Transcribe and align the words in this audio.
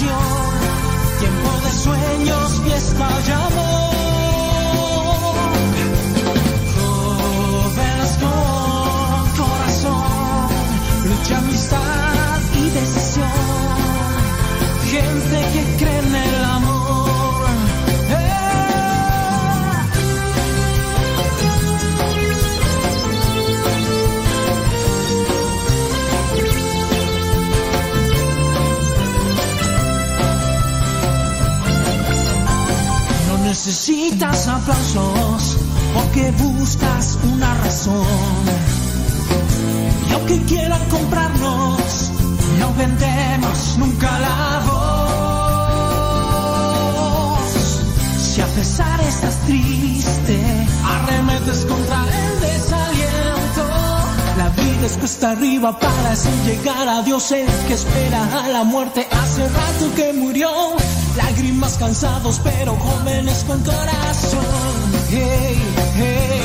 Tiempo 0.00 1.60
de 1.64 1.70
sueños, 1.72 2.60
fiesta 2.62 3.08
y 3.26 3.30
amor. 3.32 3.77
Necesitas 33.68 34.48
aplausos 34.48 35.58
porque 35.92 36.30
buscas 36.30 37.18
una 37.22 37.52
razón. 37.52 38.06
Y 40.08 40.12
aunque 40.14 40.40
quieran 40.44 40.82
comprarnos, 40.88 42.10
no 42.58 42.72
vendemos 42.78 43.76
nunca 43.76 44.18
la 44.20 44.62
voz. 44.70 44.88
Si 48.18 48.40
a 48.40 48.46
pesar 48.46 49.00
estás 49.02 49.36
triste, 49.44 50.40
arremetes 50.82 51.66
contra 51.66 52.06
desaliento. 52.06 52.27
La 54.78 54.82
vida 54.82 54.94
es 54.94 54.98
cuesta 54.98 55.30
arriba 55.32 55.76
para 55.76 56.12
así 56.12 56.28
llegar 56.46 56.88
a 56.88 57.02
Dios, 57.02 57.32
el 57.32 57.48
que 57.66 57.74
espera 57.74 58.44
a 58.44 58.48
la 58.48 58.62
muerte 58.62 59.08
hace 59.10 59.48
rato 59.48 59.94
que 59.96 60.12
murió. 60.12 60.48
Lágrimas 61.16 61.76
cansados, 61.78 62.40
pero 62.44 62.76
jóvenes 62.76 63.44
con 63.48 63.60
corazón. 63.64 64.44
Hey, 65.10 65.56
hey. 65.96 66.37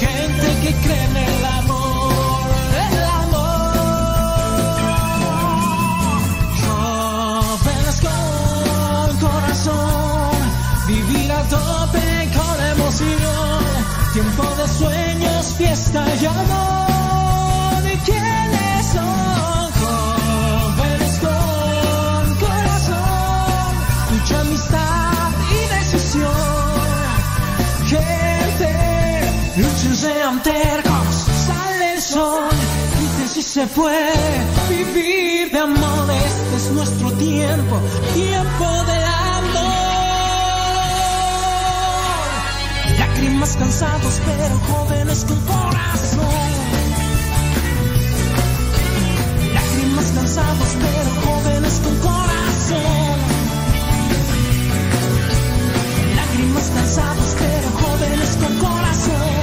Gente 0.00 0.48
que 0.60 0.74
cree 0.82 1.04
en 1.04 1.16
el 1.16 1.44
amor, 1.44 2.42
el 2.94 3.04
amor. 3.04 3.74
Jóvenes 6.64 8.00
con 8.00 9.18
corazón, 9.20 10.36
vivir 10.88 11.30
a 11.30 11.42
tope 11.44 12.30
con 12.36 12.64
emoción. 12.74 13.64
Tiempo 14.12 14.42
de 14.56 14.68
sueños, 14.68 15.54
fiesta 15.56 16.04
y 16.20 16.26
amor. 16.26 16.91
Tercos, 30.42 31.14
sale 31.46 31.94
el 31.94 32.02
sol, 32.02 32.50
dicen 32.98 33.28
si 33.28 33.42
se 33.42 33.66
puede 33.68 34.12
vivir 34.68 35.50
de 35.52 35.58
amor, 35.58 36.10
este 36.10 36.56
es 36.56 36.70
nuestro 36.72 37.12
tiempo, 37.12 37.80
tiempo 38.14 38.84
de 38.86 39.04
amor. 39.04 39.72
Lágrimas 42.98 43.56
cansados, 43.56 44.20
pero 44.24 44.58
jóvenes 44.70 45.24
con 45.24 45.40
corazón. 45.40 46.52
Lágrimas 49.54 50.10
cansados, 50.12 50.68
pero 50.80 51.10
jóvenes 51.26 51.80
con 51.84 51.96
corazón. 51.98 53.18
Lágrimas 56.16 56.70
cansados, 56.74 57.36
pero 57.38 57.70
jóvenes 57.82 58.36
con 58.40 58.58
corazón. 58.58 59.41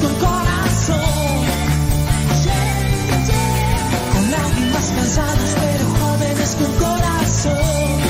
Con 0.00 0.14
corazón. 0.14 1.00
Con 4.12 4.30
lágrimas 4.30 4.92
cansados, 4.96 5.50
pero 5.60 5.86
jóvenes 6.00 6.56
con 6.56 6.72
corazón. 6.74 8.00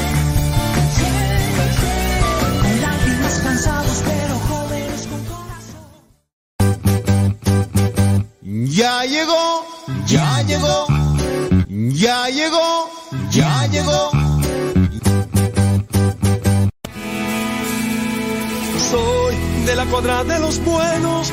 Con 2.62 2.80
lágrimas 2.80 3.41
cansados, 3.42 4.02
pero 4.04 4.34
jóvenes 4.48 5.06
con 5.10 5.20
corazón. 5.32 5.86
Ya 8.70 9.04
llegó, 9.04 9.64
ya 10.06 10.42
llegó, 10.42 10.86
ya 11.69 12.28
llegó, 12.28 12.91
ya 13.30 13.66
llegó. 13.66 14.10
Soy 18.91 19.34
de 19.66 19.75
la 19.75 19.84
cuadra 19.86 20.22
de 20.25 20.38
los 20.38 20.62
buenos, 20.64 21.32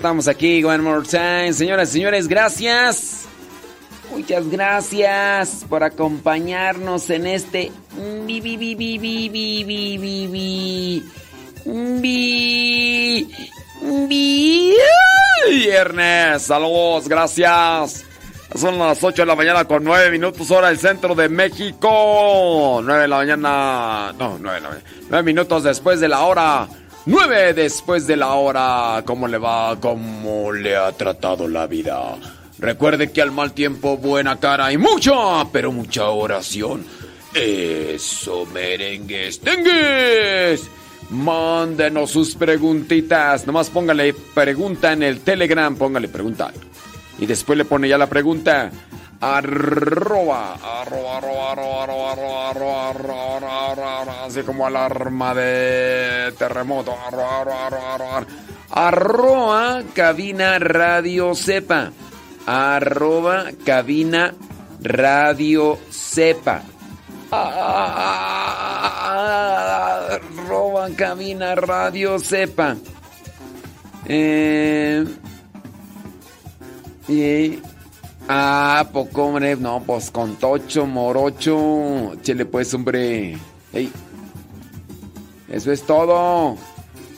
estamos 0.00 0.28
aquí. 0.28 0.64
One 0.64 0.78
more 0.78 1.06
time. 1.06 1.52
Señoras 1.52 1.90
y 1.90 1.92
señores, 1.92 2.26
gracias. 2.26 3.26
Muchas 4.10 4.48
gracias 4.48 5.66
por 5.68 5.84
acompañarnos 5.84 7.10
en 7.10 7.26
este 7.26 7.70
viernes. 15.50 16.42
Saludos, 16.42 17.06
gracias. 17.06 18.06
Son 18.56 18.78
las 18.78 19.04
8 19.04 19.20
de 19.20 19.26
la 19.26 19.36
mañana 19.36 19.66
con 19.66 19.84
9 19.84 20.10
minutos 20.10 20.50
hora 20.50 20.68
del 20.68 20.78
centro 20.78 21.14
de 21.14 21.28
México. 21.28 22.80
9 22.82 23.02
de 23.02 23.08
la 23.08 23.16
mañana. 23.16 24.14
No, 24.18 24.38
9 24.40 24.54
de 24.54 24.60
la 24.62 24.68
mañana. 24.70 24.90
9 25.10 25.22
minutos 25.24 25.62
después 25.62 26.00
de 26.00 26.08
la 26.08 26.20
hora 26.20 26.68
9 27.10 27.54
después 27.54 28.06
de 28.06 28.16
la 28.16 28.34
hora. 28.34 29.02
¿Cómo 29.04 29.26
le 29.26 29.36
va? 29.36 29.76
¿Cómo 29.80 30.52
le 30.52 30.76
ha 30.76 30.92
tratado 30.92 31.48
la 31.48 31.66
vida? 31.66 32.16
Recuerde 32.60 33.10
que 33.10 33.20
al 33.20 33.32
mal 33.32 33.52
tiempo 33.52 33.96
buena 33.96 34.38
cara 34.38 34.72
y 34.72 34.78
mucha, 34.78 35.44
pero 35.50 35.72
mucha 35.72 36.08
oración. 36.08 36.84
Eso, 37.34 38.46
merengues, 38.54 39.40
tengues. 39.40 40.70
Mándenos 41.10 42.12
sus 42.12 42.36
preguntitas. 42.36 43.44
Nomás 43.44 43.70
póngale 43.70 44.14
pregunta 44.14 44.92
en 44.92 45.02
el 45.02 45.18
Telegram. 45.22 45.74
Póngale 45.74 46.06
pregunta. 46.06 46.52
Y 47.18 47.26
después 47.26 47.58
le 47.58 47.64
pone 47.64 47.88
ya 47.88 47.98
la 47.98 48.08
pregunta. 48.08 48.70
Arroba, 49.22 50.54
arroba, 50.54 51.18
arroba, 51.18 51.52
arroba, 51.52 51.82
arroba, 51.82 52.10
arroba, 52.12 52.50
arroba, 52.50 52.88
arroba, 52.88 53.28
arroba, 53.28 54.00
arroba, 54.00 54.24
así 54.24 54.42
como 54.42 54.66
alarma 54.66 55.34
de 55.34 56.32
terremoto. 56.38 56.96
Arroba, 56.96 57.40
arroba, 57.42 57.66
arroba, 57.66 57.94
arroba, 57.96 58.26
arroba, 58.70 59.82
cabina 59.92 60.58
radio 60.58 61.34
sepa. 61.34 61.92
Arroba, 62.46 63.50
cabina 63.62 64.32
radio 64.80 65.78
sepa. 65.90 66.62
Arroba, 70.40 70.88
cabina 70.96 71.54
radio 71.56 72.18
sepa. 72.18 72.74
Eh, 74.06 75.04
y 77.06 77.60
Ah, 78.32 78.88
poco, 78.92 79.24
hombre. 79.24 79.56
No, 79.56 79.82
pues 79.84 80.12
con 80.12 80.36
Tocho, 80.36 80.86
Morocho. 80.86 82.14
Chele, 82.22 82.46
pues, 82.46 82.72
hombre. 82.74 83.36
Eso 85.48 85.72
es 85.72 85.82
todo. 85.82 86.56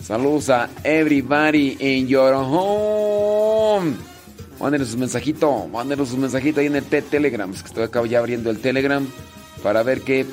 Saludos 0.03 0.49
a 0.49 0.71
everybody 0.83 1.77
in 1.81 2.09
your 2.09 2.33
home. 2.33 3.95
Mándenos 4.59 4.89
su 4.89 4.97
mensajito. 4.97 5.69
Mándenos 5.69 6.09
su 6.09 6.17
mensajito 6.17 6.61
ahí 6.61 6.69
en 6.69 6.77
el 6.77 6.85
Telegram. 6.85 7.53
Es 7.53 7.63
que 7.63 7.69
estoy 7.69 7.85
acá 7.85 8.03
ya 8.07 8.19
abriendo 8.19 8.49
el 8.49 8.61
Telegram 8.61 9.07
para 9.63 9.83
ver 9.83 10.01
qué, 10.01 10.25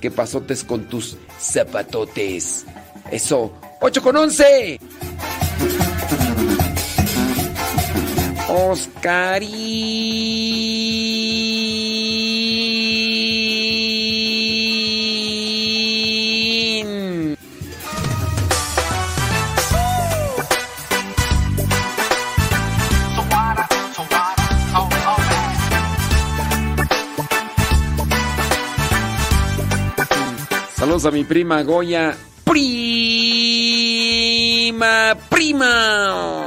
qué 0.00 0.10
pasotes 0.10 0.64
con 0.64 0.86
tus 0.86 1.18
zapatotes. 1.38 2.66
Eso. 3.12 3.52
8 3.80 4.02
con 4.02 4.16
11. 4.16 4.80
Oscarín. 8.48 10.06
Saludos 30.76 31.06
a 31.06 31.10
mi 31.10 31.24
prima 31.24 31.62
Goya. 31.64 32.14
Prima, 32.44 33.16
prima. 35.28 36.45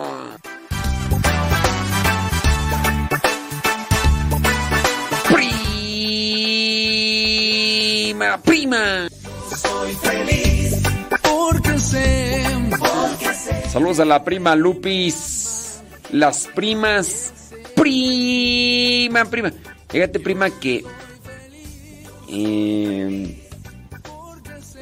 Prima, 8.38 8.41
prima. 8.43 9.09
Soy 9.57 9.93
feliz 9.93 10.75
porque 11.09 11.79
sé, 11.79 12.43
porque 12.77 13.33
sé. 13.33 13.69
Saludos 13.69 14.00
a 14.01 14.05
la 14.05 14.24
prima 14.24 14.55
Lupis. 14.55 15.81
Las 16.12 16.48
primas. 16.53 17.33
Prima, 17.75 19.25
prima. 19.25 19.51
Fíjate, 19.89 20.19
prima, 20.19 20.51
que. 20.51 20.83
Eh, 22.29 23.48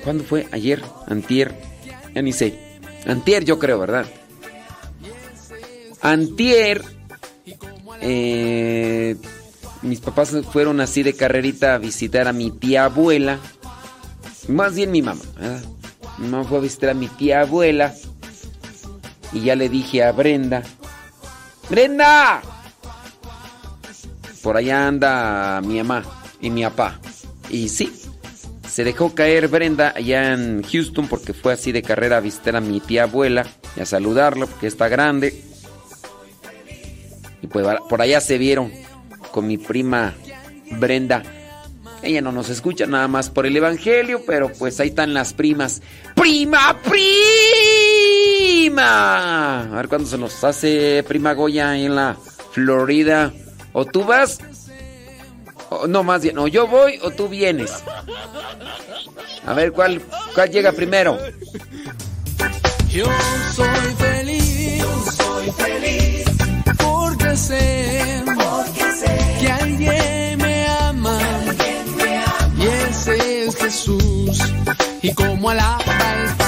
¿Cuándo 0.03 0.23
fue? 0.25 0.47
Ayer, 0.51 0.83
antier. 1.07 1.55
Ya 2.13 2.21
ni 2.21 2.33
sé. 2.33 2.79
Antier, 3.05 3.45
yo 3.45 3.59
creo, 3.59 3.79
¿verdad? 3.79 4.07
Antier. 6.01 6.83
Eh, 8.01 9.15
mis 9.81 9.99
papás 9.99 10.35
fueron 10.51 10.81
así 10.81 11.03
de 11.03 11.13
carrerita 11.13 11.75
a 11.75 11.77
visitar 11.77 12.27
a 12.27 12.33
mi 12.33 12.51
tía 12.51 12.85
abuela. 12.85 13.39
Más 14.47 14.75
bien 14.75 14.91
mi 14.91 15.01
mamá. 15.01 15.21
Mi 16.17 16.27
mamá 16.27 16.43
fue 16.43 16.57
a 16.57 16.61
visitar 16.61 16.91
a 16.91 16.93
mi 16.93 17.07
tía 17.07 17.41
abuela. 17.41 17.93
Y 19.33 19.41
ya 19.41 19.55
le 19.55 19.69
dije 19.69 20.03
a 20.03 20.11
Brenda. 20.11 20.63
¡Brenda! 21.69 22.41
Por 24.41 24.57
allá 24.57 24.87
anda 24.87 25.61
mi 25.61 25.77
mamá 25.77 26.03
y 26.39 26.49
mi 26.49 26.63
papá. 26.63 26.99
Y 27.49 27.69
sí, 27.69 27.91
se 28.67 28.83
dejó 28.83 29.13
caer 29.13 29.47
Brenda 29.47 29.93
allá 29.95 30.33
en 30.33 30.63
Houston 30.63 31.07
porque 31.07 31.33
fue 31.33 31.53
así 31.53 31.71
de 31.71 31.81
carrera 31.81 32.17
a 32.17 32.21
visitar 32.21 32.55
a 32.55 32.61
mi 32.61 32.79
tía 32.79 33.03
abuela 33.03 33.45
y 33.75 33.81
a 33.81 33.85
saludarla 33.85 34.45
porque 34.45 34.67
está 34.67 34.87
grande. 34.87 35.43
Y 37.41 37.47
pues 37.47 37.65
por 37.89 38.01
allá 38.01 38.21
se 38.21 38.37
vieron 38.37 38.71
mi 39.41 39.57
prima 39.57 40.13
Brenda. 40.71 41.23
Ella 42.03 42.21
no 42.21 42.31
nos 42.31 42.49
escucha 42.49 42.85
nada 42.85 43.07
más 43.07 43.29
por 43.29 43.45
el 43.45 43.57
Evangelio, 43.57 44.23
pero 44.25 44.51
pues 44.53 44.79
ahí 44.79 44.89
están 44.89 45.13
las 45.13 45.33
primas. 45.33 45.81
¡Prima, 46.15 46.77
prima! 48.63 49.61
A 49.61 49.75
ver 49.75 49.87
cuándo 49.87 50.07
se 50.07 50.17
nos 50.17 50.43
hace 50.43 51.03
prima 51.07 51.33
Goya 51.33 51.75
en 51.77 51.95
la 51.95 52.15
Florida. 52.51 53.33
¿O 53.73 53.85
tú 53.85 54.03
vas? 54.03 54.39
no, 55.87 56.03
más 56.03 56.21
bien, 56.21 56.37
o 56.37 56.47
yo 56.47 56.67
voy 56.67 56.99
o 57.03 57.11
tú 57.11 57.27
vienes. 57.27 57.83
A 59.45 59.53
ver, 59.53 59.71
¿cuál, 59.71 60.01
cuál 60.33 60.49
llega 60.49 60.71
primero? 60.71 61.17
Yo 62.89 63.05
soy 63.53 63.67
feliz, 63.97 64.83
soy 65.17 65.51
feliz, 65.51 66.25
porque 66.77 67.35
sé, 67.35 68.23
porque 68.25 68.91
sé 68.93 69.26
Jesús, 73.67 74.39
y 75.01 75.13
como 75.13 75.49
alaba 75.49 76.46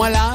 moi 0.00 0.08
là. 0.08 0.29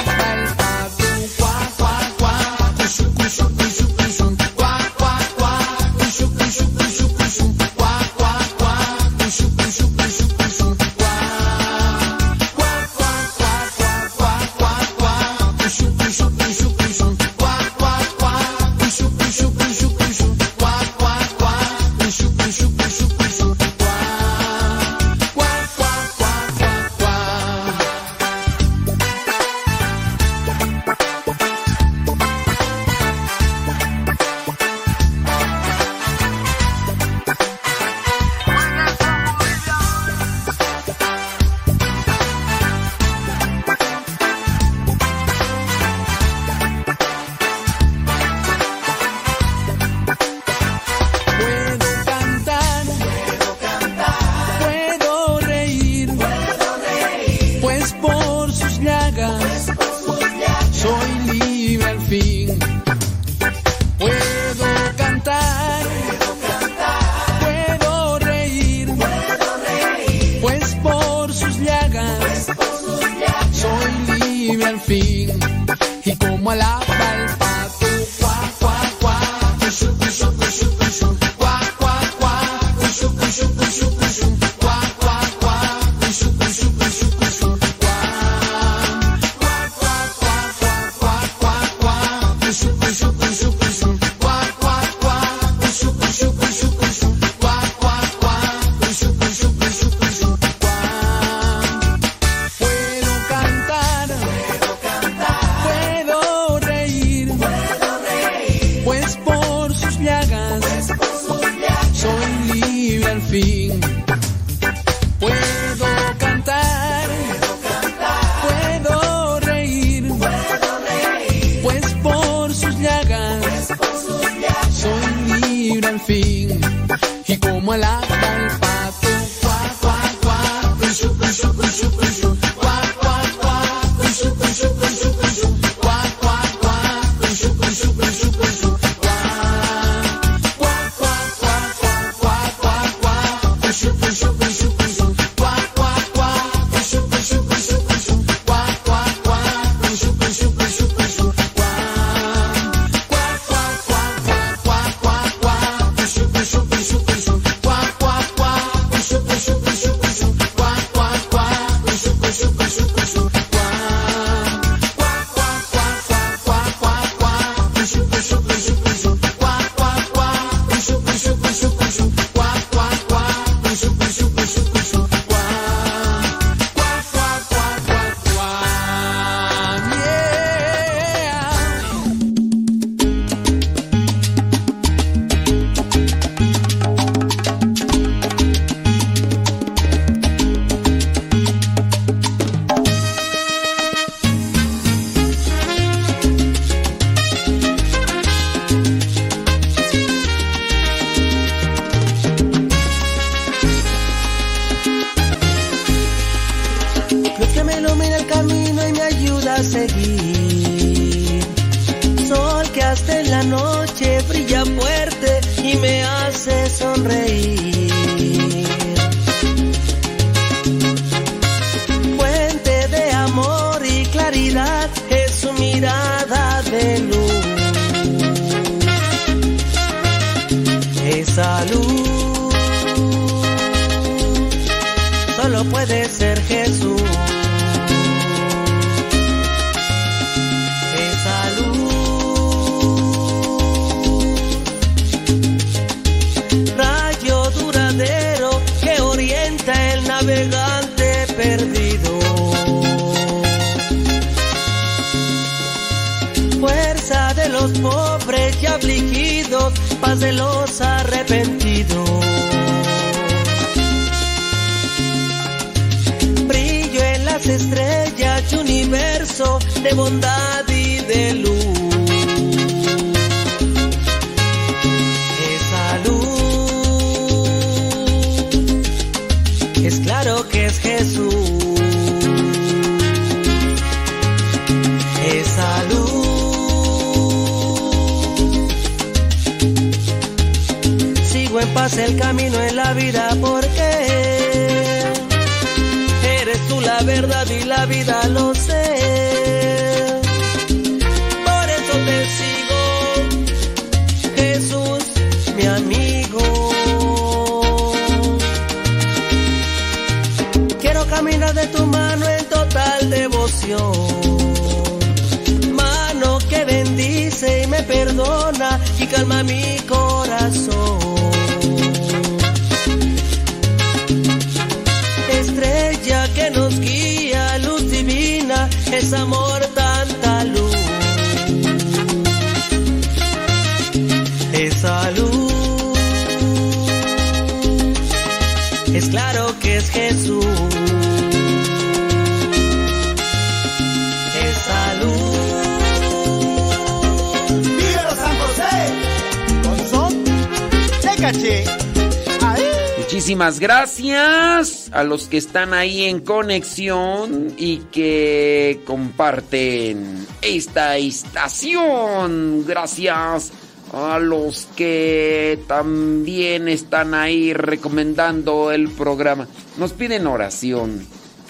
Los 355.06 355.28
que 355.28 355.38
están 355.38 355.74
ahí 355.74 356.04
en 356.04 356.20
conexión 356.20 357.54
y 357.58 357.78
que 357.91 358.82
comparten 358.86 360.26
esta 360.41 360.98
estación. 360.98 362.65
Gracias 362.68 363.52
a 363.94 364.20
los 364.20 364.68
que 364.76 365.60
también 365.68 366.68
están 366.68 367.13
ahí 367.13 367.54
recomendando 367.54 368.72
el 368.72 368.89
programa. 368.89 369.48
Nos 369.78 369.94
piden 369.94 370.28
oración. 370.28 371.06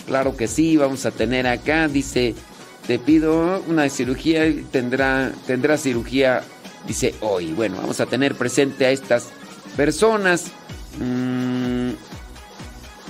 Claro 0.06 0.38
que 0.38 0.48
sí, 0.48 0.78
vamos 0.78 1.06
a 1.06 1.12
tener 1.12 1.48
acá, 1.48 1.88
dice, 1.88 2.36
te 2.86 3.00
pido 3.00 3.64
una 3.68 3.90
cirugía, 3.90 4.44
tendrá, 4.72 5.32
tendrá 5.48 5.78
cirugía, 5.78 6.44
dice 6.88 7.16
hoy. 7.22 7.54
Bueno, 7.54 7.78
vamos 7.78 8.00
a 8.00 8.06
tener 8.06 8.36
presente 8.36 8.86
a 8.86 8.92
estas 8.92 9.30
personas. 9.76 10.52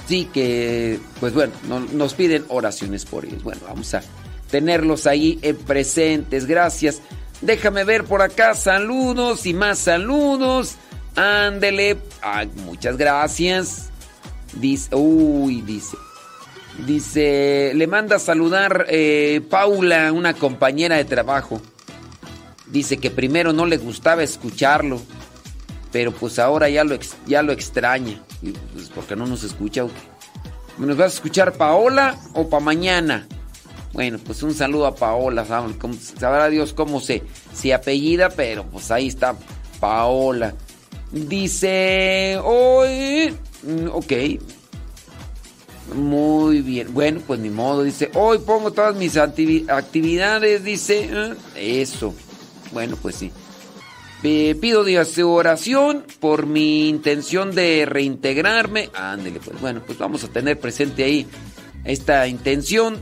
Sí 0.07 0.29
que, 0.31 0.99
pues 1.19 1.33
bueno, 1.33 1.53
no- 1.67 1.79
nos 1.79 2.13
piden 2.13 2.45
oraciones 2.49 3.05
por 3.05 3.25
ellos. 3.25 3.43
Bueno, 3.43 3.61
vamos 3.67 3.93
a 3.95 4.03
tenerlos 4.51 5.07
ahí 5.07 5.39
en 5.41 5.55
presentes. 5.57 6.45
Gracias. 6.45 7.01
Déjame 7.41 7.83
ver 7.83 8.03
por 8.05 8.21
acá 8.21 8.53
saludos 8.53 9.45
y 9.45 9.53
más 9.53 9.79
saludos. 9.79 10.75
Ándele. 11.15 11.97
Muchas 12.65 12.97
gracias. 12.97 13.89
Dice, 14.53 14.95
uy, 14.95 15.61
dice. 15.61 15.97
Dice, 16.85 17.71
le 17.73 17.87
manda 17.87 18.17
a 18.17 18.19
saludar 18.19 18.85
eh, 18.89 19.41
Paula, 19.49 20.11
una 20.11 20.33
compañera 20.33 20.97
de 20.97 21.05
trabajo. 21.05 21.61
Dice 22.67 22.97
que 22.97 23.09
primero 23.11 23.53
no 23.53 23.65
le 23.65 23.77
gustaba 23.77 24.23
escucharlo, 24.23 25.01
pero 25.93 26.11
pues 26.11 26.37
ahora 26.37 26.67
ya 26.67 26.83
lo, 26.83 26.97
ya 27.25 27.41
lo 27.43 27.53
extraña. 27.53 28.21
Porque 29.05 29.15
no 29.15 29.27
nos 29.27 29.43
escucha. 29.43 29.83
qué? 29.85 30.83
¿Nos 30.83 30.97
vas 30.97 31.11
a 31.11 31.15
escuchar 31.15 31.53
Paola 31.53 32.17
o 32.33 32.49
pa' 32.49 32.59
mañana? 32.59 33.27
Bueno, 33.93 34.17
pues 34.25 34.41
un 34.43 34.53
saludo 34.55 34.87
a 34.87 34.95
Paola. 34.95 35.45
sabrá 35.45 36.49
Dios 36.49 36.73
cómo 36.73 36.99
se, 36.99 37.21
se 37.53 37.71
apellida, 37.73 38.29
pero 38.29 38.65
pues 38.65 38.89
ahí 38.89 39.07
está 39.07 39.35
Paola. 39.79 40.53
Dice, 41.11 42.39
hoy... 42.43 43.33
mm, 43.63 43.87
Ok, 43.93 44.11
muy 45.93 46.61
bien. 46.61 46.93
Bueno, 46.93 47.21
pues 47.25 47.39
ni 47.39 47.49
modo. 47.51 47.83
Dice, 47.83 48.09
hoy 48.15 48.39
pongo 48.39 48.71
todas 48.71 48.95
mis 48.95 49.15
activi- 49.17 49.69
actividades. 49.69 50.63
Dice, 50.63 51.09
"Ah, 51.13 51.35
eso. 51.55 52.13
Bueno, 52.73 52.97
pues 53.01 53.15
sí. 53.15 53.31
Pe- 54.25 54.55
pido 54.59 54.83
de 54.83 55.05
su 55.05 55.29
oración 55.29 56.03
por 56.19 56.47
mi 56.47 56.89
intención 56.89 57.53
de 57.53 57.85
reintegrarme. 57.85 58.89
Ándele, 58.95 59.39
pues 59.39 59.61
bueno, 59.61 59.83
pues 59.85 59.99
vamos 59.99 60.23
a 60.23 60.29
tener 60.29 60.59
presente 60.59 61.03
ahí 61.03 61.27
esta 61.83 62.27
intención. 62.27 62.97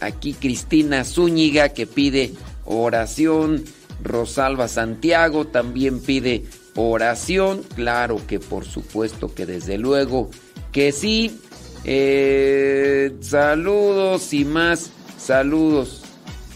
Aquí 0.00 0.34
Cristina 0.34 1.02
Zúñiga 1.04 1.70
que 1.70 1.86
pide 1.86 2.34
oración. 2.66 3.64
Rosalba 4.02 4.68
Santiago 4.68 5.46
también 5.46 5.98
pide 6.00 6.44
oración. 6.74 7.62
Claro 7.74 8.20
que 8.26 8.38
por 8.38 8.66
supuesto 8.66 9.32
que 9.34 9.46
desde 9.46 9.78
luego 9.78 10.30
que 10.72 10.92
sí. 10.92 11.40
Eh, 11.86 13.14
saludos 13.20 14.34
y 14.34 14.44
más 14.44 14.90
saludos. 15.16 16.02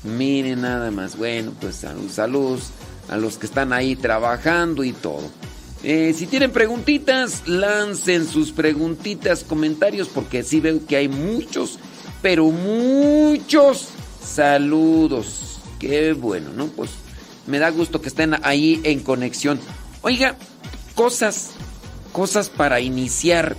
Miren 0.05 0.61
nada 0.61 0.90
más. 0.90 1.16
Bueno, 1.16 1.55
pues 1.59 1.77
sal- 1.77 2.11
saludos 2.11 2.70
a 3.09 3.16
los 3.16 3.38
que 3.38 3.47
están 3.47 3.73
ahí 3.73 3.97
trabajando 3.97 4.85
y 4.85 4.92
todo. 4.92 5.31
Eh, 5.83 6.12
si 6.16 6.27
tienen 6.27 6.51
preguntitas, 6.51 7.47
lancen 7.47 8.27
sus 8.27 8.51
preguntitas, 8.53 9.44
comentarios, 9.44 10.09
porque 10.09 10.42
sí 10.42 10.61
veo 10.61 10.85
que 10.87 10.97
hay 10.97 11.09
muchos, 11.09 11.79
pero 12.21 12.47
muchos 12.47 13.88
saludos. 14.25 15.61
Qué 15.79 16.12
bueno, 16.12 16.51
¿no? 16.53 16.66
Pues 16.66 16.90
me 17.47 17.59
da 17.59 17.71
gusto 17.71 18.01
que 18.01 18.09
estén 18.09 18.35
ahí 18.42 18.81
en 18.83 19.01
conexión. 19.01 19.61
Oiga, 20.03 20.37
cosas, 20.94 21.51
cosas 22.12 22.51
para 22.51 22.81
iniciar 22.81 23.57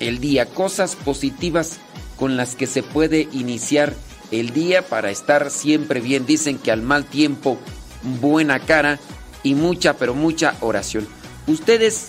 el 0.00 0.18
día, 0.18 0.46
cosas 0.46 0.96
positivas 0.96 1.78
con 2.16 2.36
las 2.36 2.56
que 2.56 2.66
se 2.66 2.82
puede 2.82 3.28
iniciar 3.32 3.94
el 4.30 4.50
día 4.50 4.86
para 4.86 5.10
estar 5.10 5.50
siempre 5.50 6.00
bien. 6.00 6.26
Dicen 6.26 6.58
que 6.58 6.72
al 6.72 6.82
mal 6.82 7.04
tiempo, 7.04 7.58
buena 8.02 8.60
cara 8.60 8.98
y 9.42 9.54
mucha, 9.54 9.94
pero 9.96 10.14
mucha 10.14 10.54
oración. 10.60 11.06
Ustedes 11.46 12.08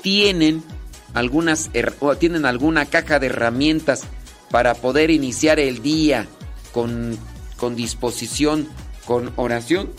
tienen 0.00 0.62
algunas 1.14 1.70
tienen 2.18 2.46
alguna 2.46 2.86
caja 2.86 3.18
de 3.18 3.26
herramientas 3.26 4.02
para 4.50 4.74
poder 4.74 5.10
iniciar 5.10 5.58
el 5.58 5.82
día 5.82 6.26
con, 6.72 7.18
con 7.56 7.76
disposición, 7.76 8.68
con 9.06 9.32
oración. 9.36 9.90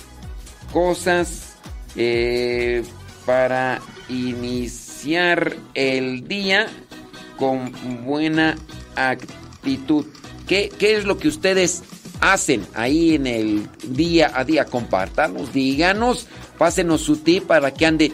Cosas 0.74 1.54
eh, 1.96 2.84
para 3.26 3.82
iniciar 4.10 5.56
el 5.74 6.28
día 6.28 6.68
con 7.38 7.74
buena 8.06 8.58
actitud. 8.96 10.06
¿Qué, 10.48 10.72
¿Qué, 10.78 10.96
es 10.96 11.06
lo 11.06 11.18
que 11.18 11.28
ustedes 11.28 11.84
hacen 12.22 12.66
ahí 12.74 13.16
en 13.16 13.28
el 13.28 13.68
día 13.84 14.32
a 14.34 14.46
día? 14.46 14.66
Compártanos, 14.66 15.52
díganos, 15.52 16.28
pásenos 16.58 17.02
su 17.02 17.18
tip 17.18 17.46
para 17.46 17.74
que 17.74 17.86
ande 17.86 18.12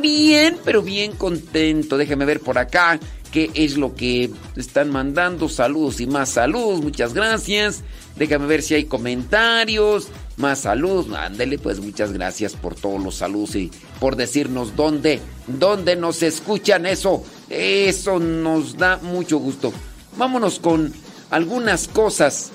bien, 0.00 0.58
pero 0.64 0.82
bien 0.82 1.12
contento. 1.12 1.96
Déjeme 1.96 2.24
ver 2.24 2.40
por 2.40 2.58
acá 2.58 3.00
qué 3.32 3.50
es 3.54 3.76
lo 3.76 3.94
que 3.94 4.30
están 4.56 4.90
mandando. 4.90 5.48
Saludos 5.48 6.00
y 6.00 6.06
más 6.06 6.30
saludos, 6.30 6.82
muchas 6.82 7.14
gracias. 7.14 7.82
Déjame 8.16 8.46
ver 8.46 8.62
si 8.62 8.74
hay 8.74 8.84
comentarios. 8.84 10.08
Más 10.36 10.60
saludos. 10.60 11.14
Ándele, 11.16 11.58
pues 11.58 11.80
muchas 11.80 12.12
gracias 12.12 12.54
por 12.54 12.74
todos 12.74 13.02
los 13.02 13.16
saludos 13.16 13.56
y 13.56 13.70
por 14.00 14.16
decirnos 14.16 14.76
dónde, 14.76 15.20
dónde 15.46 15.96
nos 15.96 16.22
escuchan 16.22 16.86
eso. 16.86 17.24
Eso 17.48 18.18
nos 18.18 18.76
da 18.76 18.98
mucho 18.98 19.38
gusto. 19.38 19.72
Vámonos 20.16 20.58
con 20.58 20.92
algunas 21.30 21.88
cosas 21.88 22.52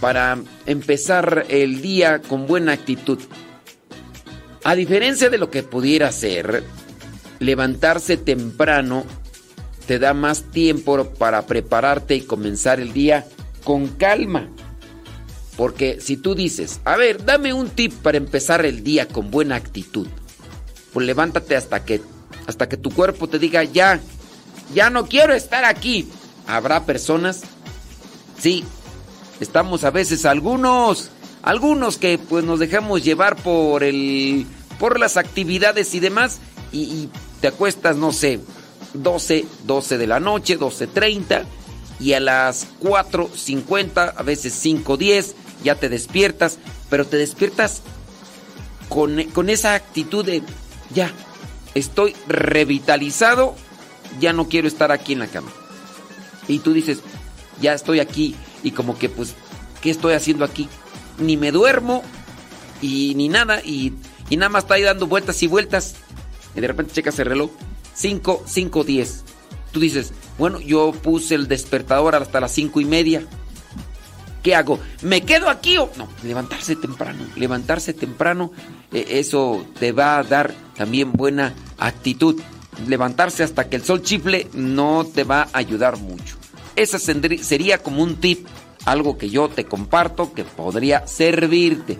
para 0.00 0.38
empezar 0.66 1.46
el 1.48 1.82
día 1.82 2.20
con 2.20 2.46
buena 2.46 2.72
actitud. 2.72 3.18
A 4.64 4.74
diferencia 4.74 5.30
de 5.30 5.38
lo 5.38 5.50
que 5.50 5.62
pudiera 5.62 6.12
ser, 6.12 6.62
levantarse 7.38 8.16
temprano 8.16 9.04
te 9.86 9.98
da 9.98 10.12
más 10.12 10.42
tiempo 10.50 11.08
para 11.18 11.46
prepararte 11.46 12.14
y 12.14 12.20
comenzar 12.20 12.80
el 12.80 12.92
día 12.92 13.26
con 13.64 13.88
calma. 13.88 14.48
Porque 15.56 16.00
si 16.00 16.16
tú 16.16 16.34
dices, 16.34 16.80
a 16.84 16.96
ver, 16.96 17.24
dame 17.24 17.52
un 17.52 17.70
tip 17.70 17.92
para 17.94 18.18
empezar 18.18 18.64
el 18.64 18.84
día 18.84 19.08
con 19.08 19.30
buena 19.30 19.56
actitud, 19.56 20.06
pues 20.92 21.06
levántate 21.06 21.56
hasta 21.56 21.84
que, 21.84 22.00
hasta 22.46 22.68
que 22.68 22.76
tu 22.76 22.90
cuerpo 22.90 23.28
te 23.28 23.38
diga, 23.38 23.64
ya, 23.64 23.98
ya 24.74 24.90
no 24.90 25.06
quiero 25.06 25.32
estar 25.32 25.64
aquí. 25.64 26.08
Habrá 26.46 26.84
personas, 26.84 27.42
sí, 28.38 28.64
estamos 29.40 29.84
a 29.84 29.90
veces 29.90 30.24
algunos, 30.26 31.10
algunos 31.42 31.98
que 31.98 32.18
pues 32.18 32.44
nos 32.44 32.58
dejamos 32.58 33.04
llevar 33.04 33.36
por 33.36 33.84
el, 33.84 34.46
por 34.78 34.98
las 34.98 35.16
actividades 35.16 35.94
y 35.94 36.00
demás 36.00 36.38
y, 36.72 37.08
te 37.40 37.48
acuestas, 37.48 37.96
no 37.96 38.12
sé, 38.12 38.40
12, 38.94 39.46
12 39.64 39.96
de 39.96 40.06
la 40.08 40.18
noche, 40.18 40.58
12.30 40.58 41.44
y 42.00 42.14
a 42.14 42.20
las 42.20 42.66
4.50, 42.80 44.14
a 44.16 44.22
veces 44.24 44.64
5.10, 44.64 45.34
ya 45.62 45.76
te 45.76 45.88
despiertas, 45.88 46.58
pero 46.90 47.06
te 47.06 47.16
despiertas 47.16 47.82
con, 48.88 49.22
con 49.32 49.50
esa 49.50 49.74
actitud 49.74 50.24
de, 50.24 50.42
ya, 50.92 51.12
estoy 51.76 52.16
revitalizado, 52.26 53.54
ya 54.18 54.32
no 54.32 54.48
quiero 54.48 54.66
estar 54.66 54.90
aquí 54.90 55.12
en 55.12 55.20
la 55.20 55.28
cama. 55.28 55.52
Y 56.48 56.58
tú 56.58 56.72
dices, 56.72 57.02
ya 57.60 57.72
estoy 57.72 58.00
aquí 58.00 58.34
y 58.62 58.72
como 58.72 58.98
que 58.98 59.08
pues, 59.08 59.34
¿qué 59.80 59.90
estoy 59.90 60.14
haciendo 60.14 60.44
aquí? 60.44 60.68
Ni 61.18 61.36
me 61.36 61.52
duermo 61.52 62.02
y 62.80 63.14
ni 63.16 63.28
nada 63.28 63.60
y, 63.64 63.94
y 64.30 64.36
nada 64.36 64.48
más 64.48 64.64
está 64.64 64.74
ahí 64.74 64.82
dando 64.82 65.06
vueltas 65.06 65.42
y 65.42 65.46
vueltas. 65.46 65.96
Y 66.54 66.60
de 66.60 66.66
repente 66.66 66.92
checas 66.92 67.18
el 67.18 67.26
reloj, 67.26 67.50
5, 67.94 68.44
5, 68.46 68.84
10. 68.84 69.24
Tú 69.72 69.80
dices, 69.80 70.12
bueno, 70.38 70.60
yo 70.60 70.92
puse 70.92 71.34
el 71.34 71.48
despertador 71.48 72.14
hasta 72.14 72.40
las 72.40 72.52
5 72.52 72.80
y 72.80 72.84
media. 72.84 73.26
¿Qué 74.42 74.54
hago? 74.54 74.78
¿Me 75.02 75.22
quedo 75.22 75.50
aquí 75.50 75.76
o 75.78 75.90
no? 75.96 76.08
Levantarse 76.22 76.76
temprano. 76.76 77.24
Levantarse 77.36 77.92
temprano, 77.92 78.52
eh, 78.92 79.06
eso 79.10 79.66
te 79.78 79.92
va 79.92 80.18
a 80.18 80.22
dar 80.22 80.54
también 80.76 81.12
buena 81.12 81.54
actitud. 81.76 82.40
Levantarse 82.86 83.42
hasta 83.42 83.68
que 83.68 83.76
el 83.76 83.84
sol 83.84 84.02
chifle 84.02 84.48
no 84.54 85.04
te 85.12 85.24
va 85.24 85.42
a 85.52 85.58
ayudar 85.58 85.98
mucho. 85.98 86.37
Ese 86.78 87.00
sería 87.42 87.82
como 87.82 88.04
un 88.04 88.20
tip, 88.20 88.46
algo 88.84 89.18
que 89.18 89.28
yo 89.30 89.48
te 89.48 89.64
comparto 89.64 90.32
que 90.32 90.44
podría 90.44 91.08
servirte. 91.08 91.98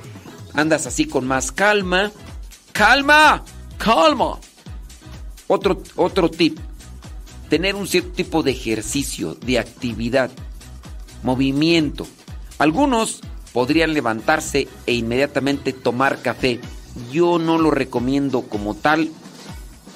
Andas 0.55 0.87
así 0.87 1.07
con 1.07 1.27
más 1.27 1.51
calma. 1.51 2.13
¡Calma! 2.71 3.43
¡Calma! 3.77 4.39
Otro, 5.49 5.83
otro 5.97 6.31
tip, 6.31 6.61
tener 7.51 7.75
un 7.75 7.89
cierto 7.89 8.11
tipo 8.13 8.45
de 8.45 8.53
ejercicio, 8.53 9.35
de 9.35 9.59
actividad, 9.59 10.31
movimiento. 11.25 12.07
Algunos 12.59 13.21
podrían 13.53 13.95
levantarse 13.95 14.69
e 14.87 14.95
inmediatamente 14.95 15.73
tomar 15.73 16.23
café. 16.23 16.61
Yo 17.11 17.41
no 17.41 17.59
lo 17.59 17.73
recomiendo 17.73 18.43
como 18.43 18.77
tal, 18.77 19.11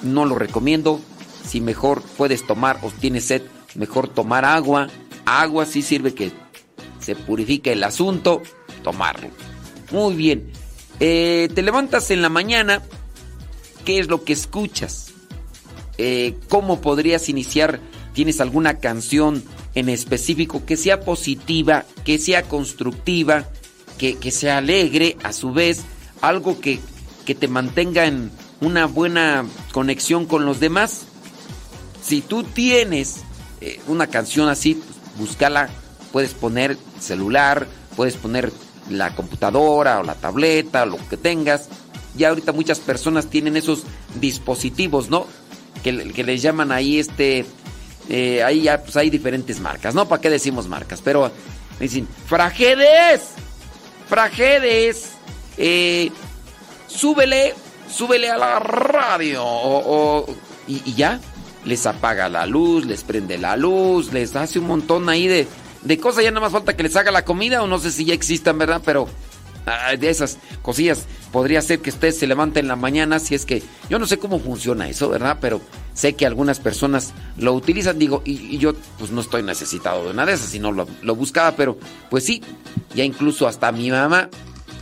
no 0.01 0.25
lo 0.25 0.35
recomiendo. 0.35 0.99
Si 1.45 1.61
mejor 1.61 2.01
puedes 2.17 2.45
tomar 2.45 2.79
o 2.81 2.89
tienes 2.89 3.27
sed, 3.27 3.43
mejor 3.75 4.07
tomar 4.07 4.45
agua. 4.45 4.89
Agua 5.25 5.65
sí 5.65 5.81
sirve 5.81 6.13
que 6.13 6.31
se 6.99 7.15
purifique 7.15 7.73
el 7.73 7.83
asunto, 7.83 8.41
tomarlo. 8.83 9.29
Muy 9.91 10.15
bien. 10.15 10.51
Eh, 10.99 11.49
te 11.53 11.61
levantas 11.61 12.11
en 12.11 12.21
la 12.21 12.29
mañana, 12.29 12.81
¿qué 13.85 13.99
es 13.99 14.07
lo 14.07 14.23
que 14.23 14.33
escuchas? 14.33 15.11
Eh, 15.97 16.35
¿Cómo 16.49 16.81
podrías 16.81 17.29
iniciar? 17.29 17.79
¿Tienes 18.13 18.41
alguna 18.41 18.79
canción 18.79 19.43
en 19.75 19.89
específico 19.89 20.65
que 20.65 20.77
sea 20.77 21.01
positiva, 21.01 21.85
que 22.05 22.19
sea 22.19 22.43
constructiva, 22.43 23.47
que, 23.97 24.17
que 24.17 24.31
sea 24.31 24.59
alegre, 24.59 25.17
a 25.23 25.33
su 25.33 25.51
vez, 25.51 25.81
algo 26.21 26.59
que, 26.59 26.79
que 27.25 27.35
te 27.35 27.47
mantenga 27.47 28.05
en 28.05 28.31
una 28.61 28.85
buena 28.85 29.45
conexión 29.71 30.25
con 30.25 30.45
los 30.45 30.59
demás? 30.59 31.05
Si 32.03 32.21
tú 32.21 32.43
tienes 32.43 33.23
eh, 33.63 33.79
una 33.87 34.07
canción 34.07 34.49
así, 34.49 34.75
pues, 34.75 34.97
búscala, 35.17 35.69
puedes 36.11 36.33
poner 36.33 36.77
celular, 36.99 37.65
puedes 37.95 38.17
poner 38.17 38.51
la 38.89 39.15
computadora 39.15 39.99
o 39.99 40.03
la 40.03 40.15
tableta, 40.15 40.85
lo 40.85 40.97
que 41.07 41.15
tengas. 41.15 41.69
Ya 42.17 42.29
ahorita 42.29 42.51
muchas 42.51 42.79
personas 42.79 43.29
tienen 43.29 43.55
esos 43.55 43.83
dispositivos, 44.19 45.09
¿no? 45.09 45.25
Que, 45.81 46.11
que 46.11 46.23
les 46.23 46.41
llaman 46.41 46.71
ahí 46.71 46.99
este... 46.99 47.45
Eh, 48.09 48.43
ahí 48.43 48.63
ya 48.63 48.83
pues 48.83 48.97
hay 48.97 49.09
diferentes 49.09 49.61
marcas, 49.61 49.95
¿no? 49.95 50.09
¿Para 50.09 50.21
qué 50.21 50.29
decimos 50.29 50.67
marcas? 50.67 50.99
Pero 51.01 51.31
dicen, 51.79 52.05
Fragedes, 52.27 53.21
Fragedes, 54.09 55.11
eh, 55.57 56.11
súbele, 56.87 57.53
súbele 57.89 58.29
a 58.29 58.37
la 58.37 58.59
radio. 58.59 59.41
O, 59.41 60.25
o, 60.25 60.35
y, 60.67 60.81
y 60.83 60.95
ya, 60.95 61.21
les 61.65 61.85
apaga 61.85 62.29
la 62.29 62.45
luz, 62.45 62.85
les 62.85 63.03
prende 63.03 63.37
la 63.37 63.57
luz, 63.57 64.11
les 64.13 64.35
hace 64.35 64.59
un 64.59 64.67
montón 64.67 65.09
ahí 65.09 65.27
de, 65.27 65.47
de 65.83 65.97
cosas. 65.97 66.23
Ya 66.23 66.31
nada 66.31 66.41
más 66.41 66.51
falta 66.51 66.75
que 66.75 66.83
les 66.83 66.95
haga 66.95 67.11
la 67.11 67.25
comida 67.25 67.63
o 67.63 67.67
no 67.67 67.79
sé 67.79 67.91
si 67.91 68.05
ya 68.05 68.13
existan, 68.13 68.57
¿verdad? 68.57 68.81
Pero 68.83 69.07
ah, 69.65 69.95
de 69.97 70.09
esas 70.09 70.37
cosillas 70.61 71.05
podría 71.31 71.61
ser 71.61 71.79
que 71.79 71.89
usted 71.89 72.11
se 72.11 72.27
levante 72.27 72.59
en 72.59 72.67
la 72.67 72.75
mañana 72.75 73.19
si 73.19 73.35
es 73.35 73.45
que 73.45 73.63
yo 73.89 73.97
no 73.99 74.05
sé 74.05 74.19
cómo 74.19 74.39
funciona 74.39 74.87
eso, 74.89 75.09
¿verdad? 75.09 75.37
Pero 75.41 75.61
sé 75.93 76.13
que 76.13 76.25
algunas 76.25 76.59
personas 76.59 77.13
lo 77.37 77.53
utilizan, 77.53 77.97
digo, 77.97 78.21
y, 78.25 78.57
yo 78.57 78.73
pues 78.99 79.11
no 79.11 79.21
estoy 79.21 79.43
necesitado 79.43 80.07
de 80.07 80.13
nada 80.13 80.27
de 80.27 80.33
eso, 80.33 80.47
si 80.47 80.59
no 80.59 80.71
lo, 80.71 80.87
lo 81.01 81.15
buscaba, 81.15 81.55
pero 81.55 81.77
pues 82.09 82.23
sí, 82.25 82.41
ya 82.95 83.03
incluso 83.03 83.47
hasta 83.47 83.71
mi 83.71 83.89
mamá 83.89 84.29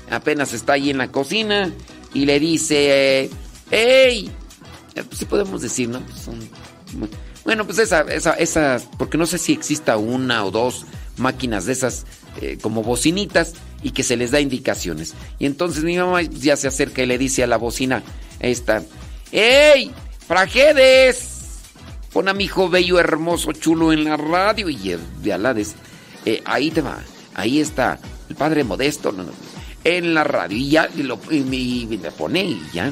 apenas 0.10 0.54
está 0.54 0.74
ahí 0.74 0.90
en 0.90 0.98
la 0.98 1.10
cocina 1.10 1.72
y 2.14 2.26
le 2.26 2.40
dice, 2.40 3.30
¡Ey! 3.72 4.30
Pues 4.94 5.08
sí 5.18 5.26
podemos 5.26 5.62
decir, 5.62 5.88
¿no? 5.88 6.02
Pues 6.02 6.20
son 6.20 6.38
bueno, 7.44 7.66
pues 7.66 7.80
esa, 7.80 8.02
esa, 8.02 8.34
esa, 8.34 8.80
porque 8.98 9.18
no 9.18 9.26
sé 9.26 9.38
si 9.38 9.54
exista 9.54 9.98
una 9.98 10.46
o 10.46 10.52
dos 10.52 10.86
máquinas 11.18 11.66
de 11.66 11.74
esas 11.74 12.06
eh, 12.42 12.58
como 12.62 12.84
bocinitas 12.84 13.54
y 13.84 13.92
que 13.92 14.04
se 14.04 14.18
les 14.18 14.32
da 14.32 14.40
indicaciones. 14.40 15.14
Y 15.40 15.46
entonces 15.46 15.84
mi 15.84 15.98
mamá 15.98 16.22
ya 16.22 16.56
se 16.56 16.68
acerca 16.68 17.02
y 17.02 17.08
le 17.08 17.18
dice 17.18 17.44
a 17.44 17.48
la 17.48 17.58
bocina 17.58 18.04
esta, 18.40 18.84
¡Ey! 19.32 19.92
¡Frajedes! 20.28 21.40
Pon 22.14 22.28
a 22.28 22.34
mi 22.34 22.44
hijo 22.44 22.70
bello, 22.70 23.00
hermoso, 23.00 23.54
chulo 23.54 23.94
en 23.94 24.04
la 24.04 24.18
radio 24.18 24.70
y 24.70 24.98
de 25.22 25.34
alades. 25.34 25.76
Eh, 26.26 26.42
ahí 26.46 26.70
te 26.70 26.82
va, 26.82 27.00
ahí 27.34 27.60
está 27.60 28.00
el 28.30 28.36
padre 28.36 28.64
modesto 28.64 29.14
en 29.84 30.14
la 30.14 30.24
radio 30.24 30.58
y 30.58 30.70
ya 30.70 30.90
y 30.96 31.04
lo, 31.04 31.20
y, 31.30 31.38
y, 31.38 31.88
y 31.90 31.98
pone 32.18 32.44
y 32.44 32.62
ya. 32.74 32.92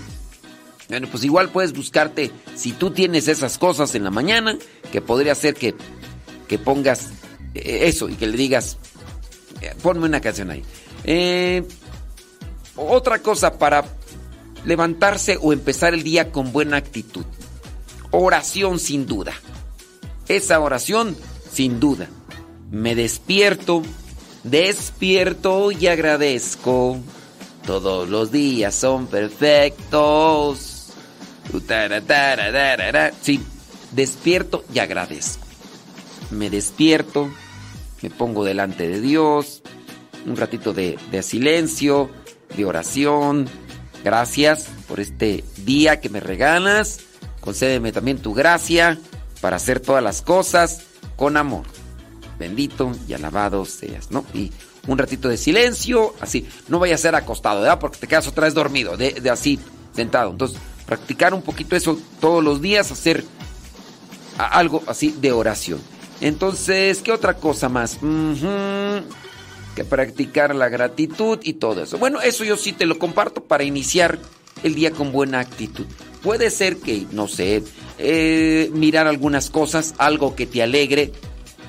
Bueno, 0.90 1.08
pues 1.10 1.24
igual 1.24 1.50
puedes 1.50 1.72
buscarte, 1.72 2.32
si 2.56 2.72
tú 2.72 2.90
tienes 2.90 3.28
esas 3.28 3.60
cosas 3.60 3.94
en 3.94 4.04
la 4.04 4.10
mañana, 4.10 4.58
que 4.92 5.02
podría 5.02 5.36
ser 5.36 5.54
que, 5.54 5.76
que 6.48 6.58
pongas 6.58 7.10
eh, 7.54 7.82
eso 7.84 8.10
y 8.10 8.16
que 8.16 8.26
le 8.26 8.36
digas, 8.36 8.78
eh, 9.62 9.76
ponme 9.84 10.08
una 10.08 10.20
canción 10.20 10.50
ahí. 10.50 10.64
Eh, 11.04 11.64
otra 12.76 13.20
cosa 13.20 13.60
para 13.60 13.86
levantarse 14.66 15.38
o 15.40 15.54
empezar 15.54 15.94
el 15.94 16.02
día 16.02 16.32
con 16.32 16.52
buena 16.52 16.78
actitud. 16.78 17.26
Oración 18.10 18.80
sin 18.80 19.06
duda. 19.06 19.34
Esa 20.28 20.60
oración 20.60 21.16
sin 21.52 21.80
duda. 21.80 22.08
Me 22.72 22.96
despierto, 22.96 23.84
despierto 24.44 25.72
y 25.72 25.86
agradezco. 25.86 26.98
Todos 27.66 28.10
los 28.10 28.32
días 28.32 28.74
son 28.74 29.06
perfectos. 29.06 30.69
Sí, 33.22 33.42
despierto 33.92 34.64
y 34.74 34.80
agradezco. 34.80 35.46
Me 36.32 36.50
despierto, 36.50 37.30
me 38.02 38.10
pongo 38.10 38.44
delante 38.44 38.88
de 38.88 39.02
Dios, 39.02 39.62
un 40.26 40.38
ratito 40.38 40.74
de, 40.74 40.98
silencio, 41.24 42.10
de 42.56 42.66
oración. 42.66 43.48
Gracias 44.04 44.68
por 44.88 45.00
este 45.00 45.44
día 45.66 46.00
que 46.00 46.10
me 46.10 46.20
regalas. 46.20 47.02
Concédeme 47.42 47.92
también 47.92 48.20
tu 48.20 48.34
gracia 48.34 49.00
para 49.42 49.58
hacer 49.58 49.80
todas 49.80 50.04
las 50.04 50.22
cosas 50.22 50.84
con 51.16 51.38
amor. 51.38 51.66
Bendito 52.38 52.92
y 53.08 53.14
alabado 53.14 53.66
seas, 53.66 54.12
¿no? 54.12 54.24
Y 54.34 54.52
un 54.88 54.98
ratito 54.98 55.28
de 55.28 55.38
silencio, 55.38 56.14
así. 56.22 56.48
No 56.68 56.80
vaya 56.80 56.96
a 56.96 56.98
ser 56.98 57.16
acostado, 57.16 57.62
¿verdad? 57.62 57.80
Porque 57.80 57.98
te 57.98 58.08
quedas 58.08 58.28
otra 58.28 58.46
vez 58.46 58.54
dormido, 58.54 58.96
de, 58.96 59.14
de 59.14 59.30
así, 59.30 59.60
sentado. 59.94 60.32
Entonces, 60.32 60.58
practicar 60.90 61.36
un 61.36 61.44
poquito 61.44 61.76
eso 61.76 62.00
todos 62.20 62.44
los 62.44 62.64
días, 62.64 62.92
hacer 62.92 63.24
algo 64.40 64.82
así 64.88 65.16
de 65.22 65.32
oración. 65.32 65.80
Entonces, 66.20 67.04
¿qué 67.04 67.12
otra 67.12 67.36
cosa 67.36 67.70
más? 67.70 68.00
Que 69.76 69.84
practicar 69.84 70.56
la 70.56 70.68
gratitud 70.68 71.38
y 71.44 71.54
todo 71.54 71.84
eso. 71.84 72.00
Bueno, 72.00 72.22
eso 72.22 72.44
yo 72.44 72.58
sí 72.58 72.74
te 72.74 72.88
lo 72.88 72.98
comparto 72.98 73.44
para 73.44 73.64
iniciar 73.64 74.18
el 74.64 74.74
día 74.74 74.90
con 74.90 75.12
buena 75.12 75.40
actitud. 75.40 75.86
Puede 76.24 76.50
ser 76.50 76.78
que, 76.78 77.06
no 77.12 77.28
sé, 77.28 77.64
eh, 78.00 78.72
mirar 78.74 79.06
algunas 79.06 79.52
cosas, 79.52 79.94
algo 80.00 80.36
que 80.36 80.48
te 80.48 80.64
alegre. 80.64 81.12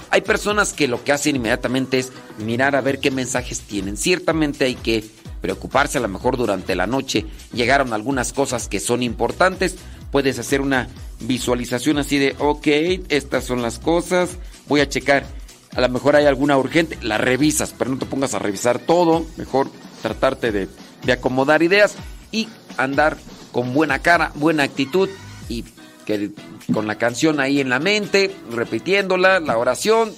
Hay 0.09 0.23
personas 0.23 0.73
que 0.73 0.89
lo 0.89 1.05
que 1.05 1.13
hacen 1.13 1.37
inmediatamente 1.37 1.99
es 1.99 2.11
mirar 2.39 2.75
a 2.75 2.81
ver 2.81 3.01
qué 3.01 3.11
mensajes 3.11 3.61
tienen. 3.61 3.99
Ciertamente 3.99 4.65
hay 4.65 4.77
que 4.77 5.05
preocuparse 5.41 5.99
a 5.99 6.01
lo 6.01 6.09
mejor 6.09 6.37
durante 6.37 6.75
la 6.75 6.87
noche. 6.87 7.27
Llegaron 7.53 7.93
algunas 7.93 8.33
cosas 8.33 8.69
que 8.69 8.81
son 8.81 9.03
importantes. 9.03 9.77
Puedes 10.11 10.39
hacer 10.39 10.61
una 10.61 10.89
visualización 11.21 11.99
así 11.99 12.19
de, 12.19 12.35
ok, 12.39 12.67
estas 13.09 13.45
son 13.45 13.63
las 13.63 13.79
cosas. 13.79 14.31
Voy 14.69 14.81
a 14.81 14.89
checar. 14.89 15.27
A 15.75 15.81
lo 15.81 15.89
mejor 15.89 16.17
hay 16.17 16.27
alguna 16.27 16.59
urgente. 16.59 16.99
La 17.03 17.19
revisas, 17.19 17.75
pero 17.77 17.91
no 17.91 17.99
te 17.99 18.07
pongas 18.07 18.35
a 18.35 18.39
revisar 18.39 18.79
todo. 18.79 19.25
Mejor 19.37 19.71
tratarte 20.03 20.53
de, 20.53 20.69
de 21.05 21.13
acomodar 21.13 21.63
ideas 21.63 21.95
y 22.33 22.49
andar 22.77 23.17
con 23.53 23.75
buena 23.75 24.01
cara, 24.01 24.33
buena 24.35 24.63
actitud 24.63 25.09
y 25.49 25.65
que 26.05 26.31
con 26.73 26.87
la 26.87 26.97
canción 26.97 27.41
ahí 27.41 27.61
en 27.61 27.69
la 27.69 27.79
mente, 27.79 28.35
repitiéndola, 28.51 29.41
la 29.41 29.59
oración. 29.59 30.13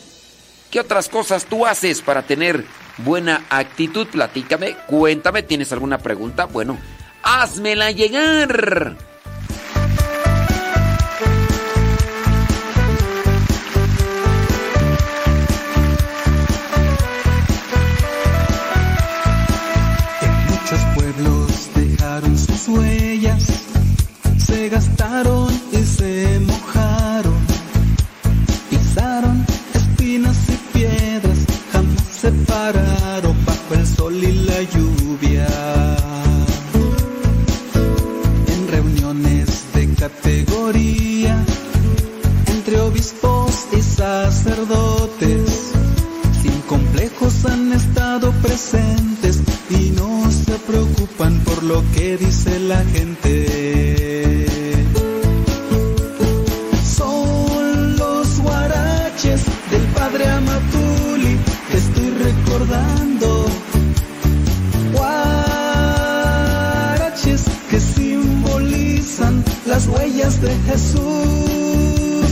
¿Qué 0.71 0.81
otras 0.81 1.09
cosas 1.09 1.45
tú 1.45 1.67
haces 1.67 2.01
para 2.01 2.23
tener 2.23 2.65
buena 3.05 3.43
actitud? 3.51 4.07
Platícame, 4.07 4.77
cuéntame, 4.87 5.43
¿tienes 5.43 5.73
alguna 5.73 5.99
pregunta? 5.99 6.47
Bueno, 6.47 6.79
házmela 7.23 7.91
llegar. 7.91 8.97
Muchos 20.49 20.81
pueblos 20.95 21.71
dejaron 21.75 22.39
sus 22.39 22.69
huellas, 22.69 23.45
se 24.39 24.69
gastaron 24.69 25.53
y 25.73 25.79
se 25.85 26.41
mojaron, 26.41 26.82
jamás 32.23 32.37
se 32.37 32.53
pararon 32.53 33.37
bajo 33.45 33.75
el 33.75 33.87
sol 33.87 34.15
y 34.15 34.33
la 34.45 34.63
lluvia. 34.63 35.47
En 38.47 38.69
reuniones 38.69 39.65
de 39.75 39.89
categoría, 39.95 41.45
entre 42.47 42.81
obispos 42.81 43.67
y 43.73 43.83
sacerdotes, 43.83 45.73
sin 46.43 46.61
complejos 46.63 47.45
han 47.47 47.73
estado 47.73 48.33
presentes 48.43 49.41
y 49.71 49.91
no 49.91 50.31
se 50.31 50.53
preocupan 50.71 51.39
por 51.41 51.63
lo 51.63 51.83
que 51.95 52.17
dice 52.17 52.59
la 52.61 52.83
gente. 52.85 54.62
De 70.41 70.55
Jesús. 70.67 72.31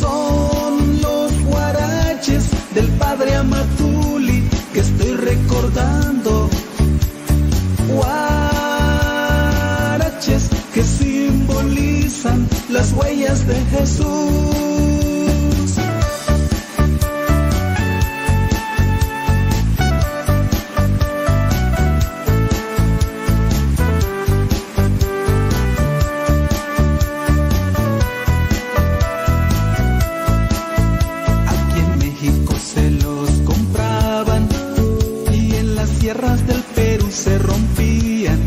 Son 0.00 1.00
los 1.02 1.32
guaraches 1.44 2.44
del 2.74 2.88
padre 2.98 3.36
Amatuli 3.36 4.42
que 4.72 4.80
estoy 4.80 5.14
recordando. 5.16 6.48
Guaraches 7.94 8.58
que 10.74 10.82
simbolizan 10.82 12.48
las 12.70 12.92
huellas 12.92 13.46
de 13.46 13.60
Jesús. 13.66 14.97
Se 37.28 37.38
rompían 37.40 38.40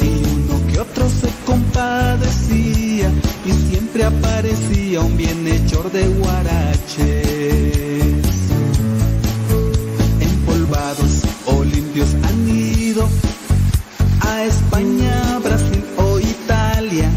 y 0.00 0.10
uno 0.34 0.66
que 0.66 0.80
otro 0.80 1.08
se 1.08 1.28
compadecía 1.46 3.08
y 3.46 3.52
siempre 3.70 4.04
aparecía 4.04 5.00
un 5.00 5.16
bienhechor 5.16 5.90
de 5.92 6.08
guaraches. 6.08 7.06
Empolvados 10.20 11.12
o 11.46 11.62
limpios 11.62 12.08
han 12.24 12.48
ido 12.48 13.08
a 14.20 14.44
España, 14.44 15.38
Brasil 15.44 15.84
o 15.98 16.18
Italia. 16.18 17.08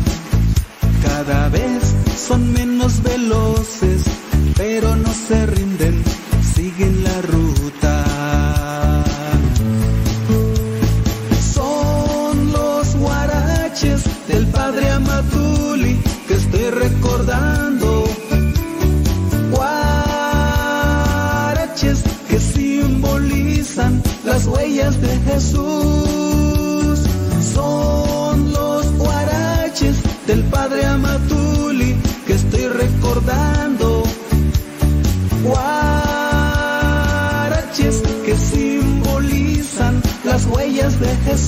Cada 1.03 1.49
vez 1.49 1.81
son 2.27 2.53
menos 2.53 3.01
veloces, 3.01 4.03
pero 4.55 4.95
no 4.95 5.11
se 5.13 5.45
rinden, 5.47 5.64
huellas 41.05 41.44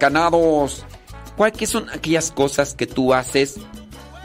Vientos 0.00 0.22
huracanados. 0.22 0.84
¿Cuáles 1.36 1.68
son 1.68 1.90
aquellas 1.90 2.30
cosas 2.30 2.74
que 2.74 2.86
tú 2.86 3.12
haces 3.14 3.56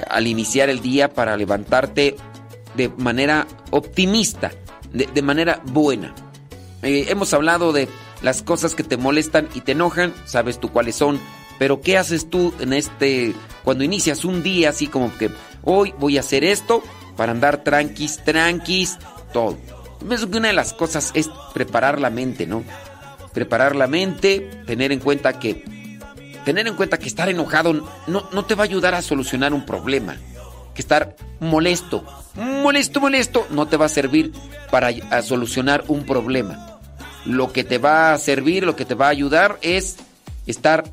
al 0.10 0.28
iniciar 0.28 0.70
el 0.70 0.82
día 0.82 1.14
para 1.14 1.38
levantarte 1.38 2.16
de 2.76 2.90
manera 2.90 3.48
optimista, 3.72 4.52
de, 4.94 5.08
de 5.08 5.22
manera 5.22 5.62
buena? 5.66 6.14
Eh, 6.82 7.08
hemos 7.10 7.34
hablado 7.34 7.74
de 7.74 7.88
las 8.22 8.42
cosas 8.42 8.76
que 8.76 8.84
te 8.84 8.98
molestan 8.98 9.50
y 9.54 9.62
te 9.62 9.74
enojan, 9.74 10.14
sabes 10.26 10.60
tú 10.60 10.72
cuáles 10.72 10.96
son, 10.96 11.20
pero 11.60 11.82
¿qué 11.82 11.98
haces 11.98 12.30
tú 12.30 12.54
en 12.60 12.74
este, 12.74 13.34
cuando 13.64 13.84
inicias 13.84 14.26
un 14.26 14.44
día 14.44 14.70
así 14.70 14.88
como 14.88 15.16
que 15.18 15.30
hoy 15.64 15.94
voy 16.00 16.18
a 16.18 16.22
hacer 16.22 16.44
esto 16.44 16.84
para 17.18 17.32
andar 17.32 17.64
tranquis, 17.64 18.24
tranquis, 18.24 18.98
todo? 19.34 19.58
Pienso 20.08 20.30
que 20.30 20.38
una 20.38 20.50
de 20.50 20.54
las 20.54 20.74
cosas 20.74 21.12
es 21.16 21.30
preparar 21.54 22.00
la 22.00 22.10
mente, 22.10 22.46
¿no? 22.46 22.64
Preparar 23.36 23.76
la 23.76 23.86
mente, 23.86 24.40
tener 24.66 24.92
en 24.92 25.00
cuenta 25.00 25.38
que 25.38 25.64
tener 26.46 26.68
en 26.68 26.76
cuenta 26.76 26.98
que 26.98 27.08
estar 27.08 27.28
enojado 27.28 27.74
no, 28.08 28.30
no 28.32 28.46
te 28.46 28.56
va 28.56 28.64
a 28.64 28.66
ayudar 28.66 28.96
a 28.96 29.02
solucionar 29.02 29.54
un 29.54 29.66
problema. 29.66 30.18
Que 30.74 30.82
estar 30.82 31.16
molesto, 31.40 32.04
molesto, 32.36 33.02
molesto, 33.02 33.46
no 33.50 33.68
te 33.68 33.78
va 33.78 33.86
a 33.86 33.90
servir 33.90 34.32
para 34.72 34.92
solucionar 35.22 35.84
un 35.88 36.06
problema. 36.06 36.80
Lo 37.26 37.52
que 37.52 37.64
te 37.64 37.78
va 37.78 38.14
a 38.14 38.18
servir, 38.18 38.64
lo 38.64 38.76
que 38.76 38.86
te 38.86 38.96
va 38.96 39.08
a 39.08 39.10
ayudar 39.10 39.58
es 39.62 39.98
estar 40.48 40.86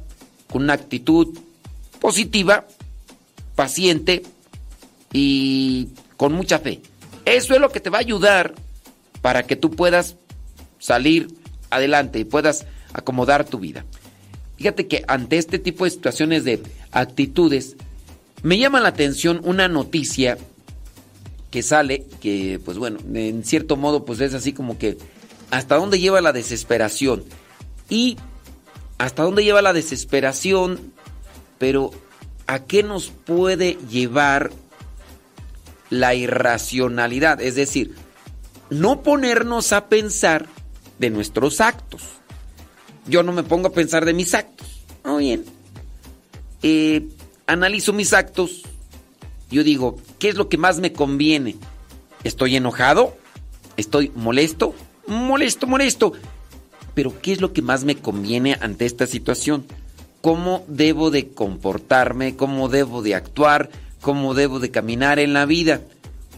con 0.51 0.63
una 0.63 0.73
actitud 0.75 1.39
positiva, 2.01 2.67
paciente 3.55 4.23
y 5.13 5.89
con 6.17 6.33
mucha 6.33 6.59
fe. 6.59 6.81
Eso 7.25 7.55
es 7.55 7.61
lo 7.61 7.71
que 7.71 7.81
te 7.81 7.91
va 7.91 7.99
a 7.99 8.01
ayudar 8.01 8.55
para 9.21 9.45
que 9.45 9.57
tú 9.57 9.71
puedas 9.71 10.17
salir 10.79 11.29
adelante 11.73 12.19
y 12.19 12.25
puedas 12.25 12.67
acomodar 12.93 13.45
tu 13.45 13.59
vida. 13.59 13.85
Fíjate 14.57 14.87
que 14.87 15.05
ante 15.09 15.39
este 15.39 15.59
tipo 15.59 15.85
de 15.85 15.91
situaciones 15.91 16.45
de 16.45 16.63
actitudes, 16.93 17.77
me 18.43 18.59
llama 18.59 18.81
la 18.81 18.89
atención 18.89 19.41
una 19.45 19.67
noticia 19.69 20.39
que 21.51 21.63
sale, 21.63 22.07
que 22.21 22.61
pues 22.65 22.79
bueno, 22.79 22.99
en 23.15 23.45
cierto 23.45 23.77
modo 23.77 24.05
pues 24.05 24.21
es 24.21 24.35
así 24.35 24.53
como 24.53 24.79
que 24.79 24.99
hasta 25.51 25.77
dónde 25.77 25.99
lleva 25.99 26.21
la 26.21 26.33
desesperación. 26.33 27.25
Y 27.89 28.17
hasta 28.99 29.25
dónde 29.25 29.45
lleva 29.45 29.63
la 29.63 29.73
desesperación, 29.73 30.93
pero 31.59 31.91
a 32.47 32.61
qué 32.61 32.83
nos 32.83 33.09
puede 33.11 33.77
llevar 33.91 34.51
la 35.91 36.15
irracionalidad, 36.15 37.41
es 37.41 37.55
decir, 37.55 37.95
no 38.71 39.03
ponernos 39.03 39.73
a 39.73 39.89
pensar 39.89 40.47
de 41.03 41.11
nuestros 41.11 41.61
actos. 41.61 42.03
Yo 43.07 43.23
no 43.23 43.33
me 43.33 43.43
pongo 43.43 43.69
a 43.69 43.73
pensar 43.73 44.07
de 44.07 44.15
mis 44.15 44.33
actos. 44.33 44.85
Muy 45.05 45.25
bien. 45.25 45.45
Eh, 46.63 47.09
analizo 47.47 47.93
mis 47.93 48.15
actos. 48.15 48.63
Yo 49.51 49.65
digo, 49.65 49.99
¿qué 50.19 50.31
es 50.31 50.37
lo 50.37 50.49
que 50.49 50.57
más 50.57 50.79
me 50.79 50.95
conviene? 50.95 51.57
¿Estoy 52.25 52.57
enojado? 52.57 53.17
estoy 53.77 54.13
molesto, 54.15 54.75
molesto, 55.07 55.67
molesto. 55.67 56.13
Pero 56.95 57.21
¿qué 57.21 57.33
es 57.33 57.41
lo 57.41 57.53
que 57.53 57.63
más 57.63 57.85
me 57.85 57.97
conviene 57.97 58.57
ante 58.61 58.87
esta 58.87 59.07
situación? 59.07 59.65
¿Cómo 60.21 60.65
debo 60.69 61.11
de 61.11 61.31
comportarme? 61.31 62.37
¿Cómo 62.37 62.69
debo 62.69 63.03
de 63.03 63.15
actuar? 63.15 63.71
¿Cómo 64.01 64.35
debo 64.35 64.61
de 64.61 64.71
caminar 64.71 65.19
en 65.19 65.33
la 65.33 65.47
vida? 65.47 65.81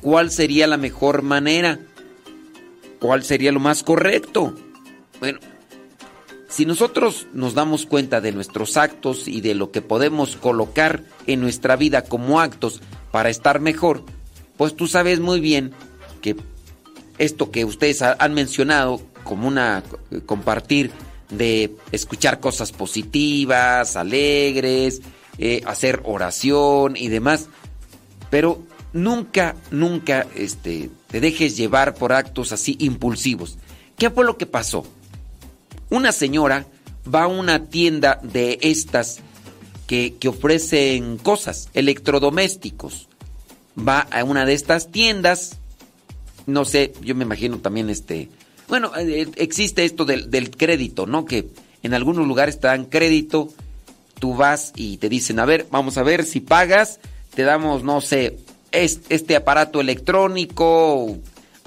¿Cuál 0.00 0.30
sería 0.30 0.66
la 0.66 0.76
mejor 0.76 1.22
manera? 1.22 1.80
¿Cuál 3.04 3.22
sería 3.22 3.52
lo 3.52 3.60
más 3.60 3.82
correcto? 3.82 4.54
Bueno, 5.20 5.38
si 6.48 6.64
nosotros 6.64 7.26
nos 7.34 7.52
damos 7.52 7.84
cuenta 7.84 8.22
de 8.22 8.32
nuestros 8.32 8.78
actos 8.78 9.28
y 9.28 9.42
de 9.42 9.54
lo 9.54 9.70
que 9.70 9.82
podemos 9.82 10.36
colocar 10.36 11.02
en 11.26 11.42
nuestra 11.42 11.76
vida 11.76 12.04
como 12.04 12.40
actos 12.40 12.80
para 13.12 13.28
estar 13.28 13.60
mejor, 13.60 14.04
pues 14.56 14.74
tú 14.74 14.86
sabes 14.86 15.20
muy 15.20 15.40
bien 15.40 15.72
que 16.22 16.34
esto 17.18 17.50
que 17.50 17.66
ustedes 17.66 18.00
han 18.00 18.32
mencionado 18.32 19.02
como 19.22 19.48
una 19.48 19.82
compartir 20.24 20.90
de 21.28 21.76
escuchar 21.92 22.40
cosas 22.40 22.72
positivas, 22.72 23.96
alegres, 23.96 25.02
eh, 25.36 25.60
hacer 25.66 26.00
oración 26.04 26.96
y 26.96 27.08
demás, 27.08 27.50
pero 28.30 28.62
nunca, 28.94 29.56
nunca 29.70 30.26
este, 30.34 30.88
te 31.14 31.20
dejes 31.20 31.56
llevar 31.56 31.94
por 31.94 32.12
actos 32.12 32.50
así 32.50 32.74
impulsivos. 32.80 33.56
¿Qué 33.96 34.10
fue 34.10 34.24
lo 34.24 34.36
que 34.36 34.46
pasó? 34.46 34.84
Una 35.88 36.10
señora 36.10 36.66
va 37.06 37.22
a 37.22 37.28
una 37.28 37.66
tienda 37.66 38.18
de 38.24 38.58
estas 38.62 39.20
que, 39.86 40.16
que 40.18 40.26
ofrecen 40.26 41.18
cosas, 41.18 41.68
electrodomésticos. 41.72 43.06
Va 43.78 44.00
a 44.00 44.24
una 44.24 44.44
de 44.44 44.54
estas 44.54 44.90
tiendas, 44.90 45.58
no 46.46 46.64
sé, 46.64 46.92
yo 47.00 47.14
me 47.14 47.22
imagino 47.22 47.58
también 47.58 47.90
este... 47.90 48.28
Bueno, 48.66 48.90
eh, 48.98 49.28
existe 49.36 49.84
esto 49.84 50.04
del, 50.04 50.32
del 50.32 50.50
crédito, 50.50 51.06
¿no? 51.06 51.26
Que 51.26 51.48
en 51.84 51.94
algunos 51.94 52.26
lugares 52.26 52.58
te 52.58 52.66
dan 52.66 52.86
crédito, 52.86 53.50
tú 54.18 54.34
vas 54.34 54.72
y 54.74 54.96
te 54.96 55.08
dicen, 55.08 55.38
a 55.38 55.44
ver, 55.44 55.68
vamos 55.70 55.96
a 55.96 56.02
ver 56.02 56.24
si 56.24 56.40
pagas, 56.40 56.98
te 57.36 57.44
damos, 57.44 57.84
no 57.84 58.00
sé, 58.00 58.36
este 58.74 59.36
aparato 59.36 59.80
electrónico, 59.80 61.18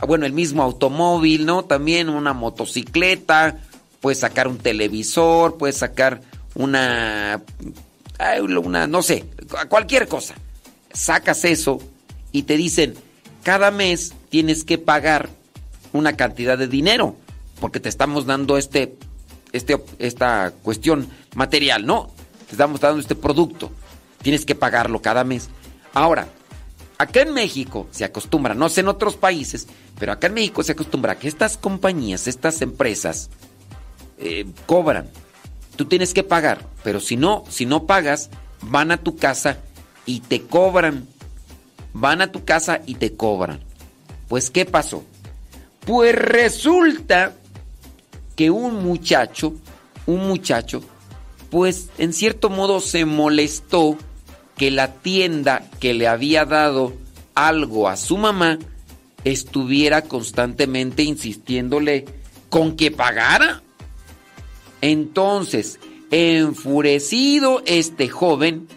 bueno, 0.05 0.25
el 0.25 0.33
mismo 0.33 0.63
automóvil, 0.63 1.45
¿no? 1.45 1.65
También 1.65 2.09
una 2.09 2.33
motocicleta, 2.33 3.59
puedes 3.99 4.19
sacar 4.19 4.47
un 4.47 4.57
televisor, 4.57 5.57
puedes 5.57 5.77
sacar 5.77 6.21
una, 6.55 7.41
una, 8.41 8.87
no 8.87 9.01
sé, 9.01 9.25
cualquier 9.69 10.07
cosa. 10.07 10.35
Sacas 10.93 11.45
eso 11.45 11.79
y 12.31 12.43
te 12.43 12.57
dicen, 12.57 12.95
cada 13.43 13.71
mes 13.71 14.13
tienes 14.29 14.63
que 14.63 14.77
pagar 14.77 15.29
una 15.93 16.15
cantidad 16.15 16.57
de 16.57 16.67
dinero, 16.67 17.15
porque 17.59 17.79
te 17.79 17.89
estamos 17.89 18.25
dando 18.25 18.57
este, 18.57 18.95
este, 19.51 19.81
esta 19.99 20.53
cuestión 20.63 21.07
material, 21.35 21.85
¿no? 21.85 22.11
Te 22.47 22.53
estamos 22.53 22.79
dando 22.79 22.99
este 22.99 23.15
producto. 23.15 23.71
Tienes 24.21 24.45
que 24.45 24.55
pagarlo 24.55 25.01
cada 25.01 25.23
mes. 25.23 25.49
Ahora, 25.93 26.27
acá 26.97 27.21
en 27.21 27.33
México 27.33 27.87
se 27.91 28.05
acostumbra, 28.05 28.53
no 28.53 28.69
sé 28.69 28.81
en 28.81 28.87
otros 28.87 29.15
países, 29.15 29.67
pero 29.99 30.11
acá 30.11 30.27
en 30.27 30.33
México 30.33 30.63
se 30.63 30.71
acostumbra 30.73 31.17
que 31.17 31.27
estas 31.27 31.57
compañías, 31.57 32.27
estas 32.27 32.61
empresas, 32.61 33.29
eh, 34.17 34.45
cobran. 34.65 35.09
Tú 35.75 35.85
tienes 35.85 36.13
que 36.13 36.23
pagar, 36.23 36.65
pero 36.83 36.99
si 36.99 37.17
no, 37.17 37.43
si 37.49 37.65
no 37.65 37.85
pagas, 37.85 38.29
van 38.61 38.91
a 38.91 38.97
tu 38.97 39.15
casa 39.15 39.59
y 40.05 40.21
te 40.21 40.41
cobran. 40.41 41.07
Van 41.93 42.21
a 42.21 42.31
tu 42.31 42.43
casa 42.45 42.81
y 42.85 42.95
te 42.95 43.13
cobran. 43.13 43.59
Pues, 44.27 44.49
¿qué 44.49 44.65
pasó? 44.65 45.03
Pues 45.85 46.15
resulta 46.15 47.33
que 48.35 48.49
un 48.51 48.83
muchacho, 48.83 49.53
un 50.05 50.27
muchacho, 50.27 50.81
pues 51.49 51.89
en 51.97 52.13
cierto 52.13 52.49
modo 52.49 52.81
se 52.81 53.05
molestó 53.05 53.97
que 54.57 54.71
la 54.71 54.93
tienda 54.93 55.63
que 55.79 55.93
le 55.93 56.07
había 56.07 56.45
dado 56.45 56.93
algo 57.35 57.87
a 57.87 57.95
su 57.95 58.17
mamá 58.17 58.57
estuviera 59.23 60.01
constantemente 60.03 61.03
insistiéndole 61.03 62.05
con 62.49 62.75
que 62.75 62.91
pagara. 62.91 63.61
Entonces, 64.81 65.79
enfurecido 66.11 67.61
este 67.65 68.09
joven, 68.09 68.67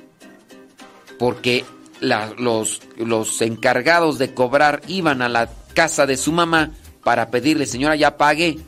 porque 1.19 1.65
los, 2.01 2.81
los 2.97 3.41
encargados 3.43 4.19
de 4.19 4.35
cobrar 4.35 4.83
iban 4.89 5.23
a 5.23 5.29
la 5.29 5.51
casa 5.75 6.07
de 6.07 6.17
su 6.17 6.33
mamá 6.33 6.73
para 7.05 7.31
pedirle, 7.31 7.67
señora, 7.67 7.97
ya 7.97 8.17
pague. 8.17 8.59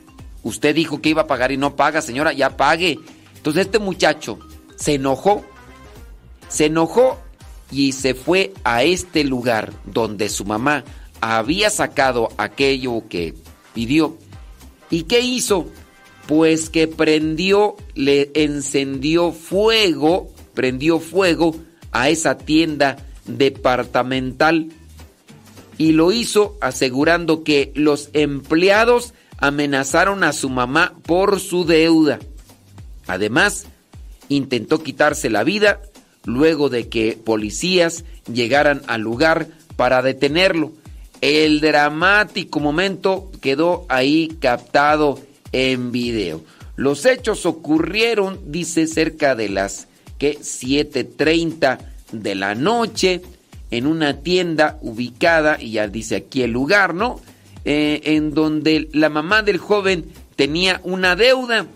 Usted 0.42 0.74
dijo 0.74 1.00
que 1.00 1.10
iba 1.10 1.22
a 1.22 1.26
pagar 1.26 1.52
y 1.52 1.56
no 1.56 1.76
paga, 1.76 2.02
señora, 2.02 2.32
ya 2.32 2.56
pague. 2.56 2.98
Entonces 3.36 3.66
este 3.66 3.78
muchacho 3.78 4.38
se 4.76 4.94
enojó, 4.94 5.44
se 6.52 6.66
enojó 6.66 7.18
y 7.70 7.92
se 7.92 8.14
fue 8.14 8.52
a 8.62 8.82
este 8.82 9.24
lugar 9.24 9.72
donde 9.86 10.28
su 10.28 10.44
mamá 10.44 10.84
había 11.22 11.70
sacado 11.70 12.28
aquello 12.36 13.04
que 13.08 13.34
pidió. 13.72 14.18
¿Y 14.90 15.04
qué 15.04 15.20
hizo? 15.20 15.66
Pues 16.26 16.68
que 16.68 16.88
prendió, 16.88 17.76
le 17.94 18.30
encendió 18.34 19.32
fuego, 19.32 20.30
prendió 20.52 21.00
fuego 21.00 21.56
a 21.90 22.10
esa 22.10 22.36
tienda 22.36 22.98
departamental 23.24 24.68
y 25.78 25.92
lo 25.92 26.12
hizo 26.12 26.58
asegurando 26.60 27.44
que 27.44 27.72
los 27.74 28.10
empleados 28.12 29.14
amenazaron 29.38 30.22
a 30.22 30.34
su 30.34 30.50
mamá 30.50 30.94
por 31.04 31.40
su 31.40 31.64
deuda. 31.64 32.18
Además, 33.06 33.64
intentó 34.28 34.82
quitarse 34.82 35.30
la 35.30 35.44
vida 35.44 35.80
luego 36.24 36.68
de 36.68 36.88
que 36.88 37.18
policías 37.22 38.04
llegaran 38.32 38.82
al 38.86 39.00
lugar 39.00 39.48
para 39.76 40.02
detenerlo. 40.02 40.72
El 41.20 41.60
dramático 41.60 42.60
momento 42.60 43.30
quedó 43.40 43.86
ahí 43.88 44.36
captado 44.40 45.20
en 45.52 45.92
video. 45.92 46.42
Los 46.76 47.06
hechos 47.06 47.46
ocurrieron, 47.46 48.40
dice, 48.46 48.86
cerca 48.86 49.34
de 49.34 49.48
las 49.48 49.88
que 50.18 50.38
7.30 50.38 51.78
de 52.12 52.34
la 52.34 52.54
noche 52.54 53.22
en 53.70 53.86
una 53.86 54.20
tienda 54.20 54.78
ubicada, 54.82 55.58
y 55.60 55.72
ya 55.72 55.88
dice 55.88 56.16
aquí 56.16 56.42
el 56.42 56.52
lugar, 56.52 56.94
¿no? 56.94 57.20
Eh, 57.64 58.00
en 58.04 58.34
donde 58.34 58.88
la 58.92 59.08
mamá 59.08 59.42
del 59.42 59.58
joven 59.58 60.06
tenía 60.36 60.80
una 60.84 61.16
deuda. 61.16 61.66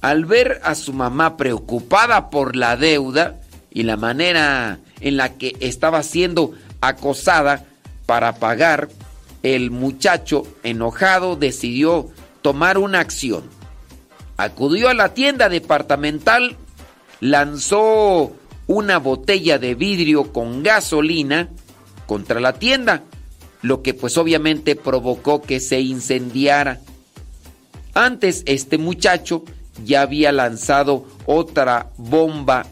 Al 0.00 0.24
ver 0.24 0.60
a 0.64 0.74
su 0.74 0.92
mamá 0.92 1.36
preocupada 1.36 2.28
por 2.28 2.56
la 2.56 2.76
deuda 2.76 3.41
y 3.74 3.84
la 3.84 3.96
manera 3.96 4.78
en 5.00 5.16
la 5.16 5.34
que 5.34 5.56
estaba 5.60 6.02
siendo 6.02 6.52
acosada 6.80 7.64
para 8.06 8.36
pagar, 8.36 8.88
el 9.42 9.70
muchacho 9.70 10.44
enojado 10.62 11.36
decidió 11.36 12.10
tomar 12.42 12.78
una 12.78 13.00
acción. 13.00 13.44
Acudió 14.36 14.88
a 14.88 14.94
la 14.94 15.14
tienda 15.14 15.48
departamental, 15.48 16.56
lanzó 17.20 18.32
una 18.66 18.98
botella 18.98 19.58
de 19.58 19.74
vidrio 19.74 20.32
con 20.32 20.62
gasolina 20.62 21.48
contra 22.06 22.40
la 22.40 22.54
tienda, 22.54 23.02
lo 23.62 23.82
que 23.82 23.94
pues 23.94 24.16
obviamente 24.18 24.76
provocó 24.76 25.42
que 25.42 25.60
se 25.60 25.80
incendiara. 25.80 26.80
Antes 27.94 28.42
este 28.46 28.78
muchacho 28.78 29.44
ya 29.84 30.02
había 30.02 30.32
lanzado 30.32 31.06
otra 31.26 31.90
bomba 31.96 32.66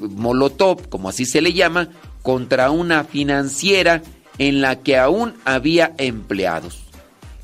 molotov, 0.00 0.88
como 0.88 1.08
así 1.08 1.24
se 1.24 1.40
le 1.40 1.52
llama, 1.52 1.88
contra 2.22 2.70
una 2.70 3.04
financiera 3.04 4.02
en 4.38 4.60
la 4.60 4.80
que 4.80 4.96
aún 4.96 5.34
había 5.44 5.94
empleados. 5.98 6.84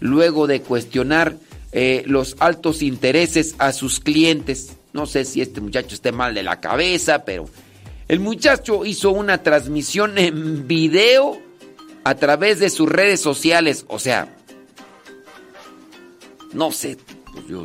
Luego 0.01 0.46
de 0.46 0.62
cuestionar 0.62 1.36
eh, 1.72 2.03
los 2.07 2.36
altos 2.38 2.82
intereses 2.82 3.55
a 3.59 3.72
sus 3.72 4.01
clientes, 4.01 4.76
no 4.92 5.07
sé 5.07 5.24
si 5.24 5.40
este 5.40 5.61
muchacho 5.61 5.94
esté 5.94 6.12
mal 6.12 6.34
de 6.34 6.42
la 6.42 6.61
cabeza, 6.61 7.24
pero 7.24 7.46
el 8.09 8.20
muchacho 8.20 8.86
hizo 8.86 9.11
una 9.11 9.42
transmisión 9.42 10.16
en 10.18 10.66
video 10.66 11.38
a 12.05 12.14
través 12.14 12.59
de 12.59 12.70
sus 12.70 12.88
redes 12.88 13.20
sociales. 13.20 13.84
O 13.88 13.99
sea, 13.99 14.34
no 16.53 16.72
sé, 16.72 16.96
pues 17.32 17.46
yo 17.46 17.64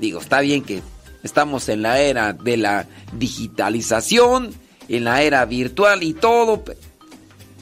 digo, 0.00 0.20
está 0.20 0.40
bien 0.40 0.62
que 0.62 0.82
estamos 1.26 1.68
en 1.68 1.82
la 1.82 2.00
era 2.00 2.32
de 2.32 2.56
la 2.56 2.86
digitalización, 3.12 4.54
en 4.88 5.04
la 5.04 5.22
era 5.22 5.44
virtual 5.44 6.02
y 6.02 6.14
todo. 6.14 6.64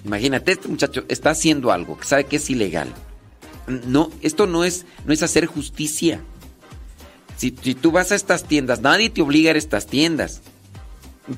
Imagínate, 0.04 0.52
este 0.52 0.68
muchacho 0.68 1.04
está 1.08 1.30
haciendo 1.30 1.72
algo 1.72 1.98
que 1.98 2.06
sabe 2.06 2.24
que 2.24 2.36
es 2.36 2.50
ilegal. 2.50 2.92
No, 3.66 4.10
esto 4.20 4.46
no 4.46 4.64
es, 4.64 4.86
no 5.04 5.12
es 5.12 5.22
hacer 5.22 5.46
justicia. 5.46 6.20
Si, 7.36 7.50
tú 7.50 7.90
vas 7.90 8.12
a 8.12 8.14
estas 8.14 8.44
tiendas, 8.44 8.80
nadie 8.80 9.10
te 9.10 9.22
obliga 9.22 9.50
a 9.50 9.56
estas 9.56 9.86
tiendas 9.86 10.40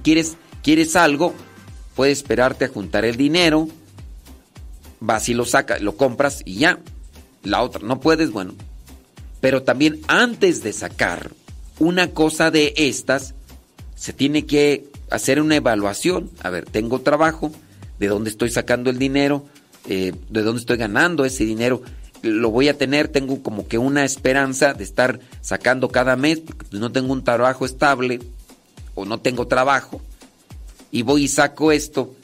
quieres, 0.03 0.37
quieres 0.63 0.97
algo, 0.97 1.35
puedes 1.95 2.19
esperarte 2.19 2.67
a 2.67 2.69
juntar 2.69 3.05
el 3.05 3.17
dinero, 3.17 3.69
vas 5.01 5.29
y 5.29 5.35
lo 5.35 5.45
sacas, 5.45 5.81
lo 5.81 5.97
compras 5.97 6.43
y 6.45 6.57
ya. 6.57 6.79
la 7.43 7.63
otra 7.63 7.83
no 7.83 8.01
puedes, 8.01 8.31
bueno. 8.31 8.55
Pero 9.41 9.63
también 9.63 10.01
antes 10.09 10.63
de 10.63 10.73
sacar 10.73 11.31
una 11.79 12.11
cosa 12.11 12.51
de 12.51 12.75
estas, 12.77 13.35
se 13.95 14.13
tiene 14.13 14.47
que 14.47 14.89
hacer 15.11 15.41
una 15.41 15.57
evaluación. 15.57 16.31
A 16.43 16.51
ver, 16.51 16.67
tengo 16.67 17.01
trabajo, 17.01 17.53
de 17.99 18.09
dónde 18.09 18.31
estoy 18.31 18.51
sacando 18.51 18.91
el 18.91 18.99
dinero, 18.99 19.47
eh, 19.89 20.13
de 20.29 20.43
dónde 20.43 20.61
estoy 20.61 20.77
ganando 20.77 21.25
ese 21.25 21.45
dinero. 21.45 21.83
Lo 22.23 22.51
voy 22.51 22.69
a 22.69 22.77
tener, 22.77 23.09
tengo 23.09 23.43
como 23.43 23.69
que 23.69 23.79
una 23.79 24.05
esperanza 24.05 24.75
de 24.75 24.85
estar 24.85 25.21
sacando 25.41 25.89
cada 25.89 26.17
mes, 26.17 26.41
porque 26.41 26.67
no 26.73 26.93
tengo 26.93 27.13
un 27.13 27.25
trabajo 27.25 27.65
estable 27.65 28.21
o 28.95 29.05
no 29.05 29.21
tengo 29.21 29.47
trabajo. 29.47 30.01
Y 30.91 31.03
voy 31.03 31.25
y 31.25 31.29
saco 31.29 31.73
esto, 31.73 32.15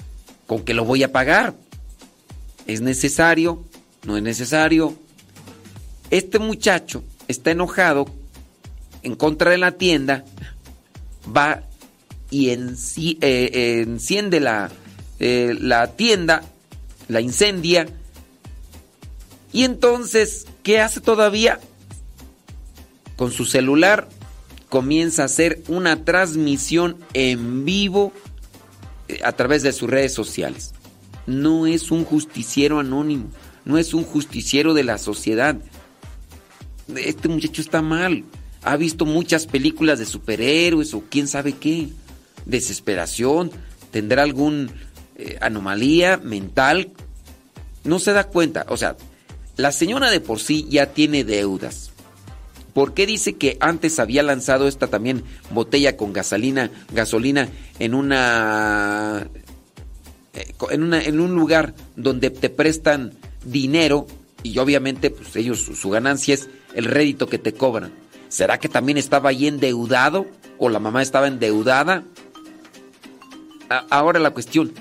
¿con 0.47 0.63
que 0.65 0.75
lo 0.75 0.85
voy 0.85 1.03
a 1.03 1.13
pagar? 1.13 1.55
¿Es 2.67 2.81
necesario? 2.81 3.63
¿No 4.05 4.17
es 4.17 4.23
necesario? 4.23 4.95
Este 6.11 6.39
muchacho 6.39 7.03
está 7.29 7.51
enojado 7.51 8.07
en 9.03 9.15
contra 9.15 9.51
de 9.51 9.59
la 9.59 9.73
tienda, 9.73 10.25
va 11.35 11.63
y 12.31 12.49
eh, 12.51 13.83
enciende 13.83 14.41
la, 14.41 14.71
eh, 15.19 15.55
la 15.59 15.89
tienda, 15.97 16.43
la 17.09 17.21
incendia, 17.21 17.87
y 19.53 19.65
entonces, 19.65 20.47
¿qué 20.63 20.81
hace 20.81 21.01
todavía? 21.01 21.61
Con 23.17 23.31
su 23.31 23.45
celular 23.45 24.09
comienza 24.69 25.23
a 25.23 25.27
hacer 25.27 25.63
una 25.69 26.05
transmisión 26.05 26.97
en 27.13 27.67
vivo 27.67 28.13
eh, 29.09 29.21
a 29.23 29.33
través 29.33 29.63
de 29.63 29.73
sus 29.73 29.91
redes 29.91 30.15
sociales. 30.15 30.73
No 31.27 31.67
es 31.67 31.91
un 31.91 32.05
justiciero 32.05 32.81
anónimo, 32.81 33.29
no 33.67 33.77
es 33.77 33.93
un 33.93 34.05
justiciero 34.05 34.73
de 34.73 34.85
la 34.85 34.97
sociedad. 34.97 35.57
Este 36.97 37.29
muchacho 37.29 37.61
está 37.61 37.83
mal. 37.83 38.25
Ha 38.63 38.77
visto 38.77 39.05
muchas 39.05 39.47
películas 39.47 39.99
de 39.99 40.07
superhéroes 40.07 40.95
o 40.95 41.03
quién 41.11 41.27
sabe 41.27 41.55
qué. 41.55 41.89
Desesperación, 42.47 43.51
tendrá 43.91 44.23
algún 44.23 44.71
eh, 45.17 45.39
anomalía 45.41 46.17
mental. 46.17 46.93
No 47.85 47.99
se 47.99 48.13
da 48.13 48.25
cuenta. 48.25 48.67
O 48.69 48.77
sea, 48.77 48.97
la 49.57 49.73
señora 49.73 50.11
de 50.11 50.21
por 50.21 50.41
sí 50.41 50.67
ya 50.71 50.87
tiene 50.87 51.25
deudas. 51.25 51.91
¿Por 52.75 52.95
qué 52.95 53.07
dice 53.07 53.35
que 53.35 53.59
antes 53.61 53.99
había 53.99 54.23
lanzado 54.23 54.67
esta 54.67 54.87
también 54.87 55.25
botella 55.51 55.97
con 55.97 56.13
gasolina, 56.13 56.71
gasolina 56.93 57.49
en 57.79 57.95
una, 57.95 59.29
eh, 60.33 60.55
en 60.71 60.83
una 60.83 61.03
en 61.03 61.21
un 61.21 61.35
lugar 61.35 61.75
donde 61.97 62.31
te 62.31 62.49
prestan 62.49 63.13
dinero 63.45 64.07
y 64.43 64.57
obviamente 64.59 65.11
pues 65.11 65.37
ellos 65.37 65.61
su 65.61 65.91
ganancia 65.91 66.35
es 66.35 66.49
el 66.75 66.87
rédito 66.87 67.29
que 67.29 67.39
te 67.39 67.53
cobran? 67.53 68.02
¿Será 68.33 68.59
que 68.59 68.71
también 68.71 68.97
estaba 68.97 69.29
ahí 69.29 69.47
endeudado 69.47 70.25
o 70.57 70.71
la 70.71 70.79
mamá 70.79 71.03
estaba 71.03 71.27
endeudada? 71.27 72.05
ahora 73.91 74.19
la 74.19 74.31
cuestión, 74.31 74.73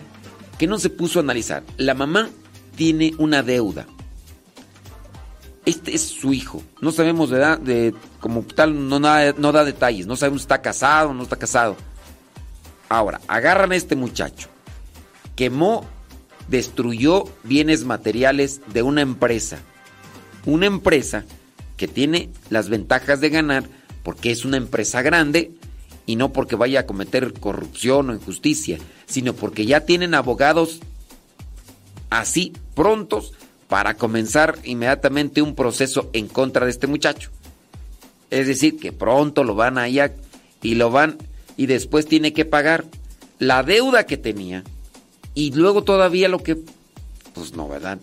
que 0.58 0.68
no 0.68 0.80
se 0.80 0.90
puso 0.90 1.20
a 1.20 1.22
analizar. 1.22 1.62
La 1.76 1.94
mamá 1.94 2.30
tiene 2.78 3.14
una 3.18 3.44
deuda. 3.44 3.88
Este 5.66 5.94
es 5.94 6.02
su 6.02 6.32
hijo. 6.32 6.64
No 6.80 6.94
sabemos 6.94 7.30
de 7.30 7.38
edad, 7.38 7.60
de 7.60 7.94
como 8.22 8.42
tal, 8.44 8.88
no, 8.88 9.00
no 9.00 9.52
da 9.52 9.66
detalles. 9.66 10.08
No 10.08 10.16
sabemos 10.16 10.44
si 10.44 10.46
está 10.46 10.62
casado 10.62 11.10
o 11.10 11.14
no 11.14 11.24
está 11.24 11.36
casado. 11.36 11.76
Ahora, 12.88 13.20
agarran 13.28 13.74
a 13.74 13.76
este 13.76 13.98
muchacho. 13.98 14.48
Quemó, 15.36 15.86
destruyó 16.48 17.26
bienes 17.44 17.84
materiales 17.84 18.62
de 18.74 18.82
una 18.82 19.02
empresa. 19.02 19.60
Una 20.46 20.68
empresa 20.68 21.26
que 21.82 21.88
tiene 21.88 22.30
las 22.52 22.70
ventajas 22.70 23.22
de 23.22 23.32
ganar 23.32 23.64
porque 24.04 24.30
es 24.30 24.46
una 24.46 24.58
empresa 24.58 25.02
grande 25.02 25.50
y 26.06 26.16
no 26.16 26.32
porque 26.32 26.56
vaya 26.56 26.82
a 26.82 26.86
cometer 26.86 27.34
corrupción 27.34 28.12
o 28.12 28.14
injusticia, 28.14 28.78
sino 29.08 29.34
porque 29.34 29.66
ya 29.66 29.80
tienen 29.80 30.14
abogados 30.14 30.80
así 32.12 32.54
prontos 32.76 33.34
para 33.68 33.96
comenzar 33.96 34.60
inmediatamente 34.64 35.42
un 35.42 35.56
proceso 35.56 36.12
en 36.14 36.28
contra 36.28 36.66
de 36.66 36.72
este 36.72 36.86
muchacho. 36.86 37.32
Es 38.30 38.46
decir, 38.46 38.78
que 38.78 38.92
pronto 38.92 39.44
lo 39.44 39.56
van 39.56 39.80
allá 39.80 40.14
y 40.62 40.76
lo 40.76 40.92
van 40.92 41.18
y 41.58 41.66
después 41.66 42.06
tiene 42.06 42.32
que 42.32 42.46
pagar 42.46 42.86
la 43.40 43.64
deuda 43.64 44.06
que 44.06 44.18
tenía 44.18 44.64
y 45.34 45.52
luego 45.54 45.84
todavía 45.84 46.30
lo 46.30 46.44
que 46.44 46.60
pues 47.34 47.56
no, 47.56 47.68
¿verdad? 47.68 47.98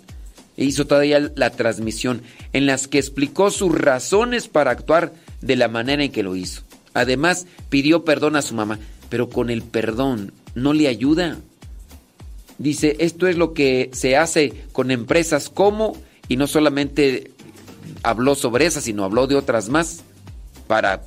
E 0.59 0.65
hizo 0.65 0.89
todavía 0.89 1.31
la 1.37 1.51
transmisión 1.51 2.21
en 2.53 2.67
las 2.67 2.89
que 2.89 2.99
explicó 2.99 3.53
sus 3.53 3.73
razones 3.73 4.49
para 4.49 4.73
actuar 4.73 5.15
de 5.41 5.55
la 5.55 5.69
manera 5.69 6.03
en 6.03 6.11
que 6.11 6.25
lo 6.25 6.35
hizo. 6.35 6.63
Además, 6.95 7.47
pidió 7.69 8.05
perdón 8.05 8.35
a 8.35 8.43
su 8.43 8.55
mamá, 8.55 8.81
pero 9.09 9.31
con 9.31 9.51
el 9.51 9.63
perdón 9.63 10.33
no 10.57 10.73
le 10.73 10.89
ayuda. 10.89 11.39
Dice, 12.59 12.97
esto 12.99 13.29
es 13.29 13.37
lo 13.37 13.55
que 13.55 13.89
se 13.93 14.17
hace 14.17 14.53
con 14.73 14.91
empresas 14.91 15.49
como, 15.49 15.97
y 16.27 16.37
no 16.37 16.49
solamente 16.49 17.31
habló 18.03 18.35
sobre 18.35 18.67
esas, 18.67 18.83
sino 18.83 19.05
habló 19.05 19.29
de 19.29 19.37
otras 19.37 19.69
más, 19.69 20.03
para 20.67 21.05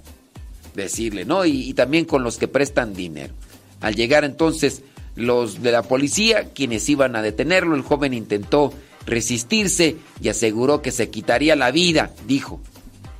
decirle, 0.76 1.26
¿no? 1.26 1.46
Y, 1.46 1.70
y 1.70 1.74
también 1.74 2.06
con 2.06 2.24
los 2.24 2.38
que 2.38 2.48
prestan 2.48 2.94
dinero. 2.94 3.34
Al 3.82 3.96
llegar 3.96 4.24
entonces 4.24 4.82
los 5.18 5.62
de 5.62 5.74
la 5.74 5.84
policía, 5.84 6.54
quienes 6.54 6.88
iban 6.88 7.18
a 7.18 7.22
detenerlo, 7.22 7.76
el 7.76 7.82
joven 7.82 8.14
intentó 8.14 8.74
resistirse 9.06 9.98
y 10.22 10.30
aseguró 10.30 10.82
que 10.82 10.92
se 10.92 11.10
quitaría 11.10 11.56
la 11.56 11.72
vida, 11.72 12.12
dijo. 12.28 12.62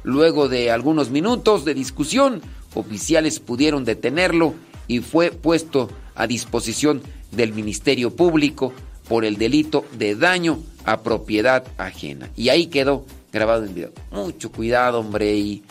Luego 0.04 0.50
de 0.50 0.72
algunos 0.72 1.12
minutos 1.12 1.66
de 1.66 1.74
discusión, 1.74 2.42
oficiales 2.74 3.40
pudieron 3.40 3.86
detenerlo 3.86 4.56
y 4.88 5.00
fue 5.00 5.32
puesto 5.32 5.90
a 6.16 6.28
disposición 6.28 7.02
del 7.32 7.54
Ministerio 7.54 8.16
Público 8.16 8.74
por 9.08 9.26
el 9.26 9.38
delito 9.38 9.86
de 9.98 10.16
daño 10.16 10.60
a 10.86 11.02
propiedad 11.02 11.66
ajena. 11.78 12.30
Y 12.36 12.50
ahí 12.50 12.68
quedó 12.68 13.06
grabado 13.32 13.66
en 13.66 13.76
video. 13.76 13.92
Mucho 14.12 14.52
cuidado, 14.52 15.00
hombre, 15.00 15.36
y 15.36 15.64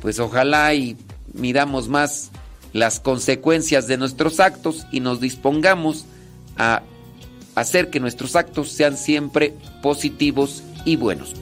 pues 0.00 0.18
ojalá 0.18 0.74
y 0.74 0.96
miramos 1.34 1.88
más 1.88 2.30
las 2.72 3.00
consecuencias 3.00 3.86
de 3.86 3.96
nuestros 3.96 4.40
actos 4.40 4.86
y 4.92 5.00
nos 5.00 5.20
dispongamos 5.20 6.06
a 6.56 6.82
hacer 7.60 7.90
que 7.90 8.00
nuestros 8.00 8.36
actos 8.36 8.70
sean 8.70 8.96
siempre 8.96 9.54
positivos 9.82 10.62
y 10.84 10.96
buenos. 10.96 11.34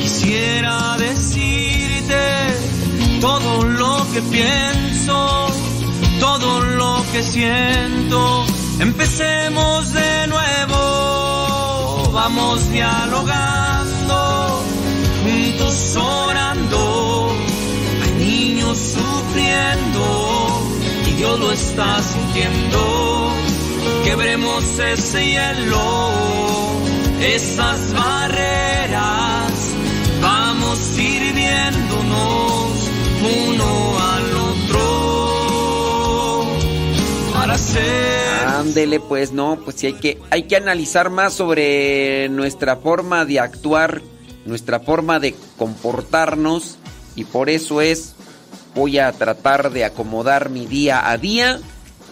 quisiera 0.04 0.96
decirte 1.00 2.16
todo 3.20 3.64
lo 3.64 4.06
que 4.14 4.22
pienso, 4.22 5.48
todo 6.20 6.62
lo 6.62 7.04
que 7.12 7.24
siento. 7.24 8.46
Empecemos 8.80 9.92
de 9.94 10.28
nuevo, 10.28 12.12
vamos 12.14 12.70
dialogando, 12.70 14.62
juntos 15.24 15.96
orando, 15.96 17.32
hay 18.04 18.12
niños 18.24 18.78
sufriendo 18.78 20.45
Dios 21.18 21.40
lo 21.40 21.52
está 21.52 22.02
sintiendo. 22.02 23.34
quebremos 24.04 24.80
ese 24.80 25.26
hielo, 25.26 26.12
esas 27.22 27.94
barreras, 27.94 29.52
vamos 30.22 30.78
sirviéndonos 30.78 32.72
uno 33.22 34.00
al 34.00 34.36
otro 34.38 34.86
para 37.34 37.58
ser. 37.58 38.48
Ándele, 38.48 39.00
pues 39.00 39.32
no, 39.32 39.60
pues 39.64 39.78
sí 39.78 39.88
hay 39.88 39.94
que, 39.94 40.22
hay 40.30 40.44
que 40.44 40.58
analizar 40.58 41.10
más 41.10 41.34
sobre 41.34 42.28
nuestra 42.30 42.76
forma 42.78 43.26
de 43.26 43.40
actuar, 43.40 44.02
nuestra 44.46 44.80
forma 44.80 45.20
de 45.20 45.34
comportarnos 45.58 46.78
y 47.16 47.24
por 47.24 47.50
eso 47.50 47.80
es, 47.82 48.15
voy 48.76 49.00
a 49.00 49.12
tratar 49.14 49.72
de 49.72 49.86
acomodar 49.86 50.50
mi 50.50 50.68
día 50.68 51.10
a 51.10 51.18
día, 51.18 51.60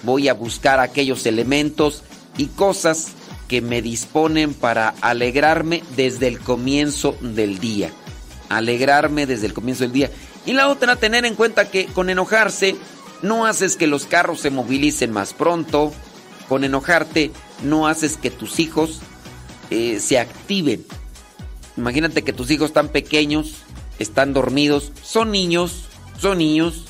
voy 0.01 0.29
a 0.29 0.33
buscar 0.33 0.79
aquellos 0.79 1.25
elementos 1.25 2.03
y 2.37 2.47
cosas 2.47 3.09
que 3.47 3.61
me 3.61 3.81
disponen 3.81 4.53
para 4.53 4.95
alegrarme 5.01 5.83
desde 5.95 6.27
el 6.27 6.39
comienzo 6.39 7.15
del 7.21 7.59
día. 7.59 7.91
Alegrarme 8.49 9.25
desde 9.25 9.45
el 9.45 9.53
comienzo 9.53 9.83
del 9.83 9.91
día. 9.91 10.11
Y 10.45 10.53
la 10.53 10.69
otra, 10.69 10.95
tener 10.95 11.25
en 11.25 11.35
cuenta 11.35 11.69
que 11.69 11.85
con 11.85 12.09
enojarse 12.09 12.75
no 13.21 13.45
haces 13.45 13.75
que 13.75 13.87
los 13.87 14.05
carros 14.05 14.39
se 14.39 14.49
movilicen 14.49 15.11
más 15.11 15.33
pronto. 15.33 15.93
Con 16.47 16.63
enojarte 16.63 17.31
no 17.63 17.87
haces 17.87 18.17
que 18.17 18.31
tus 18.31 18.59
hijos 18.59 19.01
eh, 19.69 19.99
se 19.99 20.19
activen. 20.19 20.85
Imagínate 21.77 22.21
que 22.23 22.33
tus 22.33 22.51
hijos 22.51 22.67
están 22.67 22.89
pequeños, 22.89 23.55
están 23.99 24.33
dormidos, 24.33 24.91
son 25.01 25.31
niños, 25.31 25.87
son 26.23 26.37
niños, 26.37 26.85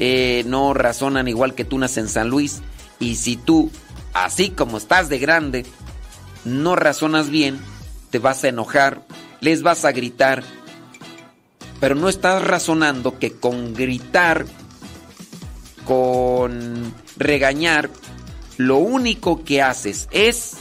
eh, 0.00 0.42
no 0.46 0.74
razonan 0.74 1.28
igual 1.28 1.54
que 1.54 1.64
tú 1.64 1.78
naces 1.78 1.98
en 1.98 2.08
San 2.08 2.28
Luis. 2.28 2.62
Y 2.98 3.14
si 3.14 3.36
tú, 3.36 3.70
así 4.12 4.50
como 4.50 4.76
estás 4.76 5.08
de 5.08 5.20
grande, 5.20 5.64
no 6.44 6.74
razonas 6.74 7.30
bien, 7.30 7.60
te 8.10 8.18
vas 8.18 8.42
a 8.42 8.48
enojar, 8.48 9.06
les 9.40 9.62
vas 9.62 9.84
a 9.84 9.92
gritar, 9.92 10.42
pero 11.78 11.94
no 11.94 12.08
estás 12.08 12.42
razonando 12.42 13.20
que 13.20 13.32
con 13.32 13.72
gritar, 13.72 14.46
con 15.84 16.92
regañar, 17.16 17.88
lo 18.56 18.78
único 18.78 19.44
que 19.44 19.62
haces 19.62 20.08
es 20.10 20.54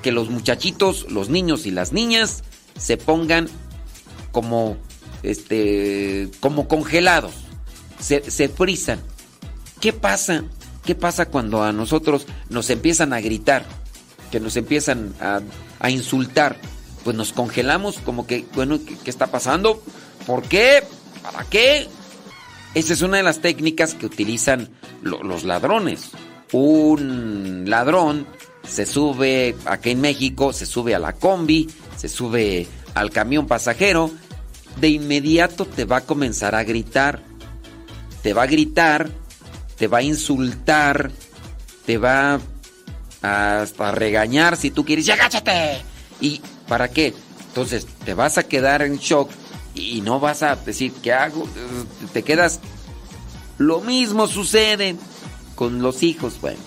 que 0.00 0.12
los 0.12 0.30
muchachitos, 0.30 1.10
los 1.10 1.28
niños 1.28 1.66
y 1.66 1.70
las 1.70 1.92
niñas 1.92 2.42
se 2.78 2.96
pongan 2.96 3.48
como 4.32 4.78
este 5.24 6.28
como 6.40 6.68
congelados. 6.68 7.32
Se, 8.00 8.30
se 8.30 8.48
frisan. 8.48 9.00
¿Qué 9.80 9.92
pasa? 9.92 10.44
¿Qué 10.84 10.94
pasa 10.94 11.26
cuando 11.26 11.62
a 11.62 11.72
nosotros 11.72 12.26
nos 12.50 12.68
empiezan 12.70 13.12
a 13.12 13.20
gritar? 13.20 13.64
Que 14.30 14.40
nos 14.40 14.56
empiezan 14.56 15.14
a, 15.20 15.40
a 15.80 15.90
insultar. 15.90 16.58
Pues 17.04 17.16
nos 17.16 17.32
congelamos 17.32 17.98
como 17.98 18.26
que, 18.26 18.44
bueno, 18.54 18.78
¿qué, 19.04 19.10
está 19.10 19.26
pasando? 19.28 19.82
¿Por 20.26 20.42
qué? 20.42 20.82
¿Para 21.22 21.44
qué? 21.44 21.86
Esa 22.74 22.92
es 22.92 23.02
una 23.02 23.18
de 23.18 23.22
las 23.22 23.40
técnicas 23.40 23.94
que 23.94 24.06
utilizan 24.06 24.68
lo- 25.02 25.22
los 25.22 25.44
ladrones. 25.44 26.10
Un 26.52 27.64
ladrón 27.66 28.26
se 28.66 28.86
sube, 28.86 29.54
aquí 29.66 29.90
en 29.90 30.00
México, 30.00 30.52
se 30.52 30.66
sube 30.66 30.94
a 30.94 30.98
la 30.98 31.12
combi, 31.12 31.68
se 31.96 32.08
sube 32.08 32.66
al 32.94 33.10
camión 33.10 33.46
pasajero, 33.46 34.10
de 34.76 34.88
inmediato 34.88 35.66
te 35.66 35.84
va 35.84 35.98
a 35.98 36.00
comenzar 36.02 36.54
a 36.54 36.64
gritar. 36.64 37.22
Te 38.22 38.32
va 38.32 38.44
a 38.44 38.46
gritar, 38.46 39.10
te 39.76 39.86
va 39.86 39.98
a 39.98 40.02
insultar, 40.02 41.10
te 41.84 41.98
va 41.98 42.34
a 42.34 42.40
hasta 43.62 43.90
regañar 43.90 44.56
si 44.56 44.70
tú 44.70 44.84
quieres, 44.84 45.06
¡ya 45.06 45.14
agáchate! 45.14 45.80
¿Y 46.20 46.42
para 46.68 46.88
qué? 46.88 47.14
Entonces 47.48 47.86
te 48.04 48.12
vas 48.12 48.36
a 48.36 48.42
quedar 48.42 48.82
en 48.82 48.98
shock 48.98 49.30
y 49.74 50.02
no 50.02 50.20
vas 50.20 50.42
a 50.42 50.56
decir, 50.56 50.92
¿qué 51.02 51.12
hago? 51.12 51.48
Te 52.12 52.22
quedas... 52.22 52.60
Lo 53.56 53.80
mismo 53.80 54.26
sucede 54.26 54.96
con 55.54 55.80
los 55.80 56.02
hijos, 56.02 56.40
bueno. 56.40 56.58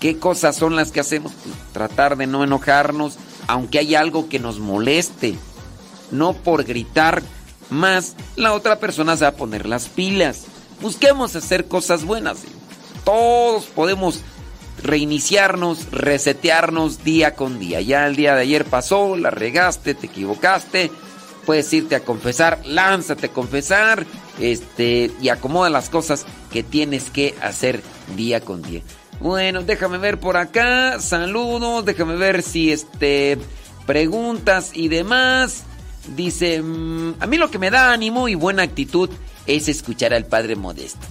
¿Qué 0.00 0.18
cosas 0.18 0.56
son 0.56 0.74
las 0.74 0.90
que 0.90 1.00
hacemos? 1.00 1.32
Pues, 1.32 1.54
tratar 1.72 2.16
de 2.16 2.26
no 2.26 2.42
enojarnos, 2.42 3.16
aunque 3.46 3.78
hay 3.78 3.94
algo 3.94 4.28
que 4.28 4.40
nos 4.40 4.58
moleste. 4.58 5.36
No 6.12 6.34
por 6.34 6.64
gritar 6.64 7.22
más, 7.70 8.14
la 8.36 8.52
otra 8.52 8.78
persona 8.78 9.16
se 9.16 9.24
va 9.24 9.30
a 9.30 9.36
poner 9.36 9.66
las 9.66 9.88
pilas. 9.88 10.44
Busquemos 10.80 11.34
hacer 11.34 11.66
cosas 11.66 12.04
buenas. 12.04 12.38
Todos 13.04 13.64
podemos 13.64 14.20
reiniciarnos, 14.82 15.90
resetearnos 15.90 17.04
día 17.04 17.34
con 17.34 17.58
día. 17.58 17.80
Ya 17.80 18.06
el 18.06 18.16
día 18.16 18.34
de 18.34 18.42
ayer 18.42 18.64
pasó, 18.64 19.16
la 19.16 19.30
regaste, 19.30 19.94
te 19.94 20.06
equivocaste. 20.06 20.90
Puedes 21.46 21.72
irte 21.72 21.96
a 21.96 22.00
confesar, 22.00 22.60
lánzate 22.64 23.26
a 23.26 23.32
confesar, 23.32 24.06
este, 24.38 25.10
y 25.20 25.28
acomoda 25.28 25.70
las 25.70 25.90
cosas 25.90 26.24
que 26.52 26.62
tienes 26.62 27.10
que 27.10 27.34
hacer 27.42 27.82
día 28.14 28.40
con 28.40 28.62
día. 28.62 28.82
Bueno, 29.18 29.62
déjame 29.62 29.98
ver 29.98 30.20
por 30.20 30.36
acá, 30.36 31.00
saludos, 31.00 31.84
déjame 31.84 32.16
ver 32.16 32.42
si 32.42 32.70
este 32.70 33.38
preguntas 33.86 34.70
y 34.74 34.88
demás. 34.88 35.64
Dice, 36.08 36.60
mm, 36.62 37.14
a 37.20 37.26
mí 37.26 37.36
lo 37.36 37.50
que 37.50 37.58
me 37.58 37.70
da 37.70 37.92
ánimo 37.92 38.28
y 38.28 38.34
buena 38.34 38.62
actitud 38.62 39.08
es 39.46 39.68
escuchar 39.68 40.12
al 40.14 40.26
Padre 40.26 40.56
Modesto. 40.56 41.06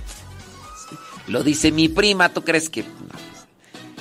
Lo 1.27 1.43
dice 1.43 1.71
mi 1.71 1.87
prima, 1.87 2.29
¿tú 2.29 2.43
crees 2.43 2.69
que? 2.69 2.83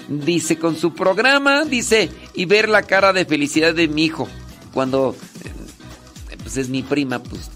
Dice 0.08 0.58
con 0.58 0.76
su 0.76 0.92
programa, 0.94 1.64
dice, 1.64 2.10
y 2.34 2.44
ver 2.46 2.68
la 2.68 2.82
cara 2.82 3.12
de 3.12 3.24
felicidad 3.24 3.74
de 3.74 3.86
mi 3.86 4.04
hijo 4.06 4.28
cuando 4.74 5.14
eh, 5.44 6.36
pues 6.42 6.56
es 6.56 6.68
mi 6.68 6.82
prima, 6.82 7.22
pues 7.22 7.50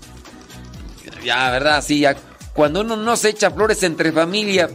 ya, 1.24 1.50
¿verdad? 1.50 1.82
Sí, 1.84 2.00
ya 2.00 2.14
cuando 2.52 2.82
uno 2.82 2.94
no 2.96 3.16
se 3.16 3.30
echa 3.30 3.50
flores 3.50 3.82
entre 3.82 4.12
familia, 4.12 4.70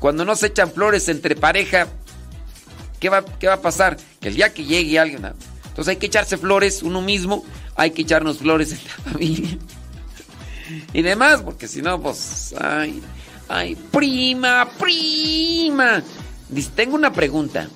cuando 0.00 0.24
no 0.24 0.34
se 0.34 0.46
echan 0.48 0.72
flores 0.72 1.08
entre 1.08 1.36
pareja, 1.36 1.86
¿qué 2.98 3.08
va, 3.08 3.24
qué 3.24 3.46
va 3.46 3.54
a 3.54 3.60
pasar? 3.62 3.96
Que 4.20 4.28
el 4.28 4.34
día 4.34 4.52
que 4.52 4.64
llegue 4.64 4.98
alguien, 4.98 5.26
a- 5.26 5.34
entonces 5.70 5.92
hay 5.92 5.96
que 5.96 6.06
echarse 6.06 6.36
flores 6.36 6.82
uno 6.82 7.00
mismo, 7.00 7.44
hay 7.76 7.92
que 7.92 8.02
echarnos 8.02 8.38
flores 8.38 8.72
entre 8.72 8.88
la 8.88 9.12
familia 9.12 9.58
y 10.92 11.02
demás, 11.02 11.42
porque 11.42 11.68
si 11.68 11.80
no, 11.80 12.00
pues, 12.02 12.54
ay, 12.60 13.00
ay, 13.48 13.76
prima, 13.90 14.68
prima. 14.78 16.02
Dice, 16.48 16.70
tengo 16.74 16.96
una 16.96 17.12
pregunta. 17.12 17.68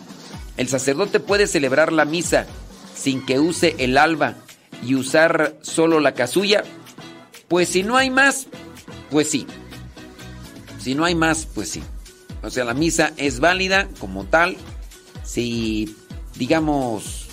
¿El 0.57 0.69
sacerdote 0.69 1.21
puede 1.21 1.47
celebrar 1.47 1.93
la 1.93 2.05
misa 2.05 2.47
sin 2.95 3.25
que 3.25 3.41
use 3.41 3.75
el 3.79 3.97
alba 3.97 4.35
y 4.85 4.95
usar 4.95 5.57
solo 5.63 6.01
la 6.01 6.15
casulla? 6.15 6.65
Pues 7.49 7.69
si 7.69 7.83
no 7.83 7.97
hay 7.97 8.11
más, 8.11 8.49
pues 9.11 9.31
sí. 9.31 9.47
Si 10.81 10.95
no 10.95 11.05
hay 11.05 11.15
más, 11.15 11.47
pues 11.47 11.71
sí. 11.71 11.83
O 12.43 12.51
sea, 12.51 12.65
la 12.65 12.75
misa 12.75 13.13
es 13.17 13.41
válida 13.41 13.89
como 13.99 14.25
tal. 14.25 14.57
Si, 15.25 15.97
digamos, 16.37 17.24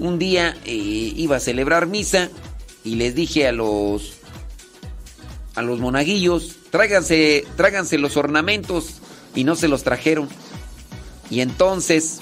un 0.00 0.18
día 0.18 0.56
eh, 0.64 0.72
iba 0.72 1.36
a 1.36 1.40
celebrar 1.40 1.86
misa 1.86 2.28
y 2.82 2.96
les 2.96 3.14
dije 3.14 3.46
a 3.46 3.52
los 3.52 4.14
a 5.54 5.62
los 5.62 5.78
monaguillos, 5.78 6.56
tráiganse, 6.70 7.44
los 7.98 8.16
ornamentos 8.16 8.94
y 9.34 9.44
no 9.44 9.56
se 9.56 9.68
los 9.68 9.82
trajeron. 9.82 10.28
Y 11.28 11.40
entonces 11.40 12.20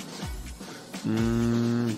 mm, 1.04 1.90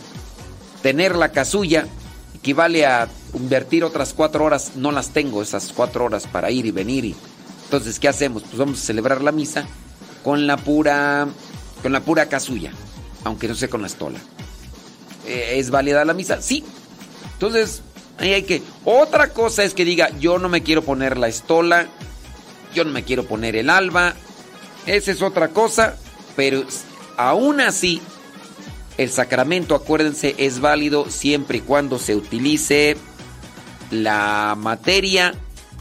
tener 0.82 1.16
la 1.16 1.32
casulla 1.32 1.86
equivale 2.34 2.84
a 2.84 3.08
invertir 3.34 3.84
otras 3.84 4.12
cuatro 4.12 4.44
horas. 4.44 4.72
No 4.76 4.92
las 4.92 5.10
tengo 5.10 5.42
esas 5.42 5.72
cuatro 5.72 6.04
horas 6.04 6.26
para 6.26 6.50
ir 6.50 6.66
y 6.66 6.72
venir. 6.72 7.14
Entonces, 7.64 8.00
¿qué 8.00 8.08
hacemos? 8.08 8.42
Pues 8.42 8.58
vamos 8.58 8.82
a 8.82 8.86
celebrar 8.86 9.22
la 9.22 9.32
misa 9.32 9.64
con 10.24 10.46
la 10.46 10.56
pura, 10.56 11.28
con 11.82 11.92
la 11.92 12.00
pura 12.00 12.28
casulla, 12.28 12.72
aunque 13.24 13.48
no 13.48 13.54
sea 13.54 13.68
con 13.68 13.80
la 13.80 13.86
estola. 13.86 14.18
Eh, 15.26 15.56
¿Es 15.58 15.70
válida 15.70 16.04
la 16.04 16.14
misa? 16.14 16.40
Sí. 16.40 16.64
Entonces, 17.34 17.82
ahí 18.18 18.32
hay 18.32 18.42
que. 18.42 18.62
Otra 18.84 19.32
cosa 19.32 19.64
es 19.64 19.74
que 19.74 19.84
diga, 19.84 20.10
yo 20.18 20.38
no 20.38 20.48
me 20.48 20.62
quiero 20.62 20.82
poner 20.82 21.18
la 21.18 21.28
estola, 21.28 21.88
yo 22.74 22.84
no 22.84 22.90
me 22.90 23.04
quiero 23.04 23.24
poner 23.24 23.56
el 23.56 23.70
alba. 23.70 24.14
Esa 24.86 25.12
es 25.12 25.22
otra 25.22 25.48
cosa, 25.48 25.96
pero 26.36 26.64
aún 27.16 27.60
así, 27.60 28.00
el 28.98 29.10
sacramento, 29.10 29.74
acuérdense, 29.74 30.34
es 30.38 30.60
válido 30.60 31.10
siempre 31.10 31.58
y 31.58 31.62
cuando 31.62 31.98
se 31.98 32.16
utilice 32.16 32.96
la 33.90 34.54
materia 34.58 35.34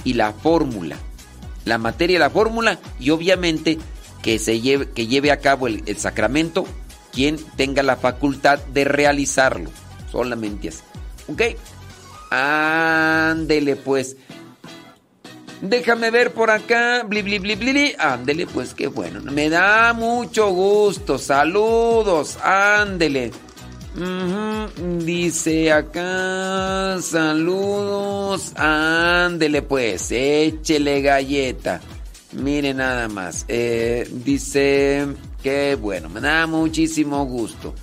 y 0.04 0.14
la 0.14 0.34
fórmula. 0.34 0.98
La 1.66 1.78
materia 1.78 2.16
y 2.16 2.20
la 2.20 2.30
fórmula, 2.30 2.80
y 3.00 3.10
obviamente 3.12 3.78
que 4.22 4.40
se 4.40 4.60
lleve, 4.60 4.90
que 4.92 5.08
lleve 5.08 5.32
a 5.32 5.40
cabo 5.40 5.68
el, 5.68 5.84
el 5.86 5.98
sacramento 5.98 6.66
quien 7.12 7.38
tenga 7.56 7.84
la 7.84 7.96
facultad 7.96 8.60
de 8.60 8.86
realizarlo. 8.86 9.70
Solamente 10.12 10.70
así. 10.70 10.84
¿Ok? 11.28 11.42
Ándele 12.32 13.76
pues. 13.76 14.16
Déjame 15.62 16.10
ver 16.10 16.34
por 16.34 16.52
acá. 16.52 17.04
Bli, 17.04 17.22
bli, 17.22 17.40
bli, 17.40 17.56
bli. 17.56 17.96
Ándele, 18.00 18.48
pues 18.48 18.74
qué 18.74 18.88
bueno. 18.88 19.20
Me 19.32 19.50
da 19.50 19.94
mucho 19.94 20.52
gusto. 20.52 21.18
Saludos. 21.18 22.38
Ándele. 22.42 23.32
Dice 25.00 25.72
acá. 25.72 26.98
Saludos. 27.02 28.54
Ándele, 28.56 29.62
pues. 29.62 30.12
Échele 30.12 31.02
galleta. 31.02 31.82
Mire 32.32 32.74
nada 32.74 33.10
más. 33.10 33.44
Eh, 33.50 34.08
dice. 34.10 35.08
Qué 35.44 35.76
bueno. 35.76 36.10
Me 36.10 36.20
da 36.22 36.48
muchísimo 36.48 37.26
gusto. 37.26 37.74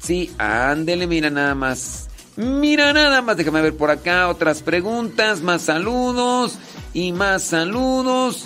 Sí, 0.00 0.30
ándele, 0.38 1.06
mira 1.06 1.30
nada 1.30 1.54
más. 1.54 2.08
Mira 2.36 2.92
nada 2.92 3.22
más, 3.22 3.36
déjame 3.36 3.62
ver 3.62 3.76
por 3.76 3.90
acá 3.90 4.28
otras 4.28 4.60
preguntas, 4.62 5.40
más 5.40 5.62
saludos 5.62 6.58
y 6.92 7.12
más 7.12 7.42
saludos. 7.42 8.44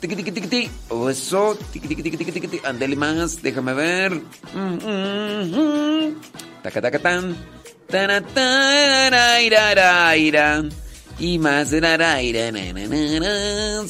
Tiqui, 0.00 0.16
tiqui, 0.16 0.32
tiqui, 0.32 0.48
tiqui. 0.48 0.70
O 0.90 1.08
eso, 1.08 1.56
tiqui, 1.72 1.88
tiqui, 1.88 2.02
tiqui, 2.02 2.16
tiqui, 2.16 2.32
tiqui, 2.32 2.48
tiqui. 2.48 2.66
Ándele 2.66 2.96
más, 2.96 3.42
déjame 3.42 3.74
ver. 3.74 4.12
Mm, 4.54 4.78
mm, 4.84 5.54
mm. 5.56 6.14
Taca, 6.62 6.80
taca. 6.82 7.22
Y 11.18 11.38
más. 11.38 11.70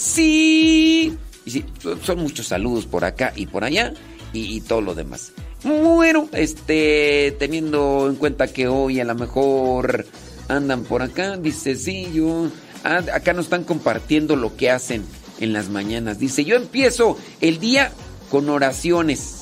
Sí. 0.01 1.19
Y 1.49 1.51
sí, 1.51 1.65
son- 2.05 2.19
muchos 2.19 2.47
saludos 2.49 2.85
por 2.85 3.07
acá 3.07 3.33
y 3.35 3.47
por 3.47 3.65
allá 3.65 3.95
y, 4.35 4.57
y 4.57 4.61
todo 4.61 4.83
lo 4.83 4.95
demás. 4.95 5.33
Bueno, 5.65 6.29
este, 6.33 7.35
teniendo 7.39 8.07
en 8.07 8.17
cuenta 8.17 8.49
que 8.49 8.69
hoy 8.69 9.01
a 9.01 9.05
lo 9.07 9.15
mejor 9.15 10.05
andan 10.49 10.85
por 10.85 11.01
acá, 11.01 11.39
dice, 11.39 11.75
sí, 11.75 12.07
yo, 12.13 12.49
ah, 12.85 13.01
acá 13.15 13.33
nos 13.33 13.47
están 13.47 13.65
compartiendo 13.65 14.37
lo 14.37 14.59
que 14.59 14.71
hacen 14.71 15.07
en 15.41 15.55
las 15.55 15.71
mañanas. 15.71 16.19
Dice, 16.19 16.45
yo 16.45 16.57
empiezo 16.57 17.17
el 17.41 17.59
día 17.61 17.93
con 18.31 18.51
oraciones, 18.51 19.37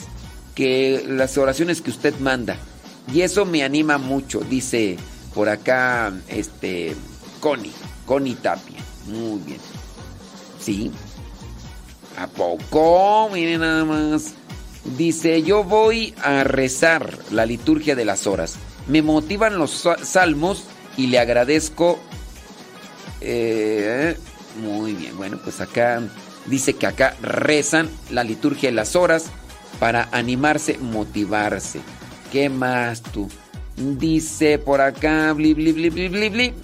que 0.55 1.05
las 1.09 1.37
oraciones 1.39 1.81
que 1.81 1.91
usted 1.91 2.15
manda. 2.21 2.57
Y 3.13 3.23
eso 3.23 3.47
me 3.47 3.65
anima 3.65 3.99
mucho, 3.99 4.43
dice 4.49 4.97
por 5.35 5.49
acá, 5.49 6.13
este, 6.29 6.95
Connie, 7.41 7.73
Connie 8.07 8.37
Tapia. 8.37 8.79
Muy 9.09 9.41
bien. 9.45 9.59
Sí. 10.61 10.93
¿A 12.17 12.27
poco? 12.29 13.29
Miren 13.33 13.61
nada 13.61 13.85
más. 13.85 14.35
Dice, 14.97 15.43
yo 15.43 15.64
voy 15.64 16.14
a 16.23 16.45
rezar 16.45 17.19
la 17.31 17.45
liturgia 17.45 17.95
de 17.97 18.05
las 18.05 18.27
horas. 18.27 18.57
Me 18.87 19.03
motivan 19.03 19.59
los 19.59 19.71
sa- 19.73 20.03
salmos 20.05 20.64
y 20.97 21.09
le 21.09 21.19
agradezco. 21.19 21.99
eh, 23.21 24.17
muy 24.61 24.93
bien, 24.95 25.17
bueno, 25.17 25.39
pues 25.43 25.61
acá 25.61 26.01
dice 26.47 26.75
que 26.75 26.87
acá 26.87 27.14
rezan 27.21 27.91
la 28.11 28.25
liturgia 28.25 28.69
de 28.71 28.75
las 28.77 28.95
horas 28.97 29.27
para 29.79 30.09
animarse, 30.12 30.79
motivarse. 30.79 31.81
¿Qué 32.33 32.49
más 32.49 33.03
tú? 33.03 33.29
Dice 33.77 34.59
por 34.59 34.81
acá, 34.81 35.33
bli, 35.35 35.53
bli, 35.55 35.73
bli, 35.73 35.91
bli, 35.91 36.09
bli, 36.09 36.29
bli. 36.31 36.55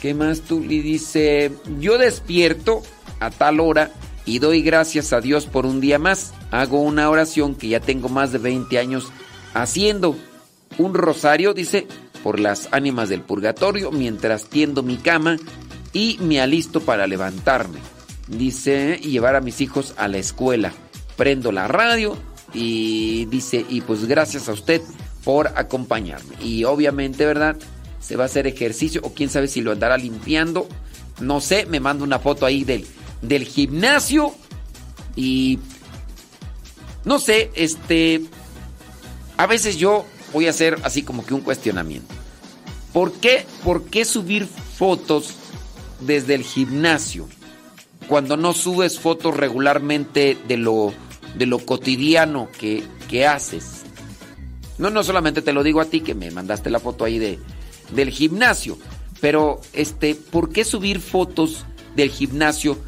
¿Qué 0.00 0.14
más 0.14 0.40
tú? 0.42 0.62
Y 0.62 0.80
dice, 0.80 1.52
yo 1.80 1.98
despierto 1.98 2.82
a 3.20 3.30
tal 3.30 3.60
hora 3.60 3.90
y 4.26 4.40
doy 4.40 4.60
gracias 4.60 5.12
a 5.12 5.20
Dios 5.20 5.46
por 5.46 5.64
un 5.64 5.80
día 5.80 5.98
más. 5.98 6.34
Hago 6.50 6.82
una 6.82 7.08
oración 7.08 7.54
que 7.54 7.68
ya 7.68 7.80
tengo 7.80 8.08
más 8.08 8.32
de 8.32 8.38
20 8.38 8.78
años 8.78 9.12
haciendo. 9.54 10.16
Un 10.78 10.94
rosario, 10.94 11.54
dice, 11.54 11.86
por 12.22 12.40
las 12.40 12.68
ánimas 12.72 13.08
del 13.08 13.22
purgatorio 13.22 13.92
mientras 13.92 14.46
tiendo 14.46 14.82
mi 14.82 14.96
cama 14.96 15.38
y 15.92 16.18
me 16.20 16.40
alisto 16.40 16.80
para 16.80 17.06
levantarme. 17.06 17.78
Dice, 18.26 18.98
llevar 18.98 19.36
a 19.36 19.40
mis 19.40 19.60
hijos 19.60 19.94
a 19.96 20.08
la 20.08 20.18
escuela. 20.18 20.72
Prendo 21.16 21.52
la 21.52 21.68
radio 21.68 22.18
y 22.52 23.26
dice, 23.26 23.64
y 23.68 23.80
pues 23.80 24.06
gracias 24.06 24.48
a 24.48 24.52
usted 24.52 24.82
por 25.24 25.52
acompañarme. 25.54 26.34
Y 26.42 26.64
obviamente, 26.64 27.24
¿verdad? 27.24 27.56
Se 28.00 28.16
va 28.16 28.24
a 28.24 28.26
hacer 28.26 28.48
ejercicio 28.48 29.00
o 29.04 29.14
quién 29.14 29.30
sabe 29.30 29.46
si 29.46 29.60
lo 29.60 29.70
andará 29.70 29.96
limpiando. 29.96 30.68
No 31.20 31.40
sé, 31.40 31.64
me 31.66 31.80
manda 31.80 32.04
una 32.04 32.18
foto 32.18 32.44
ahí 32.44 32.64
del, 32.64 32.84
del 33.22 33.44
gimnasio 33.44 34.34
y 35.14 35.58
no 37.04 37.18
sé, 37.18 37.50
este 37.54 38.22
a 39.36 39.46
veces 39.46 39.76
yo 39.76 40.04
voy 40.32 40.46
a 40.46 40.50
hacer 40.50 40.78
así 40.82 41.02
como 41.02 41.24
que 41.24 41.34
un 41.34 41.40
cuestionamiento. 41.40 42.14
¿Por 42.92 43.12
qué, 43.12 43.44
por 43.62 43.84
qué 43.84 44.04
subir 44.04 44.46
fotos 44.46 45.34
desde 46.00 46.34
el 46.34 46.42
gimnasio 46.42 47.28
cuando 48.08 48.36
no 48.36 48.54
subes 48.54 48.98
fotos 48.98 49.36
regularmente 49.36 50.36
de 50.48 50.56
lo, 50.56 50.94
de 51.36 51.46
lo 51.46 51.58
cotidiano 51.58 52.48
que, 52.58 52.82
que 53.08 53.26
haces? 53.26 53.82
No, 54.78 54.90
no 54.90 55.02
solamente 55.02 55.42
te 55.42 55.52
lo 55.52 55.62
digo 55.62 55.80
a 55.80 55.86
ti 55.86 56.00
que 56.00 56.14
me 56.14 56.30
mandaste 56.30 56.70
la 56.70 56.80
foto 56.80 57.04
ahí 57.04 57.18
de, 57.18 57.38
del 57.92 58.10
gimnasio, 58.10 58.78
pero 59.20 59.60
este, 59.72 60.14
¿por 60.14 60.50
qué 60.50 60.64
subir 60.64 61.00
fotos 61.00 61.64
del 61.94 62.10
gimnasio 62.10 62.78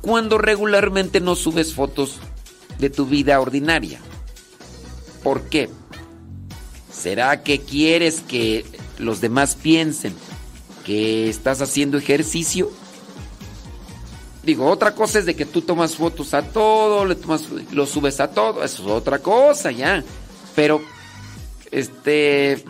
cuando 0.00 0.38
regularmente 0.38 1.20
no 1.20 1.34
subes 1.34 1.74
fotos 1.74 2.18
de 2.78 2.90
tu 2.90 3.06
vida 3.06 3.40
ordinaria? 3.40 4.00
¿Por 5.22 5.42
qué? 5.48 5.68
¿Será 6.92 7.42
que 7.42 7.60
quieres 7.60 8.20
que 8.20 8.64
los 8.98 9.20
demás 9.20 9.54
piensen 9.54 10.14
que 10.84 11.28
estás 11.28 11.60
haciendo 11.60 11.98
ejercicio? 11.98 12.70
Digo, 14.42 14.66
otra 14.66 14.94
cosa 14.94 15.18
es 15.18 15.26
de 15.26 15.36
que 15.36 15.44
tú 15.44 15.60
tomas 15.60 15.96
fotos 15.96 16.32
a 16.32 16.42
todo, 16.42 17.04
le 17.04 17.14
tomas, 17.14 17.48
lo 17.72 17.84
subes 17.86 18.20
a 18.20 18.30
todo, 18.30 18.64
eso 18.64 18.82
es 18.82 18.88
otra 18.88 19.18
cosa 19.18 19.70
ya. 19.70 20.02
Pero, 20.56 20.80
este, 21.70 22.64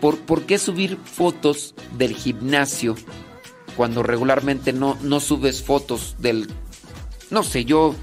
¿por, 0.00 0.18
por 0.18 0.42
qué 0.42 0.58
subir 0.58 0.98
fotos 1.02 1.74
del 1.96 2.14
gimnasio 2.14 2.96
cuando 3.76 4.02
regularmente 4.02 4.72
no, 4.72 4.96
no 5.02 5.20
subes 5.20 5.62
fotos 5.62 6.16
del... 6.18 6.50
No 7.30 7.42
sé, 7.42 7.64
yo, 7.64 7.94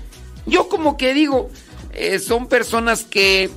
yo 0.46 0.70
como 0.70 0.98
que 0.98 1.14
digo, 1.14 1.50
eh, 1.94 2.20
son 2.20 2.48
personas 2.48 3.04
que, 3.04 3.50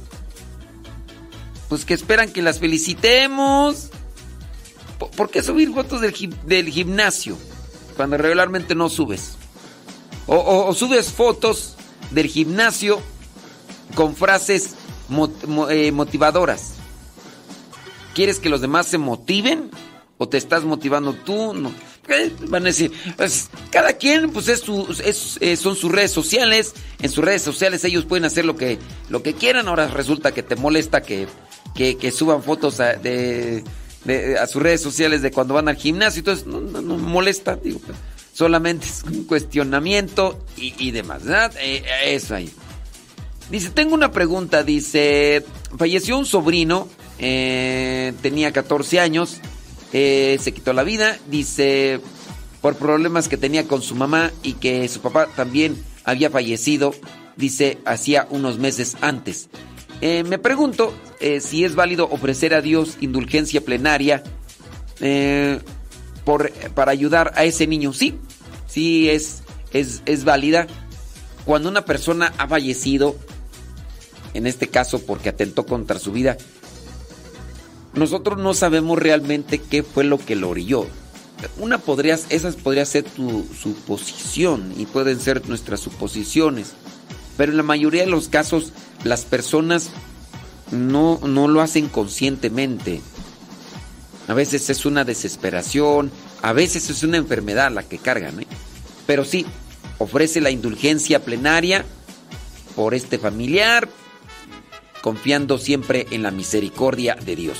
pues 1.68 1.84
que 1.84 1.94
esperan 1.94 2.30
que 2.32 2.42
las 2.42 2.58
felicitemos. 2.58 3.90
¿Por, 5.16 5.30
qué 5.30 5.42
subir 5.42 5.72
fotos 5.72 6.00
del, 6.00 6.14
del 6.46 6.68
gimnasio 6.68 7.38
cuando 7.96 8.18
regularmente 8.18 8.74
no 8.74 8.88
subes? 8.88 9.36
O, 10.26 10.36
o- 10.36 10.74
subes 10.74 11.10
fotos 11.12 11.76
del 12.10 12.26
gimnasio 12.26 13.00
con 13.94 14.14
frases 14.16 14.74
eh, 15.70 15.92
motivadoras. 15.92 16.74
¿Quieres 18.14 18.38
que 18.40 18.48
los 18.50 18.60
demás 18.60 18.86
se 18.86 18.98
motiven? 18.98 19.70
¿O 20.22 20.28
te 20.28 20.36
estás 20.36 20.64
motivando 20.64 21.14
tú? 21.14 21.54
No. 21.54 21.72
Eh, 22.08 22.30
Van 22.48 22.62
a 22.64 22.66
decir, 22.66 22.92
pues, 23.16 23.48
cada 23.70 23.94
quien, 23.94 24.30
pues 24.32 24.48
es 24.48 24.60
su, 24.60 24.86
es- 25.02 25.38
eh, 25.40 25.56
son 25.56 25.76
sus 25.76 25.90
redes 25.90 26.10
sociales. 26.10 26.74
En 27.00 27.08
sus 27.10 27.24
redes 27.24 27.40
sociales 27.40 27.82
ellos 27.84 28.04
pueden 28.04 28.26
hacer 28.26 28.44
lo 28.44 28.54
que, 28.54 28.78
lo 29.08 29.22
que 29.22 29.32
quieran. 29.32 29.66
Ahora 29.66 29.86
resulta 29.88 30.32
que 30.34 30.42
te 30.42 30.56
molesta 30.56 31.00
que, 31.00 31.26
que, 31.74 32.12
suban 32.12 32.42
fotos 32.42 32.80
a, 32.80 32.96
de, 32.96 33.64
de- 34.04 34.38
a 34.38 34.46
sus 34.46 34.62
redes 34.62 34.82
sociales 34.82 35.22
de 35.22 35.30
cuando 35.30 35.54
van 35.54 35.68
al 35.68 35.76
gimnasio. 35.76 36.18
Entonces, 36.20 36.46
no, 36.46 36.60
no, 36.60 36.82
no 36.82 36.98
molesta. 36.98 37.56
Digo, 37.56 37.78
pues, 37.78 37.96
solamente 38.34 38.84
es 38.86 39.02
un 39.04 39.24
cuestionamiento 39.24 40.38
y, 40.58 40.74
y 40.76 40.90
demás. 40.90 41.24
¿verdad? 41.24 41.54
Eh, 41.62 41.82
eso 42.04 42.34
ahí. 42.34 42.50
Dice, 43.50 43.70
tengo 43.70 43.94
una 43.94 44.12
pregunta. 44.12 44.64
Dice, 44.64 45.46
falleció 45.78 46.18
un 46.18 46.26
sobrino, 46.26 46.88
eh, 47.18 48.12
tenía 48.20 48.52
14 48.52 49.00
años, 49.00 49.38
eh, 49.92 50.38
se 50.40 50.52
quitó 50.52 50.72
la 50.72 50.82
vida. 50.82 51.18
Dice, 51.28 52.00
por 52.60 52.76
problemas 52.76 53.28
que 53.28 53.36
tenía 53.36 53.66
con 53.66 53.82
su 53.82 53.94
mamá 53.94 54.32
y 54.42 54.54
que 54.54 54.88
su 54.88 55.00
papá 55.00 55.26
también 55.34 55.82
había 56.04 56.30
fallecido, 56.30 56.94
dice, 57.36 57.78
hacía 57.84 58.26
unos 58.30 58.58
meses 58.58 58.96
antes. 59.00 59.48
Eh, 60.00 60.24
me 60.24 60.38
pregunto 60.38 60.94
eh, 61.20 61.40
si 61.40 61.64
es 61.64 61.74
válido 61.74 62.08
ofrecer 62.10 62.54
a 62.54 62.62
Dios 62.62 62.96
indulgencia 63.00 63.62
plenaria 63.62 64.22
por, 66.24 66.50
para 66.74 66.92
ayudar 66.92 67.32
a 67.36 67.44
ese 67.44 67.66
niño. 67.66 67.92
Sí, 67.92 68.18
sí 68.66 69.10
es, 69.10 69.42
es, 69.72 70.02
es 70.06 70.24
válida. 70.24 70.66
Cuando 71.44 71.68
una 71.68 71.84
persona 71.84 72.32
ha 72.38 72.46
fallecido, 72.46 73.16
en 74.34 74.46
este 74.46 74.68
caso 74.68 75.00
porque 75.04 75.30
atentó 75.30 75.66
contra 75.66 75.98
su 75.98 76.12
vida, 76.12 76.36
nosotros 77.94 78.38
no 78.38 78.54
sabemos 78.54 78.98
realmente 78.98 79.58
qué 79.58 79.82
fue 79.82 80.04
lo 80.04 80.18
que 80.18 80.36
lo 80.36 80.50
orilló. 80.50 80.86
Una 81.58 81.78
podría, 81.78 82.18
esas 82.28 82.56
podría 82.56 82.84
ser 82.84 83.04
tu 83.04 83.46
suposición 83.58 84.74
y 84.76 84.86
pueden 84.86 85.20
ser 85.20 85.48
nuestras 85.48 85.80
suposiciones. 85.80 86.72
Pero 87.36 87.52
en 87.52 87.56
la 87.56 87.62
mayoría 87.62 88.04
de 88.04 88.10
los 88.10 88.28
casos 88.28 88.72
las 89.04 89.24
personas 89.24 89.90
no, 90.70 91.18
no 91.22 91.48
lo 91.48 91.62
hacen 91.62 91.88
conscientemente. 91.88 93.00
A 94.28 94.34
veces 94.34 94.70
es 94.70 94.86
una 94.86 95.04
desesperación, 95.04 96.12
a 96.42 96.52
veces 96.52 96.90
es 96.90 97.02
una 97.02 97.16
enfermedad 97.16 97.72
la 97.72 97.82
que 97.82 97.98
cargan. 97.98 98.40
¿eh? 98.40 98.46
Pero 99.06 99.24
sí, 99.24 99.46
ofrece 99.98 100.40
la 100.40 100.50
indulgencia 100.50 101.24
plenaria 101.24 101.84
por 102.76 102.94
este 102.94 103.18
familiar, 103.18 103.88
confiando 105.02 105.58
siempre 105.58 106.06
en 106.10 106.22
la 106.22 106.30
misericordia 106.30 107.14
de 107.16 107.36
Dios. 107.36 107.58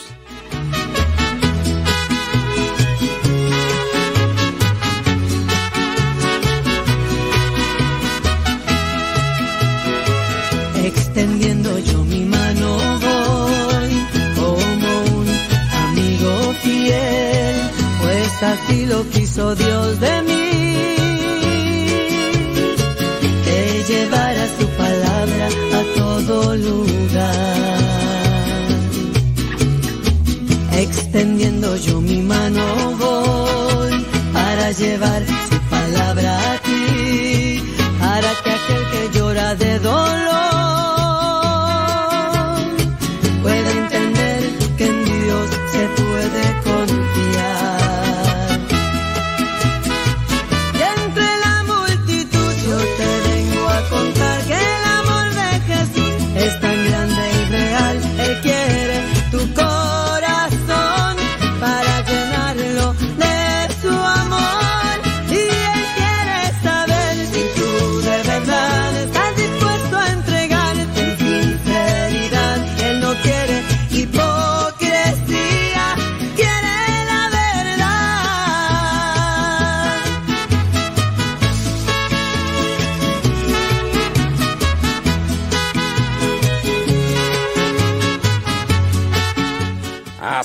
Pues 18.41 18.53
así 18.53 18.87
lo 18.87 19.09
quiso 19.11 19.55
Dios 19.55 20.01
de 20.01 20.23
mí. 20.23 20.77
Que 23.45 23.85
llevara 23.89 24.47
su 24.59 24.67
palabra 24.83 25.49
a 25.79 25.83
todo 25.97 26.57
lugar. 26.57 27.79
Extendiendo 30.73 31.77
yo 31.77 32.01
mi 32.01 32.23
mano 32.23 32.63
voy 32.99 34.07
para 34.33 34.73
llevar 34.73 35.23
su 35.51 35.59
palabra 35.69 36.53
a 36.53 36.59
ti, 36.59 37.63
para 38.01 38.31
que 38.43 38.51
aquel 38.51 38.85
que 38.93 39.19
llora 39.19 39.55
de 39.57 39.79
dolor 39.81 40.50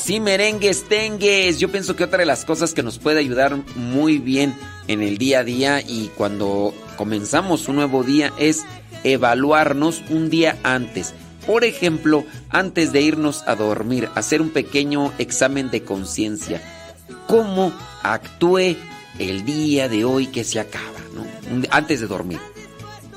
Así 0.05 0.19
merengues, 0.19 0.83
tengues. 0.83 1.57
Yo 1.57 1.71
pienso 1.71 1.95
que 1.95 2.03
otra 2.03 2.19
de 2.19 2.27
las 2.27 2.45
cosas 2.45 2.75
que 2.75 2.83
nos 2.83 2.99
puede 2.99 3.19
ayudar 3.21 3.57
muy 3.75 4.19
bien 4.19 4.55
en 4.87 5.01
el 5.01 5.17
día 5.17 5.39
a 5.39 5.43
día 5.43 5.81
y 5.81 6.11
cuando 6.15 6.75
comenzamos 6.95 7.67
un 7.67 7.77
nuevo 7.77 8.03
día 8.03 8.31
es 8.37 8.65
evaluarnos 9.03 10.03
un 10.11 10.29
día 10.29 10.59
antes. 10.61 11.15
Por 11.47 11.63
ejemplo, 11.63 12.23
antes 12.51 12.91
de 12.91 13.01
irnos 13.01 13.41
a 13.47 13.55
dormir, 13.55 14.07
hacer 14.13 14.43
un 14.43 14.51
pequeño 14.51 15.11
examen 15.17 15.71
de 15.71 15.81
conciencia. 15.81 16.61
¿Cómo 17.27 17.73
actué 18.03 18.77
el 19.17 19.43
día 19.43 19.89
de 19.89 20.05
hoy 20.05 20.27
que 20.27 20.43
se 20.43 20.59
acaba? 20.59 20.99
¿no? 21.15 21.25
Antes 21.71 21.99
de 21.99 22.05
dormir. 22.05 22.39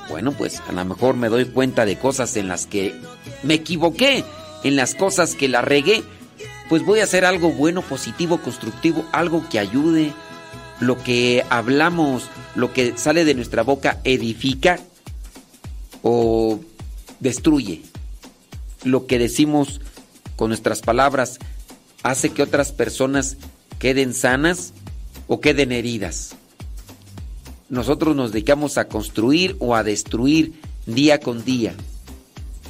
Bueno, 0.09 0.33
pues 0.33 0.63
a 0.67 0.73
lo 0.73 0.87
mejor 0.87 1.17
me 1.17 1.29
doy 1.29 1.45
cuenta 1.45 1.85
de 1.85 1.99
cosas 1.99 2.35
en 2.39 2.49
las 2.49 2.65
que 2.65 2.95
me 3.43 3.53
equivoqué, 3.53 4.25
en 4.65 4.75
las 4.75 4.95
cosas 4.95 5.35
que 5.35 5.49
la 5.49 5.61
regué. 5.61 6.03
Pues 6.69 6.85
voy 6.85 7.01
a 7.01 7.05
hacer 7.05 7.25
algo 7.25 7.51
bueno, 7.51 7.83
positivo, 7.83 8.39
constructivo, 8.39 9.05
algo 9.13 9.49
que 9.49 9.59
ayude. 9.59 10.13
Lo 10.81 11.03
que 11.03 11.45
hablamos, 11.51 12.29
lo 12.55 12.73
que 12.73 12.97
sale 12.97 13.25
de 13.25 13.35
nuestra 13.35 13.63
boca, 13.63 14.01
edifica 14.05 14.79
o 16.03 16.61
destruye. 17.21 17.83
Lo 18.85 19.07
que 19.07 19.19
decimos 19.19 19.81
con 20.37 20.49
nuestras 20.49 20.83
palabras 20.83 21.39
hace 22.03 22.31
que 22.31 22.43
otras 22.43 22.73
personas 22.73 23.37
queden 23.79 24.15
sanas 24.15 24.73
o 25.27 25.41
queden 25.41 25.73
heridas 25.73 26.37
nosotros 27.69 28.17
nos 28.17 28.33
dedicamos 28.33 28.79
a 28.79 28.89
construir 28.89 29.57
o 29.59 29.75
a 29.75 29.83
destruir 29.83 30.53
día 30.87 31.21
con 31.21 31.45
día. 31.45 31.75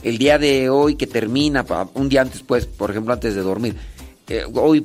El 0.02 0.18
día 0.18 0.38
de 0.38 0.70
hoy 0.70 0.94
que 0.94 1.06
termina, 1.06 1.64
un 1.94 2.08
día 2.08 2.22
antes, 2.22 2.42
pues, 2.42 2.66
por 2.66 2.90
ejemplo, 2.90 3.12
antes 3.12 3.34
de 3.34 3.42
dormir, 3.42 3.76
eh, 4.28 4.44
hoy 4.54 4.84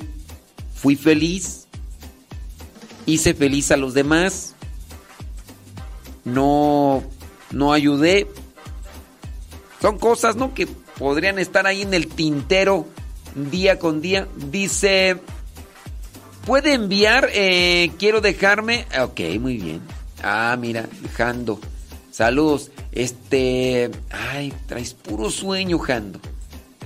fui 0.73 0.95
feliz, 0.95 1.67
hice 3.05 3.33
feliz 3.33 3.71
a 3.71 3.77
los 3.77 3.93
demás, 3.93 4.55
no, 6.25 7.03
no 7.51 7.73
ayudé. 7.73 8.27
Son 9.81 9.99
cosas, 9.99 10.35
¿no? 10.35 10.53
Que 10.53 10.67
podrían 10.97 11.39
estar 11.39 11.67
ahí 11.67 11.81
en 11.81 11.93
el 11.93 12.07
tintero 12.07 12.87
día 13.35 13.79
con 13.79 14.01
día. 14.01 14.27
Dice, 14.49 15.19
¿puede 16.45 16.73
enviar? 16.73 17.29
eh, 17.33 17.91
quiero 17.99 18.21
dejarme. 18.21 18.85
Ok, 19.01 19.19
muy 19.39 19.57
bien. 19.57 19.81
Ah, 20.23 20.55
mira, 20.59 20.87
Jando. 21.15 21.59
Saludos. 22.13 22.69
Este. 22.91 23.89
Ay, 24.11 24.53
traes 24.67 24.93
puro 24.93 25.31
sueño, 25.31 25.79
Jando. 25.79 26.19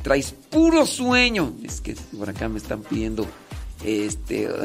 Traes 0.01 0.31
puro 0.31 0.85
sueño. 0.85 1.53
Es 1.65 1.81
que 1.81 1.97
por 2.17 2.29
acá 2.29 2.47
me 2.47 2.59
están 2.59 2.81
pidiendo. 2.81 3.27
Este. 3.83 4.47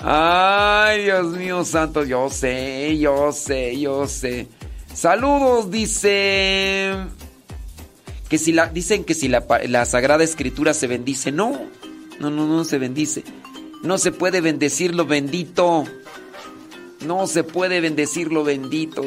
Ay, 0.00 1.04
Dios 1.04 1.34
mío 1.34 1.64
santo, 1.64 2.04
yo 2.04 2.28
sé, 2.28 2.98
yo 2.98 3.32
sé, 3.32 3.80
yo 3.80 4.06
sé. 4.06 4.48
Saludos, 4.92 5.70
dice. 5.70 6.92
Que 8.28 8.36
si 8.36 8.52
la. 8.52 8.66
Dicen 8.66 9.04
que 9.04 9.14
si 9.14 9.28
la, 9.28 9.46
la 9.66 9.86
Sagrada 9.86 10.22
Escritura 10.22 10.74
se 10.74 10.88
bendice. 10.88 11.32
No, 11.32 11.58
no, 12.20 12.28
no, 12.28 12.46
no 12.46 12.64
se 12.64 12.76
bendice. 12.76 13.24
No 13.82 13.96
se 13.96 14.12
puede 14.12 14.42
bendecir 14.42 14.94
lo 14.94 15.06
bendito. 15.06 15.86
No 17.06 17.26
se 17.26 17.44
puede 17.44 17.80
bendecir 17.80 18.32
lo 18.32 18.44
bendito. 18.44 19.02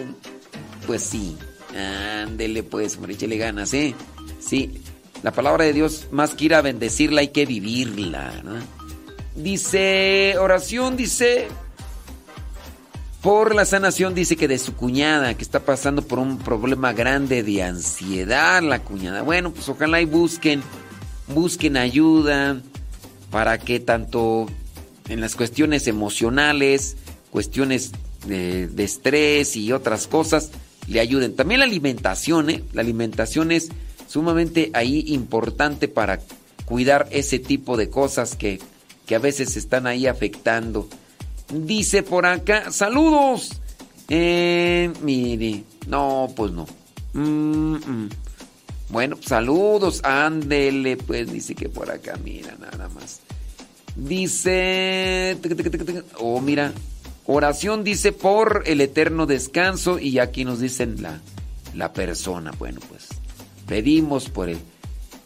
Pues 0.88 1.04
sí. 1.04 1.38
Ándele 1.76 2.64
pues, 2.64 2.98
hombre, 2.98 3.16
ganas, 3.38 3.74
¿eh? 3.74 3.96
Sí. 4.40 4.82
La 5.24 5.32
palabra 5.32 5.66
de 5.66 5.74
Dios, 5.74 6.08
más 6.12 6.36
que 6.36 6.46
ir 6.46 6.54
a 6.54 6.62
bendecirla, 6.62 7.22
hay 7.22 7.30
que 7.30 7.46
vivirla, 7.46 8.42
¿no? 8.44 8.54
Dice, 9.36 10.36
oración, 10.40 10.96
dice, 10.96 11.48
por 13.26 13.56
la 13.56 13.66
sanación, 13.66 14.14
dice 14.14 14.36
que 14.36 14.48
de 14.48 14.60
su 14.60 14.76
cuñada, 14.76 15.34
que 15.34 15.42
está 15.42 15.62
pasando 15.62 16.04
por 16.04 16.20
un 16.20 16.38
problema 16.38 16.94
grande 16.94 17.42
de 17.42 17.64
ansiedad, 17.64 18.62
la 18.62 18.84
cuñada. 18.84 19.24
Bueno, 19.24 19.52
pues 19.52 19.68
ojalá 19.68 20.00
y 20.00 20.06
busquen, 20.06 20.62
busquen 21.28 21.76
ayuda 21.76 22.62
para 23.32 23.58
que 23.58 23.80
tanto 23.80 24.46
en 25.10 25.22
las 25.22 25.36
cuestiones 25.36 25.88
emocionales, 25.88 26.98
cuestiones 27.36 27.92
de, 28.28 28.72
estrés 28.78 29.58
y 29.58 29.74
otras 29.74 30.08
cosas, 30.08 30.52
le 30.88 31.02
ayuden. 31.02 31.36
También 31.36 31.60
la 31.60 31.66
alimentación, 31.66 32.50
¿eh? 32.50 32.64
La 32.72 32.82
alimentación 32.82 33.52
es 33.52 33.68
sumamente 34.08 34.72
ahí 34.74 35.04
importante 35.08 35.90
para 35.90 36.22
cuidar 36.64 37.10
ese 37.12 37.38
tipo 37.40 37.76
de 37.76 37.90
cosas 37.90 38.38
que, 38.38 38.62
que 39.06 39.16
a 39.16 39.20
veces 39.20 39.58
están 39.58 39.86
ahí 39.86 40.08
afectando. 40.08 40.88
Dice 41.54 42.04
por 42.04 42.26
acá, 42.26 42.72
saludos. 42.72 43.52
Eh, 44.08 44.94
mire, 45.02 45.66
no, 45.88 46.32
pues 46.38 46.54
no. 46.54 46.66
Bueno, 48.88 49.18
saludos, 49.20 50.00
ándele, 50.06 50.96
pues 50.96 51.30
dice 51.30 51.54
que 51.54 51.68
por 51.68 51.92
acá, 51.92 52.18
mira, 52.24 52.56
nada 52.62 52.88
más. 52.88 53.20
Dice, 53.98 55.38
oh, 56.18 56.40
mira, 56.40 56.72
oración 57.26 57.84
dice 57.84 58.12
por 58.12 58.64
el 58.66 58.82
eterno 58.82 59.26
descanso 59.26 60.00
y 60.00 60.20
aquí 60.20 60.46
nos 60.46 60.60
dicen 60.60 61.02
la, 61.02 61.20
la 61.74 61.94
persona. 61.94 62.52
Bueno, 62.58 62.80
pues 62.90 63.08
pedimos 63.68 64.30
por 64.30 64.50
él. 64.50 64.60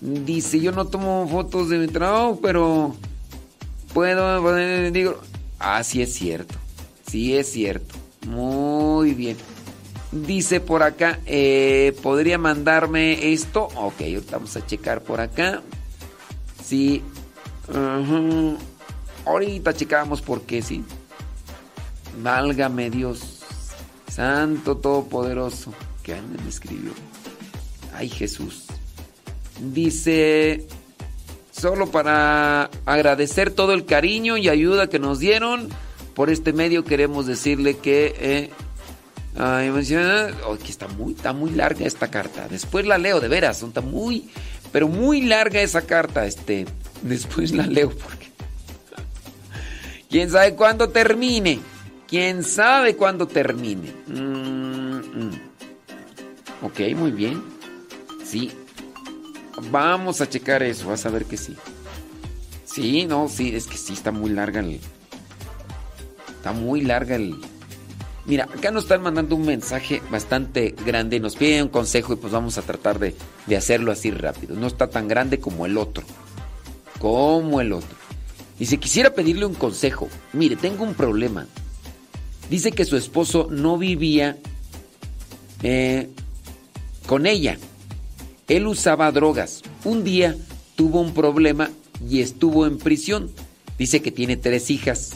Dice, 0.02 0.60
yo 0.62 0.72
no 0.72 0.86
tomo 0.86 1.28
fotos 1.30 1.70
de 1.70 1.78
mi 1.78 1.88
trabajo, 1.88 2.40
pero 2.42 2.96
puedo, 3.94 4.42
poner- 4.42 4.92
digo, 4.94 5.20
ah, 5.60 5.84
sí 5.84 6.02
es 6.02 6.14
cierto, 6.14 6.56
sí 7.06 7.36
es 7.36 7.52
cierto, 7.52 7.96
muy 8.26 9.14
bien. 9.14 9.36
Dice 10.12 10.60
por 10.62 10.84
acá, 10.84 11.20
eh, 11.26 11.94
¿podría 12.02 12.38
mandarme 12.38 13.32
esto? 13.34 13.66
Ok, 13.76 14.02
vamos 14.32 14.56
a 14.56 14.66
checar 14.66 15.02
por 15.02 15.20
acá. 15.20 15.62
Sí, 16.64 17.04
ahorita 19.26 19.74
checamos 19.74 20.22
por 20.22 20.42
qué, 20.44 20.62
sí. 20.62 20.84
Válgame 22.22 22.90
Dios. 22.90 23.40
Santo 24.10 24.78
Todopoderoso. 24.78 25.74
¿Qué 26.04 26.16
me 26.22 26.50
escribió? 26.50 26.92
Ay 27.96 28.10
Jesús. 28.10 28.66
Dice, 29.60 30.68
solo 31.52 31.92
para 31.92 32.70
agradecer 32.86 33.52
todo 33.52 33.74
el 33.74 33.86
cariño 33.86 34.38
y 34.38 34.50
ayuda 34.50 34.88
que 34.88 35.00
nos 35.00 35.20
dieron. 35.20 35.70
Por 36.16 36.30
este 36.30 36.54
medio 36.54 36.84
queremos 36.84 37.26
decirle 37.28 37.78
que... 37.78 38.16
Eh, 38.18 38.50
ay, 39.38 39.70
oh, 40.46 40.58
que 40.58 40.72
está 40.72 40.88
muy, 40.88 41.14
está 41.14 41.34
muy 41.34 41.52
larga 41.52 41.86
esta 41.86 42.10
carta. 42.10 42.48
Después 42.50 42.86
la 42.86 42.98
leo, 42.98 43.20
de 43.20 43.28
veras. 43.28 43.64
Está 43.64 43.82
muy, 43.82 44.30
pero 44.72 44.88
muy 44.88 45.22
larga 45.22 45.62
esa 45.62 45.84
carta. 45.84 46.26
Este, 46.26 46.66
después 47.02 47.52
la 47.52 47.66
leo 47.66 47.90
porque... 47.90 48.30
¿Quién 50.10 50.32
sabe 50.32 50.56
cuándo 50.56 50.90
termine? 50.90 51.60
¿Quién 52.10 52.44
sabe 52.44 52.96
cuándo 52.96 53.28
termine? 53.28 53.94
Mm, 54.08 54.98
mm. 54.98 55.32
Ok, 56.64 56.80
muy 56.96 57.12
bien. 57.12 57.42
Sí. 58.26 58.52
Vamos 59.70 60.20
a 60.20 60.28
checar 60.28 60.64
eso, 60.64 60.90
vas 60.90 61.06
a 61.06 61.10
ver 61.10 61.26
que 61.26 61.38
sí. 61.38 61.56
Sí, 62.66 63.06
no, 63.06 63.30
sí, 63.30 63.56
es 63.56 63.68
que 63.68 63.78
sí, 63.78 63.94
está 63.94 64.12
muy 64.12 64.32
larga 64.32 64.62
el... 64.62 64.80
Está 66.38 66.52
muy 66.52 66.82
larga 66.82 67.16
el... 67.16 67.36
Mira, 68.26 68.46
acá 68.46 68.72
nos 68.72 68.84
están 68.84 69.02
mandando 69.02 69.36
un 69.36 69.46
mensaje 69.46 70.02
bastante 70.10 70.76
grande, 70.86 71.20
nos 71.20 71.36
piden 71.36 71.64
un 71.64 71.70
consejo 71.70 72.14
y 72.14 72.16
pues 72.16 72.32
vamos 72.34 72.58
a 72.58 72.62
tratar 72.62 73.00
de, 73.00 73.16
de 73.48 73.58
hacerlo 73.58 73.92
así 73.92 74.12
rápido. 74.12 74.56
No 74.56 74.68
está 74.68 74.90
tan 74.90 75.08
grande 75.08 75.40
como 75.40 75.66
el 75.66 75.78
otro. 75.78 76.04
Como 77.00 77.62
el 77.62 77.74
otro. 77.74 77.98
Dice, 78.58 78.78
quisiera 78.78 79.14
pedirle 79.14 79.46
un 79.46 79.56
consejo. 79.56 80.10
Mire, 80.34 80.56
tengo 80.56 80.84
un 80.84 80.94
problema. 80.94 81.46
Dice 82.50 82.72
que 82.72 82.86
su 82.86 82.98
esposo 82.98 83.48
no 83.50 83.78
vivía 83.78 84.38
eh, 85.62 86.10
con 87.06 87.26
ella. 87.26 87.58
Él 88.48 88.68
usaba 88.68 89.12
drogas. 89.12 89.62
Un 89.84 90.04
día 90.04 90.36
tuvo 90.76 91.02
un 91.02 91.14
problema 91.14 91.70
y 92.08 92.22
estuvo 92.22 92.66
en 92.66 92.78
prisión. 92.78 93.30
Dice 93.78 94.02
que 94.02 94.12
tiene 94.12 94.38
tres 94.38 94.72
hijas. 94.72 95.12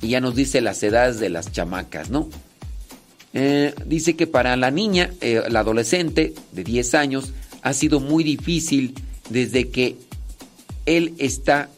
Y 0.00 0.08
ya 0.08 0.20
nos 0.20 0.34
dice 0.34 0.60
las 0.60 0.82
edades 0.82 1.20
de 1.20 1.28
las 1.30 1.52
chamacas, 1.52 2.10
¿no? 2.10 2.28
Eh, 3.34 3.74
dice 3.86 4.14
que 4.14 4.26
para 4.26 4.56
la 4.56 4.70
niña, 4.70 5.10
eh, 5.20 5.42
la 5.48 5.60
adolescente 5.60 6.34
de 6.52 6.64
10 6.64 6.94
años, 6.94 7.32
ha 7.62 7.72
sido 7.72 8.00
muy 8.00 8.24
difícil 8.24 8.94
desde 9.30 9.68
que 9.68 9.96
él 10.84 11.14
está 11.18 11.70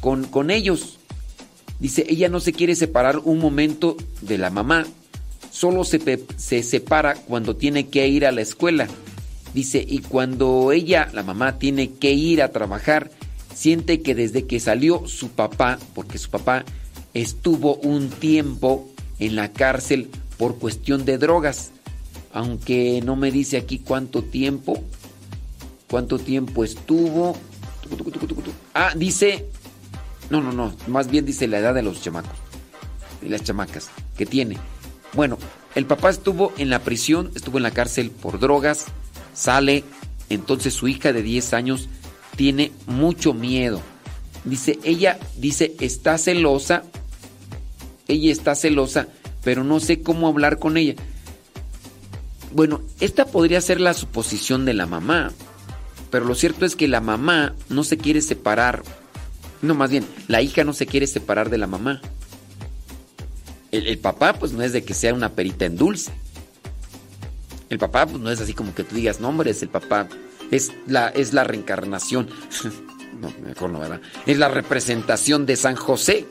con, 0.00 0.50
ellos. 0.50 0.95
Dice, 1.78 2.06
ella 2.08 2.28
no 2.28 2.40
se 2.40 2.52
quiere 2.52 2.74
separar 2.74 3.18
un 3.18 3.38
momento 3.38 3.96
de 4.22 4.38
la 4.38 4.50
mamá, 4.50 4.86
solo 5.50 5.84
se, 5.84 6.24
se 6.36 6.62
separa 6.62 7.14
cuando 7.14 7.56
tiene 7.56 7.88
que 7.88 8.08
ir 8.08 8.26
a 8.26 8.32
la 8.32 8.40
escuela. 8.40 8.88
Dice, 9.52 9.84
y 9.86 9.98
cuando 9.98 10.72
ella, 10.72 11.10
la 11.12 11.22
mamá, 11.22 11.58
tiene 11.58 11.92
que 11.92 12.12
ir 12.12 12.42
a 12.42 12.52
trabajar, 12.52 13.10
siente 13.54 14.02
que 14.02 14.14
desde 14.14 14.46
que 14.46 14.60
salió 14.60 15.06
su 15.06 15.30
papá, 15.30 15.78
porque 15.94 16.18
su 16.18 16.30
papá 16.30 16.64
estuvo 17.14 17.76
un 17.76 18.10
tiempo 18.10 18.88
en 19.18 19.36
la 19.36 19.52
cárcel 19.52 20.10
por 20.36 20.58
cuestión 20.58 21.04
de 21.04 21.18
drogas, 21.18 21.72
aunque 22.32 23.00
no 23.02 23.16
me 23.16 23.30
dice 23.30 23.56
aquí 23.56 23.78
cuánto 23.78 24.22
tiempo, 24.22 24.82
cuánto 25.88 26.18
tiempo 26.18 26.64
estuvo. 26.64 27.36
Ah, 28.74 28.92
dice 28.94 29.46
no, 30.30 30.40
no, 30.40 30.52
no. 30.52 30.74
Más 30.86 31.10
bien 31.10 31.24
dice 31.24 31.46
la 31.46 31.58
edad 31.58 31.74
de 31.74 31.82
los 31.82 32.02
chamacos. 32.02 32.36
Y 33.22 33.28
las 33.28 33.42
chamacas 33.42 33.88
que 34.16 34.26
tiene. 34.26 34.58
Bueno, 35.12 35.38
el 35.74 35.86
papá 35.86 36.10
estuvo 36.10 36.52
en 36.58 36.70
la 36.70 36.80
prisión, 36.80 37.30
estuvo 37.34 37.58
en 37.58 37.62
la 37.62 37.70
cárcel 37.70 38.10
por 38.10 38.38
drogas, 38.38 38.86
sale, 39.34 39.84
entonces 40.28 40.74
su 40.74 40.88
hija 40.88 41.12
de 41.12 41.22
10 41.22 41.54
años 41.54 41.88
tiene 42.36 42.72
mucho 42.86 43.32
miedo. 43.34 43.80
Dice, 44.44 44.78
ella 44.84 45.18
dice, 45.36 45.74
está 45.80 46.18
celosa, 46.18 46.84
ella 48.08 48.30
está 48.30 48.54
celosa, 48.54 49.08
pero 49.42 49.64
no 49.64 49.80
sé 49.80 50.02
cómo 50.02 50.28
hablar 50.28 50.58
con 50.58 50.76
ella. 50.76 50.94
Bueno, 52.52 52.80
esta 53.00 53.26
podría 53.26 53.60
ser 53.60 53.80
la 53.80 53.94
suposición 53.94 54.64
de 54.64 54.74
la 54.74 54.86
mamá, 54.86 55.32
pero 56.10 56.24
lo 56.24 56.34
cierto 56.34 56.64
es 56.64 56.76
que 56.76 56.88
la 56.88 57.00
mamá 57.00 57.54
no 57.68 57.84
se 57.84 57.98
quiere 57.98 58.22
separar 58.22 58.82
no, 59.62 59.74
más 59.74 59.90
bien, 59.90 60.06
la 60.28 60.42
hija 60.42 60.64
no 60.64 60.72
se 60.72 60.86
quiere 60.86 61.06
separar 61.06 61.50
de 61.50 61.58
la 61.58 61.66
mamá. 61.66 62.00
El, 63.72 63.98
papá, 63.98 64.34
pues 64.34 64.52
no 64.52 64.62
es 64.62 64.72
de 64.72 64.84
que 64.84 64.94
sea 64.94 65.12
una 65.12 65.32
perita 65.32 65.64
en 65.64 65.76
dulce. 65.76 66.12
El 67.68 67.78
papá, 67.78 68.06
pues 68.06 68.22
no 68.22 68.30
es 68.30 68.40
así 68.40 68.54
como 68.54 68.74
que 68.74 68.84
tú 68.84 68.94
digas, 68.94 69.20
no, 69.20 69.28
hombre, 69.28 69.50
es 69.50 69.62
el 69.62 69.68
papá. 69.68 70.08
Es 70.50 70.72
la, 70.86 71.08
es 71.08 71.32
la 71.32 71.44
reencarnación. 71.44 72.30
no, 73.20 73.32
mejor 73.44 73.70
no, 73.70 73.80
¿verdad? 73.80 74.00
Es 74.24 74.38
la 74.38 74.48
representación 74.48 75.46
de 75.46 75.56
San 75.56 75.74
José. 75.74 76.26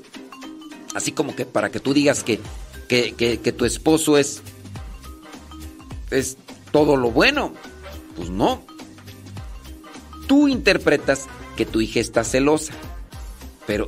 Así 0.95 1.11
como 1.11 1.36
que 1.36 1.45
para 1.45 1.69
que 1.69 1.80
tú 1.80 1.93
digas 1.93 2.23
que, 2.23 2.39
que, 2.88 3.13
que 3.13 3.51
tu 3.51 3.65
esposo 3.65 4.17
es. 4.17 4.41
es 6.09 6.38
todo 6.71 6.95
lo 6.95 7.11
bueno. 7.11 7.53
Pues 8.15 8.30
no. 8.30 8.63
Tú 10.26 10.47
interpretas 10.47 11.28
que 11.57 11.65
tu 11.65 11.82
hija 11.82 11.99
está 11.99 12.23
celosa. 12.23 12.73
Pero 13.68 13.88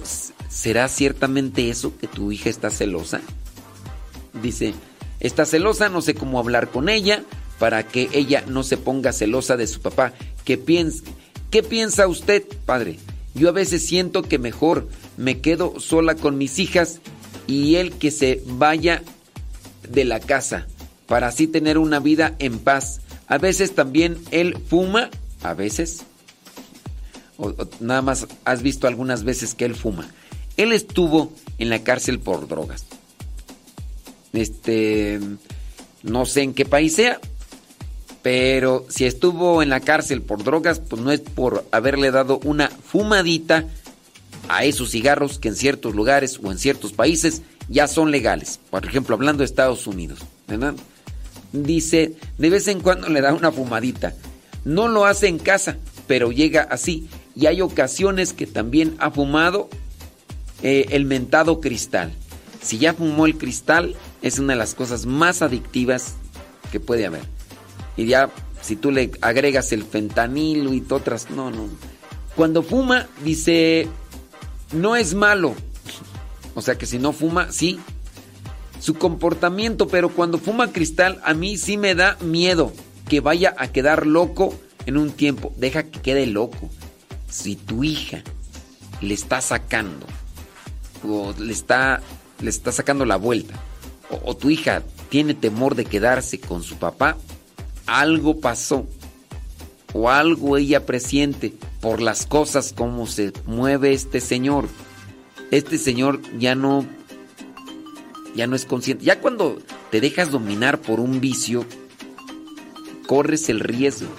¿será 0.49 0.87
ciertamente 0.87 1.69
eso 1.69 1.97
que 1.97 2.07
tu 2.07 2.31
hija 2.31 2.49
está 2.49 2.69
celosa? 2.69 3.21
Dice, 4.41 4.73
está 5.19 5.45
celosa, 5.45 5.89
no 5.89 6.01
sé 6.01 6.15
cómo 6.15 6.39
hablar 6.39 6.69
con 6.69 6.89
ella 6.89 7.23
para 7.59 7.83
que 7.87 8.09
ella 8.13 8.43
no 8.47 8.63
se 8.63 8.77
ponga 8.77 9.13
celosa 9.13 9.57
de 9.57 9.67
su 9.67 9.81
papá. 9.81 10.13
¿Qué 10.45 10.57
piensa, 10.57 11.03
¿Qué 11.49 11.63
piensa 11.63 12.07
usted, 12.07 12.43
padre? 12.65 12.97
Yo 13.33 13.49
a 13.49 13.53
veces 13.53 13.85
siento 13.85 14.23
que 14.23 14.39
mejor 14.39 14.87
me 15.15 15.39
quedo 15.39 15.79
sola 15.79 16.15
con 16.15 16.37
mis 16.37 16.59
hijas 16.59 16.99
y 17.45 17.75
él 17.75 17.93
que 17.93 18.11
se 18.11 18.41
vaya 18.45 19.03
de 19.89 20.05
la 20.05 20.19
casa 20.19 20.67
para 21.05 21.27
así 21.27 21.47
tener 21.47 21.77
una 21.77 21.99
vida 21.99 22.35
en 22.39 22.59
paz. 22.59 23.01
A 23.27 23.37
veces 23.37 23.75
también 23.75 24.17
él 24.31 24.57
fuma, 24.69 25.09
a 25.41 25.53
veces 25.53 26.03
nada 27.79 28.01
más 28.01 28.27
has 28.45 28.61
visto 28.61 28.87
algunas 28.87 29.23
veces 29.23 29.53
que 29.53 29.65
él 29.65 29.75
fuma. 29.75 30.09
Él 30.57 30.71
estuvo 30.71 31.31
en 31.57 31.69
la 31.69 31.83
cárcel 31.83 32.19
por 32.19 32.47
drogas. 32.47 32.85
Este, 34.33 35.19
no 36.03 36.25
sé 36.25 36.41
en 36.41 36.53
qué 36.53 36.65
país 36.65 36.95
sea, 36.95 37.19
pero 38.21 38.85
si 38.89 39.05
estuvo 39.05 39.61
en 39.61 39.69
la 39.69 39.79
cárcel 39.79 40.21
por 40.21 40.43
drogas, 40.43 40.79
pues 40.79 41.01
no 41.01 41.11
es 41.11 41.21
por 41.21 41.65
haberle 41.71 42.11
dado 42.11 42.39
una 42.43 42.69
fumadita 42.69 43.65
a 44.49 44.65
esos 44.65 44.91
cigarros 44.91 45.39
que 45.39 45.49
en 45.49 45.55
ciertos 45.55 45.95
lugares 45.95 46.39
o 46.43 46.51
en 46.51 46.57
ciertos 46.57 46.93
países 46.93 47.41
ya 47.69 47.87
son 47.87 48.11
legales. 48.11 48.59
Por 48.69 48.85
ejemplo, 48.85 49.15
hablando 49.15 49.39
de 49.39 49.45
Estados 49.45 49.87
Unidos. 49.87 50.19
Dice, 51.53 52.13
de 52.37 52.49
vez 52.49 52.67
en 52.67 52.81
cuando 52.81 53.09
le 53.09 53.21
da 53.21 53.33
una 53.33 53.51
fumadita. 53.51 54.13
No 54.65 54.87
lo 54.87 55.05
hace 55.05 55.27
en 55.27 55.39
casa, 55.39 55.77
pero 56.07 56.31
llega 56.31 56.63
así 56.63 57.07
y 57.37 57.45
hay 57.45 57.61
ocasiones 57.61 58.33
que 58.33 58.47
también 58.47 58.95
ha 58.97 59.11
fumado 59.11 59.69
eh, 60.63 60.87
el 60.89 61.05
mentado 61.05 61.61
cristal. 61.61 62.11
Si 62.63 62.79
ya 62.79 62.95
fumó 62.95 63.27
el 63.27 63.37
cristal, 63.37 63.95
es 64.23 64.39
una 64.39 64.53
de 64.53 64.59
las 64.59 64.73
cosas 64.73 65.05
más 65.05 65.43
adictivas 65.43 66.15
que 66.71 66.79
puede 66.79 67.05
haber. 67.05 67.21
Y 67.95 68.07
ya, 68.07 68.31
si 68.61 68.75
tú 68.75 68.89
le 68.89 69.11
agregas 69.21 69.71
el 69.71 69.83
fentanilo 69.83 70.73
y 70.73 70.83
otras, 70.89 71.29
no, 71.29 71.51
no. 71.51 71.69
Cuando 72.35 72.63
fuma, 72.63 73.07
dice, 73.23 73.87
no 74.73 74.95
es 74.95 75.13
malo. 75.13 75.53
O 76.55 76.63
sea 76.63 76.75
que 76.75 76.87
si 76.87 76.97
no 76.97 77.13
fuma, 77.13 77.51
sí. 77.51 77.79
Su 78.79 78.95
comportamiento, 78.95 79.87
pero 79.87 80.09
cuando 80.09 80.39
fuma 80.39 80.71
cristal, 80.71 81.21
a 81.23 81.35
mí 81.35 81.57
sí 81.57 81.77
me 81.77 81.93
da 81.93 82.17
miedo 82.19 82.73
que 83.07 83.19
vaya 83.19 83.53
a 83.59 83.67
quedar 83.67 84.07
loco 84.07 84.55
en 84.87 84.97
un 84.97 85.11
tiempo. 85.11 85.53
Deja 85.57 85.83
que 85.83 86.01
quede 86.01 86.25
loco 86.25 86.71
si 87.29 87.55
tu 87.55 87.83
hija 87.83 88.23
le 89.01 89.13
está 89.13 89.41
sacando 89.41 90.05
o 91.03 91.33
le 91.37 91.53
está, 91.53 92.01
le 92.41 92.49
está 92.49 92.71
sacando 92.71 93.05
la 93.05 93.17
vuelta 93.17 93.59
o, 94.09 94.35
tu 94.35 94.49
hija 94.49 94.83
tiene 95.09 95.33
temor 95.33 95.75
de 95.75 95.85
quedarse 95.85 96.39
con 96.39 96.63
su 96.63 96.77
papá, 96.77 97.17
algo 97.85 98.39
pasó 98.39 98.87
o 99.93 100.09
algo 100.09 100.57
ella 100.57 100.85
presiente 100.85 101.53
por 101.81 102.01
las 102.01 102.25
cosas 102.25 102.73
como 102.73 103.07
se 103.07 103.33
mueve 103.45 103.93
este 103.93 104.21
señor. 104.21 104.67
Este 105.51 105.77
señor 105.77 106.21
ya 106.37 106.55
no 106.55 106.85
ya 108.35 108.47
no 108.47 108.55
es 108.55 108.65
consciente. 108.65 109.03
Ya 109.05 109.19
cuando 109.19 109.59
te 109.89 109.99
dejas 110.01 110.31
dominar 110.31 110.79
por 110.81 110.99
un 110.99 111.19
vicio, 111.19 111.65
corres 113.07 113.49
el 113.49 113.59
riesgo. 113.59 114.09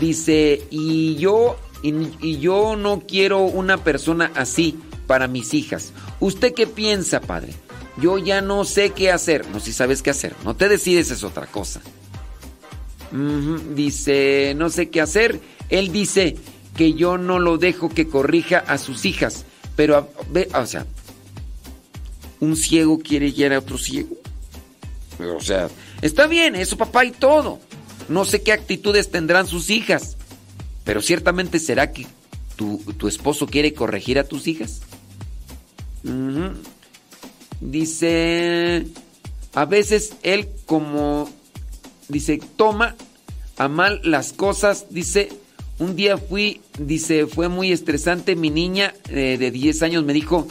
Dice, 0.00 0.66
"Y 0.70 1.16
yo 1.16 1.56
y, 1.82 2.38
yo 2.38 2.76
no 2.76 3.02
quiero 3.06 3.40
una 3.40 3.78
persona 3.78 4.30
así 4.34 4.78
para 5.06 5.26
mis 5.28 5.54
hijas. 5.54 5.92
¿Usted 6.20 6.54
qué 6.54 6.66
piensa, 6.66 7.20
padre? 7.20 7.52
yo 7.96 8.18
ya 8.18 8.40
no 8.40 8.64
sé 8.64 8.90
qué 8.90 9.10
hacer. 9.10 9.46
No, 9.48 9.60
si 9.60 9.72
sabes 9.72 10.02
qué 10.02 10.10
hacer. 10.10 10.34
No 10.44 10.56
te 10.56 10.68
decides 10.68 11.10
es 11.10 11.24
otra 11.24 11.46
cosa. 11.46 11.80
Dice, 13.74 14.54
no 14.56 14.70
sé 14.70 14.88
qué 14.88 15.00
hacer. 15.00 15.40
Él 15.68 15.92
dice 15.92 16.36
que 16.76 16.94
yo 16.94 17.18
no 17.18 17.38
lo 17.38 17.58
dejo 17.58 17.90
que 17.90 18.08
corrija 18.08 18.58
a 18.58 18.78
sus 18.78 19.04
hijas. 19.04 19.44
Pero, 19.76 20.10
ve, 20.30 20.48
o 20.54 20.66
sea, 20.66 20.86
un 22.40 22.56
ciego 22.56 22.98
quiere 22.98 23.30
guiar 23.30 23.52
a 23.52 23.58
otro 23.58 23.76
ciego. 23.76 24.16
O 25.36 25.40
sea, 25.40 25.68
está 26.00 26.26
bien, 26.26 26.56
es 26.56 26.68
su 26.68 26.78
papá 26.78 27.04
y 27.04 27.12
todo. 27.12 27.60
No 28.08 28.24
sé 28.24 28.42
qué 28.42 28.52
actitudes 28.52 29.10
tendrán 29.10 29.46
sus 29.46 29.70
hijas. 29.70 30.16
Pero 30.84 31.00
ciertamente 31.00 31.58
será 31.58 31.92
que 31.92 32.06
tu, 32.56 32.78
tu 32.96 33.08
esposo 33.08 33.46
quiere 33.46 33.72
corregir 33.74 34.18
a 34.18 34.24
tus 34.24 34.46
hijas. 34.46 34.82
Dice, 37.60 38.86
a 39.54 39.64
veces 39.64 40.14
él 40.22 40.48
como, 40.66 41.30
dice, 42.08 42.40
toma 42.56 42.96
a 43.56 43.68
mal 43.68 44.00
las 44.02 44.32
cosas, 44.32 44.86
dice, 44.90 45.28
un 45.78 45.94
día 45.94 46.18
fui, 46.18 46.60
dice, 46.78 47.26
fue 47.26 47.48
muy 47.48 47.70
estresante, 47.70 48.34
mi 48.34 48.50
niña 48.50 48.94
eh, 49.08 49.36
de 49.38 49.50
10 49.50 49.82
años 49.82 50.04
me 50.04 50.12
dijo 50.12 50.48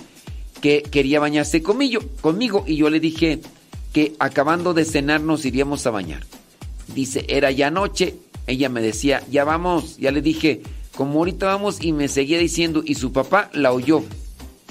que 0.61 0.83
quería 0.83 1.19
bañarse 1.19 1.61
conmigo, 1.61 2.01
conmigo 2.21 2.63
y 2.65 2.77
yo 2.77 2.89
le 2.89 2.99
dije 2.99 3.41
que 3.91 4.13
acabando 4.19 4.73
de 4.73 4.85
cenar 4.85 5.21
nos 5.21 5.45
iríamos 5.45 5.85
a 5.85 5.91
bañar. 5.91 6.23
Dice, 6.93 7.25
era 7.27 7.51
ya 7.51 7.71
noche, 7.71 8.15
ella 8.51 8.69
me 8.69 8.81
decía, 8.81 9.23
ya 9.29 9.43
vamos, 9.43 9.97
ya 9.97 10.11
le 10.11 10.21
dije, 10.21 10.61
como 10.95 11.19
ahorita 11.19 11.47
vamos 11.47 11.81
y 11.81 11.93
me 11.93 12.07
seguía 12.07 12.37
diciendo 12.37 12.83
y 12.85 12.95
su 12.95 13.11
papá 13.11 13.49
la 13.53 13.71
oyó 13.71 14.03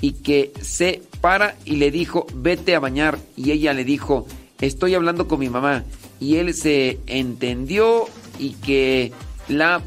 y 0.00 0.12
que 0.12 0.52
se 0.60 1.02
para 1.20 1.56
y 1.64 1.76
le 1.76 1.90
dijo, 1.90 2.26
vete 2.34 2.74
a 2.74 2.80
bañar. 2.80 3.18
Y 3.36 3.50
ella 3.50 3.72
le 3.74 3.84
dijo, 3.84 4.26
estoy 4.60 4.94
hablando 4.94 5.28
con 5.28 5.40
mi 5.40 5.48
mamá. 5.48 5.84
Y 6.18 6.36
él 6.36 6.54
se 6.54 6.98
entendió 7.06 8.06
y 8.38 8.50
que 8.54 9.12
la 9.48 9.82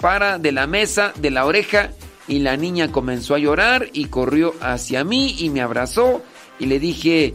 para 0.00 0.38
de 0.38 0.52
la 0.52 0.66
mesa, 0.66 1.12
de 1.20 1.30
la 1.30 1.46
oreja, 1.46 1.90
y 2.26 2.40
la 2.40 2.56
niña 2.56 2.90
comenzó 2.90 3.34
a 3.34 3.38
llorar 3.38 3.88
y 3.92 4.06
corrió 4.06 4.54
hacia 4.60 5.04
mí 5.04 5.36
y 5.38 5.50
me 5.50 5.60
abrazó 5.60 6.22
y 6.58 6.66
le 6.66 6.78
dije 6.78 7.34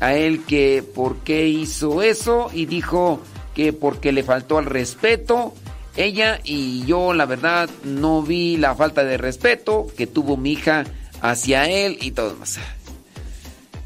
a 0.00 0.14
él 0.14 0.44
que 0.44 0.84
por 0.94 1.18
qué 1.18 1.48
hizo 1.48 2.02
eso 2.02 2.50
y 2.52 2.66
dijo 2.66 3.20
que 3.56 3.72
porque 3.72 4.12
le 4.12 4.22
faltó 4.22 4.58
al 4.58 4.66
respeto. 4.66 5.54
Ella 5.96 6.40
y 6.44 6.84
yo 6.84 7.14
la 7.14 7.24
verdad 7.24 7.70
no 7.84 8.22
vi 8.22 8.58
la 8.58 8.74
falta 8.74 9.02
de 9.02 9.16
respeto 9.16 9.86
que 9.96 10.06
tuvo 10.06 10.36
mi 10.36 10.52
hija 10.52 10.84
hacia 11.22 11.64
él 11.64 11.96
y 12.02 12.10
todo 12.10 12.36
más. 12.36 12.58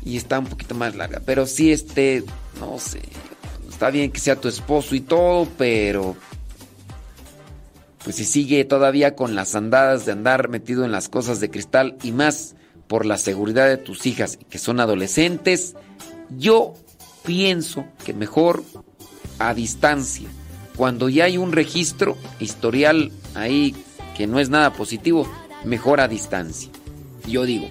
Y 0.04 0.16
está 0.16 0.40
un 0.40 0.46
poquito 0.46 0.74
más 0.74 0.96
larga, 0.96 1.22
pero 1.24 1.46
sí 1.46 1.70
este, 1.70 2.24
no 2.58 2.80
sé, 2.80 3.00
está 3.68 3.90
bien 3.90 4.10
que 4.10 4.18
sea 4.18 4.34
tu 4.34 4.48
esposo 4.48 4.96
y 4.96 5.00
todo, 5.00 5.46
pero 5.56 6.16
pues 8.02 8.16
si 8.16 8.24
sigue 8.24 8.64
todavía 8.64 9.14
con 9.14 9.36
las 9.36 9.54
andadas 9.54 10.04
de 10.04 10.12
andar 10.12 10.48
metido 10.48 10.84
en 10.84 10.90
las 10.90 11.08
cosas 11.08 11.38
de 11.38 11.50
cristal 11.50 11.96
y 12.02 12.10
más 12.10 12.56
por 12.88 13.06
la 13.06 13.18
seguridad 13.18 13.68
de 13.68 13.76
tus 13.76 14.04
hijas 14.06 14.36
que 14.48 14.58
son 14.58 14.80
adolescentes, 14.80 15.76
yo 16.36 16.74
pienso 17.24 17.84
que 18.04 18.14
mejor 18.14 18.64
a 19.40 19.54
distancia. 19.54 20.28
Cuando 20.76 21.08
ya 21.08 21.24
hay 21.24 21.36
un 21.36 21.50
registro 21.50 22.16
historial 22.38 23.10
ahí 23.34 23.74
que 24.16 24.26
no 24.26 24.38
es 24.38 24.48
nada 24.48 24.72
positivo, 24.72 25.28
mejor 25.64 26.00
a 26.00 26.06
distancia. 26.06 26.70
Yo 27.26 27.44
digo, 27.44 27.68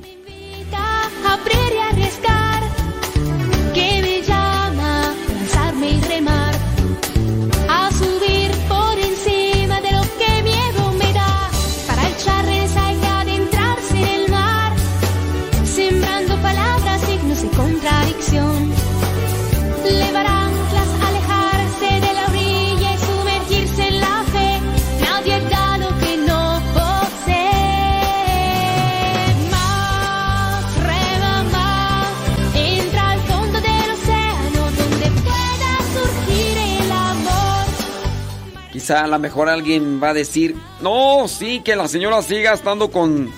quizá 38.89 39.03
a 39.03 39.07
lo 39.07 39.19
mejor 39.19 39.49
alguien 39.49 40.01
va 40.01 40.09
a 40.09 40.13
decir, 40.15 40.55
No, 40.81 41.27
sí, 41.27 41.61
que 41.63 41.75
la 41.75 41.87
señora 41.87 42.23
siga 42.23 42.53
estando 42.53 42.89
con... 42.89 43.29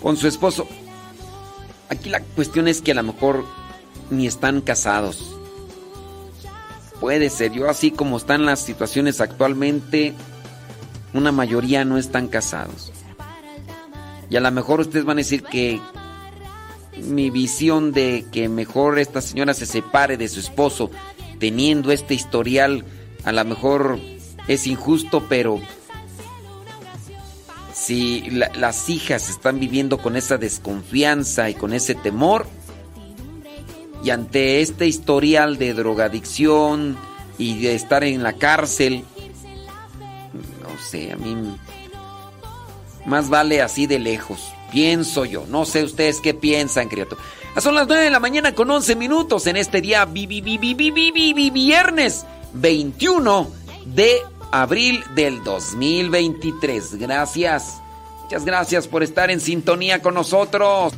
con 0.00 0.16
su 0.16 0.26
esposo. 0.26 0.66
Aquí 1.90 2.08
la 2.08 2.20
cuestión 2.20 2.66
es 2.66 2.80
que 2.80 2.92
a 2.92 2.94
lo 2.94 3.02
mejor 3.02 3.44
ni 4.08 4.26
están 4.26 4.62
casados. 4.62 5.36
Puede 6.98 7.28
ser, 7.28 7.52
yo 7.52 7.68
así 7.68 7.90
como 7.90 8.16
están 8.16 8.46
las 8.46 8.60
situaciones 8.60 9.20
actualmente, 9.20 10.14
una 11.12 11.30
mayoría 11.30 11.84
no 11.84 11.98
están 11.98 12.28
casados. 12.28 12.90
Y 14.30 14.36
a 14.36 14.40
lo 14.40 14.50
mejor 14.50 14.80
ustedes 14.80 15.04
van 15.04 15.18
a 15.18 15.24
decir 15.24 15.42
que 15.42 15.78
mi 17.02 17.28
visión 17.28 17.92
de 17.92 18.24
que 18.32 18.48
mejor 18.48 18.98
esta 18.98 19.20
señora 19.20 19.52
se 19.52 19.66
separe 19.66 20.16
de 20.16 20.28
su 20.28 20.40
esposo 20.40 20.90
teniendo 21.38 21.92
este 21.92 22.14
historial, 22.14 22.86
a 23.24 23.32
lo 23.32 23.44
mejor 23.44 23.98
es 24.50 24.66
injusto, 24.66 25.26
pero 25.28 25.60
si 27.72 28.28
las 28.30 28.88
hijas 28.88 29.30
están 29.30 29.60
viviendo 29.60 29.98
con 29.98 30.16
esa 30.16 30.38
desconfianza 30.38 31.48
y 31.48 31.54
con 31.54 31.72
ese 31.72 31.94
temor, 31.94 32.48
y 34.02 34.10
ante 34.10 34.60
este 34.60 34.88
historial 34.88 35.56
de 35.56 35.72
drogadicción 35.72 36.96
y 37.38 37.60
de 37.60 37.76
estar 37.76 38.02
en 38.02 38.24
la 38.24 38.32
cárcel, 38.32 39.04
no 40.62 40.82
sé, 40.82 41.12
a 41.12 41.16
mí 41.16 41.36
más 43.06 43.28
vale 43.28 43.62
así 43.62 43.86
de 43.86 44.00
lejos, 44.00 44.52
pienso 44.72 45.24
yo, 45.26 45.46
no 45.48 45.64
sé 45.64 45.84
ustedes 45.84 46.20
qué 46.20 46.34
piensan, 46.34 46.88
criatura. 46.88 47.20
Ah, 47.54 47.60
son 47.60 47.76
las 47.76 47.86
9 47.86 48.02
de 48.02 48.10
la 48.10 48.20
mañana 48.20 48.52
con 48.52 48.68
11 48.68 48.96
minutos 48.96 49.46
en 49.46 49.56
este 49.56 49.80
día 49.80 50.04
vi, 50.06 50.26
vi, 50.26 50.40
vi, 50.40 51.50
viernes 51.50 52.26
21 52.54 53.48
de 53.86 54.22
abril 54.50 55.04
del 55.14 55.42
2023. 55.42 56.96
Gracias. 56.96 57.80
Muchas 58.22 58.44
gracias 58.44 58.86
por 58.86 59.02
estar 59.02 59.30
en 59.30 59.40
sintonía 59.40 60.00
con 60.00 60.14
nosotros. 60.14 60.92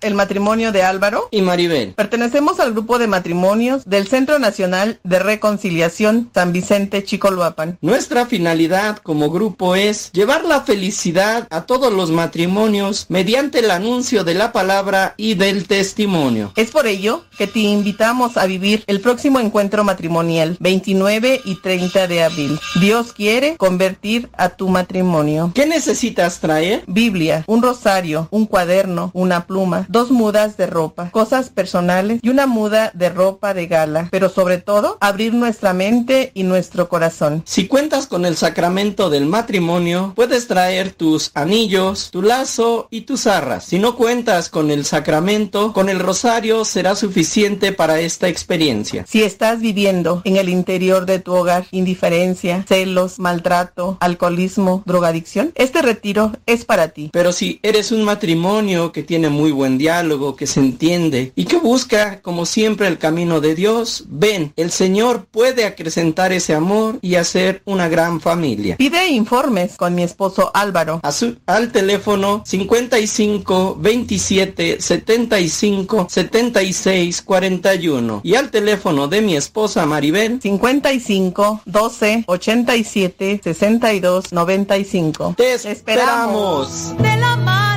El 0.00 0.14
matrimonio 0.14 0.72
de 0.72 0.82
Álvaro 0.82 1.28
y 1.30 1.42
Maribel. 1.42 1.94
Pertenecemos 1.94 2.60
al 2.60 2.72
grupo 2.72 2.98
de 2.98 3.06
matrimonios 3.06 3.84
del 3.84 4.08
Centro 4.08 4.38
Nacional 4.38 4.98
de 5.04 5.18
Reconciliación 5.18 6.30
San 6.34 6.52
Vicente 6.52 7.04
Chicoloapan. 7.04 7.78
Nuestra 7.80 8.26
finalidad 8.26 8.98
como 8.98 9.30
grupo 9.30 9.74
es 9.74 10.10
llevar 10.12 10.44
la 10.44 10.62
felicidad 10.62 11.46
a 11.50 11.62
todos 11.62 11.92
los 11.92 12.10
matrimonios 12.10 13.06
mediante 13.08 13.60
el 13.60 13.70
anuncio 13.70 14.24
de 14.24 14.34
la 14.34 14.52
palabra 14.52 15.14
y 15.16 15.34
del 15.34 15.66
testimonio. 15.66 16.52
Es 16.56 16.70
por 16.70 16.86
ello 16.86 17.24
que 17.36 17.46
te 17.46 17.60
invitamos 17.60 18.36
a 18.36 18.46
vivir 18.46 18.84
el 18.86 19.00
próximo 19.00 19.40
encuentro 19.40 19.84
matrimonial 19.84 20.56
29 20.60 21.42
y 21.44 21.54
30 21.56 22.06
de 22.06 22.22
abril. 22.22 22.60
Dios 22.80 23.12
quiere 23.12 23.56
convertir 23.56 24.28
a 24.36 24.50
tu 24.50 24.68
matrimonio. 24.68 25.52
¿Qué 25.54 25.66
necesitas 25.66 26.40
traer? 26.40 26.84
Biblia, 26.86 27.44
un 27.46 27.62
rosario, 27.62 28.28
un 28.30 28.46
cuaderno 28.46 29.10
una 29.14 29.46
pluma, 29.46 29.86
dos 29.90 30.10
mudas 30.12 30.56
de 30.56 30.66
ropa, 30.66 31.10
cosas 31.10 31.50
personales 31.50 32.20
y 32.22 32.28
una 32.28 32.46
muda 32.46 32.92
de 32.94 33.08
ropa 33.10 33.54
de 33.54 33.66
gala. 33.66 34.08
Pero 34.10 34.28
sobre 34.28 34.58
todo, 34.58 34.96
abrir 35.00 35.34
nuestra 35.34 35.72
mente 35.72 36.30
y 36.32 36.44
nuestro 36.44 36.88
corazón. 36.88 37.42
Si 37.44 37.66
cuentas 37.66 38.06
con 38.06 38.24
el 38.24 38.36
sacramento 38.36 39.10
del 39.10 39.26
matrimonio, 39.26 40.12
puedes 40.14 40.46
traer 40.46 40.92
tus 40.92 41.32
anillos, 41.34 42.10
tu 42.12 42.22
lazo 42.22 42.86
y 42.90 43.02
tus 43.02 43.26
arras. 43.26 43.64
Si 43.64 43.78
no 43.78 43.96
cuentas 43.96 44.48
con 44.48 44.70
el 44.70 44.84
sacramento, 44.84 45.72
con 45.72 45.88
el 45.88 45.98
rosario 45.98 46.64
será 46.64 46.94
suficiente 46.94 47.72
para 47.72 48.00
esta 48.00 48.28
experiencia. 48.28 49.04
Si 49.08 49.24
estás 49.24 49.60
viviendo 49.60 50.22
en 50.24 50.36
el 50.36 50.48
interior 50.48 51.04
de 51.04 51.18
tu 51.18 51.34
hogar 51.34 51.66
indiferencia, 51.72 52.64
celos, 52.68 53.18
maltrato, 53.18 53.96
alcoholismo, 54.00 54.84
drogadicción, 54.86 55.52
este 55.56 55.82
retiro 55.82 56.32
es 56.46 56.64
para 56.64 56.88
ti. 56.88 57.10
Pero 57.12 57.32
si 57.32 57.58
eres 57.64 57.90
un 57.90 58.04
matrimonio 58.04 58.92
que 58.92 59.02
tiene 59.02 59.28
muy 59.28 59.50
buen 59.50 59.79
diálogo, 59.80 60.36
que 60.36 60.46
se 60.46 60.60
entiende 60.60 61.32
y 61.34 61.46
que 61.46 61.56
busca, 61.56 62.20
como 62.20 62.44
siempre, 62.44 62.86
el 62.86 62.98
camino 62.98 63.40
de 63.40 63.54
Dios, 63.54 64.04
ven, 64.08 64.52
el 64.56 64.70
Señor 64.70 65.26
puede 65.30 65.64
acrecentar 65.64 66.32
ese 66.32 66.54
amor 66.54 66.98
y 67.00 67.14
hacer 67.14 67.62
una 67.64 67.88
gran 67.88 68.20
familia. 68.20 68.76
Pide 68.76 69.08
informes 69.08 69.76
con 69.76 69.94
mi 69.94 70.02
esposo 70.02 70.50
Álvaro. 70.54 71.00
al 71.46 71.72
teléfono 71.72 72.42
55 72.44 73.76
27 73.80 74.80
75 74.80 76.06
76 76.10 77.22
41 77.22 78.20
y 78.22 78.34
al 78.34 78.50
teléfono 78.50 79.08
de 79.08 79.22
mi 79.22 79.34
esposa 79.36 79.86
Maribel 79.86 80.40
55 80.42 81.62
12 81.64 82.24
87 82.26 83.40
62 83.42 84.32
95. 84.32 85.34
Te 85.36 85.54
esperamos. 85.54 86.96
De 86.98 87.16
la 87.16 87.36
mano 87.36 87.69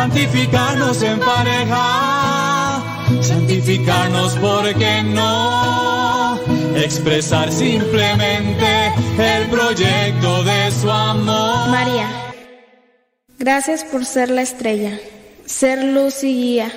santificarnos 0.00 1.02
en 1.02 1.20
pareja, 1.20 2.82
santificarnos 3.20 4.34
porque 4.38 5.02
no, 5.02 6.40
expresar 6.74 7.52
simplemente 7.52 8.94
el 9.18 9.50
proyecto 9.50 10.42
de 10.44 10.70
su 10.70 10.90
amor. 10.90 11.68
María, 11.68 12.08
gracias 13.38 13.84
por 13.84 14.06
ser 14.06 14.30
la 14.30 14.40
estrella, 14.40 14.98
ser 15.44 15.84
luz 15.84 16.24
y 16.24 16.34
guía. 16.34 16.72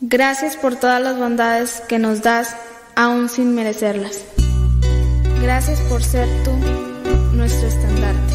Gracias 0.00 0.56
por 0.56 0.76
todas 0.76 1.00
las 1.00 1.16
bondades 1.18 1.82
que 1.88 1.98
nos 1.98 2.20
das 2.20 2.54
aún 2.96 3.30
sin 3.30 3.54
merecerlas. 3.54 4.26
Gracias 5.40 5.80
por 5.88 6.04
ser 6.04 6.28
tú 6.44 6.52
nuestro 7.34 7.66
estandarte. 7.66 8.25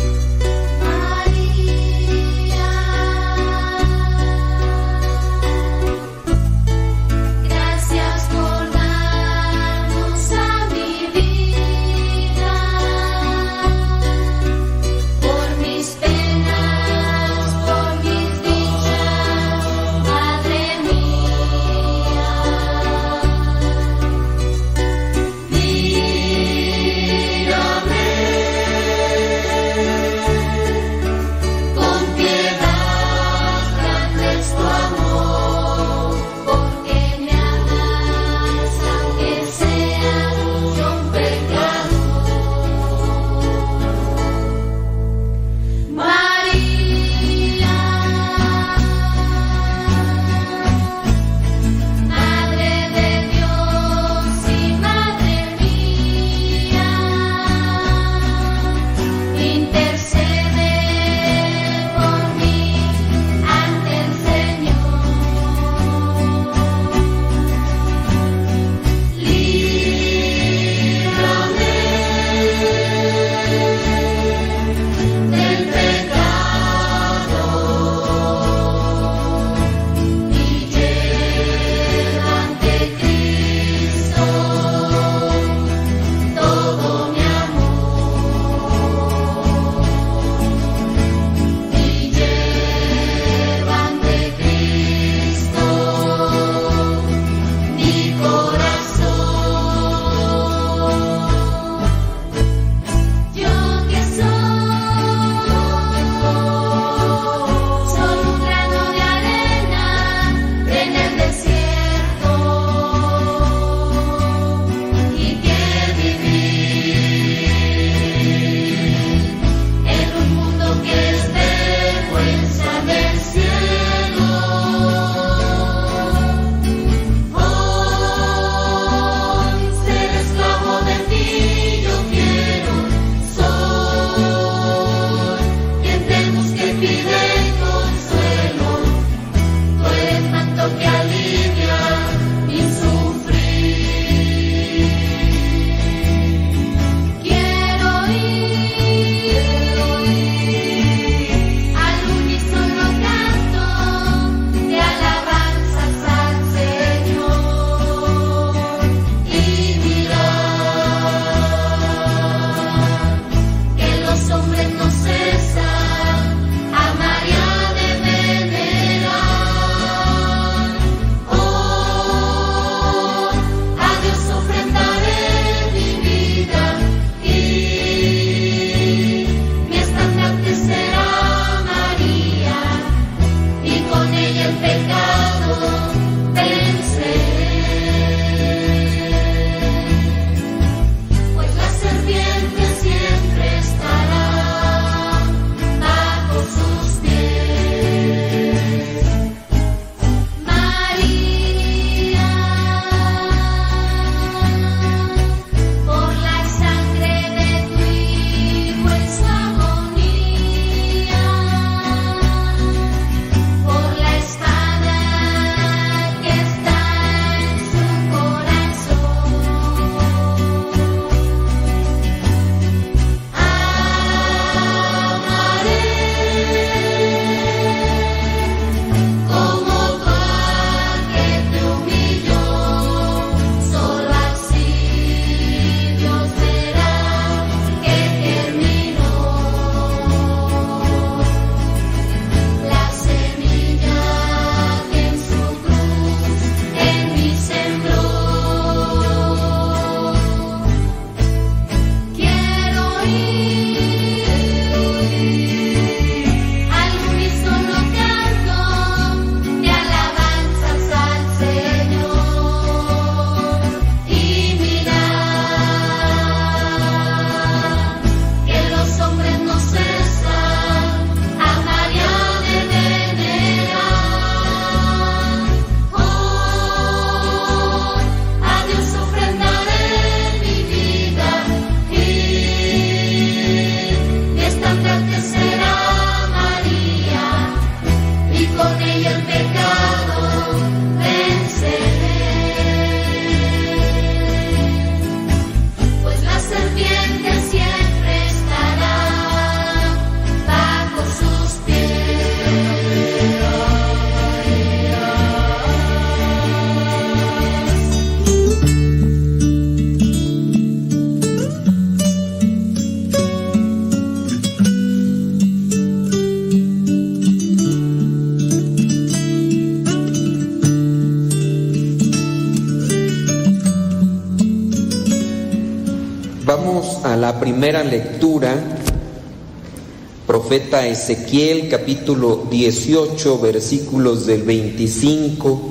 Profeta 330.52 330.86
Ezequiel 330.86 331.70
capítulo 331.70 332.46
18 332.52 333.40
versículos 333.40 334.26
del 334.26 334.44
25 334.44 335.62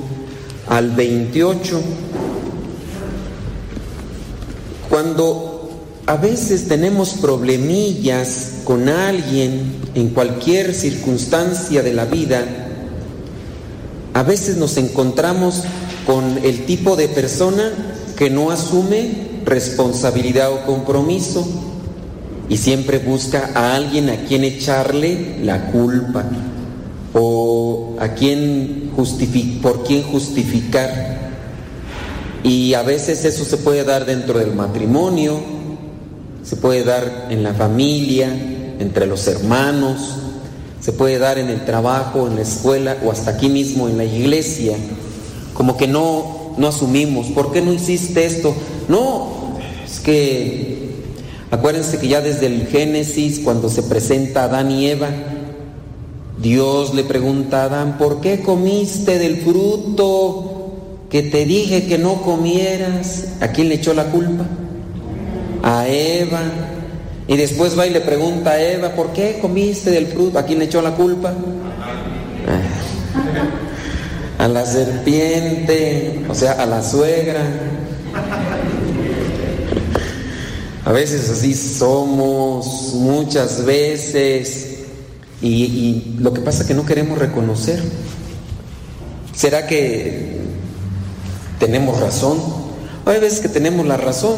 al 0.69 0.89
28. 0.89 1.81
Cuando 4.89 5.69
a 6.07 6.15
veces 6.15 6.67
tenemos 6.67 7.09
problemillas 7.21 8.61
con 8.63 8.89
alguien 8.89 9.75
en 9.93 10.09
cualquier 10.09 10.73
circunstancia 10.73 11.83
de 11.83 11.93
la 11.93 12.05
vida, 12.05 12.43
a 14.15 14.23
veces 14.23 14.57
nos 14.57 14.77
encontramos 14.77 15.61
con 16.07 16.39
el 16.43 16.65
tipo 16.65 16.95
de 16.95 17.07
persona 17.07 17.71
que 18.17 18.31
no 18.31 18.49
asume 18.49 19.41
responsabilidad 19.45 20.51
o 20.51 20.65
compromiso 20.65 21.47
y 22.51 22.57
siempre 22.57 22.97
busca 22.97 23.51
a 23.55 23.77
alguien 23.77 24.09
a 24.09 24.25
quien 24.25 24.43
echarle 24.43 25.37
la 25.41 25.71
culpa 25.71 26.25
o 27.13 27.95
a 27.97 28.09
quien 28.09 28.91
por 29.61 29.83
quien 29.85 30.03
justificar. 30.03 31.31
Y 32.43 32.73
a 32.73 32.81
veces 32.81 33.23
eso 33.23 33.45
se 33.45 33.55
puede 33.55 33.85
dar 33.85 34.05
dentro 34.05 34.37
del 34.37 34.53
matrimonio, 34.53 35.39
se 36.43 36.57
puede 36.57 36.83
dar 36.83 37.27
en 37.29 37.41
la 37.41 37.53
familia, 37.53 38.27
entre 38.79 39.05
los 39.05 39.25
hermanos, 39.27 40.17
se 40.81 40.91
puede 40.91 41.19
dar 41.19 41.37
en 41.37 41.47
el 41.47 41.63
trabajo, 41.63 42.27
en 42.27 42.35
la 42.35 42.41
escuela 42.41 42.97
o 43.05 43.13
hasta 43.13 43.31
aquí 43.31 43.47
mismo 43.47 43.87
en 43.87 43.97
la 43.97 44.03
iglesia. 44.03 44.75
Como 45.53 45.77
que 45.77 45.87
no, 45.87 46.53
no 46.57 46.67
asumimos, 46.67 47.27
¿por 47.27 47.53
qué 47.53 47.61
no 47.61 47.71
hiciste 47.71 48.25
esto? 48.25 48.53
No, 48.89 49.57
es 49.85 50.01
que 50.01 50.80
acuérdense 51.51 51.99
que 51.99 52.07
ya 52.07 52.21
desde 52.21 52.47
el 52.47 52.67
Génesis, 52.67 53.39
cuando 53.39 53.69
se 53.69 53.83
presenta 53.83 54.45
Adán 54.45 54.71
y 54.71 54.87
Eva, 54.87 55.09
Dios 56.41 56.95
le 56.95 57.03
pregunta 57.03 57.61
a 57.61 57.65
Adán, 57.65 57.97
¿por 57.99 58.19
qué 58.19 58.41
comiste 58.41 59.19
del 59.19 59.37
fruto 59.37 60.71
que 61.09 61.21
te 61.21 61.45
dije 61.45 61.85
que 61.85 61.99
no 61.99 62.21
comieras? 62.23 63.35
¿A 63.41 63.49
quién 63.49 63.69
le 63.69 63.75
echó 63.75 63.93
la 63.93 64.05
culpa? 64.05 64.45
A 65.61 65.87
Eva. 65.87 66.41
Y 67.27 67.37
después 67.37 67.77
va 67.77 67.85
y 67.85 67.91
le 67.91 68.01
pregunta 68.01 68.51
a 68.51 68.61
Eva, 68.61 68.89
¿por 68.95 69.13
qué 69.13 69.37
comiste 69.39 69.91
del 69.91 70.07
fruto? 70.07 70.39
¿A 70.39 70.45
quién 70.45 70.59
le 70.59 70.65
echó 70.65 70.81
la 70.81 70.95
culpa? 70.95 71.33
A 74.39 74.47
la 74.47 74.65
serpiente, 74.65 76.25
o 76.27 76.33
sea, 76.33 76.53
a 76.53 76.65
la 76.65 76.81
suegra. 76.81 77.41
A 80.83 80.91
veces 80.91 81.29
así 81.29 81.53
somos, 81.53 82.93
muchas 82.95 83.65
veces. 83.65 84.67
Y, 85.41 86.15
lo 86.19 86.33
que 86.33 86.41
pasa 86.41 86.61
es 86.61 86.67
que 86.67 86.73
no 86.73 86.85
queremos 86.85 87.19
reconocer. 87.19 87.81
¿Será 89.35 89.67
que 89.67 90.39
tenemos 91.59 91.99
razón? 91.99 92.39
Hay 93.05 93.19
veces 93.19 93.41
que 93.41 93.49
tenemos 93.49 93.85
la 93.85 93.97
razón. 93.97 94.37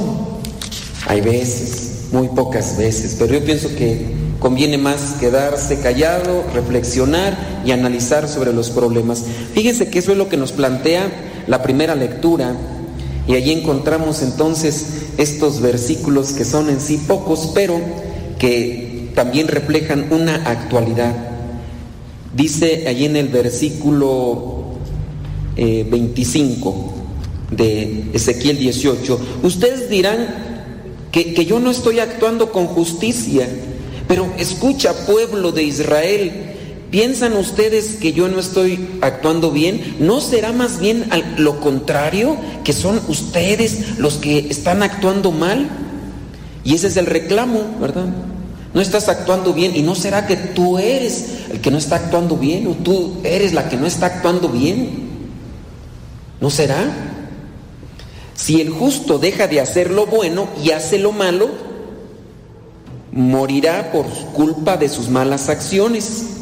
Hay 1.07 1.21
veces, 1.21 2.07
muy 2.11 2.27
pocas 2.27 2.77
veces. 2.77 3.15
Pero 3.17 3.35
yo 3.35 3.45
pienso 3.45 3.69
que 3.75 4.13
conviene 4.39 4.77
más 4.77 5.15
quedarse 5.21 5.79
callado, 5.79 6.43
reflexionar 6.53 7.37
y 7.65 7.71
analizar 7.71 8.27
sobre 8.27 8.51
los 8.51 8.69
problemas. 8.69 9.23
Fíjense 9.53 9.89
que 9.89 9.99
eso 9.99 10.11
es 10.11 10.17
lo 10.17 10.27
que 10.27 10.35
nos 10.35 10.51
plantea 10.51 11.09
la 11.47 11.63
primera 11.63 11.95
lectura. 11.95 12.53
Y 13.27 13.35
allí 13.35 13.51
encontramos 13.51 14.21
entonces 14.21 14.85
estos 15.17 15.61
versículos 15.61 16.33
que 16.33 16.43
son 16.43 16.69
en 16.69 16.81
sí 16.81 16.97
pocos, 16.97 17.51
pero 17.53 17.79
que 18.37 19.11
también 19.15 19.47
reflejan 19.47 20.07
una 20.11 20.35
actualidad. 20.35 21.15
Dice 22.35 22.85
allí 22.87 23.05
en 23.05 23.15
el 23.15 23.29
versículo 23.29 24.63
25 25.55 26.93
eh, 27.51 27.55
de 27.55 28.03
Ezequiel 28.13 28.57
18, 28.57 29.19
ustedes 29.43 29.89
dirán 29.89 30.53
que, 31.11 31.33
que 31.33 31.45
yo 31.45 31.59
no 31.59 31.69
estoy 31.69 31.99
actuando 31.99 32.51
con 32.51 32.65
justicia, 32.65 33.47
pero 34.07 34.33
escucha 34.37 35.05
pueblo 35.05 35.51
de 35.51 35.63
Israel, 35.63 36.52
¿Piensan 36.93 37.33
ustedes 37.33 37.95
que 37.95 38.13
yo 38.13 38.27
no 38.27 38.39
estoy 38.39 38.99
actuando 39.01 39.49
bien? 39.49 39.95
¿No 39.97 40.21
será 40.21 40.51
más 40.51 40.79
bien 40.79 41.09
lo 41.37 41.59
contrario, 41.59 42.37
que 42.63 42.71
son 42.71 43.01
ustedes 43.07 43.97
los 43.97 44.17
que 44.17 44.37
están 44.51 44.83
actuando 44.83 45.31
mal? 45.31 45.67
Y 46.63 46.75
ese 46.75 46.85
es 46.85 46.97
el 46.97 47.07
reclamo, 47.07 47.61
¿verdad? 47.81 48.05
No 48.75 48.79
estás 48.79 49.09
actuando 49.09 49.55
bien 49.55 49.75
y 49.75 49.81
no 49.81 49.95
será 49.95 50.27
que 50.27 50.35
tú 50.35 50.77
eres 50.77 51.47
el 51.49 51.61
que 51.61 51.71
no 51.71 51.79
está 51.79 51.95
actuando 51.95 52.37
bien 52.37 52.67
o 52.67 52.75
tú 52.75 53.15
eres 53.23 53.53
la 53.53 53.69
que 53.69 53.77
no 53.77 53.87
está 53.87 54.05
actuando 54.05 54.49
bien. 54.49 54.91
¿No 56.39 56.51
será? 56.51 56.85
Si 58.35 58.61
el 58.61 58.69
justo 58.69 59.17
deja 59.17 59.47
de 59.47 59.61
hacer 59.61 59.89
lo 59.89 60.05
bueno 60.05 60.47
y 60.63 60.69
hace 60.69 60.99
lo 60.99 61.11
malo, 61.11 61.49
morirá 63.11 63.91
por 63.91 64.05
culpa 64.35 64.77
de 64.77 64.89
sus 64.89 65.09
malas 65.09 65.49
acciones. 65.49 66.32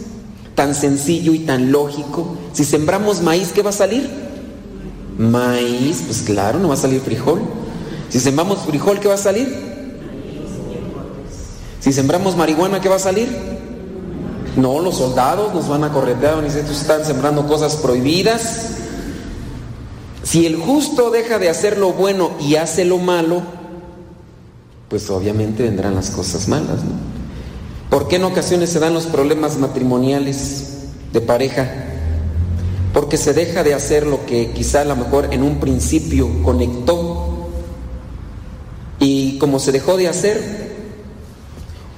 Tan 0.62 0.76
sencillo 0.76 1.34
y 1.34 1.40
tan 1.40 1.72
lógico. 1.72 2.38
Si 2.54 2.66
sembramos 2.66 3.24
maíz, 3.24 3.52
¿qué 3.52 3.64
va 3.64 3.72
a 3.72 3.74
salir? 3.74 4.08
Maíz, 5.18 6.04
pues 6.06 6.22
claro, 6.22 6.60
no 6.60 6.68
va 6.68 6.76
a 6.76 6.78
salir 6.78 7.02
frijol. 7.02 7.42
Si 8.10 8.20
sembramos 8.20 8.60
frijol, 8.60 9.00
¿qué 9.00 9.08
va 9.08 9.16
a 9.16 9.18
salir? 9.18 9.52
Si 11.80 11.92
sembramos 11.92 12.38
marihuana, 12.38 12.80
¿qué 12.80 12.90
va 12.90 12.98
a 12.98 13.00
salir? 13.00 13.28
No, 14.56 14.80
los 14.82 14.98
soldados 14.98 15.52
nos 15.52 15.68
van 15.68 15.84
a 15.84 15.92
corretear, 15.92 16.44
y 16.44 16.46
estos 16.46 16.80
están 16.80 17.06
sembrando 17.06 17.48
cosas 17.48 17.78
prohibidas. 17.78 18.68
Si 20.22 20.46
el 20.46 20.58
justo 20.58 21.10
deja 21.10 21.40
de 21.40 21.50
hacer 21.50 21.80
lo 21.80 21.94
bueno 21.94 22.34
y 22.40 22.58
hace 22.58 22.86
lo 22.86 23.00
malo, 23.00 23.42
pues 24.90 25.10
obviamente 25.10 25.64
vendrán 25.64 25.96
las 25.96 26.12
cosas 26.12 26.48
malas, 26.48 26.84
¿no? 26.84 27.11
¿Por 27.92 28.08
qué 28.08 28.16
en 28.16 28.24
ocasiones 28.24 28.70
se 28.70 28.80
dan 28.80 28.94
los 28.94 29.06
problemas 29.06 29.58
matrimoniales 29.58 30.86
de 31.12 31.20
pareja? 31.20 31.70
Porque 32.94 33.18
se 33.18 33.34
deja 33.34 33.64
de 33.64 33.74
hacer 33.74 34.08
lo 34.08 34.26
que 34.26 34.52
quizá 34.52 34.80
a 34.82 34.86
lo 34.86 34.96
mejor 34.96 35.28
en 35.34 35.44
un 35.44 35.60
principio 35.60 36.42
conectó 36.42 37.50
y 38.98 39.38
como 39.40 39.60
se 39.60 39.74
dejó 39.74 39.98
de 39.98 40.08
hacer, 40.08 40.72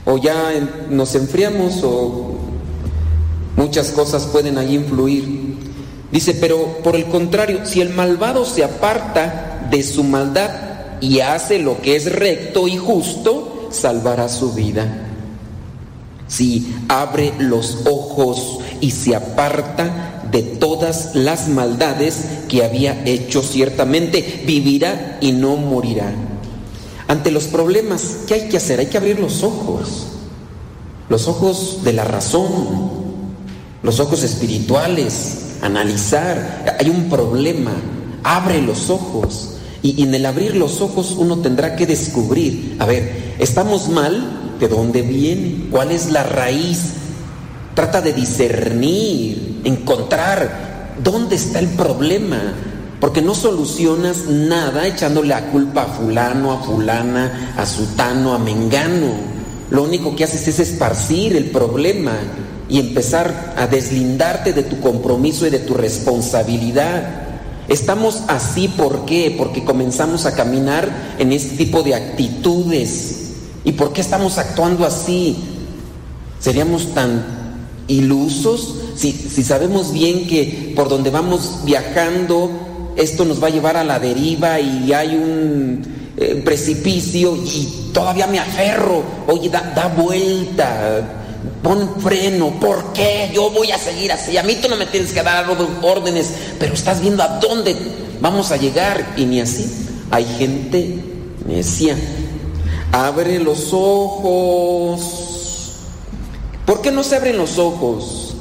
o 0.06 0.18
ya 0.18 0.36
nos 0.90 1.14
enfriamos 1.14 1.84
o 1.84 2.38
muchas 3.56 3.92
cosas 3.92 4.26
pueden 4.26 4.58
ahí 4.58 4.74
influir. 4.74 5.58
Dice, 6.12 6.34
pero 6.34 6.80
por 6.84 6.96
el 6.96 7.06
contrario, 7.06 7.68
si 7.68 7.82
el 7.82 7.90
malvado 7.94 8.46
se 8.46 8.64
aparta 8.64 9.68
de 9.70 9.84
su 9.84 10.04
maldad 10.04 10.50
y 11.02 11.20
hace 11.20 11.60
lo 11.60 11.80
que 11.82 11.96
es 11.96 12.12
recto 12.12 12.68
y 12.68 12.78
justo, 12.78 13.68
salvará 13.70 14.28
su 14.28 14.54
vida. 14.54 15.12
Si 16.34 16.74
abre 16.88 17.32
los 17.38 17.86
ojos 17.86 18.58
y 18.82 18.90
se 18.90 19.16
aparta 19.16 20.24
de 20.32 20.42
todas 20.42 21.14
las 21.14 21.48
maldades 21.48 22.26
que 22.50 22.64
había 22.64 23.04
hecho 23.06 23.44
ciertamente, 23.44 24.44
vivirá 24.48 25.20
y 25.22 25.32
no 25.32 25.58
morirá. 25.58 26.12
Ante 27.08 27.30
los 27.30 27.44
problemas, 27.44 28.22
¿qué 28.28 28.34
hay 28.34 28.50
que 28.50 28.58
hacer? 28.58 28.80
Hay 28.80 28.88
que 28.88 28.98
abrir 28.98 29.20
los 29.20 29.44
ojos, 29.44 30.08
los 31.08 31.28
ojos 31.28 31.82
de 31.84 31.94
la 31.94 32.04
razón, 32.04 32.50
los 33.84 34.00
ojos 34.00 34.24
espirituales, 34.24 35.58
analizar. 35.62 36.78
Hay 36.80 36.90
un 36.90 37.10
problema, 37.10 37.74
abre 38.24 38.60
los 38.60 38.90
ojos. 38.90 39.50
Y, 39.84 40.02
en 40.02 40.16
el 40.16 40.26
abrir 40.26 40.56
los 40.56 40.82
ojos 40.82 41.14
uno 41.16 41.38
tendrá 41.42 41.76
que 41.76 41.86
descubrir, 41.86 42.76
a 42.80 42.88
ver, 42.88 43.36
¿estamos 43.38 43.88
mal? 43.90 44.43
¿De 44.60 44.68
dónde 44.68 45.02
viene? 45.02 45.68
¿Cuál 45.70 45.92
es 45.92 46.12
la 46.12 46.24
raíz? 46.24 46.94
Trata 47.76 48.02
de 48.02 48.14
discernir, 48.14 49.62
encontrar 49.64 50.94
dónde 51.04 51.36
está 51.36 51.60
el 51.60 51.70
problema 51.70 52.54
porque 53.04 53.22
no 53.22 53.36
solucionas 53.36 54.28
nada 54.30 54.88
echándole 54.88 55.28
la 55.28 55.48
culpa 55.48 55.82
a 55.82 55.88
fulano, 55.88 56.54
a 56.54 56.64
fulana, 56.64 57.54
a 57.58 57.66
sutano, 57.66 58.34
a 58.34 58.40
mengano. 58.40 59.12
Lo 59.72 59.84
único 59.84 60.16
que 60.16 60.24
haces 60.24 60.48
es 60.48 60.60
esparcir 60.60 61.36
el 61.36 61.52
problema 61.52 62.14
y 62.70 62.80
empezar 62.80 63.56
a 63.58 63.68
deslindarte 63.68 64.54
de 64.54 64.64
tu 64.64 64.80
compromiso 64.80 65.46
y 65.46 65.50
de 65.50 65.60
tu 65.60 65.74
responsabilidad. 65.74 67.24
Estamos 67.68 68.24
así, 68.30 68.70
¿por 68.70 69.04
qué? 69.04 69.36
Porque 69.38 69.66
comenzamos 69.66 70.26
a 70.26 70.34
caminar 70.34 71.16
en 71.20 71.34
este 71.34 71.58
tipo 71.58 71.84
de 71.84 71.96
actitudes. 71.96 73.33
¿Y 73.64 73.74
por 73.74 73.94
qué 73.94 74.02
estamos 74.02 74.38
actuando 74.38 74.86
así? 74.86 75.38
¿Seríamos 76.40 76.94
tan 76.94 77.44
ilusos 77.88 78.76
si, 78.96 79.12
sabemos 79.44 79.92
bien 79.92 80.28
que 80.28 80.74
por 80.76 80.88
donde 80.90 81.10
vamos 81.10 81.60
viajando 81.66 82.50
esto 82.96 83.26
nos 83.26 83.42
va 83.42 83.48
a 83.48 83.52
llevar 83.52 83.76
a 83.76 83.84
la 83.84 84.00
deriva 84.00 84.60
y 84.60 84.94
hay 84.94 85.16
un 85.16 85.82
eh, 86.16 86.42
precipicio 86.46 87.36
y 87.36 87.90
todavía 87.92 88.28
me 88.28 88.38
aferro. 88.38 89.04
Oye, 89.28 89.50
da, 89.50 89.74
da 89.76 89.88
vuelta, 89.88 91.02
pon 91.64 92.00
freno, 92.00 92.52
¿por 92.60 92.94
qué? 92.94 93.32
Yo 93.34 93.50
voy 93.50 93.72
a 93.72 93.80
seguir 93.80 94.12
así. 94.12 94.38
A 94.38 94.44
mí 94.44 94.56
tú 94.62 94.70
no 94.70 94.76
me 94.76 94.86
tienes 94.86 95.12
que 95.12 95.24
dar 95.24 95.46
órdenes, 95.82 96.32
pero 96.60 96.76
estás 96.76 97.02
viendo 97.02 97.24
a 97.24 97.40
dónde 97.40 97.76
vamos 98.22 98.52
a 98.52 98.58
llegar 98.58 99.16
y 99.18 99.26
ni 99.26 99.42
así. 99.42 99.66
Hay 100.12 100.26
gente 100.38 101.00
decía, 101.48 101.98
abre 102.94 103.40
los 103.40 103.70
ojos. 103.74 105.02
¿Por 106.66 106.82
qué 106.82 106.92
no 106.92 107.04
se 107.04 107.18
abren 107.18 107.38
los 107.38 107.58
ojos? 107.58 108.36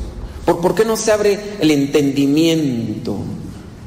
¿Por, 0.44 0.60
¿Por 0.60 0.74
qué 0.76 0.84
no 0.84 0.96
se 0.96 1.10
abre 1.10 1.56
el 1.58 1.70
entendimiento? 1.72 3.16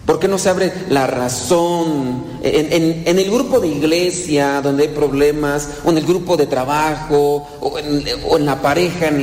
¿Por 0.06 0.20
qué 0.20 0.28
no 0.28 0.38
se 0.38 0.50
abre 0.50 0.74
la 0.90 1.08
razón? 1.08 2.26
En, 2.44 3.18
el 3.18 3.32
grupo 3.32 3.60
de 3.60 3.70
iglesia 3.70 4.62
donde 4.62 4.84
hay 4.84 4.90
problemas, 4.90 5.70
o 5.86 5.92
en 5.92 5.98
el 5.98 6.06
grupo 6.06 6.36
de 6.36 6.48
trabajo, 6.48 7.48
o 7.62 7.78
en, 7.80 8.46
la 8.46 8.62
pareja, 8.62 9.08
en 9.08 9.22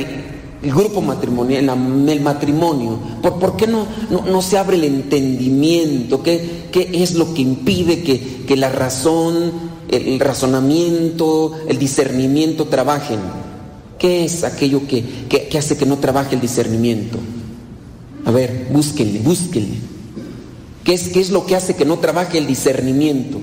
el, 0.61 0.73
grupo 0.73 1.01
matrimonial, 1.01 1.69
en, 1.69 2.09
el 2.09 2.21
matrimonio, 2.21 2.99
¿por, 3.21 3.55
qué 3.57 3.67
no, 3.67 3.85
no, 4.09 4.41
se 4.41 4.57
abre 4.57 4.77
el 4.77 4.85
entendimiento? 4.85 6.23
¿Qué, 6.23 6.67
qué 6.71 6.89
es 6.93 7.15
lo 7.15 7.33
que 7.33 7.41
impide 7.41 8.03
que, 8.03 8.45
que 8.45 8.57
la 8.57 8.69
razón, 8.69 9.72
el 9.95 10.19
razonamiento, 10.19 11.53
el 11.67 11.77
discernimiento 11.77 12.65
trabajen? 12.65 13.19
¿Qué 13.97 14.25
es 14.25 14.43
aquello 14.43 14.87
que, 14.87 15.03
que 15.29 15.57
hace 15.57 15.77
que 15.77 15.85
no 15.85 15.97
trabaje 15.99 16.35
el 16.35 16.41
discernimiento? 16.41 17.19
A 18.25 18.31
ver, 18.31 18.67
búsquenle, 18.71 19.19
búsquenle. 19.19 19.77
¿Qué 20.83 20.93
es, 20.93 21.09
¿Qué 21.09 21.21
es 21.21 21.29
lo 21.29 21.45
que 21.45 21.55
hace 21.55 21.75
que 21.75 21.85
no 21.85 21.99
trabaje 21.99 22.37
el 22.37 22.47
discernimiento? 22.47 23.39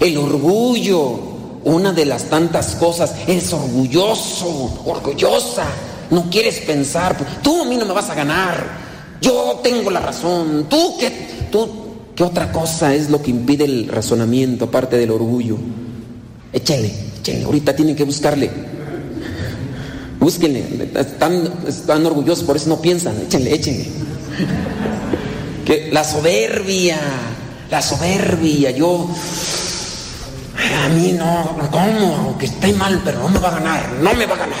El 0.00 0.16
orgullo. 0.18 1.30
Una 1.64 1.92
de 1.92 2.04
las 2.04 2.24
tantas 2.24 2.74
cosas, 2.74 3.14
eres 3.28 3.52
orgulloso, 3.52 4.82
orgullosa. 4.84 5.64
No 6.10 6.28
quieres 6.28 6.58
pensar, 6.58 7.16
tú 7.40 7.62
a 7.62 7.64
mí 7.64 7.76
no 7.76 7.86
me 7.86 7.92
vas 7.92 8.10
a 8.10 8.16
ganar. 8.16 8.82
Yo 9.20 9.60
tengo 9.62 9.88
la 9.88 10.00
razón. 10.00 10.66
Tú 10.68 10.96
qué, 10.98 11.10
tú, 11.52 11.81
¿qué 12.14 12.24
otra 12.24 12.52
cosa 12.52 12.94
es 12.94 13.10
lo 13.10 13.22
que 13.22 13.30
impide 13.30 13.64
el 13.64 13.88
razonamiento 13.88 14.66
aparte 14.66 14.96
del 14.96 15.10
orgullo? 15.10 15.58
Échale, 16.52 16.92
échale. 17.20 17.44
Ahorita 17.44 17.74
tienen 17.74 17.96
que 17.96 18.04
buscarle. 18.04 18.50
Búsquenle. 20.20 20.90
Están, 20.94 21.52
están 21.66 22.06
orgullosos, 22.06 22.44
por 22.44 22.56
eso 22.56 22.68
no 22.68 22.80
piensan. 22.80 23.20
Échenle, 23.22 23.54
échenle 23.54 23.86
que 25.64 25.90
la 25.92 26.04
soberbia, 26.04 26.98
la 27.70 27.82
soberbia, 27.82 28.70
yo, 28.70 29.08
a 30.84 30.88
mí 30.88 31.12
no, 31.12 31.56
¿cómo? 31.70 32.16
Aunque 32.16 32.46
esté 32.46 32.72
mal, 32.72 33.00
pero 33.04 33.20
no 33.20 33.28
me 33.28 33.38
va 33.38 33.48
a 33.48 33.58
ganar, 33.58 33.92
no 34.00 34.14
me 34.14 34.26
va 34.26 34.34
a 34.34 34.38
ganar. 34.38 34.58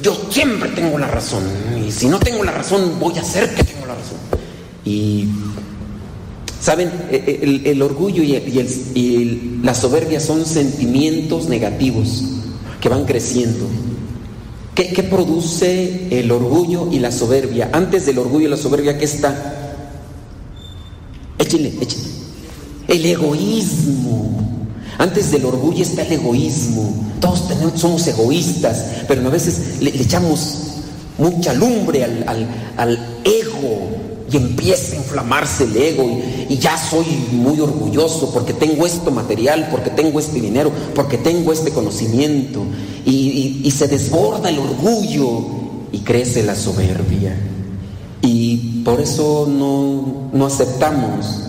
Yo 0.00 0.28
siempre 0.30 0.68
tengo 0.70 0.98
la 0.98 1.06
razón, 1.06 1.44
y 1.86 1.90
si 1.90 2.06
no 2.06 2.18
tengo 2.18 2.44
la 2.44 2.52
razón, 2.52 2.98
voy 2.98 3.16
a 3.18 3.22
hacer 3.22 3.54
que 3.54 3.64
tengo 3.64 3.86
la 3.86 3.94
razón. 3.94 4.18
Y, 4.84 5.28
¿saben? 6.66 6.90
E, 7.12 7.62
e, 7.64 7.70
el, 7.70 7.80
orgullo 7.80 8.24
y, 8.24 9.60
la 9.62 9.72
soberbia 9.72 10.18
son 10.18 10.44
sentimientos 10.44 11.48
negativos 11.48 12.24
que 12.80 12.88
van 12.88 13.04
creciendo. 13.04 13.66
¿Qué, 14.74 14.88
¿Qué, 14.88 15.04
produce 15.04 16.08
el 16.10 16.28
orgullo 16.32 16.88
y 16.90 16.98
la 16.98 17.12
soberbia? 17.12 17.70
Antes 17.72 18.04
del 18.04 18.18
orgullo 18.18 18.48
y 18.48 18.50
la 18.50 18.56
soberbia, 18.56 18.98
¿qué 18.98 19.04
está? 19.04 19.76
Échenle, 21.38 21.72
échenle. 21.80 22.08
El 22.88 23.06
egoísmo. 23.06 24.66
Antes 24.98 25.30
del 25.30 25.44
orgullo 25.44 25.84
está 25.84 26.02
el 26.02 26.14
egoísmo. 26.14 27.12
Todos 27.20 27.44
somos 27.76 28.04
egoístas, 28.08 29.04
pero 29.06 29.24
a 29.24 29.30
veces 29.30 29.80
le, 29.80 29.90
echamos 29.90 30.64
mucha 31.16 31.54
lumbre 31.54 32.02
al, 32.02 33.20
ego 33.22 34.05
y 34.30 34.36
empieza 34.36 34.94
a 34.94 34.98
inflamarse 34.98 35.64
el 35.64 35.76
ego 35.76 36.04
y, 36.48 36.56
ya 36.58 36.76
soy 36.76 37.06
muy 37.32 37.60
orgulloso 37.60 38.32
porque 38.32 38.52
tengo 38.52 38.86
esto 38.86 39.10
material, 39.10 39.68
porque 39.70 39.90
tengo 39.90 40.18
este 40.18 40.40
dinero, 40.40 40.72
porque 40.94 41.18
tengo 41.18 41.52
este 41.52 41.70
conocimiento 41.70 42.64
y, 43.04 43.70
se 43.70 43.88
desborda 43.88 44.48
el 44.48 44.58
orgullo 44.58 45.46
y 45.92 45.98
crece 46.00 46.42
la 46.42 46.54
soberbia. 46.54 47.36
Y 48.22 48.82
por 48.84 49.00
eso 49.00 49.46
no, 49.48 50.30
no 50.32 50.46
aceptamos 50.46 51.46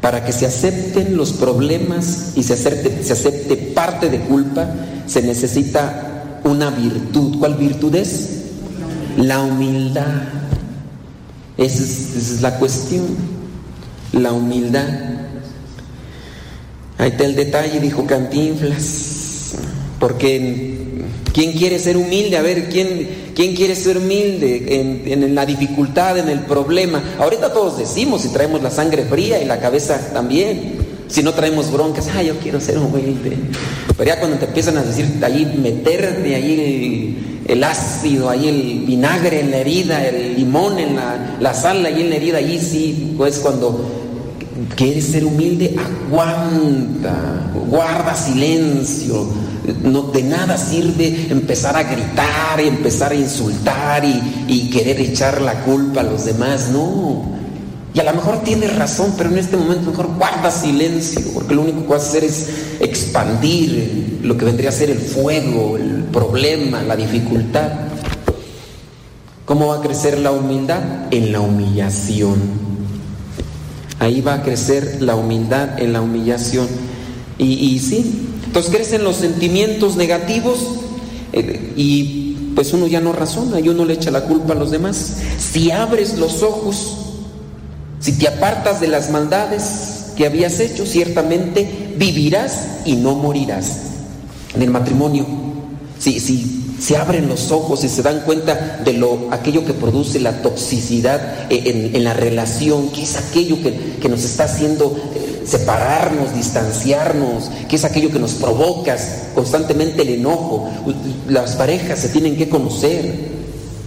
para 0.00 0.24
que 0.24 0.32
se 0.32 0.46
acepten 0.46 1.16
los 1.16 1.32
problemas 1.32 2.32
y 2.34 2.42
se 2.42 2.54
acepte, 2.54 3.04
se 3.04 3.12
acepte 3.12 3.56
parte 3.56 4.08
de 4.08 4.20
culpa, 4.20 4.68
se 5.06 5.22
necesita 5.22 6.40
una 6.44 6.70
virtud. 6.70 7.38
¿Cuál 7.38 7.56
virtud 7.56 7.94
es? 7.94 8.40
La 9.18 9.42
humildad. 9.42 10.40
Esa 11.60 11.82
es, 11.82 12.40
la 12.40 12.58
cuestión. 12.58 13.06
La 14.14 14.32
humildad. 14.32 14.88
Ahí 16.96 17.10
está 17.10 17.24
el 17.24 17.36
detalle, 17.36 17.78
dijo 17.80 18.06
Cantinflas. 18.06 19.54
Porque 19.98 21.04
¿quién 21.34 21.52
quiere 21.52 21.78
ser 21.78 21.98
humilde? 21.98 22.38
A 22.38 22.42
ver, 22.42 22.70
¿quién, 22.70 23.08
¿Quién 23.34 23.54
quiere 23.54 23.74
ser 23.74 23.98
humilde 23.98 24.80
en, 25.12 25.34
la 25.34 25.44
dificultad, 25.44 26.16
en 26.16 26.30
el 26.30 26.40
problema? 26.40 27.02
Ahorita 27.18 27.52
todos 27.52 27.78
decimos, 27.78 28.22
si 28.22 28.28
traemos 28.28 28.62
la 28.62 28.70
sangre 28.70 29.04
fría 29.04 29.42
y 29.42 29.44
la 29.44 29.60
cabeza 29.60 30.12
también, 30.14 30.76
si 31.08 31.22
no 31.22 31.34
traemos 31.34 31.70
broncas, 31.70 32.08
ah, 32.14 32.22
yo 32.22 32.38
quiero 32.38 32.58
ser 32.58 32.78
humilde. 32.78 33.36
Pero 33.98 34.08
ya 34.08 34.18
cuando 34.18 34.38
te 34.38 34.46
empiezan 34.46 34.78
a 34.78 34.82
decir, 34.82 35.06
ahí 35.22 35.58
meterte 35.60 36.34
ahí 36.34 37.39
el, 37.52 37.64
ácido, 37.64 38.30
ahí 38.30 38.48
el 38.48 38.86
vinagre 38.86 39.40
en 39.40 39.50
la 39.50 39.58
herida, 39.58 40.06
el 40.06 40.36
limón 40.36 40.78
en 40.78 40.96
la, 40.96 41.36
la 41.40 41.54
sal 41.54 41.84
ahí 41.84 42.02
en 42.02 42.10
la 42.10 42.16
herida, 42.16 42.38
ahí 42.38 42.58
sí, 42.58 43.14
pues 43.16 43.38
cuando 43.38 44.00
quieres 44.76 45.06
ser 45.06 45.24
humilde, 45.24 45.76
aguanta, 45.78 47.50
guarda 47.68 48.14
silencio, 48.14 49.26
no, 49.82 50.02
de 50.02 50.22
nada 50.22 50.56
sirve 50.56 51.26
empezar 51.30 51.76
a 51.76 51.82
gritar 51.82 52.60
y 52.62 52.68
empezar 52.68 53.12
a 53.12 53.14
insultar 53.14 54.04
y, 54.04 54.70
querer 54.70 55.00
echar 55.00 55.40
la 55.40 55.64
culpa 55.64 56.00
a 56.00 56.04
los 56.04 56.24
demás, 56.24 56.68
no. 56.72 57.39
Y 57.92 57.98
a 57.98 58.04
lo 58.04 58.14
mejor 58.14 58.42
tienes 58.44 58.76
razón, 58.76 59.14
pero 59.16 59.30
en 59.30 59.38
este 59.38 59.56
momento 59.56 59.90
mejor 59.90 60.14
guarda 60.16 60.50
silencio, 60.50 61.22
porque 61.34 61.54
lo 61.54 61.62
único 61.62 61.82
que 61.82 61.88
vas 61.88 62.04
a 62.04 62.08
hacer 62.08 62.24
es 62.24 62.48
expandir 62.78 64.20
lo 64.22 64.36
que 64.36 64.44
vendría 64.44 64.68
a 64.68 64.72
ser 64.72 64.90
el 64.90 64.98
fuego, 64.98 65.76
el 65.76 66.04
problema, 66.04 66.82
la 66.82 66.94
dificultad. 66.94 67.70
¿Cómo 69.44 69.68
va 69.68 69.78
a 69.78 69.80
crecer 69.80 70.18
la 70.18 70.30
humildad? 70.30 70.80
En 71.10 71.32
la 71.32 71.40
humillación. 71.40 72.38
Ahí 73.98 74.20
va 74.20 74.34
a 74.34 74.42
crecer 74.42 74.98
la 75.00 75.16
humildad 75.16 75.80
en 75.80 75.92
la 75.92 76.00
humillación. 76.00 76.68
Y, 77.38 77.54
y 77.54 77.78
sí, 77.80 78.28
entonces 78.46 78.72
crecen 78.72 79.02
los 79.02 79.16
sentimientos 79.16 79.96
negativos 79.96 80.58
eh, 81.32 81.72
y 81.76 82.52
pues 82.54 82.72
uno 82.72 82.86
ya 82.86 83.00
no 83.00 83.12
razona 83.12 83.60
y 83.60 83.68
uno 83.68 83.84
le 83.84 83.94
echa 83.94 84.10
la 84.10 84.22
culpa 84.22 84.52
a 84.52 84.56
los 84.56 84.70
demás. 84.70 85.16
Si 85.38 85.70
abres 85.70 86.18
los 86.18 86.42
ojos, 86.42 87.09
si 88.00 88.12
te 88.12 88.28
apartas 88.28 88.80
de 88.80 88.88
las 88.88 89.10
maldades 89.10 90.12
que 90.16 90.26
habías 90.26 90.58
hecho, 90.58 90.86
ciertamente 90.86 91.94
vivirás 91.96 92.80
y 92.84 92.96
no 92.96 93.14
morirás. 93.14 93.72
En 94.54 94.62
el 94.62 94.70
matrimonio, 94.70 95.26
si, 95.98 96.18
si 96.18 96.74
se 96.80 96.96
abren 96.96 97.28
los 97.28 97.52
ojos 97.52 97.84
y 97.84 97.88
se 97.88 98.02
dan 98.02 98.20
cuenta 98.20 98.80
de 98.84 98.94
lo 98.94 99.28
aquello 99.30 99.64
que 99.64 99.74
produce 99.74 100.18
la 100.18 100.42
toxicidad 100.42 101.50
en, 101.50 101.94
en 101.94 102.04
la 102.04 102.14
relación, 102.14 102.88
que 102.88 103.02
es 103.02 103.16
aquello 103.16 103.62
que, 103.62 103.98
que 104.00 104.08
nos 104.08 104.24
está 104.24 104.44
haciendo 104.44 104.96
eh, 105.14 105.42
separarnos, 105.46 106.34
distanciarnos, 106.34 107.50
que 107.68 107.76
es 107.76 107.84
aquello 107.84 108.10
que 108.10 108.18
nos 108.18 108.32
provoca 108.32 108.96
constantemente 109.34 110.02
el 110.02 110.08
enojo. 110.08 110.70
Las 111.28 111.56
parejas 111.56 111.98
se 111.98 112.08
tienen 112.08 112.36
que 112.36 112.48
conocer 112.48 113.30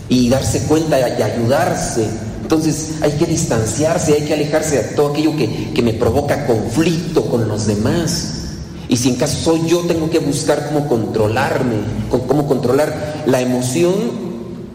y 0.07 0.30
darse 0.30 0.60
cuenta 0.64 0.99
y 0.99 1.22
ayudarse. 1.22 2.06
Entonces 2.44 2.91
hay 3.02 3.11
que 3.14 3.26
distanciarse, 3.26 4.14
hay 4.14 4.22
que 4.26 4.34
alejarse 4.34 4.76
de 4.76 4.84
todo 4.95 5.10
aquello 5.10 5.36
que, 5.36 5.82
me 5.82 5.94
provoca 5.94 6.45
conflicto 6.45 7.26
con 7.26 7.48
los 7.48 7.65
demás. 7.65 8.41
Y 8.88 8.98
si 8.98 9.10
en 9.10 9.15
caso 9.15 9.38
soy 9.38 9.68
yo, 9.68 9.80
tengo 9.82 10.10
que 10.10 10.20
buscar 10.20 10.68
cómo 10.68 10.88
controlarme, 10.88 11.78
cómo 12.10 12.48
controlar 12.48 13.24
la 13.26 13.41
emoción 13.41 13.94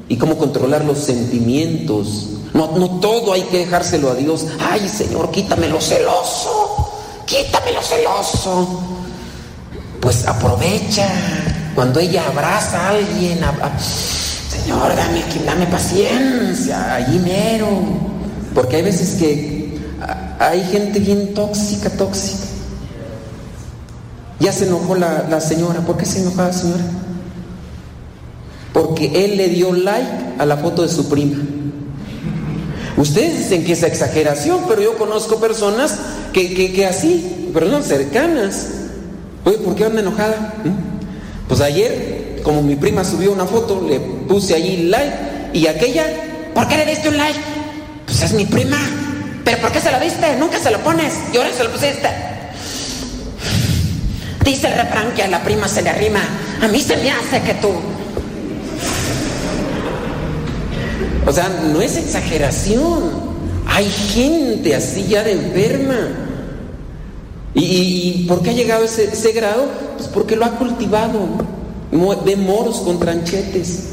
y 0.08 0.16
cómo 0.16 0.36
controlar 0.36 0.84
los 0.84 0.98
sentimientos. 0.98 2.30
No, 2.52 2.76
no 2.76 2.98
todo 3.00 3.32
hay 3.32 3.42
que 3.42 3.58
dejárselo 3.58 4.10
a 4.10 4.14
Dios. 4.14 4.46
Ay, 4.58 4.88
Señor, 4.88 5.30
quítamelo 5.30 5.80
celoso 5.80 6.88
quítamelo 7.28 7.82
celoso. 7.82 8.80
Pues 10.00 10.26
aprovecha 10.26 11.08
cuando 11.74 12.00
ella 12.00 12.26
abraza 12.28 12.80
a 12.80 12.88
alguien, 12.90 13.40
Dame, 15.46 15.66
paciencia, 15.66 16.94
allí 16.94 17.18
mero. 17.18 17.68
Porque 18.54 18.76
hay 18.76 18.82
veces 18.82 19.14
que 19.18 19.78
hay 20.38 20.62
gente 20.64 20.98
bien 21.00 21.34
tóxica, 21.34 21.90
tóxica. 21.90 22.44
Ya 24.40 24.52
se 24.52 24.66
enojó 24.66 24.94
la, 24.94 25.26
la 25.28 25.40
señora. 25.40 25.80
¿Por 25.80 25.96
qué 25.96 26.04
se 26.04 26.20
enojó 26.20 26.42
la 26.42 26.52
señora? 26.52 26.84
Porque 28.72 29.24
él 29.24 29.36
le 29.36 29.48
dio 29.48 29.72
like 29.72 30.34
a 30.38 30.46
la 30.46 30.56
foto 30.56 30.82
de 30.82 30.88
su 30.88 31.08
prima. 31.08 31.38
Ustedes 32.96 33.38
dicen 33.38 33.64
que 33.64 33.72
es 33.72 33.82
exageración, 33.82 34.62
pero 34.68 34.82
yo 34.82 34.98
conozco 34.98 35.38
personas 35.38 35.98
que, 36.32 36.52
que, 36.54 36.72
que 36.72 36.86
así, 36.86 37.50
personas 37.54 37.86
cercanas. 37.86 38.66
Oye, 39.44 39.58
¿por 39.58 39.74
qué 39.76 39.84
anda 39.84 40.00
enojada? 40.00 40.54
¿Mm? 40.64 41.48
Pues 41.48 41.60
ayer, 41.60 42.17
como 42.48 42.62
mi 42.62 42.76
prima 42.76 43.04
subió 43.04 43.30
una 43.30 43.44
foto, 43.44 43.78
le 43.86 44.00
puse 44.00 44.54
allí 44.54 44.84
like 44.84 45.50
y 45.52 45.66
aquella, 45.66 46.06
¿por 46.54 46.66
qué 46.66 46.78
le 46.78 46.86
diste 46.86 47.10
un 47.10 47.18
like? 47.18 47.38
Pues 48.06 48.22
es 48.22 48.32
mi 48.32 48.46
prima. 48.46 48.78
¿Pero 49.44 49.58
por 49.58 49.70
qué 49.70 49.82
se 49.82 49.92
lo 49.92 50.00
diste? 50.00 50.34
Nunca 50.36 50.58
se 50.58 50.70
lo 50.70 50.78
pones 50.78 51.12
y 51.30 51.36
ahora 51.36 51.50
se 51.52 51.62
lo 51.62 51.70
pusiste. 51.70 52.08
Dice 54.46 54.66
el 54.66 54.72
refrán 54.76 55.12
que 55.14 55.24
a 55.24 55.28
la 55.28 55.44
prima 55.44 55.68
se 55.68 55.82
le 55.82 55.90
arrima. 55.90 56.20
A 56.62 56.68
mí 56.68 56.80
se 56.80 56.96
me 56.96 57.10
hace 57.10 57.42
que 57.42 57.52
tú. 57.52 57.70
O 61.26 61.30
sea, 61.30 61.50
no 61.50 61.82
es 61.82 61.98
exageración. 61.98 63.10
Hay 63.66 63.90
gente 63.90 64.74
así 64.74 65.06
ya 65.06 65.22
de 65.22 65.32
enferma. 65.32 65.98
¿Y, 67.52 68.24
por 68.26 68.40
qué 68.40 68.50
ha 68.50 68.54
llegado 68.54 68.84
ese, 68.86 69.04
ese, 69.04 69.32
grado? 69.32 69.66
Pues 69.98 70.08
porque 70.08 70.34
lo 70.34 70.46
ha 70.46 70.52
cultivado. 70.52 71.57
Ve 71.90 72.36
moros 72.36 72.78
con 72.78 72.98
tranchetes. 72.98 73.84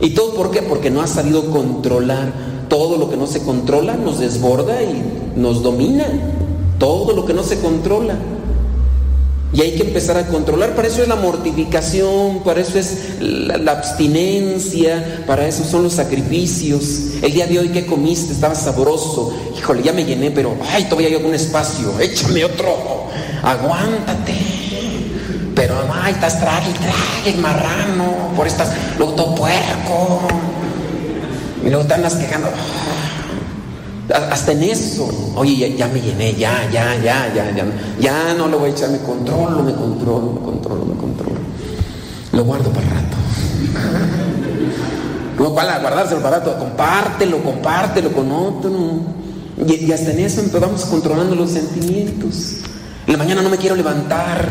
¿Y 0.00 0.10
todo 0.10 0.34
por 0.34 0.50
qué? 0.50 0.62
Porque 0.62 0.90
no 0.90 1.02
ha 1.02 1.06
sabido 1.06 1.50
controlar. 1.50 2.32
Todo 2.68 2.96
lo 2.96 3.10
que 3.10 3.16
no 3.16 3.26
se 3.26 3.42
controla 3.42 3.94
nos 3.94 4.20
desborda 4.20 4.82
y 4.82 5.02
nos 5.36 5.62
domina. 5.62 6.06
Todo 6.78 7.14
lo 7.14 7.26
que 7.26 7.34
no 7.34 7.42
se 7.42 7.58
controla. 7.58 8.16
Y 9.52 9.62
hay 9.62 9.72
que 9.72 9.82
empezar 9.82 10.16
a 10.16 10.28
controlar. 10.28 10.76
Para 10.76 10.86
eso 10.86 11.02
es 11.02 11.08
la 11.08 11.16
mortificación, 11.16 12.42
para 12.44 12.60
eso 12.60 12.78
es 12.78 13.20
la, 13.20 13.56
la, 13.56 13.72
abstinencia, 13.72 15.24
para 15.26 15.48
eso 15.48 15.64
son 15.64 15.82
los 15.82 15.94
sacrificios. 15.94 17.14
El 17.20 17.32
día 17.32 17.48
de 17.48 17.58
hoy, 17.58 17.68
¿qué 17.70 17.84
comiste? 17.84 18.32
Estaba 18.32 18.54
sabroso. 18.54 19.34
Híjole, 19.58 19.82
ya 19.82 19.92
me 19.92 20.04
llené, 20.04 20.30
pero 20.30 20.54
ay, 20.70 20.84
todavía 20.84 21.08
hay 21.08 21.14
algún 21.16 21.34
espacio. 21.34 21.98
Échame 21.98 22.44
otro. 22.44 22.76
Aguántate. 23.42 24.69
Pero 25.60 25.74
ay, 25.92 26.14
estás 26.14 26.40
trague, 26.40 26.72
trague, 26.72 27.38
marrano. 27.38 28.32
Por 28.34 28.46
estas, 28.46 28.70
luego 28.96 29.12
todo 29.12 29.34
puerco. 29.34 30.20
Y 31.62 31.68
luego 31.68 31.84
te 31.84 31.92
andas 31.92 32.14
quejando. 32.14 32.48
Hasta 34.08 34.52
en 34.52 34.62
eso, 34.62 35.06
oye, 35.36 35.76
ya, 35.76 35.86
me 35.88 36.00
llené, 36.00 36.34
ya, 36.34 36.66
ya, 36.72 36.94
ya, 36.94 37.30
ya, 37.34 37.50
ya, 37.54 37.64
ya 38.00 38.34
no 38.38 38.48
lo 38.48 38.58
voy 38.58 38.70
a 38.70 38.72
echar, 38.72 38.88
me 38.88 39.00
controlo, 39.00 39.62
me 39.62 39.74
controlo, 39.74 40.32
me 40.32 40.40
controlo, 40.40 40.84
me 40.86 40.94
controlo. 40.94 41.36
Lo 42.32 42.44
guardo 42.44 42.70
para 42.70 42.86
el 42.86 42.92
rato. 42.92 43.16
No, 45.38 45.54
para 45.54 45.78
guardárselo 45.80 46.22
para 46.22 46.36
el 46.36 46.42
rato, 46.42 46.58
compártelo, 46.58 47.44
compártelo 47.44 48.12
con 48.12 48.32
otro. 48.32 48.70
Y, 49.68 49.92
hasta 49.92 50.10
en 50.12 50.20
eso 50.20 50.40
empezamos 50.40 50.86
controlando 50.86 51.36
los 51.36 51.50
sentimientos. 51.50 52.60
En 53.06 53.12
la 53.12 53.18
mañana 53.18 53.42
no 53.42 53.50
me 53.50 53.58
quiero 53.58 53.76
levantar. 53.76 54.48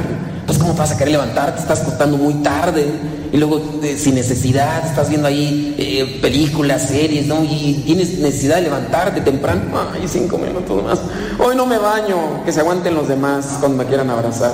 Pues, 0.49 0.57
¿cómo 0.57 0.73
vas 0.73 0.89
a 0.89 0.97
querer 0.97 1.11
levantar? 1.11 1.53
Te 1.53 1.61
estás 1.61 1.81
acostando 1.81 2.17
muy 2.17 2.33
tarde. 2.41 2.91
Y 3.31 3.37
luego, 3.37 3.61
eh, 3.83 3.95
sin 3.99 4.15
necesidad, 4.15 4.83
estás 4.83 5.07
viendo 5.07 5.27
ahí 5.27 5.75
eh, 5.77 6.17
películas, 6.23 6.87
series, 6.87 7.27
¿no? 7.27 7.43
Y 7.43 7.83
tienes 7.85 8.17
necesidad 8.17 8.55
de 8.55 8.63
levantarte 8.63 9.21
temprano. 9.21 9.61
Ay, 9.93 10.07
cinco 10.07 10.39
minutos 10.39 10.83
más. 10.83 11.01
Hoy 11.37 11.55
no 11.55 11.67
me 11.67 11.77
baño. 11.77 12.43
Que 12.45 12.51
se 12.51 12.61
aguanten 12.61 12.95
los 12.95 13.07
demás 13.07 13.57
cuando 13.59 13.77
me 13.77 13.85
quieran 13.85 14.09
abrazar. 14.09 14.53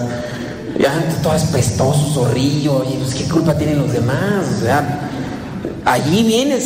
Ya, 0.78 1.02
todo 1.24 1.34
es 1.34 1.46
pestoso, 1.46 2.12
zorrillo. 2.14 2.84
Y 2.94 2.98
pues, 2.98 3.16
¿qué 3.16 3.24
culpa 3.30 3.58
tienen 3.58 3.78
los 3.78 3.94
demás? 3.94 4.48
O 4.58 4.66
sea, 4.66 5.10
allí 5.86 6.24
viene 6.24 6.56
el 6.56 6.62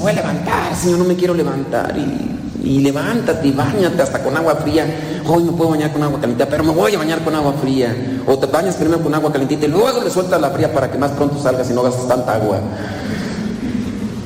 voy 0.00 0.10
a 0.10 0.14
levantar, 0.14 0.74
Señor, 0.74 1.00
no 1.00 1.04
me 1.04 1.16
quiero 1.16 1.34
levantar. 1.34 1.94
Y 1.98 2.47
y 2.62 2.80
levántate 2.80 3.48
y 3.48 3.52
bañate 3.52 4.02
hasta 4.02 4.22
con 4.22 4.36
agua 4.36 4.56
fría. 4.56 5.22
Hoy 5.26 5.44
me 5.44 5.52
puedo 5.52 5.70
bañar 5.70 5.92
con 5.92 6.02
agua 6.02 6.20
calentita, 6.20 6.48
pero 6.48 6.64
me 6.64 6.72
voy 6.72 6.94
a 6.94 6.98
bañar 6.98 7.22
con 7.22 7.34
agua 7.34 7.54
fría. 7.60 8.22
O 8.26 8.38
te 8.38 8.46
bañas 8.46 8.76
primero 8.76 9.02
con 9.02 9.14
agua 9.14 9.32
calentita 9.32 9.66
y 9.66 9.68
luego 9.68 10.02
le 10.02 10.10
sueltas 10.10 10.40
la 10.40 10.50
fría 10.50 10.72
para 10.72 10.90
que 10.90 10.98
más 10.98 11.12
pronto 11.12 11.40
salgas 11.40 11.70
y 11.70 11.74
no 11.74 11.82
gastes 11.82 12.08
tanta 12.08 12.34
agua. 12.34 12.60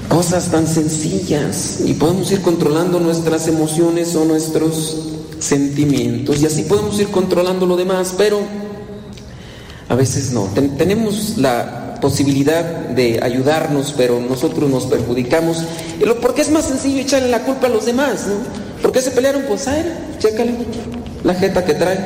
Cosas 0.08 0.50
tan 0.50 0.66
sencillas 0.66 1.80
y 1.84 1.94
podemos 1.94 2.30
ir 2.32 2.42
controlando 2.42 3.00
nuestras 3.00 3.48
emociones 3.48 4.14
o 4.14 4.24
nuestros 4.24 5.08
sentimientos 5.38 6.40
y 6.40 6.46
así 6.46 6.62
podemos 6.64 6.98
ir 7.00 7.08
controlando 7.08 7.66
lo 7.66 7.76
demás, 7.76 8.14
pero 8.16 8.40
a 9.88 9.94
veces 9.94 10.32
no. 10.32 10.44
Ten 10.54 10.76
tenemos 10.76 11.38
la 11.38 11.81
posibilidad 12.02 12.64
de 12.64 13.20
ayudarnos, 13.22 13.94
pero 13.96 14.20
nosotros 14.20 14.68
nos 14.68 14.84
perjudicamos. 14.84 15.64
Porque 16.20 16.42
es 16.42 16.50
más 16.50 16.66
sencillo 16.66 17.00
echarle 17.00 17.28
la 17.28 17.44
culpa 17.44 17.68
a 17.68 17.70
los 17.70 17.86
demás, 17.86 18.26
¿no? 18.26 18.82
¿Por 18.82 18.92
qué 18.92 19.00
se 19.00 19.12
pelearon? 19.12 19.44
Pues, 19.48 19.66
ay, 19.68 19.84
chécale, 20.18 20.52
la 21.22 21.34
jeta 21.34 21.64
que 21.64 21.74
trae. 21.74 21.98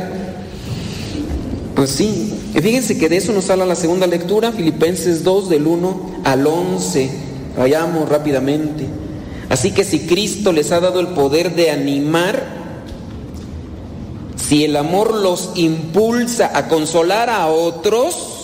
Pues 1.75 1.91
sí, 1.91 2.35
fíjense 2.53 2.99
que 2.99 3.09
de 3.09 3.17
eso 3.17 3.33
nos 3.33 3.51
habla 3.51 3.67
la 3.67 3.75
segunda 3.75 4.07
lectura, 4.07 4.53
Filipenses 4.53 5.25
2, 5.25 5.49
del 5.49 5.67
1 5.67 6.21
al 6.25 6.47
11. 6.47 7.11
Vayamos 7.59 8.09
rápidamente. 8.09 8.87
Así 9.49 9.71
que 9.73 9.85
si 9.85 10.01
Cristo 10.01 10.53
les 10.53 10.73
ha 10.73 10.81
dado 10.81 11.01
el 11.01 11.09
poder 11.09 11.55
de 11.55 11.71
animar, 11.71 12.45
si 14.37 14.65
el 14.65 14.77
amor 14.77 15.15
los 15.15 15.53
impulsa 15.55 16.51
a 16.55 16.69
consolar 16.69 17.31
a 17.31 17.47
otros, 17.47 18.36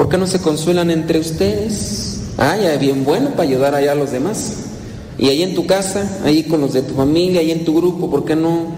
¿Por 0.00 0.08
qué 0.08 0.16
no 0.16 0.26
se 0.26 0.40
consuelan 0.40 0.90
entre 0.90 1.18
ustedes? 1.18 2.20
Ah, 2.38 2.56
ya 2.56 2.74
bien 2.78 3.04
bueno 3.04 3.32
para 3.32 3.42
ayudar 3.42 3.74
allá 3.74 3.92
a 3.92 3.94
los 3.94 4.10
demás. 4.10 4.54
Y 5.18 5.28
ahí 5.28 5.42
en 5.42 5.54
tu 5.54 5.66
casa, 5.66 6.22
ahí 6.24 6.44
con 6.44 6.62
los 6.62 6.72
de 6.72 6.80
tu 6.80 6.94
familia, 6.94 7.42
ahí 7.42 7.50
en 7.50 7.66
tu 7.66 7.76
grupo, 7.76 8.10
¿por 8.10 8.24
qué 8.24 8.34
no? 8.34 8.68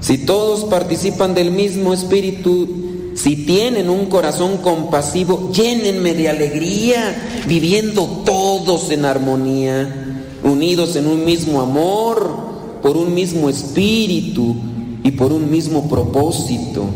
Si 0.00 0.18
todos 0.18 0.64
participan 0.64 1.32
del 1.32 1.52
mismo 1.52 1.94
espíritu, 1.94 3.12
si 3.14 3.46
tienen 3.46 3.88
un 3.88 4.06
corazón 4.06 4.56
compasivo, 4.56 5.52
llénenme 5.52 6.12
de 6.14 6.28
alegría, 6.28 7.44
viviendo 7.46 8.04
todos 8.26 8.90
en 8.90 9.04
armonía, 9.04 10.26
unidos 10.42 10.96
en 10.96 11.06
un 11.06 11.24
mismo 11.24 11.60
amor, 11.60 12.36
por 12.82 12.96
un 12.96 13.14
mismo 13.14 13.48
espíritu 13.48 14.56
y 15.04 15.12
por 15.12 15.32
un 15.32 15.48
mismo 15.48 15.88
propósito. 15.88 16.86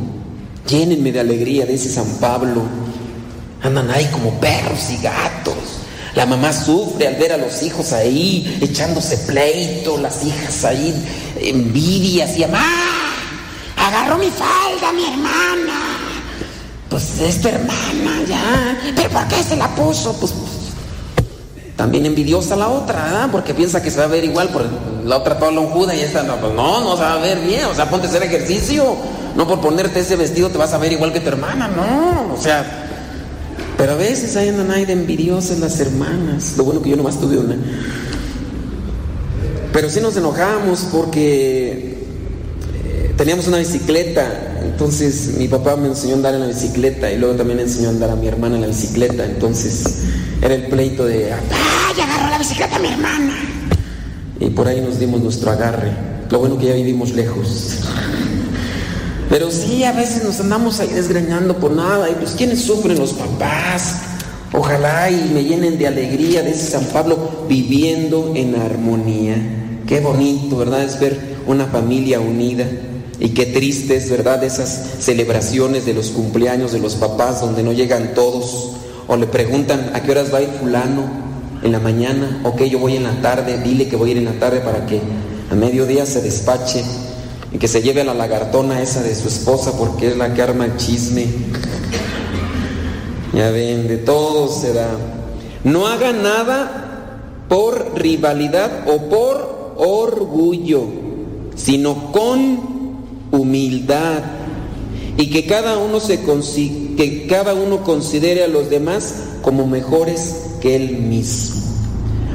Llénenme 0.69 1.12
de 1.12 1.20
alegría, 1.20 1.65
dice 1.65 1.89
San 1.89 2.09
Pablo. 2.19 2.62
Andan 3.65 3.91
ahí 3.91 4.07
como 4.12 4.39
perros 4.39 4.91
y 4.91 4.99
gatos. 4.99 5.55
La 6.15 6.27
mamá 6.27 6.53
sufre 6.53 7.09
al 7.09 7.16
ver 7.16 7.32
a 7.32 7.36
los 7.36 7.62
hijos 7.62 7.93
ahí 7.93 8.59
echándose 8.61 9.16
pleito, 9.19 9.99
las 9.99 10.23
hijas 10.23 10.65
ahí 10.65 10.95
envidias 11.41 12.36
y 12.36 12.43
mamá, 12.43 12.65
agarró 13.77 14.16
mi 14.19 14.31
falda 14.31 14.93
mi 14.93 15.05
hermana. 15.07 15.99
Pues 16.89 17.19
es 17.20 17.41
tu 17.41 17.49
hermana 17.49 18.23
ya. 18.28 18.78
¿Pero 18.95 19.09
por 19.09 19.27
qué 19.27 19.43
se 19.43 19.57
la 19.57 19.74
puso? 19.74 20.12
Pues 20.12 20.32
también 21.74 22.07
envidiosa 22.07 22.55
la 22.55 22.69
otra, 22.69 23.03
¿verdad? 23.03 23.28
Porque 23.32 23.53
piensa 23.53 23.82
que 23.82 23.91
se 23.91 23.99
va 23.99 24.05
a 24.05 24.09
ver 24.09 24.23
igual 24.23 24.51
por 24.51 24.65
la 25.05 25.16
otra 25.16 25.39
toda 25.39 25.51
lonjuda 25.51 25.95
y 25.95 26.01
esta 26.03 26.23
no, 26.23 26.36
pues 26.36 26.53
no, 26.53 26.81
no 26.81 26.97
se 26.97 27.03
va 27.03 27.15
a 27.15 27.19
ver 27.19 27.41
bien. 27.41 27.65
O 27.65 27.74
sea, 27.74 27.91
ponte 27.91 28.07
a 28.07 28.11
hacer 28.11 28.23
ejercicio. 28.23 28.97
No 29.35 29.49
por 29.49 29.61
ponerte 29.61 29.99
ese 29.99 30.15
vestido 30.15 30.51
te 30.51 30.59
vas 30.59 30.73
a 30.73 30.78
ver 30.78 30.93
igual 30.93 31.12
que 31.12 31.19
tu 31.19 31.28
hermana, 31.28 31.66
no. 31.66 32.32
O 32.32 32.41
sea, 32.41 32.84
pero 33.76 33.92
a 33.92 33.96
veces 33.96 34.36
ahí 34.36 34.48
andan 34.48 34.70
ahí 34.70 34.84
de 34.84 34.92
envidiosas 34.92 35.59
las 35.59 35.78
hermanas. 35.80 36.55
Lo 36.56 36.64
bueno 36.64 36.82
que 36.82 36.90
yo 36.90 36.96
nomás 36.96 37.20
tuve 37.20 37.38
una. 37.38 37.56
Pero 39.72 39.90
sí 39.90 40.01
nos 40.01 40.16
enojamos 40.16 40.86
porque 40.92 41.98
eh, 42.84 43.14
teníamos 43.16 43.48
una 43.48 43.59
bicicleta. 43.59 44.60
Entonces 44.62 45.34
mi 45.36 45.48
papá 45.48 45.76
me 45.76 45.88
enseñó 45.88 46.14
a 46.14 46.16
andar 46.16 46.34
en 46.34 46.40
la 46.40 46.46
bicicleta 46.46 47.10
y 47.10 47.18
luego 47.18 47.34
también 47.34 47.59
enseñó 47.60 47.88
a 47.88 47.90
andar 47.90 48.10
a 48.10 48.16
mi 48.16 48.28
hermana 48.28 48.55
en 48.55 48.60
la 48.62 48.68
bicicleta. 48.68 49.24
Entonces 49.24 49.84
era 50.40 50.55
el 50.55 50.66
pleito 50.66 51.05
de, 51.05 51.32
¡ay, 51.32 52.01
agarró 52.01 52.30
la 52.30 52.38
bicicleta 52.38 52.76
a 52.76 52.78
mi 52.78 52.88
hermana! 52.88 53.34
Y 54.38 54.51
por 54.51 54.68
ahí 54.68 54.80
nos 54.80 54.98
dimos 54.98 55.20
nuestro 55.20 55.51
agarre. 55.51 55.90
Lo 56.30 56.38
bueno 56.38 56.59
que 56.59 56.66
ya 56.66 56.74
vivimos 56.74 57.12
lejos. 57.12 57.80
Pero 59.30 59.51
sí, 59.51 59.84
a 59.84 59.92
veces 59.92 60.22
nos 60.24 60.40
andamos 60.40 60.80
ahí 60.80 60.88
desgreñando 60.88 61.56
por 61.56 61.72
nada. 61.72 62.10
Y 62.10 62.14
pues, 62.14 62.32
¿quiénes 62.32 62.62
sufren? 62.62 62.98
Los 62.98 63.12
papás. 63.12 63.96
Ojalá 64.52 65.10
y 65.10 65.30
me 65.34 65.42
llenen 65.42 65.78
de 65.78 65.88
alegría, 65.88 66.42
dice 66.42 66.70
San 66.70 66.84
Pablo, 66.84 67.46
viviendo 67.48 68.32
en 68.36 68.55
armonía. 68.55 69.36
Qué 69.86 70.01
bonito, 70.01 70.56
¿verdad? 70.56 70.84
Es 70.84 71.01
ver 71.01 71.18
una 71.46 71.66
familia 71.66 72.20
unida. 72.20 72.64
Y 73.18 73.30
qué 73.30 73.46
triste 73.46 73.96
es, 73.96 74.10
¿verdad? 74.10 74.44
Esas 74.44 74.90
celebraciones 75.01 75.86
de 75.86 75.94
los 75.94 76.10
cumpleaños 76.10 76.72
de 76.72 76.78
los 76.78 76.94
papás 76.94 77.40
donde 77.40 77.62
no 77.62 77.72
llegan 77.72 78.14
todos. 78.14 78.72
O 79.09 79.16
le 79.16 79.26
preguntan, 79.26 79.90
¿a 79.94 80.02
qué 80.02 80.12
horas 80.12 80.32
va 80.32 80.38
a 80.38 80.42
ir 80.42 80.51
fulano? 80.60 81.24
En 81.62 81.72
la 81.72 81.80
mañana. 81.80 82.40
Ok, 82.44 82.62
yo 82.64 82.78
voy 82.78 82.96
en 82.96 83.05
la 83.05 83.20
tarde. 83.22 83.60
Dile 83.64 83.88
que 83.88 83.96
voy 83.96 84.10
a 84.10 84.12
ir 84.12 84.18
en 84.18 84.26
la 84.26 84.38
tarde 84.38 84.60
para 84.60 84.86
que 84.86 85.01
a 85.51 85.55
mediodía 85.55 86.06
se 86.06 86.20
despache 86.20 86.84
y 87.55 87.59
que 87.59 87.68
se 87.68 87.82
lleve 87.82 88.01
a 88.01 88.05
la 88.05 88.14
lagartona 88.14 88.82
esa 88.82 89.02
de 89.02 89.14
su 89.14 89.28
esposa 89.28 89.78
porque 89.78 90.09
es 90.09 90.16
la 90.16 90.35
que 90.35 90.43
arma 90.43 90.66
el 90.66 90.76
chisme. 90.76 91.26
Ya 93.32 93.51
ven, 93.51 93.89
de 93.89 93.97
todo 93.97 94.48
se 94.48 94.72
da. 94.72 94.90
No 95.62 95.86
haga 95.86 96.12
nada 96.12 97.20
por 97.48 97.93
rivalidad 97.94 98.85
o 98.89 99.09
por 99.09 99.74
orgullo, 99.76 100.85
sino 101.55 102.12
con 102.12 102.74
humildad 103.31 104.22
y 105.16 105.31
que 105.31 105.47
cada 105.47 105.78
uno 105.78 106.01
se 106.01 106.20
que 106.97 107.26
cada 107.28 107.55
uno 107.55 107.85
considere 107.85 108.44
a 108.44 108.48
los 108.48 108.68
demás 108.68 109.14
como 109.43 109.66
mejores 109.66 110.36
que 110.60 110.74
él 110.74 110.98
mismo. 110.98 111.62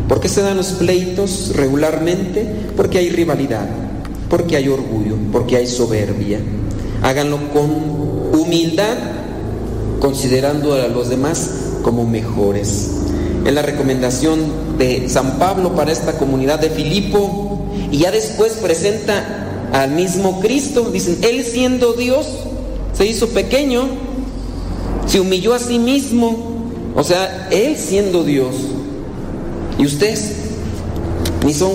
¿Por 0.07 0.19
qué 0.21 0.29
se 0.29 0.41
dan 0.41 0.57
los 0.57 0.71
pleitos 0.73 1.51
regularmente? 1.55 2.47
Porque 2.75 2.97
hay 2.97 3.09
rivalidad, 3.09 3.67
porque 4.29 4.55
hay 4.55 4.67
orgullo, 4.67 5.15
porque 5.31 5.57
hay 5.57 5.67
soberbia. 5.67 6.39
Háganlo 7.01 7.39
con 7.51 7.69
humildad, 8.39 8.97
considerando 9.99 10.73
a 10.73 10.87
los 10.87 11.09
demás 11.09 11.49
como 11.81 12.05
mejores. 12.05 12.91
Es 13.45 13.53
la 13.53 13.61
recomendación 13.61 14.77
de 14.77 15.09
San 15.09 15.39
Pablo 15.39 15.75
para 15.75 15.91
esta 15.91 16.17
comunidad 16.17 16.59
de 16.59 16.69
Filipo 16.69 17.65
y 17.91 17.99
ya 17.99 18.11
después 18.11 18.53
presenta 18.53 19.69
al 19.73 19.91
mismo 19.91 20.39
Cristo. 20.39 20.89
Dicen, 20.91 21.17
Él 21.21 21.43
siendo 21.43 21.93
Dios, 21.93 22.27
se 22.93 23.05
hizo 23.05 23.29
pequeño, 23.29 23.87
se 25.07 25.19
humilló 25.19 25.53
a 25.53 25.59
sí 25.59 25.79
mismo. 25.79 26.49
O 26.95 27.03
sea, 27.03 27.47
Él 27.51 27.77
siendo 27.77 28.23
Dios. 28.23 28.55
Y 29.77 29.85
ustedes 29.85 30.33
ni 31.45 31.53
son 31.53 31.71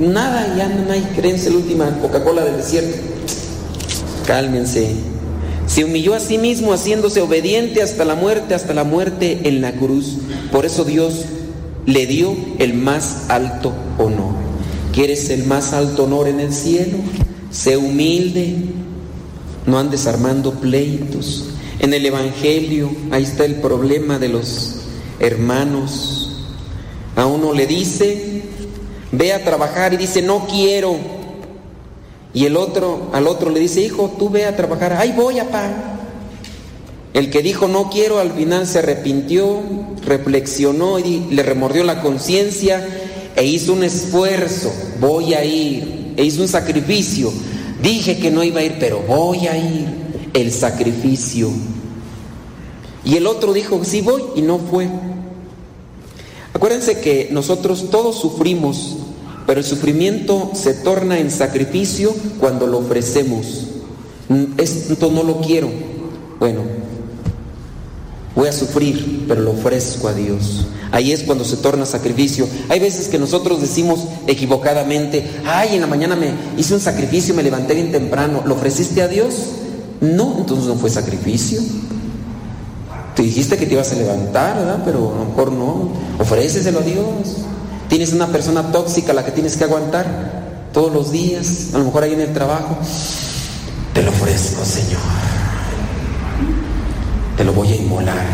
nada, 0.00 0.54
ya 0.56 0.68
no 0.68 0.90
hay 0.90 1.02
creencia 1.14 1.50
la 1.50 1.58
última 1.58 1.98
Coca-Cola 2.00 2.44
del 2.44 2.56
desierto. 2.56 2.96
Cálmense. 4.26 4.94
Se 5.66 5.84
humilló 5.84 6.14
a 6.14 6.20
sí 6.20 6.38
mismo 6.38 6.72
haciéndose 6.72 7.20
obediente 7.20 7.82
hasta 7.82 8.04
la 8.04 8.16
muerte, 8.16 8.54
hasta 8.54 8.74
la 8.74 8.84
muerte 8.84 9.40
en 9.44 9.60
la 9.60 9.72
cruz. 9.72 10.16
Por 10.50 10.66
eso 10.66 10.84
Dios 10.84 11.26
le 11.86 12.06
dio 12.06 12.34
el 12.58 12.74
más 12.74 13.26
alto 13.28 13.72
honor. 13.98 14.34
¿Quieres 14.92 15.30
el 15.30 15.44
más 15.44 15.72
alto 15.72 16.04
honor 16.04 16.26
en 16.26 16.40
el 16.40 16.52
cielo? 16.52 16.98
Sé 17.52 17.76
humilde, 17.76 18.56
no 19.66 19.78
andes 19.78 20.06
armando 20.06 20.54
pleitos. 20.54 21.44
En 21.78 21.94
el 21.94 22.04
Evangelio, 22.04 22.90
ahí 23.10 23.22
está 23.22 23.44
el 23.44 23.56
problema 23.56 24.18
de 24.18 24.28
los 24.28 24.76
hermanos. 25.20 26.32
A 27.16 27.26
uno 27.26 27.54
le 27.54 27.66
dice, 27.66 28.29
ve 29.12 29.32
a 29.32 29.44
trabajar 29.44 29.94
y 29.94 29.96
dice, 29.96 30.22
no 30.22 30.46
quiero. 30.46 30.96
Y 32.32 32.46
el 32.46 32.56
otro, 32.56 33.10
al 33.12 33.26
otro 33.26 33.50
le 33.50 33.60
dice, 33.60 33.80
hijo, 33.80 34.14
tú 34.18 34.30
ve 34.30 34.46
a 34.46 34.56
trabajar, 34.56 34.92
ahí 34.92 35.12
voy, 35.12 35.36
papá. 35.36 35.96
El 37.12 37.30
que 37.30 37.42
dijo 37.42 37.66
no 37.66 37.90
quiero 37.90 38.20
al 38.20 38.30
final 38.30 38.68
se 38.68 38.78
arrepintió, 38.78 39.60
reflexionó 40.04 41.00
y 41.00 41.26
le 41.30 41.42
remordió 41.42 41.82
la 41.82 42.02
conciencia 42.02 42.86
e 43.34 43.44
hizo 43.44 43.72
un 43.72 43.82
esfuerzo, 43.82 44.72
voy 45.00 45.34
a 45.34 45.44
ir, 45.44 46.14
e 46.16 46.24
hizo 46.24 46.42
un 46.42 46.48
sacrificio 46.48 47.32
Dije 47.82 48.18
que 48.18 48.30
no 48.30 48.44
iba 48.44 48.60
a 48.60 48.64
ir, 48.64 48.76
pero 48.78 49.00
voy 49.00 49.46
a 49.46 49.56
ir. 49.56 50.00
El 50.34 50.52
sacrificio. 50.52 51.50
Y 53.04 53.16
el 53.16 53.26
otro 53.26 53.52
dijo, 53.52 53.80
sí 53.84 54.00
voy, 54.00 54.22
y 54.36 54.42
no 54.42 54.58
fue. 54.58 54.88
Acuérdense 56.52 57.00
que 57.00 57.28
nosotros 57.32 57.90
todos 57.90 58.16
sufrimos, 58.20 58.98
pero 59.46 59.60
el 59.60 59.66
sufrimiento 59.66 60.50
se 60.54 60.74
torna 60.74 61.18
en 61.18 61.30
sacrificio 61.30 62.14
cuando 62.38 62.66
lo 62.66 62.78
ofrecemos. 62.78 63.66
Esto 64.56 65.10
no 65.10 65.22
lo 65.22 65.40
quiero. 65.40 65.70
Bueno, 66.38 66.60
voy 68.34 68.48
a 68.48 68.52
sufrir, 68.52 69.24
pero 69.26 69.40
lo 69.40 69.52
ofrezco 69.52 70.08
a 70.08 70.14
Dios. 70.14 70.66
Ahí 70.92 71.12
es 71.12 71.22
cuando 71.22 71.44
se 71.44 71.56
torna 71.56 71.86
sacrificio. 71.86 72.48
Hay 72.68 72.80
veces 72.80 73.08
que 73.08 73.18
nosotros 73.18 73.60
decimos 73.60 74.00
equivocadamente, 74.26 75.24
ay, 75.44 75.74
en 75.74 75.80
la 75.80 75.86
mañana 75.86 76.16
me 76.16 76.32
hice 76.56 76.74
un 76.74 76.80
sacrificio, 76.80 77.34
me 77.34 77.42
levanté 77.42 77.74
bien 77.74 77.92
temprano, 77.92 78.42
¿lo 78.44 78.54
ofreciste 78.54 79.02
a 79.02 79.08
Dios? 79.08 79.34
No, 80.00 80.36
entonces 80.38 80.66
no 80.66 80.76
fue 80.76 80.90
sacrificio. 80.90 81.60
Te 83.14 83.22
dijiste 83.22 83.56
que 83.56 83.66
te 83.66 83.74
ibas 83.74 83.92
a 83.92 83.96
levantar, 83.96 84.56
¿verdad? 84.56 84.82
Pero 84.84 85.12
a 85.14 85.18
lo 85.18 85.24
mejor 85.26 85.52
no. 85.52 85.90
Ofréceselo 86.18 86.78
a 86.78 86.82
Dios. 86.82 87.36
Tienes 87.90 88.12
una 88.12 88.28
persona 88.28 88.70
tóxica 88.70 89.10
a 89.10 89.14
la 89.16 89.24
que 89.24 89.32
tienes 89.32 89.56
que 89.56 89.64
aguantar 89.64 90.06
todos 90.72 90.92
los 90.92 91.10
días, 91.10 91.70
a 91.74 91.78
lo 91.78 91.86
mejor 91.86 92.04
ahí 92.04 92.14
en 92.14 92.20
el 92.20 92.32
trabajo. 92.32 92.78
Te 93.92 94.04
lo 94.04 94.10
ofrezco, 94.10 94.64
Señor. 94.64 95.00
Te 97.36 97.42
lo 97.42 97.52
voy 97.52 97.72
a 97.72 97.74
inmolar. 97.74 98.24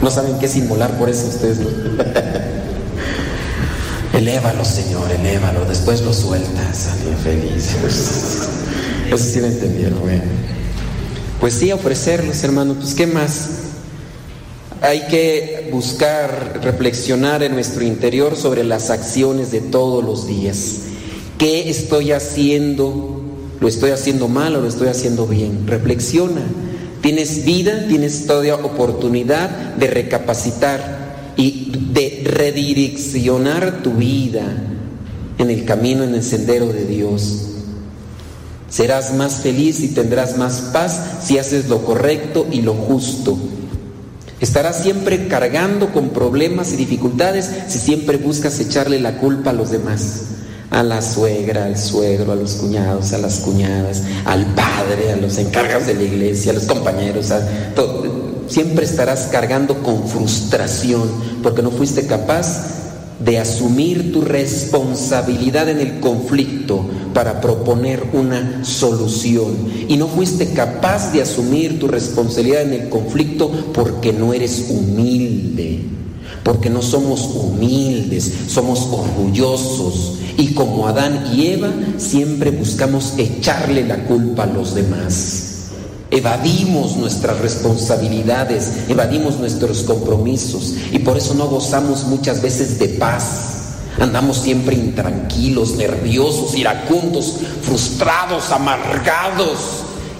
No 0.00 0.08
saben 0.08 0.38
qué 0.38 0.46
es 0.46 0.54
inmolar, 0.54 0.96
por 0.98 1.08
eso 1.08 1.26
ustedes 1.26 1.58
lo... 1.58 1.68
elévalo, 4.16 4.64
Señor, 4.64 5.10
elévalo, 5.10 5.64
después 5.64 6.02
lo 6.02 6.12
sueltas, 6.12 6.90
feliz. 7.24 7.74
Eso 9.08 9.18
sí 9.18 9.40
lo 9.40 9.48
entendieron, 9.48 9.98
Pues 11.40 11.54
sí, 11.54 11.72
ofrecerlos, 11.72 12.44
hermano, 12.44 12.74
pues 12.74 12.94
¿qué 12.94 13.08
más? 13.08 13.67
Hay 14.80 15.08
que 15.08 15.70
buscar, 15.72 16.60
reflexionar 16.62 17.42
en 17.42 17.52
nuestro 17.54 17.84
interior 17.84 18.36
sobre 18.36 18.62
las 18.62 18.90
acciones 18.90 19.50
de 19.50 19.60
todos 19.60 20.04
los 20.04 20.26
días. 20.26 20.82
¿Qué 21.36 21.68
estoy 21.68 22.12
haciendo? 22.12 23.22
¿Lo 23.60 23.66
estoy 23.66 23.90
haciendo 23.90 24.28
mal 24.28 24.54
o 24.54 24.60
lo 24.60 24.68
estoy 24.68 24.88
haciendo 24.88 25.26
bien? 25.26 25.66
Reflexiona. 25.66 26.42
Tienes 27.00 27.44
vida, 27.44 27.86
tienes 27.88 28.26
toda 28.26 28.54
oportunidad 28.56 29.50
de 29.76 29.88
recapacitar 29.88 31.34
y 31.36 31.72
de 31.92 32.22
redireccionar 32.24 33.82
tu 33.82 33.94
vida 33.94 34.44
en 35.38 35.50
el 35.50 35.64
camino, 35.64 36.04
en 36.04 36.14
el 36.14 36.22
sendero 36.22 36.66
de 36.66 36.84
Dios. 36.84 37.46
Serás 38.68 39.14
más 39.14 39.36
feliz 39.36 39.80
y 39.80 39.88
tendrás 39.88 40.36
más 40.36 40.70
paz 40.72 41.00
si 41.24 41.38
haces 41.38 41.68
lo 41.68 41.84
correcto 41.84 42.46
y 42.50 42.62
lo 42.62 42.74
justo. 42.74 43.36
Estarás 44.40 44.82
siempre 44.82 45.26
cargando 45.28 45.92
con 45.92 46.10
problemas 46.10 46.72
y 46.72 46.76
dificultades 46.76 47.50
si 47.68 47.78
siempre 47.78 48.18
buscas 48.18 48.60
echarle 48.60 49.00
la 49.00 49.18
culpa 49.18 49.50
a 49.50 49.52
los 49.52 49.70
demás. 49.70 50.22
A 50.70 50.82
la 50.82 51.00
suegra, 51.00 51.64
al 51.64 51.78
suegro, 51.78 52.32
a 52.32 52.36
los 52.36 52.52
cuñados, 52.56 53.14
a 53.14 53.18
las 53.18 53.38
cuñadas, 53.38 54.02
al 54.26 54.44
padre, 54.54 55.12
a 55.12 55.16
los 55.16 55.38
encargados 55.38 55.86
de 55.86 55.94
la 55.94 56.02
iglesia, 56.02 56.52
a 56.52 56.54
los 56.54 56.64
compañeros, 56.64 57.32
siempre 58.48 58.84
estarás 58.84 59.28
cargando 59.32 59.82
con 59.82 60.06
frustración 60.06 61.10
porque 61.42 61.62
no 61.62 61.70
fuiste 61.70 62.06
capaz 62.06 62.87
de 63.18 63.38
asumir 63.38 64.12
tu 64.12 64.20
responsabilidad 64.20 65.68
en 65.68 65.80
el 65.80 66.00
conflicto 66.00 66.84
para 67.12 67.40
proponer 67.40 68.04
una 68.12 68.64
solución. 68.64 69.54
Y 69.88 69.96
no 69.96 70.06
fuiste 70.06 70.52
capaz 70.52 71.12
de 71.12 71.22
asumir 71.22 71.78
tu 71.80 71.88
responsabilidad 71.88 72.62
en 72.62 72.74
el 72.74 72.88
conflicto 72.88 73.50
porque 73.72 74.12
no 74.12 74.32
eres 74.32 74.66
humilde, 74.70 75.80
porque 76.44 76.70
no 76.70 76.82
somos 76.82 77.22
humildes, 77.34 78.32
somos 78.48 78.88
orgullosos, 78.90 80.18
y 80.36 80.54
como 80.54 80.86
Adán 80.86 81.32
y 81.34 81.46
Eva, 81.48 81.72
siempre 81.96 82.52
buscamos 82.52 83.14
echarle 83.18 83.84
la 83.84 84.04
culpa 84.04 84.44
a 84.44 84.46
los 84.46 84.72
demás. 84.72 85.47
Evadimos 86.10 86.96
nuestras 86.96 87.38
responsabilidades, 87.40 88.88
evadimos 88.88 89.38
nuestros 89.38 89.82
compromisos 89.82 90.74
y 90.90 91.00
por 91.00 91.18
eso 91.18 91.34
no 91.34 91.48
gozamos 91.48 92.04
muchas 92.04 92.40
veces 92.40 92.78
de 92.78 92.88
paz. 92.88 93.76
Andamos 94.00 94.38
siempre 94.38 94.74
intranquilos, 94.74 95.72
nerviosos, 95.72 96.54
iracundos, 96.54 97.34
frustrados, 97.62 98.50
amargados 98.50 99.58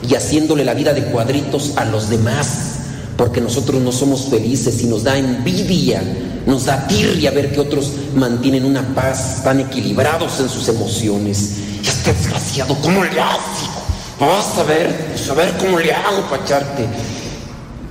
y 0.09 0.15
haciéndole 0.15 0.65
la 0.65 0.75
vida 0.75 0.93
de 0.93 1.05
cuadritos 1.05 1.73
a 1.77 1.85
los 1.85 2.11
demás, 2.11 2.75
porque 3.17 3.41
nosotros 3.41 3.81
no 3.81 3.93
somos 3.93 4.27
felices 4.27 4.83
y 4.83 4.87
nos 4.87 5.05
da 5.05 5.17
envidia 5.17 6.03
nos 6.49 6.65
da 6.65 6.87
tirria 6.89 7.31
ver 7.31 7.53
que 7.53 7.61
otros 7.61 7.93
mantienen 8.15 8.65
una 8.65 8.83
paz, 8.95 9.43
tan 9.45 9.61
equilibrados 9.61 10.41
en 10.41 10.49
sus 10.49 10.67
emociones. 10.69 11.59
Este 11.83 12.15
desgraciado, 12.15 12.75
¿cómo 12.81 13.05
le 13.05 13.21
hace? 13.21 13.78
Vas 14.21 14.59
a 14.59 14.65
ver, 14.65 15.15
a 15.31 15.35
ver 15.35 15.57
cómo 15.59 15.79
le 15.79 15.93
hago 15.93 16.23
para 16.29 16.43
echarte. 16.43 16.87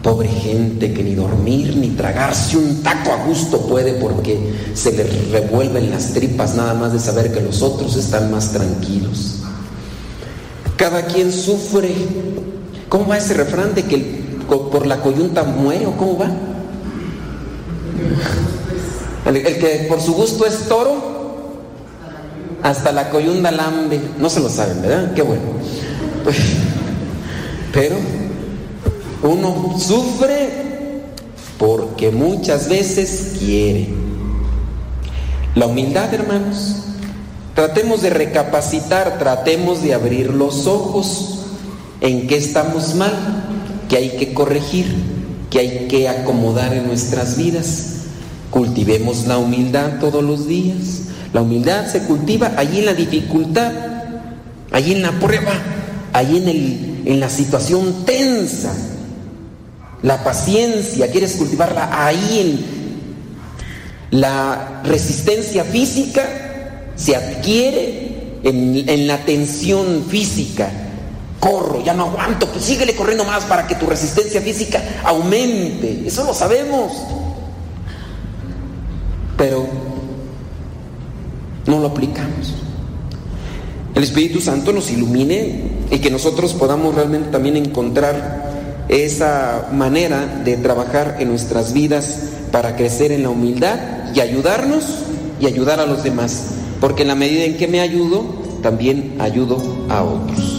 Pobre 0.04 0.28
gente 0.28 0.94
que 0.94 1.04
ni 1.04 1.16
dormir 1.16 1.76
ni 1.78 1.90
tragarse 1.90 2.58
un 2.58 2.84
taco 2.84 3.14
a 3.14 3.26
gusto 3.26 3.62
puede 3.62 3.94
porque 3.94 4.38
se 4.74 4.92
le 4.92 5.04
revuelven 5.32 5.90
las 5.90 6.14
tripas 6.14 6.56
nada 6.56 6.74
más 6.74 6.92
de 6.94 7.00
saber 7.00 7.32
que 7.32 7.42
los 7.42 7.62
otros 7.62 7.96
están 7.96 8.30
más 8.30 8.52
tranquilos. 8.52 9.38
Cada 10.76 11.06
quien 11.06 11.32
sufre. 11.32 11.94
¿Cómo 12.90 13.08
va 13.08 13.18
ese 13.18 13.34
refrán 13.34 13.74
de 13.74 13.84
que 13.84 13.98
por 14.48 14.86
la 14.86 15.02
coyunta 15.02 15.44
muere 15.44 15.86
o 15.88 15.98
cómo 15.98 16.18
va? 16.18 16.30
El, 19.26 19.44
que 19.44 19.86
por 19.90 20.02
su 20.02 20.14
gusto 20.14 20.46
es 20.46 20.70
toro, 20.70 21.18
hasta 22.64 22.92
la 22.92 23.10
coyunda 23.10 23.52
lambe. 23.52 24.00
No 24.20 24.30
se 24.30 24.40
lo 24.40 24.50
saben, 24.50 24.82
¿verdad? 24.82 25.14
Qué 25.14 25.22
bueno. 25.22 25.42
Pero 27.74 27.96
uno 29.24 29.76
sufre 29.80 30.50
porque 31.58 32.12
muchas 32.12 32.70
veces 32.70 33.36
quiere. 33.40 33.90
La 35.56 35.66
humildad, 35.66 36.14
hermanos. 36.14 36.76
Tratemos 37.56 38.04
de 38.04 38.12
recapacitar, 38.12 39.18
tratemos 39.18 39.82
de 39.82 39.96
abrir 39.96 40.32
los 40.32 40.68
ojos 40.68 41.40
en 42.02 42.28
qué 42.28 42.38
estamos 42.38 42.94
mal, 42.94 43.12
que 43.90 43.98
hay 43.98 44.10
que 44.18 44.36
corregir, 44.36 44.86
que 45.50 45.60
hay 45.60 45.88
que 45.88 46.08
acomodar 46.08 46.74
en 46.74 46.86
nuestras 46.86 47.36
vidas. 47.36 47.94
Cultivemos 48.52 49.26
la 49.26 49.40
humildad 49.40 50.00
todos 50.00 50.24
los 50.24 50.48
días. 50.48 51.02
La 51.34 51.42
humildad 51.42 51.88
se 51.88 52.04
cultiva 52.04 52.54
allí 52.58 52.80
en 52.80 52.86
la 52.86 52.94
dificultad, 52.94 53.72
allí 54.72 54.94
en 54.94 55.02
la 55.02 55.12
prueba, 55.14 55.54
allí 56.14 56.38
en, 56.38 56.48
el, 56.48 57.04
en 57.06 57.20
la 57.20 57.30
situación 57.30 58.06
tensa. 58.06 58.74
La 60.04 60.24
paciencia, 60.24 61.10
quieres 61.12 61.34
cultivarla 61.34 61.90
ahí 62.06 62.40
en 62.40 64.20
la 64.20 64.82
resistencia 64.84 65.64
física, 65.64 66.24
se 66.96 67.16
adquiere 67.16 68.40
en, 68.44 68.88
en 68.88 69.08
la 69.08 69.18
tensión 69.26 70.06
física. 70.08 70.70
Corro, 71.40 71.84
ya 71.84 71.94
no 71.94 72.06
aguanto, 72.06 72.48
pues 72.48 72.66
síguele 72.66 72.96
corriendo 72.96 73.24
más 73.24 73.44
para 73.46 73.68
que 73.68 73.76
tu 73.76 73.86
resistencia 73.86 74.42
física 74.42 74.82
aumente. 75.04 76.04
Eso 76.06 76.24
lo 76.24 76.34
sabemos. 76.34 76.92
Pero 79.38 79.68
no 81.68 81.80
lo 81.80 81.88
aplicamos. 81.88 82.54
El 83.98 84.04
Espíritu 84.04 84.42
Santo 84.42 84.74
nos 84.74 84.92
ilumine 84.92 85.60
y 85.90 85.98
que 85.98 86.12
nosotros 86.12 86.54
podamos 86.54 86.94
realmente 86.94 87.32
también 87.32 87.58
encontrar 87.58 88.86
esa 88.90 89.70
manera 89.74 90.40
de 90.46 90.56
trabajar 90.56 91.18
en 91.20 91.30
nuestras 91.30 91.74
vidas 91.74 92.26
para 92.52 92.76
crecer 92.76 93.12
en 93.12 93.24
la 93.24 93.32
humildad 93.32 93.80
y 94.14 94.20
ayudarnos 94.20 94.84
y 95.42 95.48
ayudar 95.48 95.80
a 95.80 95.88
los 95.88 96.04
demás. 96.04 96.50
Porque 96.80 97.02
en 97.02 97.08
la 97.08 97.16
medida 97.16 97.46
en 97.46 97.58
que 97.58 97.68
me 97.68 97.82
ayudo, 97.82 98.24
también 98.62 99.16
ayudo 99.18 99.58
a 99.90 100.04
otros. 100.04 100.57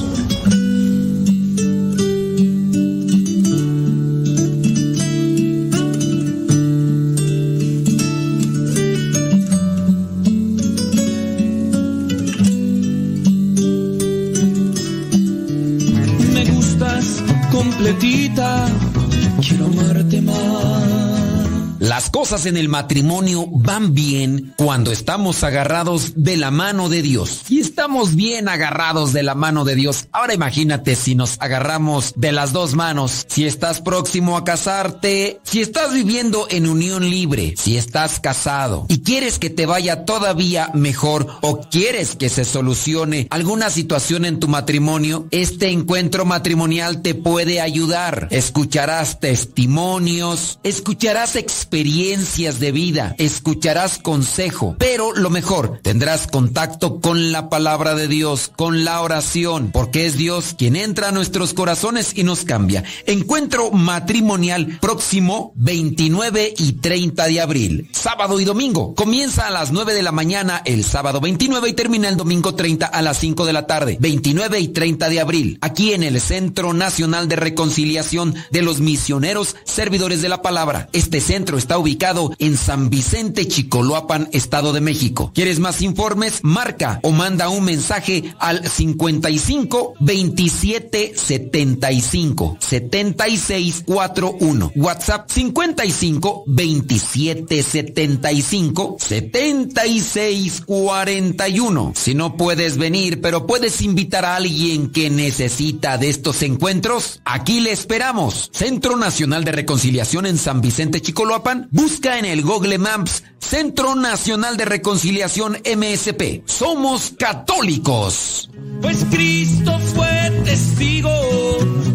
En 22.29 22.59
el 22.59 22.69
matrimonio 22.69 23.47
van 23.49 23.95
bien 23.95 24.53
cuando 24.59 24.93
estamos 24.93 25.45
agarrados 25.45 26.13
de 26.15 26.37
la 26.37 26.51
mano 26.51 26.91
de 26.91 27.01
Dios. 27.01 27.41
Y 27.49 27.61
estamos 27.61 28.17
bien 28.17 28.51
agarrados 28.51 29.15
de 29.15 29.23
la 29.23 29.35
mano 29.35 29.65
de 29.65 29.75
Dios. 29.75 30.09
Ahora 30.13 30.35
imagínate 30.35 30.95
si 30.95 31.15
nos 31.15 31.41
agarramos 31.41 32.13
de 32.17 32.33
las 32.33 32.53
dos 32.53 32.75
manos. 32.75 33.25
Si 33.29 33.47
estás 33.47 33.81
próximo 33.81 34.37
a 34.37 34.45
casarte, 34.45 35.41
si 35.43 35.63
estás 35.63 35.95
viviendo 35.95 36.47
en 36.51 36.69
unión 36.69 37.09
libre, 37.09 37.55
si 37.57 37.79
estás 37.79 38.21
casado 38.21 38.85
y 38.91 39.01
quieres 39.01 39.39
que 39.39 39.49
te 39.49 39.65
vaya 39.65 40.05
todavía 40.05 40.71
mejor 40.75 41.27
o 41.41 41.61
quieres 41.71 42.15
que 42.15 42.29
se 42.29 42.45
solucione 42.45 43.27
alguna 43.31 43.71
situación 43.71 44.27
en 44.27 44.39
tu 44.39 44.49
matrimonio, 44.49 45.27
este 45.31 45.71
encuentro 45.71 46.27
matrimonial 46.27 47.01
te 47.01 47.15
puede 47.15 47.63
ayudar. 47.63 48.29
Escucharás 48.31 49.19
testimonios, 49.19 50.59
escucharás 50.63 51.35
experiencias 51.35 52.18
de 52.19 52.73
vida, 52.73 53.15
escucharás 53.19 53.99
consejo, 53.99 54.75
pero 54.77 55.15
lo 55.15 55.31
mejor, 55.31 55.79
tendrás 55.83 56.27
contacto 56.27 57.01
con 57.01 57.31
la 57.31 57.49
palabra 57.49 57.95
de 57.95 58.09
Dios, 58.09 58.51
con 58.57 58.85
la 58.85 59.03
oración, 59.03 59.71
porque 59.73 60.07
es 60.07 60.17
Dios 60.17 60.55
quien 60.59 60.75
entra 60.75 61.09
a 61.09 61.13
nuestros 61.13 61.55
corazones 61.55 62.13
y 62.17 62.25
nos 62.25 62.45
cambia. 62.45 62.83
Encuentro 63.07 63.71
matrimonial 63.71 64.79
próximo 64.81 65.53
29 65.55 66.55
y 66.59 66.73
30 66.73 67.27
de 67.27 67.41
abril, 67.41 67.89
sábado 67.93 68.41
y 68.41 68.45
domingo. 68.45 68.95
Comienza 68.97 69.47
a 69.47 69.51
las 69.51 69.71
9 69.71 69.95
de 69.95 70.03
la 70.03 70.13
mañana 70.13 70.63
el 70.65 70.83
sábado 70.83 71.21
29 71.21 71.69
y 71.69 71.73
termina 71.75 72.09
el 72.09 72.17
domingo 72.17 72.57
30 72.57 72.87
a 72.87 73.03
las 73.03 73.19
5 73.19 73.47
de 73.47 73.53
la 73.53 73.69
tarde, 73.69 73.97
29 74.01 74.59
y 74.59 74.69
30 74.69 75.09
de 75.09 75.21
abril, 75.21 75.59
aquí 75.61 75.93
en 75.93 76.03
el 76.03 76.21
Centro 76.21 76.73
Nacional 76.73 77.29
de 77.29 77.37
Reconciliación 77.37 78.35
de 78.51 78.63
los 78.63 78.81
Misioneros 78.81 79.55
Servidores 79.65 80.21
de 80.21 80.29
la 80.29 80.43
Palabra. 80.43 80.89
Este 80.93 81.21
centro 81.21 81.59
está 81.59 81.79
ubicado 81.79 82.08
en 82.39 82.57
San 82.57 82.89
Vicente, 82.89 83.47
Chicoloapan, 83.47 84.31
Estado 84.33 84.73
de 84.73 84.81
México. 84.81 85.31
¿Quieres 85.35 85.59
más 85.59 85.83
informes? 85.83 86.41
Marca 86.43 87.01
o 87.03 87.11
manda 87.11 87.51
un 87.51 87.65
mensaje 87.65 88.35
al 88.39 88.67
55 88.67 89.95
27 90.01 91.13
75 91.15 92.57
76 92.61 93.83
41. 93.85 94.73
WhatsApp 94.75 95.31
55 95.31 96.45
27 96.47 97.63
75 97.63 98.97
76 98.99 100.63
41. 100.63 101.93
Si 101.95 102.15
no 102.15 102.37
puedes 102.39 102.79
venir, 102.79 103.21
pero 103.21 103.47
puedes 103.47 103.83
invitar 103.83 104.25
a 104.25 104.37
alguien 104.37 104.91
que 104.91 105.11
necesita 105.11 105.99
de 105.99 106.09
estos 106.09 106.43
encuentros, 106.43 107.21
aquí 107.27 107.61
le 107.61 107.73
esperamos. 107.73 108.49
Centro 108.55 108.97
Nacional 108.97 109.45
de 109.45 109.53
Reconciliación 109.53 110.25
en 110.25 110.39
San 110.39 110.63
Vicente, 110.63 111.03
Chicoloapan 111.03 111.69
busca 111.71 111.98
en 112.05 112.25
el 112.25 112.43
Google 112.43 112.79
Maps 112.79 113.25
Centro 113.39 113.97
Nacional 113.97 114.57
de 114.57 114.65
Reconciliación 114.65 115.59
MSP. 115.65 116.43
Somos 116.47 117.15
católicos. 117.19 118.49
Pues 118.81 119.05
Cristo 119.11 119.79
fue 119.95 120.31
testigo 120.45 121.11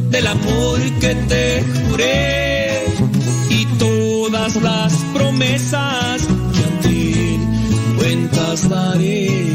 del 0.10 0.28
amor 0.28 0.80
que 1.00 1.16
te 1.16 1.64
juré 1.90 2.86
y 3.50 3.66
todas 3.80 4.56
las 4.58 4.94
promesas 5.14 6.22
que 6.54 6.64
a 6.64 6.80
ti 6.82 7.40
cuentas 7.98 8.70
daré. 8.70 9.53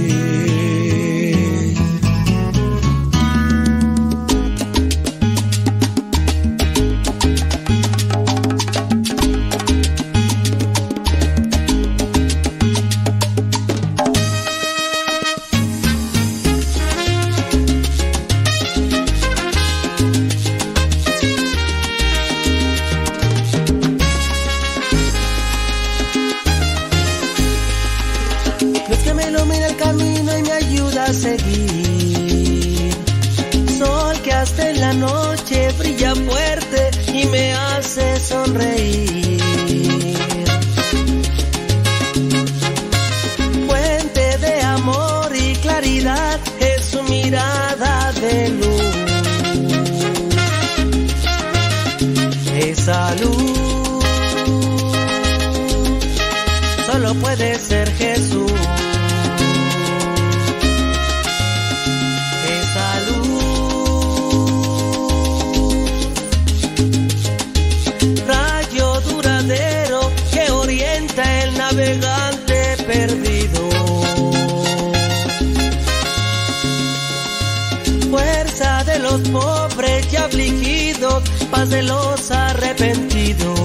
De 81.69 81.82
los 81.82 82.31
arrepentidos. 82.31 83.59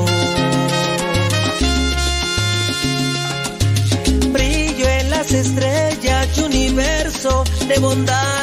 Brillo 4.31 4.87
en 4.89 5.09
las 5.09 5.31
estrellas 5.31 6.37
universo 6.37 7.43
de 7.67 7.79
bondad 7.79 8.42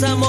divina, 0.00 0.27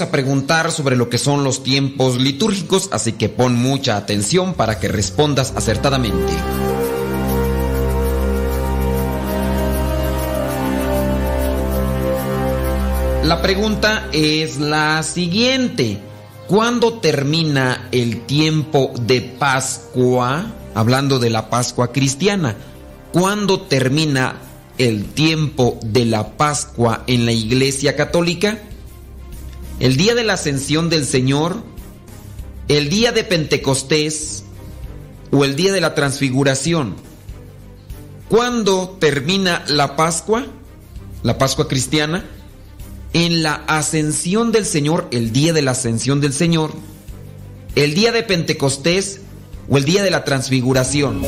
a 0.00 0.10
preguntar 0.10 0.72
sobre 0.72 0.96
lo 0.96 1.08
que 1.08 1.18
son 1.18 1.44
los 1.44 1.62
tiempos 1.62 2.16
litúrgicos, 2.20 2.88
así 2.92 3.12
que 3.12 3.28
pon 3.28 3.54
mucha 3.54 3.96
atención 3.96 4.54
para 4.54 4.78
que 4.78 4.88
respondas 4.88 5.52
acertadamente. 5.56 6.32
La 13.24 13.42
pregunta 13.42 14.08
es 14.12 14.58
la 14.58 15.02
siguiente. 15.02 16.00
¿Cuándo 16.48 16.94
termina 16.94 17.88
el 17.92 18.22
tiempo 18.26 18.92
de 19.02 19.20
Pascua? 19.20 20.46
Hablando 20.74 21.18
de 21.18 21.30
la 21.30 21.48
Pascua 21.48 21.92
cristiana. 21.92 22.56
¿Cuándo 23.12 23.60
termina 23.60 24.36
el 24.78 25.04
tiempo 25.04 25.78
de 25.84 26.06
la 26.06 26.36
Pascua 26.36 27.04
en 27.06 27.26
la 27.26 27.32
Iglesia 27.32 27.94
Católica? 27.94 28.58
¿El 29.80 29.96
día 29.96 30.14
de 30.14 30.24
la 30.24 30.34
ascensión 30.34 30.90
del 30.90 31.06
Señor? 31.06 31.56
¿El 32.68 32.90
día 32.90 33.12
de 33.12 33.24
Pentecostés? 33.24 34.44
¿O 35.32 35.44
el 35.44 35.56
día 35.56 35.72
de 35.72 35.80
la 35.80 35.94
transfiguración? 35.94 36.96
¿Cuándo 38.28 38.96
termina 39.00 39.64
la 39.68 39.96
Pascua? 39.96 40.46
La 41.22 41.38
Pascua 41.38 41.66
cristiana 41.66 42.24
en 43.12 43.42
la 43.42 43.54
ascensión 43.66 44.52
del 44.52 44.64
Señor, 44.64 45.08
el 45.10 45.32
día 45.32 45.52
de 45.52 45.62
la 45.62 45.72
ascensión 45.72 46.20
del 46.20 46.32
Señor, 46.32 46.72
el 47.74 47.94
día 47.94 48.12
de 48.12 48.22
Pentecostés 48.22 49.20
o 49.68 49.78
el 49.78 49.84
día 49.84 50.02
de 50.02 50.10
la 50.10 50.24
transfiguración. 50.24 51.22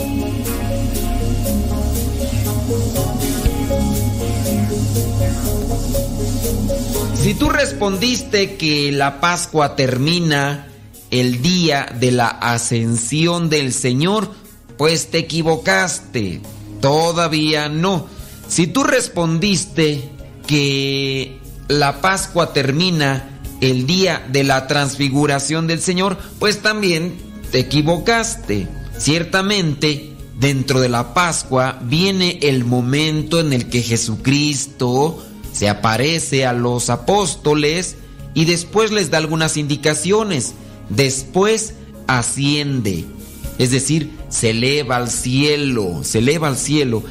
Si 7.23 7.35
tú 7.35 7.51
respondiste 7.51 8.57
que 8.57 8.91
la 8.91 9.21
Pascua 9.21 9.77
termina 9.77 10.67
el 11.13 11.41
día 11.41 11.87
de 12.01 12.11
la 12.11 12.27
ascensión 12.27 13.49
del 13.49 13.73
Señor, 13.73 14.29
pues 14.77 15.07
te 15.07 15.19
equivocaste. 15.19 16.41
Todavía 16.81 17.69
no. 17.69 18.09
Si 18.49 18.67
tú 18.67 18.83
respondiste 18.83 20.11
que 20.49 21.39
la 21.69 22.01
Pascua 22.01 22.53
termina 22.53 23.41
el 23.61 23.87
día 23.87 24.27
de 24.33 24.43
la 24.43 24.67
transfiguración 24.67 25.69
del 25.69 25.81
Señor, 25.81 26.19
pues 26.41 26.61
también 26.61 27.15
te 27.53 27.61
equivocaste. 27.61 28.67
Ciertamente, 28.99 30.17
dentro 30.41 30.81
de 30.81 30.89
la 30.89 31.15
Pascua 31.15 31.79
viene 31.85 32.41
el 32.43 32.65
momento 32.65 33.39
en 33.39 33.53
el 33.53 33.69
que 33.69 33.81
Jesucristo 33.81 35.25
se 35.53 35.69
aparece 35.69 36.47
a 36.47 36.53
los 36.53 36.91
apóstoles 36.91 37.97
y 38.35 38.45
después 38.47 38.91
les 38.91 39.11
da 39.11 39.19
algunas 39.19 39.57
indicaciones. 39.57 40.55
Después 40.89 41.75
asciende, 42.07 43.05
es 43.59 43.71
decir, 43.71 44.11
se 44.29 44.51
eleva 44.51 44.97
al 44.97 45.11
cielo, 45.11 46.03
se 46.03 46.19
eleva 46.19 46.49
al 46.49 46.57
cielo. 46.57 47.03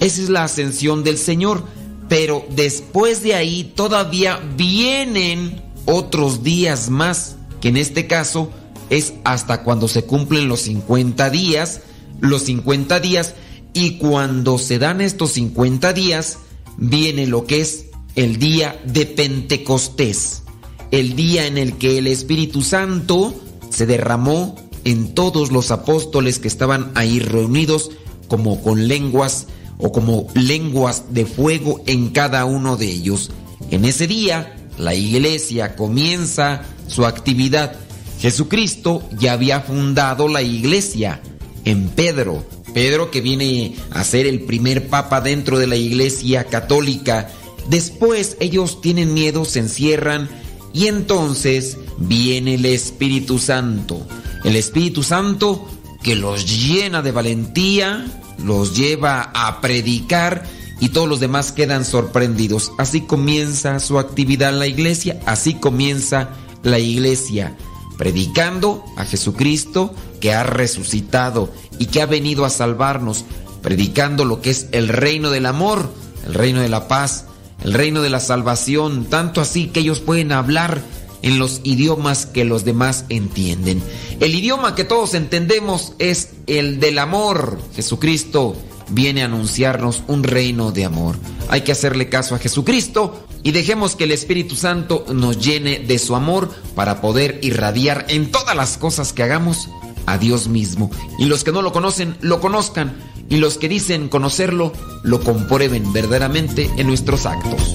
Esa 0.00 0.22
es 0.22 0.28
la 0.28 0.44
ascensión 0.44 1.04
del 1.04 1.18
Señor. 1.18 1.64
Pero 2.08 2.44
después 2.50 3.22
de 3.22 3.34
ahí 3.34 3.72
todavía 3.74 4.38
vienen 4.56 5.62
otros 5.86 6.42
días 6.42 6.90
más, 6.90 7.36
que 7.60 7.68
en 7.68 7.76
este 7.76 8.06
caso 8.06 8.50
es 8.90 9.14
hasta 9.24 9.62
cuando 9.62 9.88
se 9.88 10.04
cumplen 10.04 10.48
los 10.48 10.60
50 10.60 11.30
días, 11.30 11.80
los 12.20 12.42
50 12.42 13.00
días, 13.00 13.34
y 13.72 13.96
cuando 13.98 14.58
se 14.58 14.78
dan 14.78 15.00
estos 15.00 15.32
50 15.32 15.92
días, 15.94 16.38
viene 16.76 17.26
lo 17.26 17.44
que 17.44 17.60
es 17.60 17.86
el 18.16 18.38
día 18.38 18.80
de 18.84 19.06
Pentecostés, 19.06 20.42
el 20.90 21.16
día 21.16 21.46
en 21.46 21.58
el 21.58 21.76
que 21.76 21.98
el 21.98 22.06
Espíritu 22.06 22.62
Santo 22.62 23.34
se 23.70 23.86
derramó 23.86 24.54
en 24.84 25.14
todos 25.14 25.50
los 25.50 25.70
apóstoles 25.70 26.38
que 26.38 26.48
estaban 26.48 26.92
ahí 26.94 27.18
reunidos 27.18 27.90
como 28.28 28.62
con 28.62 28.86
lenguas 28.86 29.46
o 29.78 29.90
como 29.90 30.28
lenguas 30.34 31.04
de 31.10 31.26
fuego 31.26 31.82
en 31.86 32.10
cada 32.10 32.44
uno 32.44 32.76
de 32.76 32.86
ellos. 32.86 33.30
En 33.70 33.84
ese 33.84 34.06
día, 34.06 34.54
la 34.78 34.94
iglesia 34.94 35.74
comienza 35.76 36.62
su 36.86 37.04
actividad. 37.06 37.76
Jesucristo 38.20 39.02
ya 39.18 39.32
había 39.32 39.60
fundado 39.60 40.28
la 40.28 40.42
iglesia 40.42 41.20
en 41.64 41.88
Pedro. 41.88 42.44
Pedro 42.74 43.10
que 43.10 43.22
viene 43.22 43.76
a 43.90 44.04
ser 44.04 44.26
el 44.26 44.42
primer 44.42 44.88
papa 44.88 45.22
dentro 45.22 45.58
de 45.58 45.66
la 45.66 45.76
iglesia 45.76 46.44
católica. 46.44 47.30
Después 47.68 48.36
ellos 48.40 48.82
tienen 48.82 49.14
miedo, 49.14 49.46
se 49.46 49.60
encierran 49.60 50.28
y 50.74 50.88
entonces 50.88 51.78
viene 51.96 52.56
el 52.56 52.66
Espíritu 52.66 53.38
Santo. 53.38 54.06
El 54.44 54.56
Espíritu 54.56 55.02
Santo 55.02 55.66
que 56.02 56.14
los 56.14 56.44
llena 56.46 57.00
de 57.00 57.12
valentía, 57.12 58.04
los 58.44 58.76
lleva 58.76 59.32
a 59.34 59.60
predicar 59.62 60.44
y 60.78 60.90
todos 60.90 61.08
los 61.08 61.18
demás 61.18 61.50
quedan 61.50 61.84
sorprendidos. 61.84 62.72
Así 62.78 63.00
comienza 63.00 63.80
su 63.80 63.98
actividad 63.98 64.50
en 64.50 64.58
la 64.58 64.66
iglesia, 64.66 65.18
así 65.24 65.54
comienza 65.54 66.30
la 66.62 66.78
iglesia, 66.78 67.56
predicando 67.96 68.84
a 68.96 69.04
Jesucristo 69.04 69.94
que 70.20 70.32
ha 70.32 70.42
resucitado 70.42 71.50
y 71.78 71.86
que 71.86 72.02
ha 72.02 72.06
venido 72.06 72.44
a 72.44 72.50
salvarnos, 72.50 73.24
predicando 73.62 74.24
lo 74.24 74.40
que 74.40 74.50
es 74.50 74.68
el 74.72 74.88
reino 74.88 75.30
del 75.30 75.46
amor, 75.46 75.88
el 76.26 76.34
reino 76.34 76.60
de 76.60 76.68
la 76.68 76.88
paz, 76.88 77.26
el 77.62 77.72
reino 77.72 78.02
de 78.02 78.10
la 78.10 78.20
salvación, 78.20 79.06
tanto 79.06 79.40
así 79.40 79.68
que 79.68 79.80
ellos 79.80 80.00
pueden 80.00 80.32
hablar 80.32 80.82
en 81.22 81.38
los 81.38 81.62
idiomas 81.64 82.26
que 82.26 82.44
los 82.44 82.64
demás 82.64 83.06
entienden. 83.08 83.82
El 84.20 84.34
idioma 84.34 84.74
que 84.74 84.84
todos 84.84 85.14
entendemos 85.14 85.94
es 85.98 86.30
el 86.46 86.80
del 86.80 86.98
amor. 86.98 87.58
Jesucristo 87.74 88.56
viene 88.88 89.22
a 89.22 89.26
anunciarnos 89.26 90.02
un 90.06 90.22
reino 90.22 90.72
de 90.72 90.84
amor. 90.84 91.16
Hay 91.48 91.62
que 91.62 91.72
hacerle 91.72 92.08
caso 92.08 92.34
a 92.34 92.38
Jesucristo 92.38 93.26
y 93.42 93.52
dejemos 93.52 93.96
que 93.96 94.04
el 94.04 94.12
Espíritu 94.12 94.56
Santo 94.56 95.04
nos 95.12 95.38
llene 95.38 95.78
de 95.78 95.98
su 95.98 96.16
amor 96.16 96.50
para 96.74 97.00
poder 97.00 97.38
irradiar 97.42 98.06
en 98.08 98.30
todas 98.30 98.56
las 98.56 98.78
cosas 98.78 99.12
que 99.12 99.22
hagamos 99.22 99.68
a 100.06 100.18
Dios 100.18 100.48
mismo. 100.48 100.90
Y 101.18 101.26
los 101.26 101.44
que 101.44 101.52
no 101.52 101.62
lo 101.62 101.72
conocen, 101.72 102.16
lo 102.20 102.40
conozcan. 102.40 102.94
Y 103.28 103.36
los 103.36 103.56
que 103.56 103.68
dicen 103.68 104.08
conocerlo, 104.08 104.72
lo 105.02 105.20
comprueben 105.20 105.92
verdaderamente 105.92 106.70
en 106.76 106.86
nuestros 106.86 107.26
actos. 107.26 107.74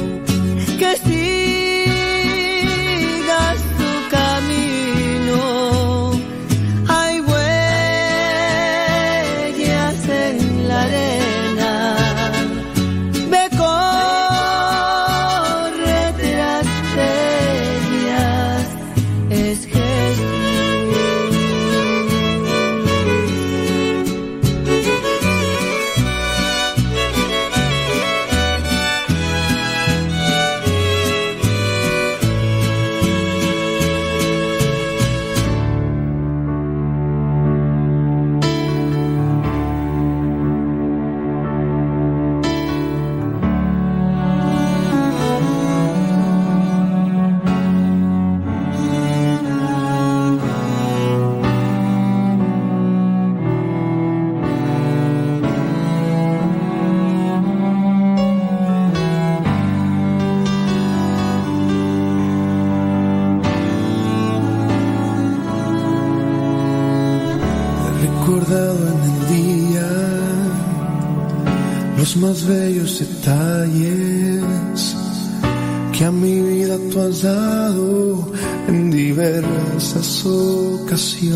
en 77.23 78.89
diversas 78.89 80.25
ocasiones 80.25 81.29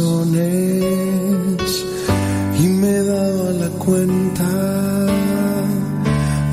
y 2.59 2.63
me 2.63 2.89
he 2.89 3.03
dado 3.03 3.49
a 3.49 3.51
la 3.51 3.69
cuenta 3.69 4.49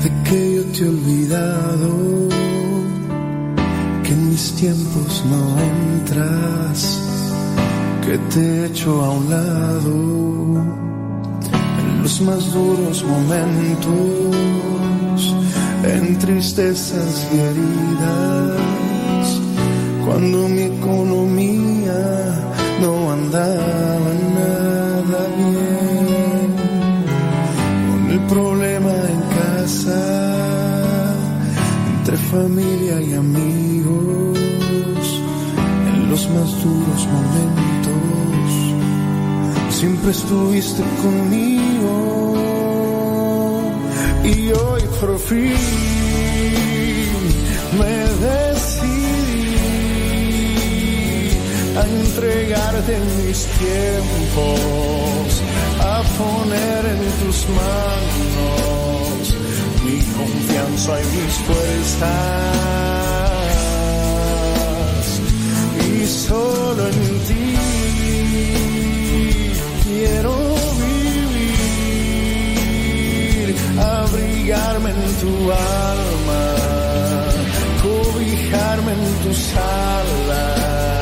de 0.03 0.11
que 0.23 0.55
yo 0.55 0.63
te 0.65 0.83
he 0.83 0.87
olvidado 0.87 2.29
que 4.03 4.11
en 4.11 4.29
mis 4.29 4.51
tiempos 4.53 5.23
no 5.27 5.57
entras 5.59 6.99
que 8.05 8.17
te 8.35 8.65
echo 8.67 9.03
a 9.03 9.09
un 9.13 9.29
lado 9.31 9.93
en 11.79 12.03
los 12.03 12.21
más 12.21 12.53
duros 12.53 13.03
momentos, 13.03 14.05
en 15.83 16.19
tristezas 16.19 17.27
y 17.33 17.39
heridas, 17.39 18.62
cuando 20.13 20.47
mi 20.47 20.61
economía 20.61 22.01
no 22.81 23.11
andaba 23.11 24.11
nada 24.37 25.21
bien, 25.39 26.49
con 27.89 28.01
el 28.11 28.19
problema 28.27 28.93
en 29.15 29.21
casa, 29.39 30.01
entre 31.97 32.15
familia 32.17 33.01
y 33.01 33.13
amigos, 33.15 34.37
en 35.95 36.11
los 36.11 36.29
más 36.29 36.49
duros 36.63 37.07
momentos 37.15 38.51
siempre 39.71 40.11
estuviste 40.11 40.83
conmigo. 41.01 41.93
Y 44.23 44.51
hoy 44.51 44.81
por 45.01 45.17
fin 45.17 45.53
me 47.79 48.12
a 51.83 51.87
entregarte 51.87 52.99
mis 53.17 53.39
tiempos, 53.59 55.41
a 55.79 56.01
poner 56.17 56.81
en 56.93 57.01
tus 57.21 57.37
manos 57.49 59.35
mi 59.83 59.99
confianza 60.17 60.91
y 61.01 61.05
mis 61.17 61.35
fuerzas 61.47 62.23
y 65.91 66.05
solo 66.07 66.81
en 66.87 66.99
ti 67.27 67.47
quiero 69.83 70.33
vivir, 70.85 71.55
abrigarme 73.79 74.89
en 74.91 75.03
tu 75.21 75.33
alma, 75.51 76.45
cobijarme 77.81 78.91
en 78.93 79.03
tus 79.23 79.41
alas. 79.55 80.92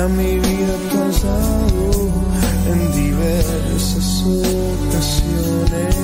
Que 0.00 0.04
a 0.04 0.08
mi 0.08 0.38
vida 0.38 0.74
tú 0.90 0.96
has 1.02 1.22
dado 1.22 1.90
en 2.72 2.80
diversas 2.92 4.08
ocasiones 4.86 5.94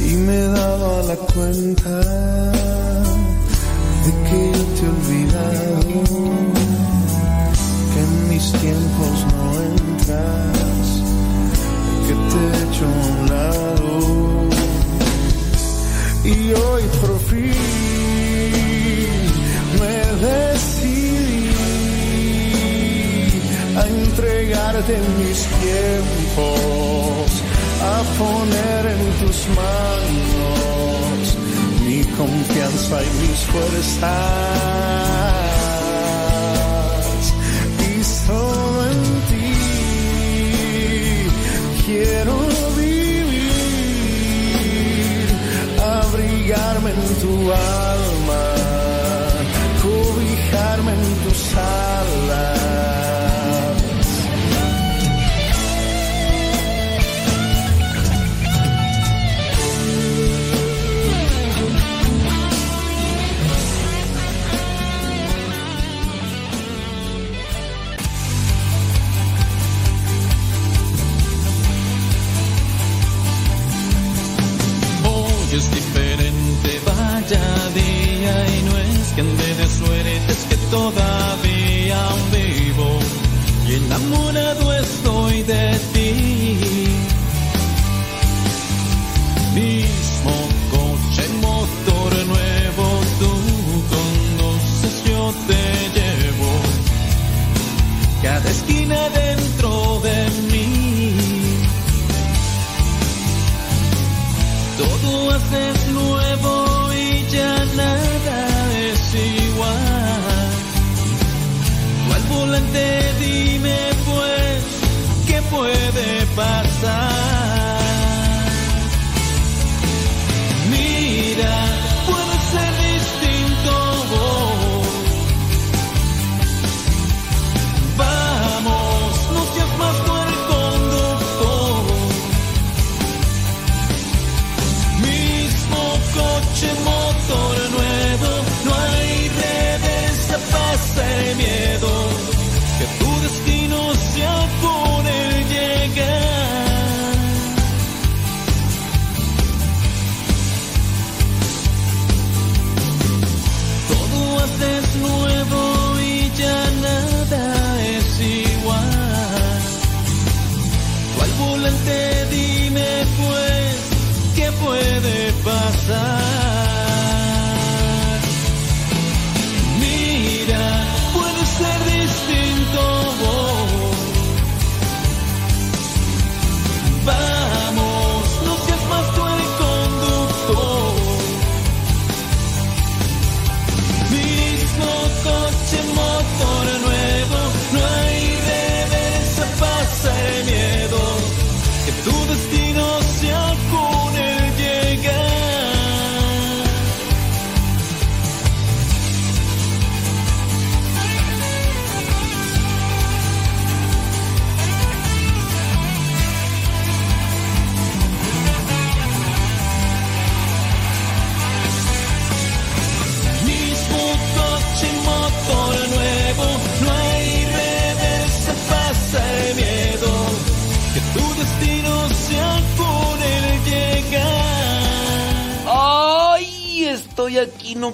y 0.00 0.10
me 0.16 0.34
he 0.34 0.48
dado 0.48 1.00
a 1.00 1.02
la 1.04 1.16
cuenta 1.16 2.31
y 33.00 33.10
mis 33.20 33.40
fuerzas. 33.44 34.02
Y 37.88 38.04
solo 38.04 38.90
en 38.90 39.02
ti 39.30 39.52
quiero 41.86 42.34
vivir, 42.76 43.56
abrigarme 45.80 46.90
en 46.90 47.02
tu 47.22 47.34
alma, 47.52 47.81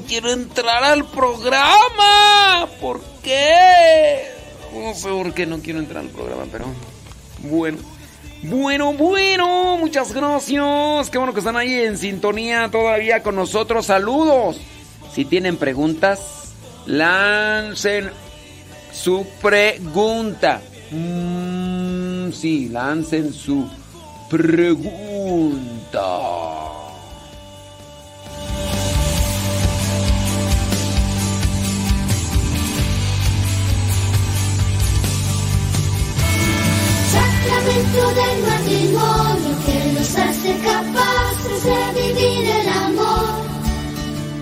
quiero 0.08 0.30
entrar 0.30 0.82
al 0.82 1.04
programa. 1.04 2.66
¿Por 2.80 3.00
qué? 3.22 4.24
No 4.74 4.94
sé 4.94 5.08
por 5.08 5.34
qué 5.34 5.46
no 5.46 5.60
quiero 5.60 5.78
entrar 5.78 6.02
al 6.02 6.10
programa, 6.10 6.46
pero 6.50 6.64
bueno. 7.42 7.78
Bueno, 8.42 8.92
bueno, 8.94 9.76
muchas 9.76 10.12
gracias. 10.12 11.10
Qué 11.10 11.18
bueno 11.18 11.34
que 11.34 11.40
están 11.40 11.56
ahí 11.56 11.74
en 11.74 11.98
sintonía 11.98 12.68
todavía 12.70 13.22
con 13.22 13.36
nosotros. 13.36 13.86
Saludos. 13.86 14.60
Si 15.12 15.24
tienen 15.24 15.56
preguntas, 15.56 16.54
lancen 16.86 18.10
su 18.92 19.26
pregunta. 19.42 20.62
Mm, 20.90 22.30
sí, 22.32 22.68
lancen 22.68 23.32
su 23.32 23.68
pregunta. 24.30 25.98
Sacramento 37.48 38.08
del 38.08 38.42
matrimonio 38.42 39.56
que 39.64 39.92
nos 39.94 40.16
hace 40.16 40.54
capaces 40.58 41.64
de 41.64 42.02
vivir 42.02 42.46
el 42.46 42.68
amor. 42.68 43.47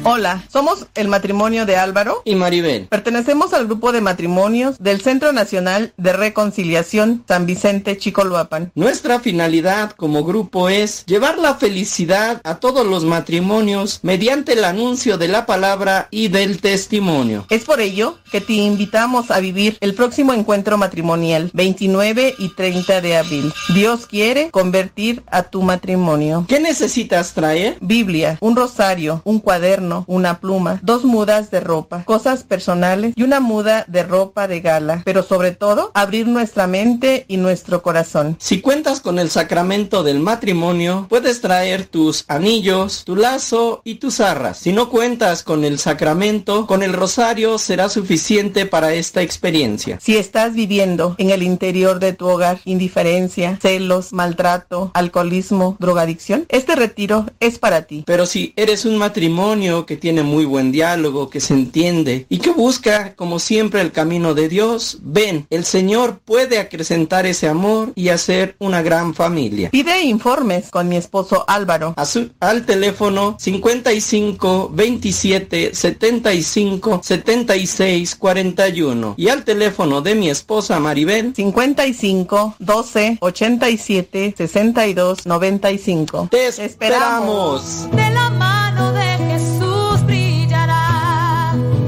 Hola, 0.09 0.45
somos 0.53 0.87
el 0.95 1.09
matrimonio 1.09 1.67
de 1.67 1.77
Álvaro 1.77 2.23
y 2.25 2.37
Maribel. 2.37 2.87
Pertenecemos 2.87 3.53
al 3.53 3.67
grupo 3.67 3.91
de 3.91 4.01
matrimonios 4.01 4.79
del 4.79 5.01
Centro 5.01 5.33
Nacional 5.33 5.95
de 5.97 6.13
Reconciliación 6.13 7.25
San 7.27 7.45
Vicente 7.45 7.99
Chicoloapan. 7.99 8.71
Nuestra 8.77 9.19
finalidad 9.19 9.91
como 9.91 10.23
grupo 10.23 10.69
es 10.69 11.05
llevar 11.07 11.39
la 11.39 11.57
felicidad 11.57 12.41
a 12.45 12.61
todos 12.61 12.87
los 12.87 13.05
matrimonios 13.05 13.99
mediante 14.05 14.53
el 14.53 14.65
anuncio 14.65 15.19
de 15.19 15.27
la 15.27 15.45
palabra 15.45 16.07
y 16.13 16.29
del 16.29 16.61
testimonio. 16.61 17.45
Es 17.51 17.65
por 17.65 17.81
ello 17.81 18.19
que 18.31 18.41
te 18.41 18.53
invitamos 18.53 19.33
a 19.33 19.41
vivir 19.41 19.77
el 19.81 19.95
próximo 19.95 20.33
encuentro 20.33 20.79
matrimonial 20.79 21.51
29 21.53 22.37
y 22.39 22.51
30 22.51 23.01
de 23.01 23.17
abril. 23.17 23.53
Dios 23.75 24.07
quiere 24.07 24.53
convertir 24.53 25.25
a 25.33 25.43
tu 25.43 25.63
matrimonio. 25.63 26.45
¿Qué 26.47 26.61
necesitas 26.61 27.33
traer? 27.33 27.77
Biblia, 27.81 28.39
un 28.41 28.55
rosario, 28.55 29.21
un 29.25 29.41
cuaderno, 29.41 29.96
una 30.07 30.41
pluma, 30.41 30.81
dos 30.83 31.05
mudas 31.05 31.51
de 31.51 31.61
ropa, 31.61 32.05
cosas 32.05 32.43
personales 32.43 33.15
y 33.17 33.23
una 33.23 33.41
muda 33.41 33.85
de 33.89 34.03
ropa 34.03 34.49
de 34.49 34.61
gala. 34.61 35.03
Pero 35.05 35.23
sobre 35.23 35.53
todo, 35.53 35.91
abrir 35.95 36.27
nuestra 36.27 36.67
mente 36.67 37.25
y 37.29 37.37
nuestro 37.37 37.83
corazón. 37.83 38.37
Si 38.39 38.61
cuentas 38.61 39.01
con 39.01 39.19
el 39.19 39.31
sacramento 39.31 40.03
del 40.03 40.21
matrimonio, 40.21 41.07
puedes 41.09 41.41
traer 41.41 41.87
tus 41.87 42.25
anillos, 42.29 43.05
tu 43.05 43.17
lazo 43.17 43.81
y 43.85 43.97
tus 43.97 44.21
arras. 44.21 44.59
Si 44.59 44.73
no 44.73 44.89
cuentas 44.91 45.43
con 45.43 45.65
el 45.65 45.79
sacramento, 45.79 46.67
con 46.67 46.83
el 46.83 46.93
rosario 46.93 47.59
será 47.59 47.89
suficiente 47.89 48.67
para 48.67 48.93
esta 48.93 49.23
experiencia. 49.23 49.99
Si 50.01 50.17
estás 50.17 50.55
viviendo 50.55 51.15
en 51.19 51.31
el 51.31 51.43
interior 51.43 52.01
de 52.01 52.13
tu 52.13 52.27
hogar 52.29 52.61
indiferencia, 52.65 53.59
celos, 53.61 54.13
maltrato, 54.13 54.91
alcoholismo, 54.95 55.77
drogadicción, 55.79 56.47
este 56.49 56.75
retiro 56.75 57.27
es 57.41 57.59
para 57.59 57.83
ti. 57.83 58.05
Pero 58.07 58.27
si 58.27 58.53
eres 58.57 58.85
un 58.85 58.99
matrimonio 58.99 59.86
que 59.87 59.97
tiene 59.97 60.23
muy 60.23 60.45
buen 60.45 60.73
diálogo, 60.73 61.31
que 61.31 61.41
se 61.41 61.55
entiende 61.55 62.27
y 62.29 62.39
que 62.39 62.51
busca, 62.51 63.15
como 63.15 63.39
siempre, 63.39 63.81
el 63.81 63.93
camino 63.93 64.35
de 64.35 64.49
Dios, 64.49 64.99
ven, 65.03 65.47
el 65.51 65.65
Señor 65.65 66.19
puede 66.25 66.59
acrecentar 66.59 67.25
ese 67.27 67.49
amor 67.49 67.93
y 67.95 68.09
hacer 68.11 68.57
una 68.59 68.83
gran 68.83 69.15
familia. 69.15 69.71
Pide 69.71 70.03
informes 70.03 70.71
con 70.71 70.89
mi 70.89 70.97
esposo 70.97 71.45
Álvaro. 71.49 71.95
A 71.97 72.05
su- 72.05 72.31
al 72.41 72.67
teléfono 72.67 73.37
55 73.39 74.71
27 74.75 75.75
75 75.75 77.01
76 77.03 78.17
41 78.17 79.15
y 79.17 79.29
al 79.29 79.45
teléfono 79.45 80.03
de 80.03 80.15
mi 80.15 80.29
esposa 80.31 80.81
Maribel 80.81 81.33
55 81.35 82.57
12 82.59 83.19
87 83.21 84.35
62 84.37 85.27
95. 85.27 86.29
Te 86.31 86.49
esperamos. 86.49 87.89
De 87.91 88.11
la 88.11 88.31
mano 88.31 88.86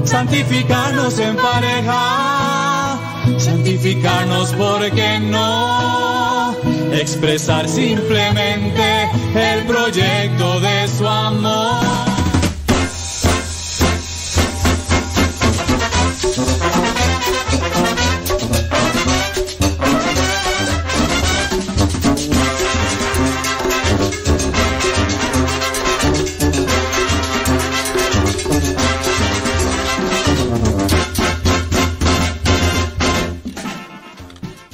Santificarnos 0.09 1.19
en 1.19 1.35
pareja, 1.35 2.99
santificarnos 3.37 4.53
porque 4.53 5.19
no 5.19 6.55
expresar 6.91 7.69
simplemente 7.69 9.03
el 9.35 9.67
proyecto 9.67 10.59
de 10.61 10.87
su 10.87 11.07
amor. 11.07 12.08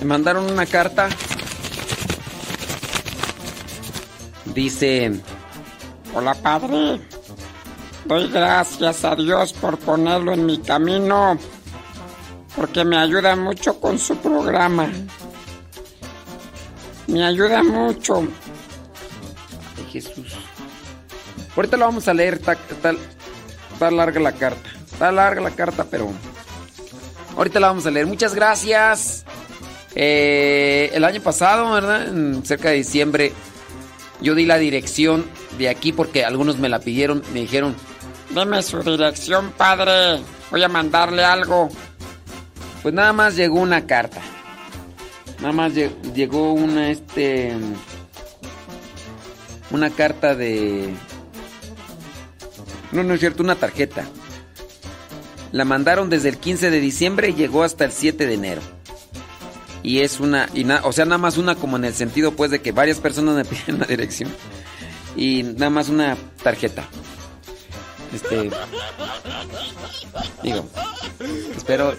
Mandaron 0.06 0.50
una 0.52 0.66
carta. 0.66 1.10
Dice, 4.46 5.20
hola 6.14 6.34
padre, 6.36 7.02
doy 8.06 8.30
gracias 8.30 9.04
a 9.04 9.16
Dios 9.16 9.52
por 9.54 9.78
ponerlo 9.78 10.34
en 10.34 10.46
mi 10.46 10.60
camino, 10.62 11.38
porque 12.56 12.86
me 12.86 12.98
ayuda 12.98 13.36
mucho 13.36 13.80
con 13.82 14.00
su 14.00 14.16
programa. 14.18 14.88
Me 17.08 17.24
ayuda 17.26 17.64
mucho. 17.64 18.20
Ay, 19.78 19.86
Jesús. 19.92 20.34
Ahorita 21.56 21.76
lo 21.78 21.86
vamos 21.86 22.08
a 22.08 22.14
leer, 22.14 22.36
está, 22.36 22.54
está- 22.54 22.94
está 23.74 23.92
larga 23.92 24.20
la 24.20 24.32
carta. 24.32 24.70
Está 24.92 25.12
larga 25.12 25.42
la 25.42 25.52
carta, 25.52 25.84
pero 25.90 26.10
ahorita 27.36 27.60
la 27.60 27.68
vamos 27.68 27.86
a 27.86 27.92
leer. 27.92 28.08
Muchas 28.08 28.34
gracias. 28.34 29.26
Eh, 29.96 30.92
el 30.94 31.04
año 31.06 31.22
pasado, 31.22 31.72
¿verdad? 31.72 32.08
En 32.10 32.46
cerca 32.46 32.70
de 32.70 32.76
diciembre, 32.76 33.32
yo 34.22 34.36
di 34.36 34.46
la 34.46 34.58
dirección 34.58 35.26
de 35.58 35.70
aquí 35.70 35.92
porque 35.94 36.26
algunos 36.26 36.58
me 36.58 36.68
la 36.70 36.80
pidieron, 36.80 37.24
me 37.34 37.42
dijeron, 37.42 37.76
Deme 38.32 38.62
su 38.64 38.82
dirección, 38.84 39.52
padre. 39.58 40.20
Voy 40.52 40.62
a 40.64 40.68
mandarle 40.68 41.24
algo. 41.24 41.70
pues 42.82 42.94
nada 42.94 43.14
más 43.14 43.36
llegó 43.36 43.60
una 43.62 43.86
carta. 43.88 44.22
Nada 45.40 45.54
más 45.54 45.74
lle- 45.74 45.92
llegó 46.14 46.54
una, 46.54 46.90
este, 46.92 47.54
una 49.72 49.90
carta 49.90 50.36
de... 50.36 50.90
No, 52.92 53.04
no 53.04 53.14
es 53.14 53.20
cierto, 53.20 53.44
una 53.44 53.56
tarjeta. 53.56 54.06
La 55.52 55.66
mandaron 55.66 56.10
desde 56.10 56.30
el 56.30 56.38
15 56.38 56.70
de 56.72 56.80
diciembre 56.80 57.30
y 57.30 57.34
llegó 57.36 57.64
hasta 57.64 57.86
el 57.86 57.92
7 57.92 58.26
de 58.26 58.34
enero. 58.34 58.62
Y 59.86 60.02
es 60.02 60.20
una, 60.20 60.50
y 60.56 60.64
na- 60.64 60.82
o 60.84 60.92
sea, 60.92 61.06
nada 61.06 61.20
más 61.20 61.38
una 61.38 61.54
como 61.54 61.78
en 61.78 61.86
el 61.86 61.94
sentido 61.94 62.32
pues 62.32 62.50
de 62.50 62.60
que 62.60 62.72
varias 62.72 63.00
personas 63.00 63.36
me 63.36 63.46
piden 63.46 63.80
la 63.80 63.86
dirección. 63.86 64.34
Y 65.16 65.44
nada 65.44 65.70
más 65.70 65.90
una 65.90 66.18
tarjeta. 66.42 66.88
Este, 68.12 68.50
digo, 70.42 70.68
espero 71.56 71.96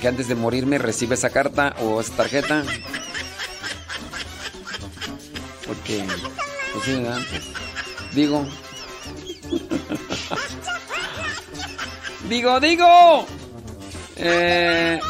que 0.00 0.06
antes 0.06 0.28
de 0.28 0.36
morirme 0.36 0.78
reciba 0.78 1.14
esa 1.14 1.30
carta 1.30 1.74
o 1.80 2.00
esa 2.00 2.14
tarjeta. 2.14 2.62
Porque, 5.66 6.04
pues 6.72 6.84
sí, 6.84 6.92
¿verdad? 6.94 7.18
Digo. 8.14 8.46
digo, 12.28 12.60
digo. 12.60 13.26
Eh, 14.16 15.00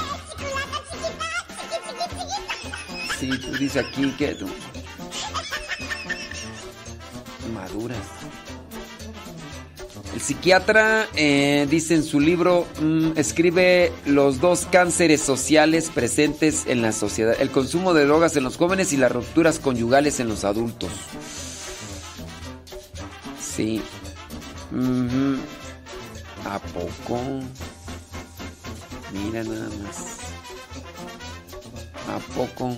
sí, 3.23 3.39
tú 3.39 3.53
dices 3.53 3.85
aquí 3.85 4.11
que 4.19 4.35
tú. 4.35 4.47
Maduras. 7.55 7.99
El 10.15 10.21
psiquiatra 10.21 11.09
eh, 11.15 11.67
dice 11.71 11.95
en 11.95 12.03
su 12.03 12.19
libro, 12.19 12.67
mm, 12.81 13.13
escribe 13.17 13.93
los 14.07 14.41
dos 14.41 14.67
cánceres 14.71 15.21
sociales 15.23 15.91
presentes 15.95 16.65
en 16.67 16.83
la 16.83 16.93
sociedad, 16.93 17.35
el 17.41 17.51
consumo 17.51 17.95
de 17.95 18.05
drogas 18.05 18.37
en 18.37 18.45
los 18.45 18.57
jóvenes 18.57 18.93
y 18.93 18.97
las 18.97 19.13
rupturas 19.13 19.59
conyugales 19.59 20.19
en 20.21 20.29
los 20.29 20.45
adultos. 20.45 20.91
Sí. 23.41 23.83
¿A 26.45 26.59
poco? 26.59 27.21
Mira 29.13 29.45
nada 29.45 29.69
más. 29.83 30.22
¿A 32.09 32.19
poco? 32.35 32.77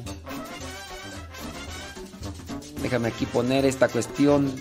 Déjame 2.82 3.08
aquí 3.08 3.26
poner 3.26 3.64
esta 3.64 3.88
cuestión. 3.88 4.52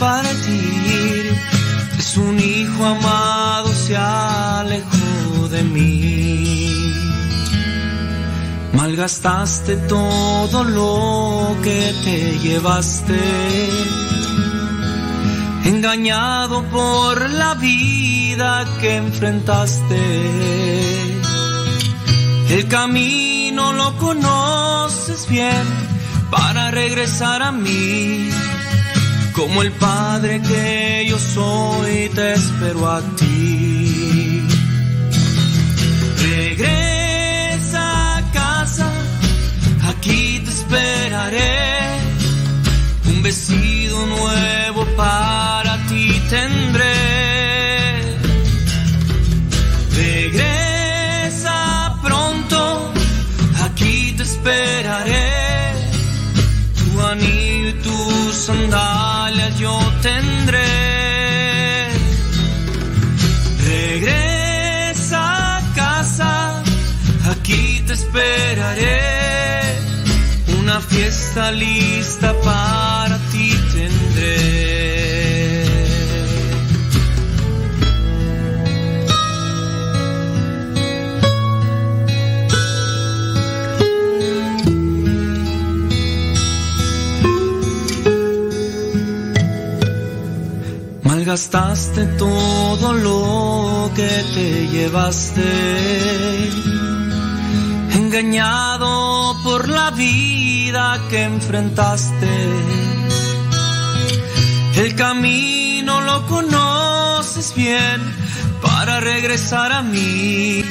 Partir. 0.00 1.36
Es 1.98 2.16
un 2.16 2.40
hijo 2.40 2.84
amado 2.84 3.68
se 3.72 3.96
alejó 3.96 5.48
de 5.50 5.62
mí. 5.62 6.70
Malgastaste 8.72 9.76
todo 9.96 10.64
lo 10.64 11.54
que 11.62 11.94
te 12.04 12.38
llevaste, 12.38 13.20
engañado 15.64 16.64
por 16.70 17.28
la 17.30 17.54
vida 17.54 18.64
que 18.80 18.96
enfrentaste. 18.96 20.02
El 22.48 22.66
camino 22.68 23.72
lo 23.74 23.96
conoces 23.98 25.28
bien 25.28 25.66
para 26.30 26.70
regresar 26.70 27.42
a 27.42 27.52
mí, 27.52 28.30
como 29.40 29.62
el 29.62 29.72
Padre 29.72 30.42
que 30.42 31.06
yo 31.08 31.18
soy, 31.18 32.10
te 32.14 32.34
espero 32.34 32.86
a 32.86 33.00
ti. 33.16 34.42
Regresa 36.18 38.18
a 38.18 38.32
casa, 38.32 38.92
aquí 39.88 40.42
te 40.44 40.50
esperaré. 40.50 41.58
Un 43.06 43.22
vestido 43.22 44.04
nuevo 44.04 44.84
para 44.94 45.78
ti 45.88 46.20
tendré. 46.28 46.59
Fiesta 71.32 71.52
lista 71.52 72.34
para 72.42 73.16
ti 73.30 73.52
tendré. 73.72 74.34
Malgastaste 91.04 92.06
todo 92.18 92.92
lo 92.92 93.92
que 93.94 94.24
te 94.34 94.66
llevaste, 94.66 95.50
la 97.94 98.59
vida 100.70 101.00
que 101.10 101.22
enfrentaste. 101.24 102.30
El 104.76 104.94
camino 104.94 106.00
lo 106.00 106.26
conoces 106.26 107.52
bien 107.56 108.00
para 108.62 109.00
regresar 109.00 109.72
a 109.72 109.82
mí. 109.82 110.62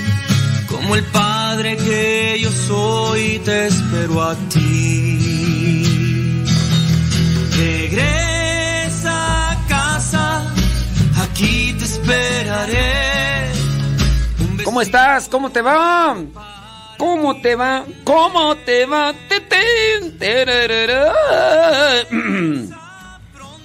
Como 0.70 0.96
el 0.96 1.04
padre 1.04 1.76
que 1.76 2.40
yo 2.42 2.52
soy, 2.52 3.40
te 3.40 3.68
espero 3.68 4.24
a 4.24 4.36
ti. 4.54 6.46
Regresa 7.58 9.52
a 9.52 9.68
casa, 9.68 10.54
aquí 11.24 11.76
te 11.78 11.84
esperaré. 11.84 13.52
¿Cómo 14.64 14.82
estás? 14.82 15.28
¿Cómo 15.28 15.50
te 15.50 15.62
va? 15.62 16.16
¿Cómo 16.98 17.42
te 17.42 17.56
va? 17.56 17.84
¿Cómo 18.06 18.56
te 18.56 18.86
va? 18.86 19.14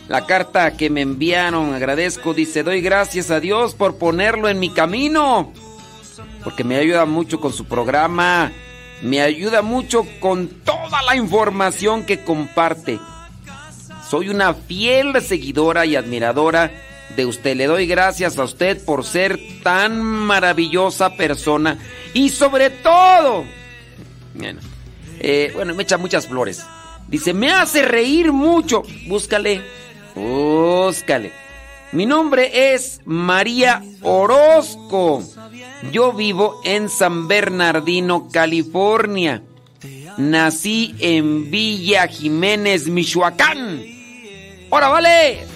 La 0.08 0.26
carta 0.26 0.76
que 0.76 0.90
me 0.90 1.00
enviaron, 1.00 1.72
agradezco, 1.74 2.34
dice, 2.34 2.62
doy 2.62 2.80
gracias 2.82 3.30
a 3.30 3.40
Dios 3.40 3.74
por 3.74 3.96
ponerlo 3.96 4.48
en 4.48 4.58
mi 4.58 4.68
camino, 4.70 5.52
porque 6.42 6.62
me 6.64 6.76
ayuda 6.76 7.06
mucho 7.06 7.40
con 7.40 7.52
su 7.52 7.64
programa, 7.64 8.52
me 9.02 9.22
ayuda 9.22 9.62
mucho 9.62 10.06
con 10.20 10.48
toda 10.48 11.02
la 11.02 11.16
información 11.16 12.04
que 12.04 12.22
comparte. 12.22 13.00
Soy 14.08 14.28
una 14.28 14.52
fiel 14.54 15.20
seguidora 15.22 15.86
y 15.86 15.96
admiradora 15.96 16.70
de 17.16 17.26
usted. 17.26 17.56
Le 17.56 17.66
doy 17.66 17.86
gracias 17.86 18.38
a 18.38 18.44
usted 18.44 18.84
por 18.84 19.04
ser 19.04 19.38
tan 19.62 20.02
maravillosa 20.02 21.16
persona 21.16 21.78
y 22.12 22.28
sobre 22.28 22.70
todo, 22.70 23.44
bueno, 24.34 24.60
eh, 25.26 25.52
bueno, 25.54 25.74
me 25.74 25.82
echa 25.84 25.96
muchas 25.96 26.26
flores. 26.26 26.64
Dice, 27.08 27.32
me 27.32 27.50
hace 27.50 27.82
reír 27.82 28.30
mucho. 28.30 28.82
Búscale, 29.06 29.62
búscale. 30.14 31.32
Mi 31.92 32.04
nombre 32.04 32.74
es 32.74 33.00
María 33.06 33.82
Orozco. 34.02 35.22
Yo 35.92 36.12
vivo 36.12 36.60
en 36.64 36.90
San 36.90 37.26
Bernardino, 37.26 38.28
California. 38.30 39.42
Nací 40.18 40.94
en 40.98 41.50
Villa 41.50 42.06
Jiménez, 42.06 42.88
Michoacán. 42.88 43.82
Ahora 44.70 44.88
vale. 44.88 45.46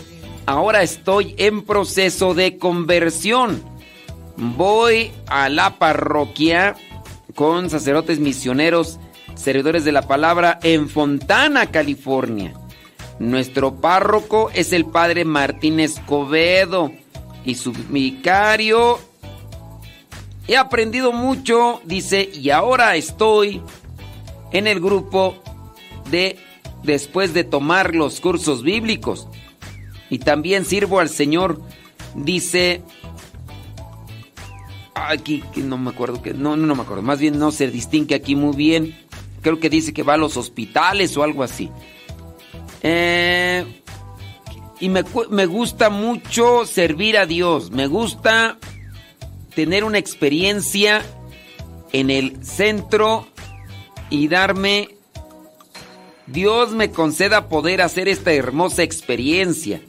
Ahora 0.47 0.83
estoy 0.83 1.35
en 1.37 1.63
proceso 1.63 2.33
de 2.33 2.57
conversión. 2.57 3.63
Voy 4.37 5.11
a 5.27 5.51
la 5.51 5.79
parroquia 5.79 6.75
con 7.35 7.69
sacerdotes 7.69 8.19
misioneros, 8.19 8.99
servidores 9.39 9.85
de 9.85 9.93
la 9.93 10.03
palabra 10.03 10.59
en 10.63 10.89
Fontana, 10.89 11.67
California. 11.67 12.53
Nuestro 13.19 13.77
párroco 13.77 14.51
es 14.53 14.73
el 14.73 14.85
padre 14.85 15.25
Martín 15.25 15.81
Escobedo 15.81 16.93
y 17.45 17.55
su 17.55 17.73
vicario. 17.73 18.99
He 20.47 20.57
aprendido 20.57 21.13
mucho, 21.13 21.81
dice, 21.85 22.29
y 22.33 22.51
ahora 22.51 22.97
estoy 22.97 23.63
en 24.53 24.67
el 24.67 24.81
grupo 24.81 25.43
de 26.11 26.37
después 26.83 27.35
de 27.35 27.45
tomar 27.45 27.95
los 27.95 28.21
cursos 28.21 28.63
bíblicos. 28.63 29.29
Y 30.11 30.19
también 30.21 30.65
sirvo 30.65 31.01
al 31.01 31.09
Señor, 31.09 31.61
dice 32.15 32.83
aquí 34.95 35.45
que 35.53 35.61
no 35.61 35.79
me 35.79 35.91
acuerdo 35.91 36.23
que 36.23 36.35
no, 36.35 36.57
no 36.57 36.67
no 36.67 36.75
me 36.75 36.83
acuerdo, 36.83 37.03
más 37.03 37.21
bien 37.21 37.39
no 37.39 37.53
se 37.53 37.71
distingue 37.71 38.15
aquí 38.15 38.35
muy 38.35 38.57
bien. 38.57 39.08
Creo 39.43 39.61
que 39.61 39.71
dice 39.71 39.93
que 39.93 40.03
va 40.03 40.15
a 40.15 40.19
los 40.19 40.37
hospitales 40.37 41.17
o 41.17 41.23
algo 41.23 41.43
así. 41.43 41.71
Eh, 42.83 43.65
y 44.81 44.89
me, 44.89 45.05
me 45.31 45.47
gusta 45.47 45.91
mucho 45.91 46.65
servir 46.67 47.17
a 47.19 47.27
Dios. 47.27 47.71
Me 47.71 47.87
gusta 47.87 48.59
tener 49.55 49.85
una 49.85 49.99
experiencia 49.99 51.03
en 51.93 52.11
el 52.11 52.45
centro 52.45 53.27
y 54.11 54.29
darme. 54.29 54.91
Dios 56.27 56.73
me 56.73 56.91
conceda 56.91 57.49
poder 57.49 57.81
hacer 57.81 58.07
esta 58.09 58.33
hermosa 58.33 58.83
experiencia. 58.83 59.81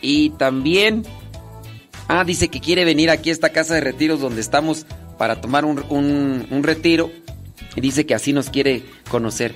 Y 0.00 0.30
también. 0.30 1.04
Ah, 2.06 2.22
dice 2.24 2.48
que 2.48 2.60
quiere 2.60 2.84
venir 2.84 3.08
aquí 3.10 3.30
a 3.30 3.32
esta 3.32 3.48
casa 3.50 3.74
de 3.74 3.80
retiros 3.80 4.20
donde 4.20 4.42
estamos 4.42 4.84
para 5.18 5.40
tomar 5.40 5.64
un, 5.64 5.82
un- 5.88 6.46
un 6.50 6.62
retiro. 6.62 7.10
Y 7.76 7.80
dice 7.80 8.06
que 8.06 8.14
así 8.14 8.32
nos 8.32 8.50
quiere 8.50 8.84
conocer. 9.10 9.54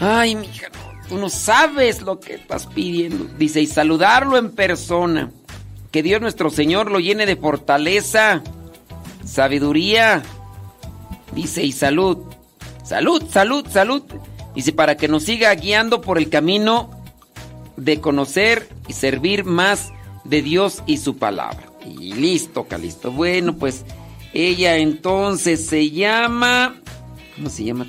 Ay, 0.00 0.34
mija, 0.36 0.68
tú 1.08 1.18
no 1.18 1.28
sabes 1.28 2.02
lo 2.02 2.20
que 2.20 2.34
estás 2.34 2.66
pidiendo. 2.66 3.24
Dice, 3.38 3.60
y 3.60 3.66
saludarlo 3.66 4.36
en 4.38 4.50
persona. 4.50 5.30
Que 5.90 6.02
Dios 6.02 6.20
nuestro 6.20 6.50
Señor 6.50 6.90
lo 6.90 6.98
llene 6.98 7.26
de 7.26 7.36
fortaleza, 7.36 8.42
sabiduría. 9.24 10.22
Dice, 11.32 11.62
y 11.62 11.72
salud. 11.72 12.18
Salud, 12.84 13.22
salud, 13.30 13.66
salud. 13.70 14.02
Dice, 14.54 14.72
para 14.72 14.96
que 14.96 15.08
nos 15.08 15.24
siga 15.24 15.54
guiando 15.54 16.00
por 16.00 16.18
el 16.18 16.28
camino 16.30 16.90
de 17.76 18.00
conocer 18.00 18.68
y 18.88 18.92
servir 18.92 19.44
más 19.44 19.92
de 20.24 20.42
Dios 20.42 20.82
y 20.86 20.98
su 20.98 21.16
palabra. 21.16 21.64
Y 21.84 22.14
listo, 22.14 22.64
Calisto. 22.64 23.12
Bueno, 23.12 23.56
pues 23.56 23.84
ella 24.34 24.76
entonces 24.76 25.66
se 25.66 25.90
llama... 25.90 26.76
¿Cómo 27.36 27.48
se 27.48 27.64
llama? 27.64 27.86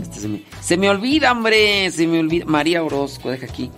Este 0.00 0.20
se, 0.20 0.28
me, 0.28 0.42
se 0.60 0.76
me 0.76 0.90
olvida, 0.90 1.32
hombre. 1.32 1.90
Se 1.90 2.06
me 2.06 2.18
olvida. 2.18 2.44
María 2.46 2.82
Orozco, 2.82 3.30
deja 3.30 3.46
aquí. 3.46 3.70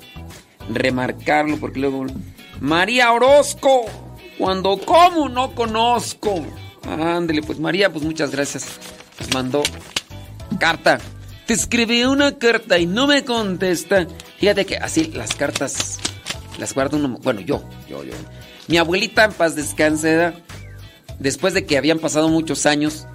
Remarcarlo 0.70 1.58
porque 1.58 1.80
luego... 1.80 2.06
María 2.60 3.12
Orozco. 3.12 3.84
Cuando 4.38 4.78
como 4.78 5.28
no 5.28 5.54
conozco. 5.54 6.44
Ándele, 6.88 7.42
pues 7.42 7.60
María, 7.60 7.92
pues 7.92 8.04
muchas 8.04 8.30
gracias. 8.30 8.78
Mandó 9.32 9.62
carta. 10.58 10.98
Te 11.46 11.54
escribí 11.54 12.04
una 12.04 12.38
carta 12.38 12.78
y 12.78 12.86
no 12.86 13.06
me 13.06 13.24
contesta. 13.24 14.06
Fíjate 14.38 14.64
que 14.64 14.78
así 14.78 15.12
las 15.14 15.34
cartas 15.34 15.98
las 16.58 16.74
guarda 16.74 16.96
uno. 16.96 17.18
Bueno, 17.22 17.40
yo, 17.40 17.62
yo, 17.88 18.02
yo. 18.04 18.14
Mi 18.68 18.78
abuelita 18.78 19.24
en 19.24 19.32
paz 19.32 19.54
descanse. 19.54 20.32
Después 21.18 21.54
de 21.54 21.64
que 21.64 21.78
habían 21.78 21.98
pasado 21.98 22.28
muchos 22.28 22.66
años, 22.66 23.06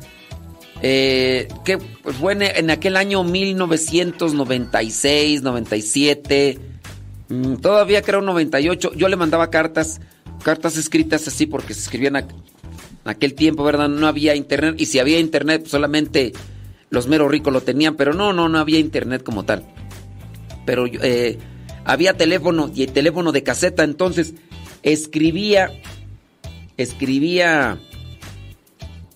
eh, 0.82 1.48
que 1.66 1.78
pues, 1.78 2.16
fue 2.16 2.34
en, 2.34 2.70
aquel 2.70 2.96
año 2.96 3.24
1996, 3.24 5.42
97, 5.42 6.60
mm, 7.28 7.56
todavía 7.56 8.02
creo 8.02 8.22
98, 8.22 8.94
yo 8.96 9.10
le 9.10 9.18
mandaba 9.18 9.50
cartas, 9.50 10.00
cartas 10.44 10.78
escritas 10.78 11.28
así 11.28 11.46
porque 11.46 11.74
se 11.74 11.82
escribían 11.82 12.16
en 12.16 12.28
aquel 13.04 13.34
tiempo, 13.34 13.64
¿verdad? 13.64 13.90
No 13.90 14.08
había 14.08 14.36
internet 14.36 14.76
y 14.78 14.86
si 14.86 15.00
había 15.00 15.20
internet 15.20 15.66
solamente 15.68 16.32
los 16.90 17.08
meros 17.08 17.30
ricos 17.30 17.54
lo 17.54 17.62
tenían, 17.62 17.96
pero 17.96 18.14
no, 18.14 18.34
no, 18.34 18.50
no 18.50 18.58
había 18.58 18.80
internet 18.80 19.24
como 19.24 19.44
tal. 19.44 19.64
Pero 20.66 20.86
eh, 20.88 21.38
había 21.84 22.16
teléfono 22.16 22.72
y 22.74 22.84
el 22.84 22.92
teléfono 22.92 23.32
de 23.32 23.44
caseta, 23.44 23.84
entonces 23.84 24.34
escribía, 24.82 25.72
escribía 26.78 27.80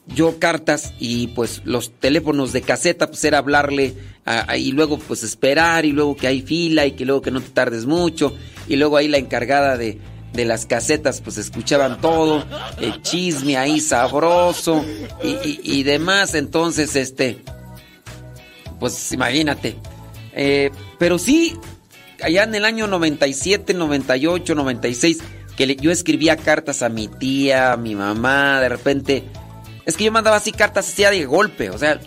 yo 0.07 0.38
cartas 0.39 0.93
y 0.99 1.27
pues 1.27 1.61
los 1.65 1.91
teléfonos 1.99 2.51
de 2.53 2.61
caseta 2.61 3.07
pues 3.07 3.23
era 3.23 3.38
hablarle 3.38 3.93
a- 4.25 4.57
y 4.57 4.71
luego 4.71 4.97
pues 4.99 5.23
esperar 5.23 5.85
y 5.85 5.91
luego 5.91 6.15
que 6.15 6.27
hay 6.27 6.41
fila 6.41 6.85
y 6.85 6.91
que 6.91 7.05
luego 7.05 7.21
que 7.21 7.31
no 7.31 7.41
te 7.41 7.49
tardes 7.49 7.85
mucho 7.85 8.35
y 8.67 8.75
luego 8.75 8.97
ahí 8.97 9.07
la 9.07 9.17
encargada 9.17 9.77
de, 9.77 9.99
de 10.34 10.45
las 10.45 10.65
casetas 10.65 11.21
pues 11.21 11.38
escuchaban 11.38 12.01
todo, 12.01 12.43
el 12.81 13.01
chisme 13.01 13.55
ahí 13.57 13.80
sabroso 13.80 14.84
y, 15.23 15.30
y- 15.47 15.59
y 15.63 15.84
demás, 15.84 16.35
entonces 16.35 16.95
este, 16.95 17.38
pues 18.80 19.11
imagínate. 19.11 19.75
Eh, 20.35 20.71
pero 20.97 21.17
sí, 21.19 21.55
allá 22.21 22.43
en 22.43 22.55
el 22.55 22.65
año 22.65 22.88
97, 22.88 23.73
98, 23.73 24.55
96, 24.55 25.19
que 25.55 25.67
le- 25.67 25.75
yo 25.75 25.91
escribía 25.91 26.35
cartas 26.38 26.81
a 26.81 26.89
mi 26.89 27.07
tía, 27.07 27.73
a 27.73 27.77
mi 27.77 27.95
mamá, 27.95 28.59
de 28.59 28.69
repente. 28.69 29.23
Es 29.85 29.97
que 29.97 30.05
yo 30.05 30.11
mandaba 30.11 30.38
así 30.38 30.51
cartas 30.51 30.88
así 30.88 31.03
de 31.03 31.26
golpe, 31.26 31.69
o 31.69 31.77
sea, 31.77 31.99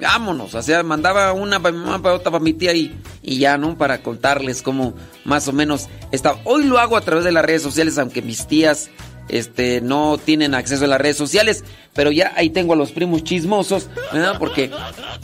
vámonos, 0.00 0.54
o 0.54 0.62
sea, 0.62 0.82
mandaba 0.82 1.32
una 1.32 1.60
para 1.60 1.72
mi 1.72 1.82
mamá, 1.82 2.02
para 2.02 2.14
otra 2.14 2.30
para 2.30 2.42
mi 2.42 2.52
tía 2.52 2.74
y, 2.74 2.98
y 3.22 3.38
ya, 3.38 3.58
¿no? 3.58 3.76
Para 3.76 4.02
contarles 4.02 4.62
cómo 4.62 4.94
más 5.24 5.48
o 5.48 5.52
menos 5.52 5.88
estaba. 6.12 6.40
Hoy 6.44 6.64
lo 6.64 6.78
hago 6.78 6.96
a 6.96 7.00
través 7.00 7.24
de 7.24 7.32
las 7.32 7.44
redes 7.44 7.62
sociales, 7.62 7.98
aunque 7.98 8.22
mis 8.22 8.46
tías 8.46 8.90
este, 9.28 9.80
no 9.80 10.18
tienen 10.18 10.54
acceso 10.54 10.84
a 10.84 10.88
las 10.88 11.00
redes 11.00 11.16
sociales, 11.16 11.64
pero 11.94 12.10
ya 12.10 12.32
ahí 12.36 12.50
tengo 12.50 12.72
a 12.72 12.76
los 12.76 12.92
primos 12.92 13.24
chismosos, 13.24 13.88
¿verdad? 14.12 14.36
Porque 14.38 14.70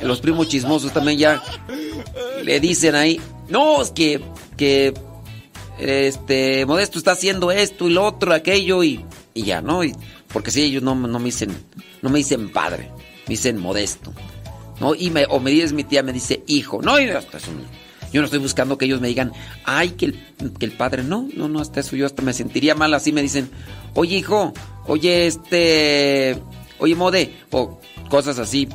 los 0.01 0.21
primos 0.21 0.49
chismosos 0.49 0.93
también 0.93 1.19
ya 1.19 1.43
le 2.43 2.61
dicen 2.61 2.95
ahí, 2.95 3.21
no, 3.49 3.83
es 3.83 3.91
que, 3.91 4.21
que 4.57 4.95
este, 5.79 6.65
Modesto 6.67 6.99
está 6.99 7.13
haciendo 7.13 7.51
esto 7.51 7.89
y 7.89 7.93
lo 7.93 8.05
otro, 8.05 8.33
aquello 8.33 8.83
y, 8.85 9.05
y 9.35 9.43
ya, 9.43 9.61
¿no? 9.61 9.85
Y, 9.85 9.95
porque 10.37 10.51
si 10.51 10.61
ellos 10.61 10.83
no, 10.83 10.95
no 10.95 11.19
me 11.19 11.25
dicen, 11.25 11.49
no 12.03 12.11
me 12.11 12.19
dicen 12.19 12.53
padre, 12.53 12.91
me 13.27 13.31
dicen 13.31 13.57
Modesto, 13.57 14.13
¿no? 14.81 14.95
Y 14.95 15.11
o 15.31 15.41
me 15.41 15.51
dice 15.51 15.73
mi 15.73 15.83
tía, 15.83 16.03
me 16.03 16.13
dice 16.13 16.43
hijo, 16.47 16.83
no, 16.83 17.01
y 17.01 17.09
hasta 17.09 17.39
eso, 17.39 17.53
yo 18.13 18.21
no 18.21 18.27
estoy 18.27 18.41
buscando 18.41 18.77
que 18.77 18.85
ellos 18.85 19.01
me 19.01 19.09
digan, 19.09 19.33
ay, 19.65 19.93
que 19.93 20.05
el, 20.05 20.23
que 20.59 20.67
el 20.67 20.73
padre, 20.73 21.05
no, 21.05 21.27
no, 21.35 21.49
no, 21.49 21.59
hasta 21.59 21.81
eso 21.81 21.97
yo 21.97 22.05
hasta 22.05 22.21
me 22.21 22.35
sentiría 22.35 22.75
mal 22.75 22.93
así, 22.93 23.13
me 23.13 23.23
dicen, 23.23 23.49
oye 23.95 24.19
hijo, 24.19 24.53
oye 24.87 25.27
este, 25.27 26.37
oye 26.81 26.95
Mode, 26.95 27.35
o 27.51 27.81
cosas 28.11 28.39
así, 28.39 28.69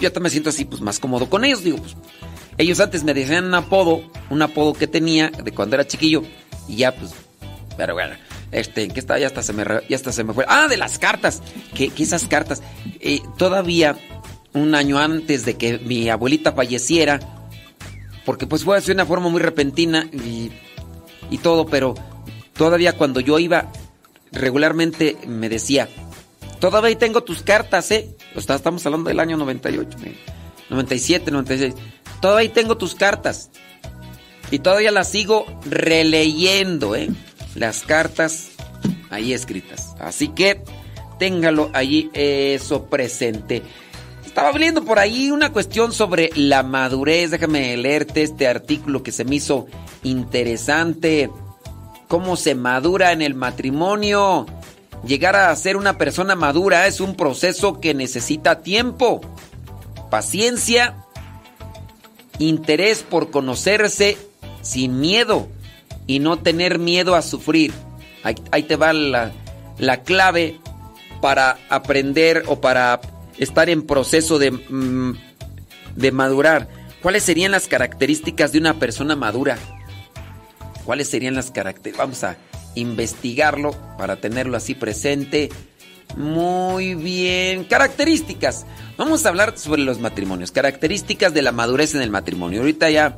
yo 0.00 0.08
hasta 0.08 0.18
me 0.18 0.30
siento 0.30 0.50
así, 0.50 0.64
pues 0.64 0.80
más 0.80 0.98
cómodo 0.98 1.30
con 1.30 1.44
ellos. 1.44 1.62
Digo, 1.62 1.76
pues 1.76 1.94
ellos 2.58 2.80
antes 2.80 3.04
me 3.04 3.14
decían 3.14 3.44
un 3.44 3.54
apodo, 3.54 4.02
un 4.30 4.42
apodo 4.42 4.72
que 4.72 4.88
tenía 4.88 5.30
de 5.30 5.52
cuando 5.52 5.76
era 5.76 5.86
chiquillo, 5.86 6.24
y 6.66 6.74
ya, 6.74 6.92
pues, 6.92 7.12
pero 7.76 7.94
bueno, 7.94 8.16
este, 8.52 8.84
¿en 8.84 8.90
qué 8.90 9.00
está? 9.00 9.18
Ya 9.18 9.26
hasta 9.26 9.42
se 9.42 9.52
me, 9.52 9.64
ya 9.88 9.96
hasta 9.96 10.12
se 10.12 10.24
me 10.24 10.32
fue. 10.32 10.44
Ah, 10.48 10.68
de 10.68 10.76
las 10.76 10.98
cartas, 10.98 11.42
que, 11.74 11.88
que 11.90 12.02
esas 12.02 12.26
cartas, 12.26 12.62
eh, 13.00 13.20
todavía 13.38 13.96
un 14.52 14.74
año 14.74 14.98
antes 14.98 15.44
de 15.44 15.54
que 15.54 15.78
mi 15.78 16.08
abuelita 16.08 16.52
falleciera, 16.52 17.20
porque 18.24 18.46
pues 18.46 18.64
fue 18.64 18.80
de 18.80 18.92
una 18.92 19.06
forma 19.06 19.28
muy 19.28 19.40
repentina 19.40 20.08
y, 20.12 20.50
y 21.30 21.38
todo, 21.38 21.66
pero 21.66 21.94
todavía 22.54 22.96
cuando 22.96 23.20
yo 23.20 23.38
iba 23.38 23.70
regularmente 24.32 25.16
me 25.26 25.48
decía, 25.48 25.88
todavía 26.58 26.98
tengo 26.98 27.22
tus 27.22 27.42
cartas, 27.42 27.90
¿eh? 27.90 28.16
O 28.34 28.38
estamos 28.38 28.84
hablando 28.86 29.08
del 29.08 29.20
año 29.20 29.36
98, 29.36 29.98
¿eh? 30.04 30.14
97, 30.70 31.30
96. 31.30 31.74
Todavía 32.20 32.52
tengo 32.52 32.76
tus 32.76 32.94
cartas. 32.94 33.50
Y 34.50 34.60
todavía 34.60 34.92
las 34.92 35.10
sigo 35.10 35.46
releyendo, 35.64 36.94
¿eh? 36.94 37.08
Las 37.56 37.82
cartas 37.82 38.50
ahí 39.10 39.32
escritas. 39.32 39.94
Así 39.98 40.28
que 40.28 40.62
téngalo 41.18 41.70
allí 41.72 42.10
eso 42.12 42.84
presente. 42.84 43.62
Estaba 44.24 44.52
viendo 44.52 44.84
por 44.84 44.98
ahí 44.98 45.30
una 45.30 45.50
cuestión 45.52 45.92
sobre 45.92 46.30
la 46.34 46.62
madurez. 46.62 47.30
Déjame 47.30 47.76
leerte 47.76 48.22
este 48.22 48.46
artículo 48.46 49.02
que 49.02 49.12
se 49.12 49.24
me 49.24 49.36
hizo 49.36 49.66
interesante. 50.02 51.30
Cómo 52.08 52.36
se 52.36 52.54
madura 52.54 53.12
en 53.12 53.22
el 53.22 53.34
matrimonio. 53.34 54.46
Llegar 55.06 55.36
a 55.36 55.56
ser 55.56 55.76
una 55.76 55.96
persona 55.96 56.34
madura 56.34 56.86
es 56.86 57.00
un 57.00 57.16
proceso 57.16 57.80
que 57.80 57.94
necesita 57.94 58.62
tiempo, 58.62 59.20
paciencia, 60.10 60.96
interés 62.38 63.02
por 63.02 63.30
conocerse 63.30 64.16
sin 64.62 65.00
miedo 65.00 65.48
y 66.06 66.18
no 66.18 66.38
tener 66.38 66.78
miedo 66.78 67.14
a 67.14 67.22
sufrir. 67.22 67.72
Ahí, 68.22 68.34
ahí 68.50 68.62
te 68.62 68.76
va 68.76 68.92
la, 68.92 69.32
la 69.78 70.02
clave 70.02 70.58
para 71.20 71.58
aprender 71.68 72.44
o 72.46 72.60
para 72.60 73.00
estar 73.38 73.68
en 73.70 73.82
proceso 73.82 74.38
de, 74.38 74.50
mm, 74.50 75.16
de 75.96 76.12
madurar. 76.12 76.68
¿Cuáles 77.02 77.22
serían 77.22 77.52
las 77.52 77.68
características 77.68 78.52
de 78.52 78.58
una 78.58 78.74
persona 78.74 79.16
madura? 79.16 79.58
¿Cuáles 80.84 81.08
serían 81.08 81.34
las 81.34 81.50
características? 81.50 81.98
Vamos 81.98 82.24
a 82.24 82.36
investigarlo 82.74 83.76
para 83.98 84.16
tenerlo 84.16 84.56
así 84.56 84.74
presente. 84.74 85.50
Muy 86.16 86.94
bien. 86.94 87.64
Características. 87.64 88.66
Vamos 88.96 89.26
a 89.26 89.28
hablar 89.28 89.58
sobre 89.58 89.82
los 89.82 90.00
matrimonios. 90.00 90.52
Características 90.52 91.34
de 91.34 91.42
la 91.42 91.52
madurez 91.52 91.94
en 91.94 92.02
el 92.02 92.10
matrimonio. 92.10 92.60
Ahorita 92.60 92.88
ya 92.90 93.16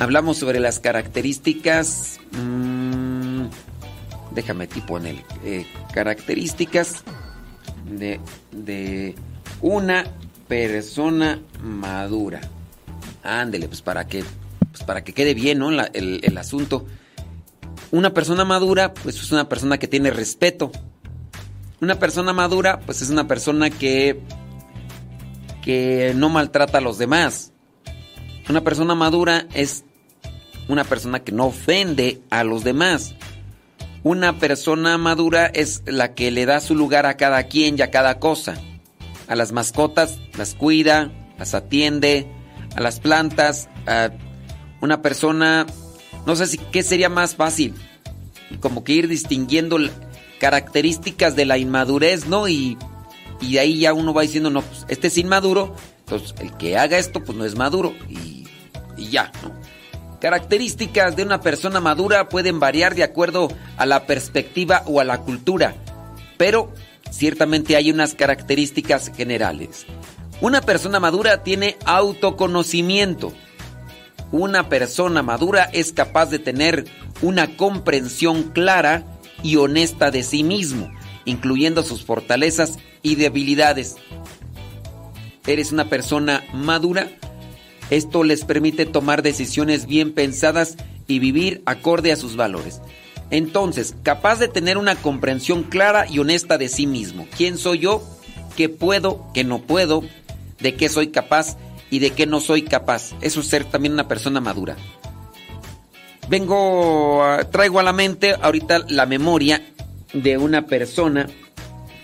hablamos 0.00 0.38
sobre 0.38 0.58
las 0.58 0.80
características. 0.80 2.18
mm, 2.32 3.44
déjame 4.34 4.66
tipo 4.66 4.98
en 4.98 5.06
el. 5.06 5.66
características 5.92 7.04
de, 7.88 8.20
de 8.50 9.14
una 9.60 10.04
persona 10.48 11.40
madura. 11.62 12.40
Ándele, 13.22 13.68
pues 13.68 13.82
para 13.82 14.06
que, 14.06 14.24
pues 14.72 14.82
para 14.84 15.04
que 15.04 15.12
quede 15.12 15.34
bien, 15.34 15.58
¿no? 15.58 15.70
El, 15.70 16.20
el 16.22 16.38
asunto. 16.38 16.86
Una 17.92 18.14
persona 18.14 18.44
madura, 18.44 18.94
pues 18.94 19.16
es 19.20 19.30
una 19.32 19.48
persona 19.48 19.78
que 19.78 19.88
tiene 19.88 20.10
respeto. 20.10 20.72
Una 21.80 21.98
persona 21.98 22.32
madura, 22.32 22.80
pues 22.80 23.02
es 23.02 23.10
una 23.10 23.26
persona 23.26 23.70
que, 23.70 24.20
que 25.62 26.12
no 26.14 26.28
maltrata 26.28 26.78
a 26.78 26.80
los 26.80 26.98
demás. 26.98 27.52
Una 28.48 28.62
persona 28.62 28.94
madura 28.94 29.46
es 29.54 29.84
una 30.70 30.84
persona 30.84 31.20
que 31.20 31.32
no 31.32 31.46
ofende 31.46 32.20
a 32.30 32.44
los 32.44 32.64
demás. 32.64 33.14
Una 34.02 34.38
persona 34.38 34.96
madura 34.98 35.46
es 35.46 35.82
la 35.84 36.14
que 36.14 36.30
le 36.30 36.46
da 36.46 36.60
su 36.60 36.74
lugar 36.74 37.06
a 37.06 37.16
cada 37.16 37.42
quien 37.44 37.78
y 37.78 37.82
a 37.82 37.90
cada 37.90 38.18
cosa. 38.18 38.56
A 39.28 39.34
las 39.34 39.52
mascotas 39.52 40.18
las 40.38 40.54
cuida, 40.54 41.10
las 41.38 41.54
atiende, 41.54 42.26
a 42.76 42.80
las 42.80 43.00
plantas, 43.00 43.68
a 43.86 44.10
una 44.80 45.02
persona, 45.02 45.66
no 46.26 46.36
sé 46.36 46.46
si 46.46 46.58
qué 46.58 46.82
sería 46.82 47.08
más 47.08 47.34
fácil, 47.34 47.74
como 48.60 48.84
que 48.84 48.92
ir 48.94 49.08
distinguiendo 49.08 49.78
características 50.38 51.36
de 51.36 51.44
la 51.44 51.58
inmadurez, 51.58 52.26
¿no? 52.26 52.48
Y, 52.48 52.78
y 53.40 53.54
de 53.54 53.60
ahí 53.60 53.80
ya 53.80 53.92
uno 53.92 54.14
va 54.14 54.22
diciendo, 54.22 54.50
no, 54.50 54.62
pues 54.62 54.86
este 54.88 55.08
es 55.08 55.18
inmaduro, 55.18 55.74
entonces 56.00 56.34
el 56.40 56.56
que 56.56 56.78
haga 56.78 56.98
esto, 56.98 57.22
pues 57.22 57.36
no 57.36 57.44
es 57.44 57.56
maduro, 57.56 57.92
y, 58.08 58.46
y 58.96 59.10
ya, 59.10 59.30
¿no? 59.42 59.59
Características 60.20 61.16
de 61.16 61.22
una 61.22 61.40
persona 61.40 61.80
madura 61.80 62.28
pueden 62.28 62.60
variar 62.60 62.94
de 62.94 63.04
acuerdo 63.04 63.48
a 63.78 63.86
la 63.86 64.06
perspectiva 64.06 64.82
o 64.86 65.00
a 65.00 65.04
la 65.04 65.22
cultura, 65.22 65.74
pero 66.36 66.72
ciertamente 67.10 67.74
hay 67.74 67.90
unas 67.90 68.14
características 68.14 69.10
generales. 69.16 69.86
Una 70.42 70.60
persona 70.60 71.00
madura 71.00 71.42
tiene 71.42 71.76
autoconocimiento. 71.86 73.32
Una 74.30 74.68
persona 74.68 75.22
madura 75.22 75.64
es 75.72 75.92
capaz 75.92 76.26
de 76.26 76.38
tener 76.38 76.84
una 77.22 77.56
comprensión 77.56 78.44
clara 78.50 79.04
y 79.42 79.56
honesta 79.56 80.10
de 80.10 80.22
sí 80.22 80.44
mismo, 80.44 80.92
incluyendo 81.24 81.82
sus 81.82 82.04
fortalezas 82.04 82.78
y 83.02 83.14
debilidades. 83.14 83.96
¿Eres 85.46 85.72
una 85.72 85.88
persona 85.88 86.44
madura? 86.52 87.08
Esto 87.90 88.22
les 88.22 88.44
permite 88.44 88.86
tomar 88.86 89.22
decisiones 89.22 89.86
bien 89.86 90.12
pensadas 90.12 90.76
y 91.06 91.18
vivir 91.18 91.62
acorde 91.66 92.12
a 92.12 92.16
sus 92.16 92.36
valores. 92.36 92.80
Entonces, 93.30 93.94
capaz 94.02 94.38
de 94.38 94.48
tener 94.48 94.78
una 94.78 94.96
comprensión 94.96 95.64
clara 95.64 96.06
y 96.08 96.18
honesta 96.18 96.58
de 96.58 96.68
sí 96.68 96.86
mismo. 96.86 97.26
¿Quién 97.36 97.58
soy 97.58 97.80
yo? 97.80 98.02
¿Qué 98.56 98.68
puedo? 98.68 99.26
¿Qué 99.34 99.44
no 99.44 99.60
puedo? 99.60 100.02
¿De 100.60 100.74
qué 100.74 100.88
soy 100.88 101.08
capaz? 101.08 101.56
¿Y 101.90 101.98
de 101.98 102.10
qué 102.10 102.26
no 102.26 102.40
soy 102.40 102.62
capaz? 102.62 103.12
Eso 103.20 103.40
es 103.40 103.46
ser 103.46 103.64
también 103.64 103.94
una 103.94 104.08
persona 104.08 104.40
madura. 104.40 104.76
Vengo, 106.28 107.24
traigo 107.50 107.80
a 107.80 107.82
la 107.82 107.92
mente 107.92 108.36
ahorita 108.40 108.84
la 108.88 109.06
memoria 109.06 109.62
de 110.12 110.38
una 110.38 110.66
persona, 110.66 111.28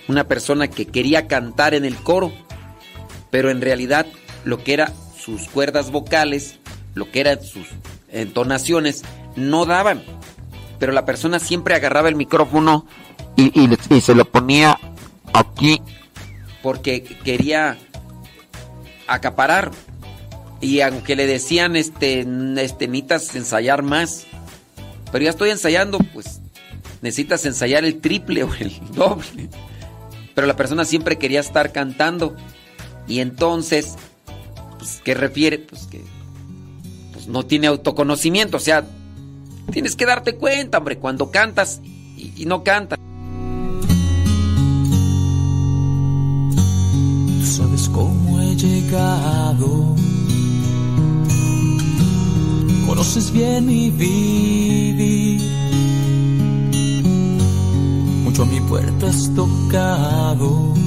una 0.08 0.26
persona 0.26 0.68
que 0.68 0.86
quería 0.86 1.28
cantar 1.28 1.74
en 1.74 1.84
el 1.84 1.96
coro, 1.96 2.32
pero 3.30 3.50
en 3.50 3.60
realidad 3.60 4.06
lo 4.44 4.64
que 4.64 4.74
era 4.74 4.92
sus 5.26 5.48
cuerdas 5.48 5.90
vocales, 5.90 6.60
lo 6.94 7.10
que 7.10 7.18
eran 7.18 7.42
sus 7.42 7.66
entonaciones, 8.12 9.02
no 9.34 9.66
daban. 9.66 10.04
Pero 10.78 10.92
la 10.92 11.04
persona 11.04 11.40
siempre 11.40 11.74
agarraba 11.74 12.08
el 12.08 12.14
micrófono 12.14 12.86
y, 13.34 13.50
se 14.00 14.14
lo 14.14 14.24
ponía 14.24 14.78
aquí 15.32 15.82
porque 16.62 17.02
quería 17.02 17.76
acaparar. 19.08 19.72
Y 20.60 20.80
aunque 20.80 21.16
le 21.16 21.26
decían, 21.26 21.74
este, 21.74 22.20
este, 22.20 22.86
necesitas 22.86 23.34
ensayar 23.34 23.82
más. 23.82 24.26
Pero 25.10 25.24
ya 25.24 25.30
estoy 25.30 25.50
ensayando, 25.50 25.98
pues 25.98 26.40
necesitas 27.02 27.44
ensayar 27.46 27.84
el 27.84 28.00
triple 28.00 28.44
o 28.44 28.54
el 28.54 28.72
doble. 28.92 29.48
Pero 30.34 30.46
la 30.46 30.56
persona 30.56 30.84
siempre 30.84 31.18
quería 31.18 31.40
estar 31.40 31.72
cantando. 31.72 32.36
Y 33.08 33.20
entonces, 33.20 33.96
pues, 34.86 35.00
¿qué 35.02 35.14
refiere? 35.14 35.58
Pues 35.58 35.86
que 35.86 36.04
pues, 37.12 37.26
no 37.26 37.44
tiene 37.44 37.66
autoconocimiento. 37.66 38.56
O 38.56 38.60
sea, 38.60 38.86
tienes 39.72 39.96
que 39.96 40.06
darte 40.06 40.36
cuenta, 40.36 40.78
hombre, 40.78 40.98
cuando 40.98 41.30
cantas 41.30 41.80
y, 41.84 42.32
y 42.36 42.46
no 42.46 42.62
cantas. 42.62 42.98
Tú 47.40 47.46
sabes 47.46 47.88
cómo 47.88 48.40
he 48.40 48.54
llegado. 48.54 49.96
Conoces 52.86 53.32
bien 53.32 53.66
mi 53.66 53.90
vivir. 53.90 55.40
Mucho 58.22 58.44
a 58.44 58.46
mi 58.46 58.60
puerta 58.60 59.08
has 59.08 59.34
tocado. 59.34 60.85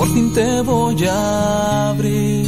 Por 0.00 0.08
fin 0.08 0.32
te 0.32 0.62
voy 0.62 1.04
a 1.04 1.90
abrir. 1.90 2.46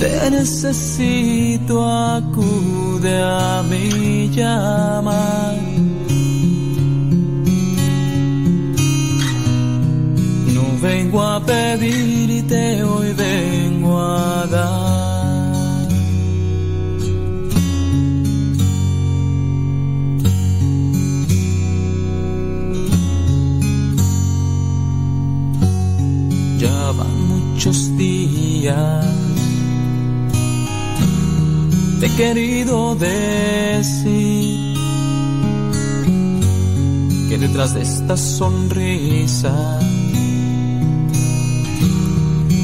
Te 0.00 0.30
necesito, 0.30 1.82
acude 1.82 3.22
a 3.22 3.62
mi 3.70 4.28
llamar. 4.28 5.56
No 10.54 10.64
vengo 10.82 11.22
a 11.22 11.40
pedirte, 11.40 12.82
hoy 12.82 13.14
vengo 13.14 13.98
a 13.98 14.46
dar. 14.46 14.97
Te 32.00 32.06
he 32.06 32.10
querido 32.16 32.94
decir 32.94 34.76
que 37.28 37.38
detrás 37.38 37.74
de 37.74 37.82
esta 37.82 38.16
sonrisa 38.16 39.78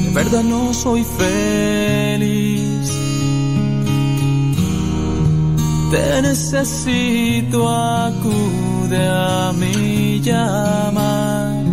de 0.05 0.11
verdad 0.13 0.45
no 0.45 0.73
soy 0.75 1.05
feliz. 1.05 2.91
Te 5.91 6.23
necesito, 6.23 7.69
acude 7.69 9.09
a 9.09 9.53
mi 9.57 10.21
llamar. 10.21 11.64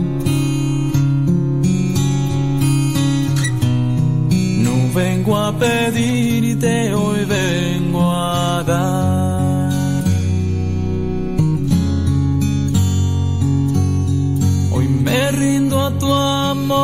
Vengo 4.93 5.37
a 5.37 5.51
pedirte, 5.57 6.93
hoy 6.93 7.25
vengo 7.25 8.11
a 8.11 8.63
dar. 8.63 9.71
Hoy 14.71 14.87
me 14.87 15.31
rindo 15.31 15.79
a 15.79 15.91
tu 15.97 16.13
amor 16.13 16.77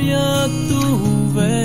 y 0.00 0.12
a 0.12 0.46
tu 0.68 1.32
verdad. 1.34 1.63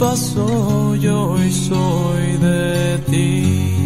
Pasó, 0.00 0.96
yo 0.96 1.32
hoy 1.32 1.52
soy 1.52 2.38
de 2.38 2.98
ti. 3.10 3.76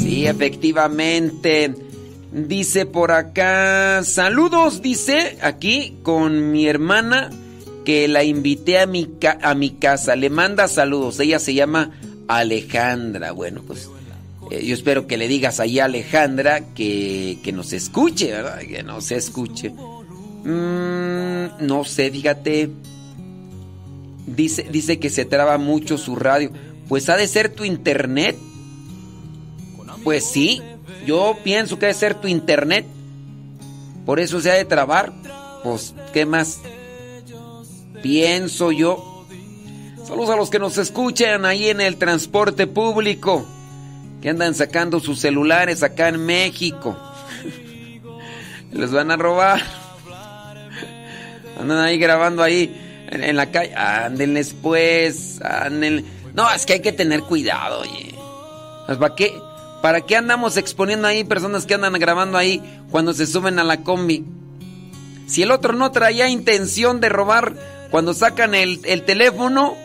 Sí, 0.00 0.26
efectivamente. 0.26 1.74
Dice 2.32 2.86
por 2.86 3.10
acá, 3.10 4.04
saludos, 4.04 4.82
dice 4.82 5.36
aquí 5.42 5.96
con 6.04 6.52
mi 6.52 6.68
hermana 6.68 7.28
que 7.84 8.06
la 8.06 8.22
invité 8.22 8.78
a 8.78 8.86
mi, 8.86 9.08
a 9.42 9.54
mi 9.56 9.70
casa. 9.70 10.14
Le 10.14 10.30
manda 10.30 10.68
saludos. 10.68 11.18
Ella 11.18 11.40
se 11.40 11.54
llama 11.54 11.90
Alejandra. 12.38 13.32
Bueno, 13.32 13.62
pues 13.66 13.88
eh, 14.50 14.64
yo 14.64 14.74
espero 14.74 15.06
que 15.06 15.16
le 15.16 15.28
digas 15.28 15.60
ahí 15.60 15.78
a 15.78 15.84
Alejandra 15.86 16.60
que, 16.74 17.38
que 17.42 17.52
nos 17.52 17.72
escuche, 17.72 18.30
¿verdad? 18.30 18.58
Que 18.60 18.82
nos 18.82 19.10
escuche. 19.10 19.70
Mm, 19.70 21.66
no 21.66 21.84
sé, 21.84 22.10
fíjate. 22.10 22.70
Dice, 24.26 24.66
dice 24.70 24.98
que 24.98 25.10
se 25.10 25.24
traba 25.24 25.58
mucho 25.58 25.98
su 25.98 26.16
radio. 26.16 26.50
Pues 26.88 27.08
ha 27.08 27.16
de 27.16 27.26
ser 27.26 27.50
tu 27.50 27.64
internet. 27.64 28.36
Pues 30.02 30.24
sí, 30.24 30.62
yo 31.06 31.36
pienso 31.44 31.78
que 31.78 31.86
debe 31.86 31.98
ser 31.98 32.14
tu 32.14 32.26
internet. 32.28 32.86
Por 34.06 34.18
eso 34.18 34.40
se 34.40 34.50
ha 34.50 34.54
de 34.54 34.64
trabar. 34.64 35.12
Pues, 35.62 35.94
¿qué 36.12 36.24
más? 36.24 36.60
Pienso 38.02 38.72
yo. 38.72 39.09
Saludos 40.06 40.30
a 40.30 40.36
los 40.36 40.50
que 40.50 40.58
nos 40.58 40.78
escuchan 40.78 41.44
ahí 41.44 41.68
en 41.68 41.80
el 41.80 41.96
transporte 41.96 42.66
público. 42.66 43.46
Que 44.22 44.30
andan 44.30 44.54
sacando 44.54 45.00
sus 45.00 45.20
celulares 45.20 45.82
acá 45.82 46.08
en 46.08 46.24
México. 46.24 46.96
Les 48.72 48.90
van 48.90 49.10
a 49.10 49.16
robar. 49.16 49.62
Andan 51.60 51.78
ahí 51.78 51.98
grabando 51.98 52.42
ahí 52.42 53.06
en, 53.10 53.36
la 53.36 53.50
calle. 53.50 53.74
Ándenles 53.74 54.54
pues. 54.60 55.40
Ándenle. 55.42 56.04
No, 56.34 56.50
es 56.50 56.66
que 56.66 56.74
hay 56.74 56.80
que 56.80 56.92
tener 56.92 57.22
cuidado, 57.22 57.80
oye. 57.80 58.14
Pues, 58.86 58.98
¿Para 58.98 59.14
qué? 59.14 59.34
¿Para 59.82 60.00
qué 60.02 60.16
andamos 60.16 60.56
exponiendo 60.56 61.08
ahí 61.08 61.24
personas 61.24 61.66
que 61.66 61.74
andan 61.74 61.92
grabando 61.94 62.36
ahí 62.36 62.62
cuando 62.90 63.12
se 63.12 63.26
suben 63.26 63.58
a 63.58 63.64
la 63.64 63.82
combi? 63.82 64.24
Si 65.26 65.42
el 65.42 65.50
otro 65.50 65.72
no 65.72 65.92
traía 65.92 66.28
intención 66.28 67.00
de 67.00 67.08
robar, 67.08 67.54
cuando 67.90 68.12
sacan 68.12 68.54
el 68.54 69.04
teléfono, 69.04 69.76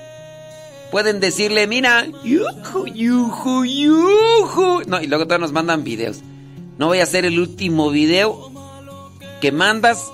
pueden 0.91 1.19
decirle, 1.19 1.67
mira, 1.67 2.05
yuju, 2.23 2.88
yuju, 2.88 3.65
yuju. 3.65 4.81
No, 4.88 5.01
y 5.01 5.07
luego 5.07 5.27
todos 5.27 5.41
nos 5.41 5.51
mandan 5.51 5.83
videos. 5.83 6.19
No 6.77 6.88
voy 6.88 6.99
a 6.99 7.03
hacer 7.03 7.25
el 7.25 7.39
último 7.39 7.89
video 7.89 8.51
que 9.41 9.51
mandas 9.51 10.05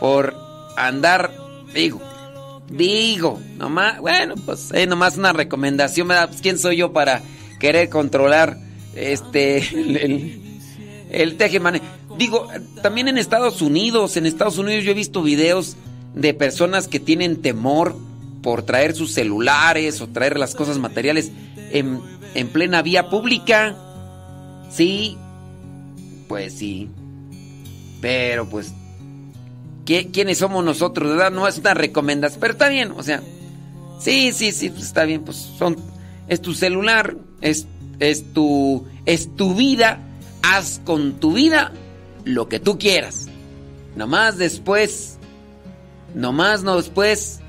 por 0.00 0.34
andar, 0.76 1.32
digo, 1.74 2.00
digo, 2.70 3.40
nomás, 3.56 4.00
bueno, 4.00 4.34
pues 4.44 4.72
eh, 4.72 4.86
nomás 4.86 5.16
una 5.16 5.32
recomendación. 5.32 6.08
Pues, 6.08 6.40
¿quién 6.42 6.58
soy 6.58 6.76
yo 6.78 6.92
para 6.92 7.22
querer 7.60 7.88
controlar 7.88 8.58
este, 8.94 9.58
el, 9.58 9.96
el, 9.96 10.42
el 11.10 11.36
tejemane? 11.36 11.80
Digo, 12.18 12.48
también 12.82 13.08
en 13.08 13.18
Estados 13.18 13.60
Unidos, 13.60 14.16
en 14.16 14.26
Estados 14.26 14.58
Unidos 14.58 14.84
yo 14.84 14.92
he 14.92 14.94
visto 14.94 15.22
videos 15.22 15.76
de 16.14 16.32
personas 16.32 16.88
que 16.88 16.98
tienen 16.98 17.42
temor 17.42 17.96
por 18.46 18.62
traer 18.62 18.94
sus 18.94 19.12
celulares 19.12 20.00
o 20.00 20.06
traer 20.06 20.38
las 20.38 20.54
cosas 20.54 20.78
materiales 20.78 21.32
en, 21.72 22.00
en 22.34 22.46
plena 22.46 22.80
vía 22.80 23.10
pública. 23.10 23.74
Sí, 24.70 25.18
pues 26.28 26.52
sí. 26.56 26.88
Pero 28.00 28.48
pues, 28.48 28.72
¿qué- 29.84 30.12
¿quiénes 30.12 30.38
somos 30.38 30.64
nosotros? 30.64 31.10
¿Verdad? 31.10 31.32
No 31.32 31.48
es 31.48 31.58
una 31.58 31.74
recomendación, 31.74 32.38
pero 32.40 32.52
está 32.52 32.68
bien, 32.68 32.92
o 32.96 33.02
sea. 33.02 33.20
Sí, 33.98 34.32
sí, 34.32 34.52
sí, 34.52 34.70
pues 34.70 34.84
está 34.84 35.02
bien, 35.06 35.22
pues 35.24 35.38
son 35.58 35.74
es 36.28 36.40
tu 36.40 36.54
celular, 36.54 37.16
es 37.40 37.66
es 37.98 38.32
tu 38.32 38.86
es 39.06 39.34
tu 39.34 39.56
vida, 39.56 39.98
haz 40.44 40.80
con 40.84 41.14
tu 41.14 41.32
vida 41.32 41.72
lo 42.24 42.48
que 42.48 42.60
tú 42.60 42.78
quieras. 42.78 43.26
Nomás 43.96 44.38
después 44.38 45.18
nomás 46.14 46.62
no 46.62 46.76
después 46.76 47.40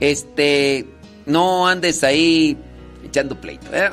este 0.00 0.86
no 1.26 1.66
andes 1.66 2.04
ahí 2.04 2.56
echando 3.04 3.40
pleito, 3.40 3.66
¿eh? 3.74 3.90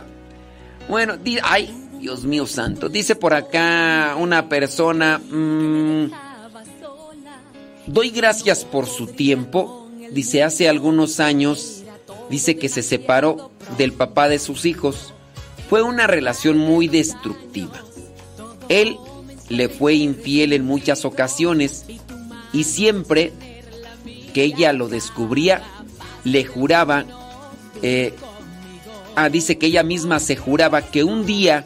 Bueno, 0.89 1.17
di- 1.17 1.39
ay, 1.41 1.73
Dios 1.99 2.23
mío 2.25 2.45
santo, 2.45 2.89
dice 2.89 3.15
por 3.15 3.33
acá 3.33 4.15
una 4.19 4.49
persona 4.49 5.17
mm, 5.19 6.11
Doy 7.87 8.11
gracias 8.11 8.63
por 8.63 8.87
su 8.87 9.07
tiempo. 9.07 9.89
Dice, 10.11 10.41
hace 10.43 10.69
algunos 10.69 11.19
años, 11.19 11.83
dice 12.29 12.55
que 12.55 12.69
se 12.69 12.81
separó 12.81 13.51
del 13.77 13.91
papá 13.93 14.29
de 14.29 14.39
sus 14.39 14.65
hijos. 14.65 15.13
Fue 15.69 15.81
una 15.81 16.07
relación 16.07 16.57
muy 16.57 16.87
destructiva. 16.87 17.83
Él 18.69 18.95
le 19.49 19.67
fue 19.69 19.95
infiel 19.95 20.53
en 20.53 20.63
muchas 20.65 21.03
ocasiones 21.03 21.85
y 22.53 22.63
siempre 22.63 23.33
que 24.33 24.43
ella 24.45 24.71
lo 24.71 24.87
descubría, 24.87 25.61
le 26.23 26.45
juraba, 26.45 27.05
eh, 27.81 28.13
ah, 29.15 29.29
dice 29.29 29.57
que 29.57 29.67
ella 29.67 29.83
misma 29.83 30.19
se 30.19 30.35
juraba 30.35 30.81
que 30.81 31.03
un 31.03 31.25
día 31.25 31.63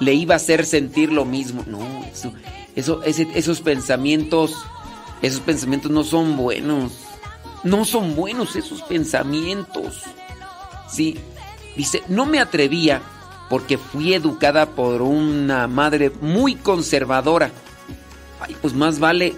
le 0.00 0.14
iba 0.14 0.34
a 0.34 0.36
hacer 0.36 0.64
sentir 0.64 1.12
lo 1.12 1.24
mismo. 1.24 1.64
No, 1.66 1.80
eso, 2.04 2.32
eso, 2.74 3.02
esos 3.02 3.60
pensamientos, 3.60 4.54
esos 5.22 5.40
pensamientos 5.40 5.90
no 5.90 6.04
son 6.04 6.36
buenos. 6.36 6.92
No 7.64 7.84
son 7.84 8.14
buenos 8.14 8.54
esos 8.54 8.82
pensamientos. 8.82 10.02
Sí, 10.88 11.18
dice, 11.76 12.02
no 12.08 12.24
me 12.24 12.40
atrevía 12.40 13.02
porque 13.50 13.78
fui 13.78 14.14
educada 14.14 14.66
por 14.66 15.02
una 15.02 15.66
madre 15.66 16.12
muy 16.20 16.54
conservadora. 16.54 17.50
Ay, 18.40 18.56
pues 18.60 18.74
más 18.74 19.00
vale 19.00 19.34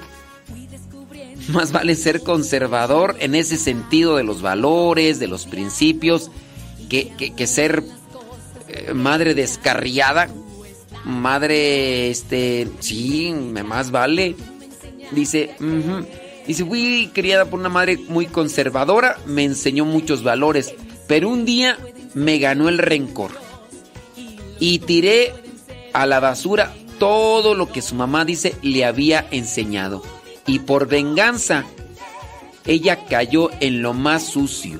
más 1.51 1.73
vale 1.73 1.95
ser 1.97 2.23
conservador 2.23 3.17
en 3.21 3.35
ese 3.35 3.57
sentido 3.57 4.17
de 4.17 4.25
los 4.25 4.43
valores, 4.43 5.19
de 5.19 5.27
los 5.27 5.47
principios, 5.47 6.31
que, 6.89 7.47
ser 7.47 7.85
eh, 8.69 8.93
madre 8.95 9.35
descarriada, 9.35 10.29
madre, 11.05 12.11
este, 12.11 12.69
sí, 12.81 13.33
más 13.65 13.91
vale. 13.91 14.37
Dice, 15.13 15.57
dice, 16.47 16.65
fui 16.65 17.11
criada 17.13 17.47
por 17.47 17.61
una 17.61 17.69
madre 17.69 17.99
muy 18.09 18.27
conservadora, 18.27 19.19
me 19.27 19.45
enseñó 19.45 19.85
muchos 19.85 20.23
valores, 20.23 20.75
pero 21.07 21.29
un 21.29 21.45
día 21.45 21.79
me 22.15 22.39
ganó 22.39 22.69
el 22.69 22.79
rencor 22.79 23.33
y 24.59 24.81
tiré 24.81 25.33
a 25.93 26.07
la 26.07 26.21
basura 26.21 26.75
todo 26.99 27.55
lo 27.55 27.73
que 27.73 27.83
su 27.83 27.95
mamá 27.95 28.25
dice 28.25 28.55
le 28.63 28.85
había 28.85 29.27
enseñado. 29.31 30.03
Y 30.47 30.61
por 30.61 30.89
venganza, 30.89 31.65
ella 32.67 33.05
cayó 33.07 33.51
en 33.61 33.83
lo 33.83 33.95
más 33.95 34.25
sucio. 34.25 34.79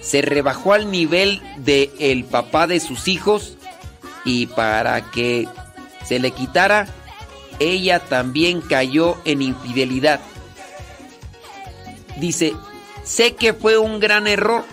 Se 0.00 0.22
rebajó 0.22 0.72
al 0.72 0.90
nivel 0.90 1.42
de 1.58 1.90
el 1.98 2.24
papá 2.24 2.66
de 2.66 2.80
sus 2.80 3.08
hijos 3.08 3.56
y 4.24 4.46
para 4.46 5.10
que 5.10 5.48
se 6.04 6.18
le 6.18 6.30
quitara, 6.30 6.86
ella 7.58 8.00
también 8.00 8.60
cayó 8.60 9.16
en 9.24 9.42
infidelidad. 9.42 10.20
Dice, 12.18 12.54
sé 13.04 13.34
que 13.34 13.54
fue 13.54 13.78
un 13.78 14.00
gran 14.00 14.26
error. 14.26 14.64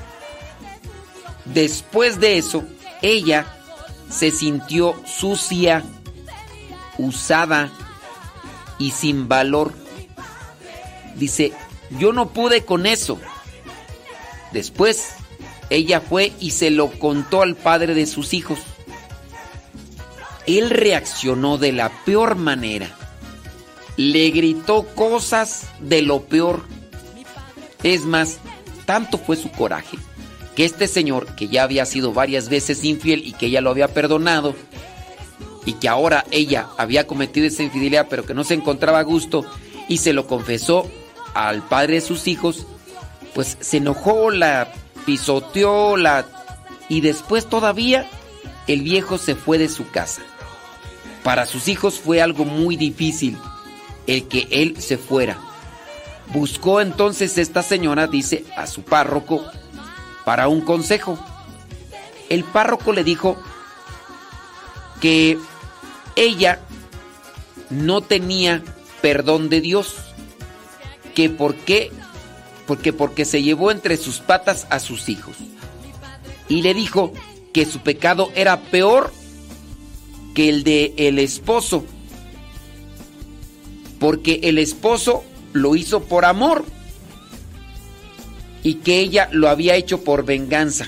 Después 1.45 2.20
de 2.20 2.38
eso, 2.38 2.64
ella 3.02 3.45
se 4.10 4.32
sintió 4.32 4.95
sucia, 5.06 5.84
usada 6.98 7.72
y 8.78 8.92
sin 8.92 9.28
valor. 9.28 9.74
Dice, 11.16 11.53
yo 12.00 12.14
no 12.14 12.30
pude 12.30 12.66
con 12.66 12.85
eso. 12.85 13.19
Después, 14.51 15.14
ella 15.69 16.01
fue 16.01 16.33
y 16.40 16.51
se 16.51 16.69
lo 16.69 16.92
contó 16.92 17.42
al 17.42 17.56
padre 17.56 17.93
de 17.93 18.06
sus 18.06 18.33
hijos. 18.33 18.59
Él 20.45 20.69
reaccionó 20.69 21.58
de 21.58 21.72
la 21.72 21.90
peor 22.06 22.35
manera. 22.35 22.95
Le 23.95 24.30
gritó 24.32 24.85
cosas 24.95 25.67
de 25.80 26.01
lo 26.01 26.24
peor. 26.24 26.64
Es 27.83 28.06
más, 28.06 28.40
tanto 28.85 29.17
fue 29.17 29.35
su 29.38 29.51
coraje 29.51 29.98
que 30.56 30.66
este 30.66 30.88
señor, 30.88 31.35
que 31.35 31.48
ya 31.48 31.64
había 31.64 31.85
sido 31.85 32.14
varias 32.14 32.50
veces 32.50 32.83
infiel 32.83 33.25
y 33.25 33.33
que 33.33 33.48
ella 33.48 33.61
lo 33.61 33.72
había 33.72 33.88
perdonado, 33.88 34.56
y 35.66 35.74
que 35.74 35.88
ahora 35.88 36.25
ella 36.32 36.67
había 36.77 37.08
cometido 37.08 37.48
esa 37.48 37.64
infidelidad 37.64 38.08
pero 38.09 38.25
que 38.25 38.33
no 38.33 38.43
se 38.43 38.53
encontraba 38.53 39.00
a 39.00 39.03
gusto 39.03 39.45
y 39.88 39.98
se 39.98 40.14
lo 40.14 40.27
confesó 40.27 40.90
al 41.34 41.62
padre 41.64 41.95
de 41.95 42.02
sus 42.02 42.28
hijos, 42.28 42.66
pues 43.34 43.58
se 43.60 43.78
enojó, 43.78 44.32
la 44.32 44.72
pisoteó, 45.06 45.98
la... 45.98 46.26
y 46.90 47.02
después 47.02 47.48
todavía 47.48 48.10
el 48.68 48.82
viejo 48.82 49.18
se 49.18 49.36
fue 49.36 49.58
de 49.58 49.70
su 49.70 49.90
casa. 49.90 50.22
Para 51.24 51.45
sus 51.45 51.68
hijos 51.68 52.00
fue 52.00 52.22
algo 52.22 52.45
muy 52.45 52.76
difícil 52.76 53.38
el 54.08 54.28
que 54.28 54.48
él 54.52 54.82
se 54.82 54.98
fuera. 54.98 55.38
Buscó 56.34 56.82
entonces 56.82 57.38
esta 57.38 57.64
señora, 57.64 58.08
dice, 58.08 58.45
a 58.58 58.68
su 58.68 58.84
párroco 58.84 59.45
para 60.26 60.48
un 60.48 60.62
consejo. 60.62 61.18
El 62.30 62.44
párroco 62.44 62.94
le 62.94 63.03
dijo 63.03 63.38
que 65.02 65.38
ella 66.16 66.60
no 67.70 68.02
tenía 68.02 68.64
perdón 69.02 69.50
de 69.50 69.62
Dios, 69.62 69.95
que 71.14 71.30
por 71.30 71.56
qué, 71.56 71.92
porque 72.67 72.93
porque 72.93 73.25
se 73.25 73.43
llevó 73.43 73.72
entre 73.72 73.98
sus 73.98 74.19
patas 74.19 74.67
a 74.69 74.80
sus 74.80 75.09
hijos. 75.09 75.35
Y 76.50 76.61
le 76.61 76.74
dijo 76.74 77.14
que 77.53 77.66
su 77.66 77.80
pecado 77.80 78.32
era 78.35 78.61
peor 78.61 79.14
que 80.33 80.50
el 80.50 80.64
de 80.64 80.93
el 80.98 81.19
esposo. 81.19 81.85
Porque 84.00 84.42
el 84.43 84.58
esposo 84.58 85.24
lo 85.53 85.75
hizo 85.75 86.03
por 86.03 86.25
amor 86.25 86.66
y 88.64 88.75
que 88.75 89.00
ella 89.00 89.30
lo 89.32 89.50
había 89.50 89.75
hecho 89.75 90.03
por 90.03 90.25
venganza. 90.25 90.88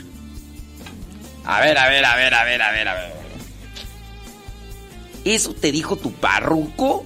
A 1.46 1.62
ver, 1.62 1.78
a 1.78 1.88
ver, 1.88 2.04
a 2.04 2.16
ver, 2.16 2.34
a 2.34 2.44
ver, 2.44 2.62
a 2.62 2.72
ver, 2.72 2.88
a 2.88 2.94
ver. 2.96 3.16
¿Eso 5.24 5.54
te 5.54 5.72
dijo 5.72 5.96
tu 5.96 6.12
párroco? 6.12 7.06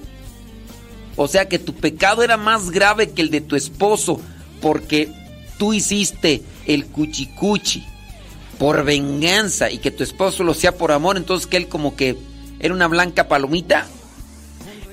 O 1.22 1.28
sea 1.28 1.50
que 1.50 1.58
tu 1.58 1.74
pecado 1.74 2.22
era 2.22 2.38
más 2.38 2.70
grave 2.70 3.10
que 3.10 3.20
el 3.20 3.28
de 3.30 3.42
tu 3.42 3.54
esposo 3.54 4.22
porque 4.62 5.12
tú 5.58 5.74
hiciste 5.74 6.42
el 6.64 6.86
cuchicuchi 6.86 7.86
por 8.58 8.82
venganza 8.84 9.70
y 9.70 9.76
que 9.76 9.90
tu 9.90 10.02
esposo 10.02 10.44
lo 10.44 10.52
hacía 10.52 10.78
por 10.78 10.92
amor, 10.92 11.18
entonces 11.18 11.46
que 11.46 11.58
él 11.58 11.68
como 11.68 11.94
que 11.94 12.16
era 12.58 12.72
una 12.72 12.88
blanca 12.88 13.28
palomita. 13.28 13.86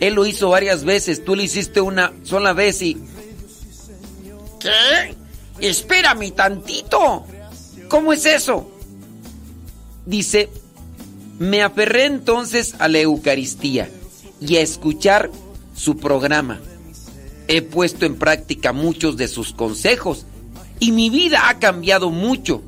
Él 0.01 0.15
lo 0.15 0.25
hizo 0.25 0.49
varias 0.49 0.83
veces, 0.83 1.23
tú 1.23 1.33
lo 1.33 1.43
hiciste 1.43 1.79
una 1.79 2.11
sola 2.23 2.51
vez 2.51 2.81
y... 2.81 2.97
¿Qué? 4.59 5.15
Espérame 5.65 6.31
tantito. 6.31 7.25
¿Cómo 7.87 8.11
es 8.11 8.25
eso? 8.25 8.69
Dice, 10.05 10.49
me 11.39 11.63
aferré 11.63 12.03
entonces 12.03 12.75
a 12.79 12.89
la 12.89 12.99
Eucaristía 12.99 13.89
y 14.41 14.57
a 14.57 14.61
escuchar 14.61 15.31
su 15.77 15.95
programa. 15.97 16.59
He 17.47 17.61
puesto 17.61 18.05
en 18.05 18.15
práctica 18.15 18.73
muchos 18.73 19.15
de 19.15 19.29
sus 19.29 19.53
consejos 19.53 20.25
y 20.79 20.91
mi 20.91 21.09
vida 21.09 21.47
ha 21.47 21.59
cambiado 21.59 22.09
mucho. 22.09 22.61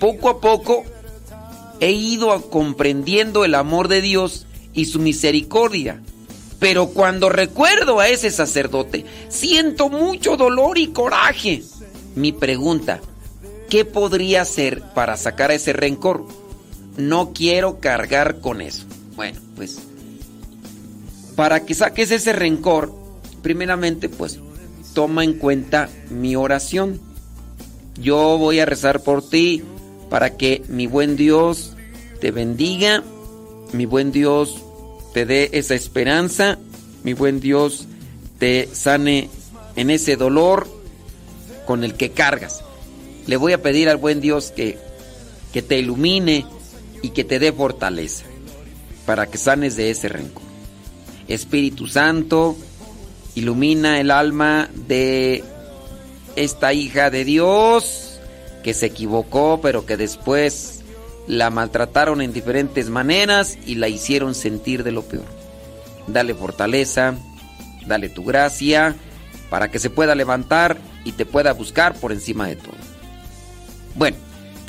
Poco 0.00 0.30
a 0.30 0.40
poco 0.40 0.84
he 1.80 1.90
ido 1.92 2.48
comprendiendo 2.48 3.44
el 3.44 3.54
amor 3.54 3.88
de 3.88 4.00
Dios 4.00 4.46
y 4.72 4.86
su 4.86 5.00
misericordia. 5.00 6.00
Pero 6.58 6.88
cuando 6.88 7.28
recuerdo 7.28 8.00
a 8.00 8.08
ese 8.08 8.30
sacerdote, 8.30 9.04
siento 9.28 9.88
mucho 9.88 10.36
dolor 10.36 10.78
y 10.78 10.88
coraje. 10.88 11.62
Mi 12.14 12.32
pregunta, 12.32 13.00
¿qué 13.68 13.84
podría 13.84 14.42
hacer 14.42 14.82
para 14.94 15.16
sacar 15.16 15.52
ese 15.52 15.72
rencor? 15.72 16.26
No 16.96 17.32
quiero 17.32 17.78
cargar 17.78 18.40
con 18.40 18.60
eso. 18.60 18.86
Bueno, 19.14 19.40
pues 19.54 19.87
para 21.38 21.64
que 21.64 21.72
saques 21.72 22.10
ese 22.10 22.32
rencor, 22.32 22.92
primeramente 23.42 24.08
pues 24.08 24.40
toma 24.92 25.22
en 25.22 25.34
cuenta 25.34 25.88
mi 26.10 26.34
oración. 26.34 27.00
Yo 27.94 28.38
voy 28.38 28.58
a 28.58 28.66
rezar 28.66 29.04
por 29.04 29.22
ti 29.22 29.62
para 30.10 30.36
que 30.36 30.64
mi 30.66 30.88
buen 30.88 31.14
Dios 31.14 31.76
te 32.20 32.32
bendiga, 32.32 33.04
mi 33.72 33.86
buen 33.86 34.10
Dios 34.10 34.64
te 35.14 35.26
dé 35.26 35.50
esa 35.52 35.76
esperanza, 35.76 36.58
mi 37.04 37.12
buen 37.12 37.38
Dios 37.38 37.86
te 38.40 38.68
sane 38.72 39.30
en 39.76 39.90
ese 39.90 40.16
dolor 40.16 40.66
con 41.66 41.84
el 41.84 41.94
que 41.94 42.10
cargas. 42.10 42.64
Le 43.28 43.36
voy 43.36 43.52
a 43.52 43.62
pedir 43.62 43.88
al 43.88 43.98
buen 43.98 44.20
Dios 44.20 44.50
que, 44.50 44.76
que 45.52 45.62
te 45.62 45.78
ilumine 45.78 46.46
y 47.00 47.10
que 47.10 47.22
te 47.22 47.38
dé 47.38 47.52
fortaleza 47.52 48.24
para 49.06 49.28
que 49.28 49.38
sanes 49.38 49.76
de 49.76 49.90
ese 49.90 50.08
rencor. 50.08 50.47
Espíritu 51.28 51.86
Santo, 51.86 52.56
ilumina 53.34 54.00
el 54.00 54.10
alma 54.10 54.68
de 54.74 55.44
esta 56.36 56.72
hija 56.72 57.10
de 57.10 57.24
Dios 57.24 58.20
que 58.62 58.74
se 58.74 58.86
equivocó, 58.86 59.60
pero 59.62 59.86
que 59.86 59.96
después 59.96 60.80
la 61.26 61.50
maltrataron 61.50 62.22
en 62.22 62.32
diferentes 62.32 62.88
maneras 62.88 63.58
y 63.66 63.74
la 63.76 63.88
hicieron 63.88 64.34
sentir 64.34 64.82
de 64.82 64.92
lo 64.92 65.02
peor. 65.02 65.26
Dale 66.06 66.34
fortaleza, 66.34 67.14
dale 67.86 68.08
tu 68.08 68.24
gracia 68.24 68.96
para 69.50 69.70
que 69.70 69.78
se 69.78 69.90
pueda 69.90 70.14
levantar 70.14 70.78
y 71.04 71.12
te 71.12 71.26
pueda 71.26 71.52
buscar 71.52 71.94
por 71.94 72.12
encima 72.12 72.48
de 72.48 72.56
todo. 72.56 72.76
Bueno, 73.94 74.16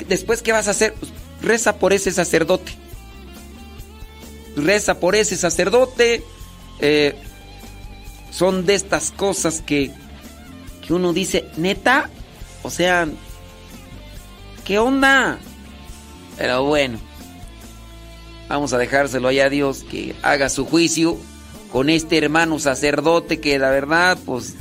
después, 0.08 0.42
¿qué 0.42 0.52
vas 0.52 0.68
a 0.68 0.72
hacer? 0.72 0.94
Pues, 0.94 1.12
reza 1.40 1.76
por 1.76 1.92
ese 1.92 2.10
sacerdote. 2.10 2.72
Reza 4.56 5.00
por 5.00 5.14
ese 5.14 5.36
sacerdote. 5.36 6.24
Eh, 6.80 7.14
son 8.30 8.64
de 8.66 8.74
estas 8.74 9.10
cosas 9.10 9.60
que, 9.60 9.90
que 10.86 10.94
uno 10.94 11.12
dice, 11.12 11.46
neta, 11.56 12.08
o 12.62 12.70
sea, 12.70 13.08
¿qué 14.64 14.78
onda? 14.78 15.38
Pero 16.36 16.64
bueno, 16.64 16.98
vamos 18.48 18.72
a 18.72 18.78
dejárselo 18.78 19.28
allá 19.28 19.46
a 19.46 19.50
Dios 19.50 19.84
que 19.90 20.14
haga 20.22 20.48
su 20.48 20.64
juicio 20.64 21.18
con 21.72 21.90
este 21.90 22.18
hermano 22.18 22.58
sacerdote 22.58 23.40
que 23.40 23.58
la 23.58 23.70
verdad, 23.70 24.18
pues, 24.24 24.54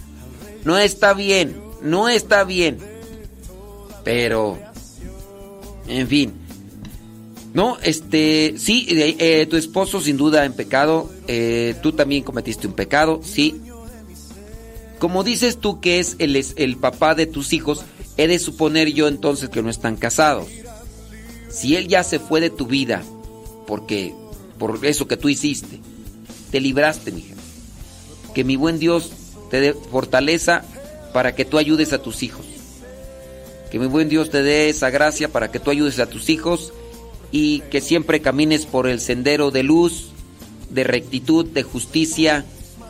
no 0.64 0.78
está 0.78 1.14
bien, 1.14 1.62
no 1.82 2.10
está 2.10 2.44
bien. 2.44 2.80
Pero, 4.04 4.58
en 5.88 6.08
fin. 6.08 6.39
No, 7.54 7.78
este, 7.82 8.56
sí, 8.58 8.86
eh, 8.90 9.48
tu 9.50 9.58
esposo 9.58 10.02
sin 10.02 10.18
duda 10.18 10.46
en 10.46 10.54
pecado, 10.54 11.10
eh, 11.28 11.76
tú 11.82 11.94
también 11.94 12.24
cometiste 12.24 12.68
un 12.68 12.74
pecado, 12.74 13.22
sí. 13.24 13.60
Como 15.00 15.24
dices 15.24 15.58
tú 15.58 15.80
que 15.80 16.00
es 16.00 16.16
el, 16.20 16.36
el 16.56 16.78
papá 16.78 17.16
de 17.16 17.26
tus 17.26 17.54
hijos, 17.54 17.84
he 18.18 18.28
de 18.28 18.38
suponer 18.38 18.90
yo 18.90 19.08
entonces 19.08 19.50
que 19.50 19.64
no 19.64 19.70
están 19.70 19.96
casados. 19.96 20.48
Si 21.50 21.76
él 21.76 21.88
ya 21.88 22.04
se 22.04 22.20
fue 22.20 22.42
de 22.42 22.52
tu 22.52 22.68
vida, 22.68 23.02
porque 23.66 24.14
por 24.60 24.86
eso 24.86 25.08
que 25.08 25.18
tú 25.18 25.30
hiciste, 25.30 25.80
te 26.52 26.60
libraste, 26.60 27.12
mija. 27.12 27.34
Que 28.36 28.44
mi 28.44 28.58
buen 28.58 28.78
Dios 28.78 29.12
te 29.50 29.60
dé 29.60 29.74
fortaleza 29.74 30.64
para 31.14 31.34
que 31.34 31.46
tú 31.46 31.58
ayudes 31.58 31.94
a 31.94 32.02
tus 32.02 32.22
hijos. 32.22 32.46
Que 33.72 33.80
mi 33.80 33.88
buen 33.88 34.10
Dios 34.10 34.30
te 34.30 34.44
dé 34.44 34.70
esa 34.70 34.92
gracia 34.92 35.30
para 35.30 35.50
que 35.50 35.60
tú 35.60 35.72
ayudes 35.72 36.00
a 36.00 36.08
tus 36.08 36.30
hijos 36.30 36.74
y 37.32 37.62
que 37.72 37.82
siempre 37.82 38.22
camines 38.22 38.66
por 38.66 38.88
el 38.88 39.00
sendero 39.00 39.52
de 39.52 39.64
luz, 39.64 40.10
de 40.70 40.84
rectitud, 40.84 41.46
de 41.46 41.64
justicia 41.64 42.46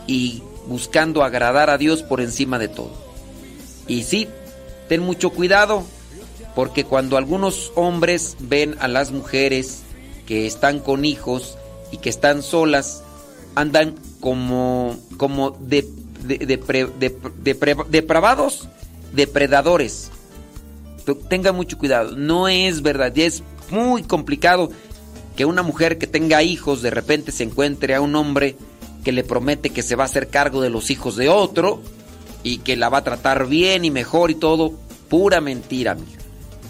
y 0.07 0.41
buscando 0.67 1.23
agradar 1.23 1.69
a 1.69 1.77
Dios 1.77 2.03
por 2.03 2.21
encima 2.21 2.59
de 2.59 2.67
todo. 2.67 2.91
Y 3.87 4.03
sí, 4.03 4.27
ten 4.87 5.01
mucho 5.01 5.31
cuidado, 5.31 5.83
porque 6.55 6.83
cuando 6.83 7.17
algunos 7.17 7.71
hombres 7.75 8.37
ven 8.39 8.75
a 8.79 8.87
las 8.87 9.11
mujeres 9.11 9.81
que 10.25 10.45
están 10.45 10.79
con 10.79 11.05
hijos 11.05 11.57
y 11.91 11.97
que 11.97 12.09
están 12.09 12.43
solas, 12.43 13.03
andan 13.55 13.95
como, 14.19 14.97
como 15.17 15.51
de, 15.51 15.87
depravados, 17.89 18.69
depredadores. 19.13 20.11
Tenga 21.27 21.51
mucho 21.51 21.79
cuidado, 21.79 22.15
no 22.15 22.47
es 22.47 22.83
verdad, 22.83 23.17
es 23.17 23.41
muy 23.71 24.03
complicado 24.03 24.69
que 25.35 25.45
una 25.45 25.63
mujer 25.63 25.97
que 25.97 26.07
tenga 26.07 26.43
hijos 26.43 26.81
de 26.81 26.89
repente 26.89 27.31
se 27.31 27.43
encuentre 27.43 27.95
a 27.95 28.01
un 28.01 28.15
hombre 28.15 28.57
que 29.03 29.11
le 29.11 29.23
promete 29.23 29.69
que 29.69 29.81
se 29.81 29.95
va 29.95 30.03
a 30.03 30.07
hacer 30.07 30.27
cargo 30.27 30.61
de 30.61 30.69
los 30.69 30.89
hijos 30.89 31.15
de 31.15 31.29
otro 31.29 31.81
y 32.43 32.59
que 32.59 32.75
la 32.75 32.89
va 32.89 32.99
a 32.99 33.03
tratar 33.03 33.47
bien 33.47 33.85
y 33.85 33.91
mejor 33.91 34.31
y 34.31 34.35
todo. 34.35 34.73
Pura 35.09 35.41
mentira, 35.41 35.93
amiga. 35.93 36.19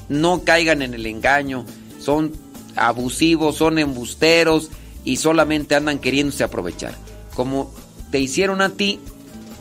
No 0.08 0.44
caigan 0.44 0.82
en 0.82 0.94
el 0.94 1.06
engaño. 1.06 1.66
Son 2.00 2.32
abusivos, 2.76 3.58
son 3.58 3.80
embusteros 3.80 4.70
y 5.04 5.18
solamente 5.18 5.76
andan 5.76 6.00
queriéndose 6.00 6.44
aprovechar. 6.44 6.96
Como 7.36 7.74
te 8.12 8.20
hicieron 8.20 8.62
a 8.62 8.70
ti, 8.70 9.00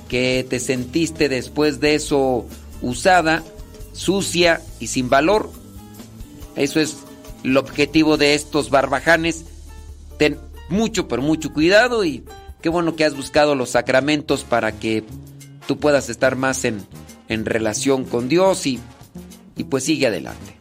que 0.08 0.46
te 0.48 0.60
sentiste 0.60 1.28
después 1.28 1.80
de 1.80 1.94
eso 1.94 2.46
usada, 2.82 3.42
sucia 3.92 4.62
y 4.80 4.88
sin 4.88 5.08
valor. 5.08 5.50
Eso 6.56 6.80
es 6.80 6.96
el 7.48 7.56
objetivo 7.56 8.16
de 8.16 8.34
estos 8.34 8.70
barbajanes. 8.70 9.44
Ten 10.18 10.38
mucho, 10.68 11.08
pero 11.08 11.22
mucho 11.22 11.52
cuidado 11.52 12.04
y 12.04 12.24
qué 12.62 12.68
bueno 12.68 12.96
que 12.96 13.04
has 13.04 13.16
buscado 13.16 13.54
los 13.54 13.70
sacramentos 13.70 14.44
para 14.44 14.72
que 14.72 15.04
tú 15.66 15.78
puedas 15.78 16.08
estar 16.08 16.36
más 16.36 16.64
en, 16.64 16.86
en 17.28 17.44
relación 17.44 18.04
con 18.04 18.28
Dios 18.28 18.66
y, 18.66 18.80
y 19.56 19.64
pues 19.64 19.84
sigue 19.84 20.06
adelante. 20.06 20.58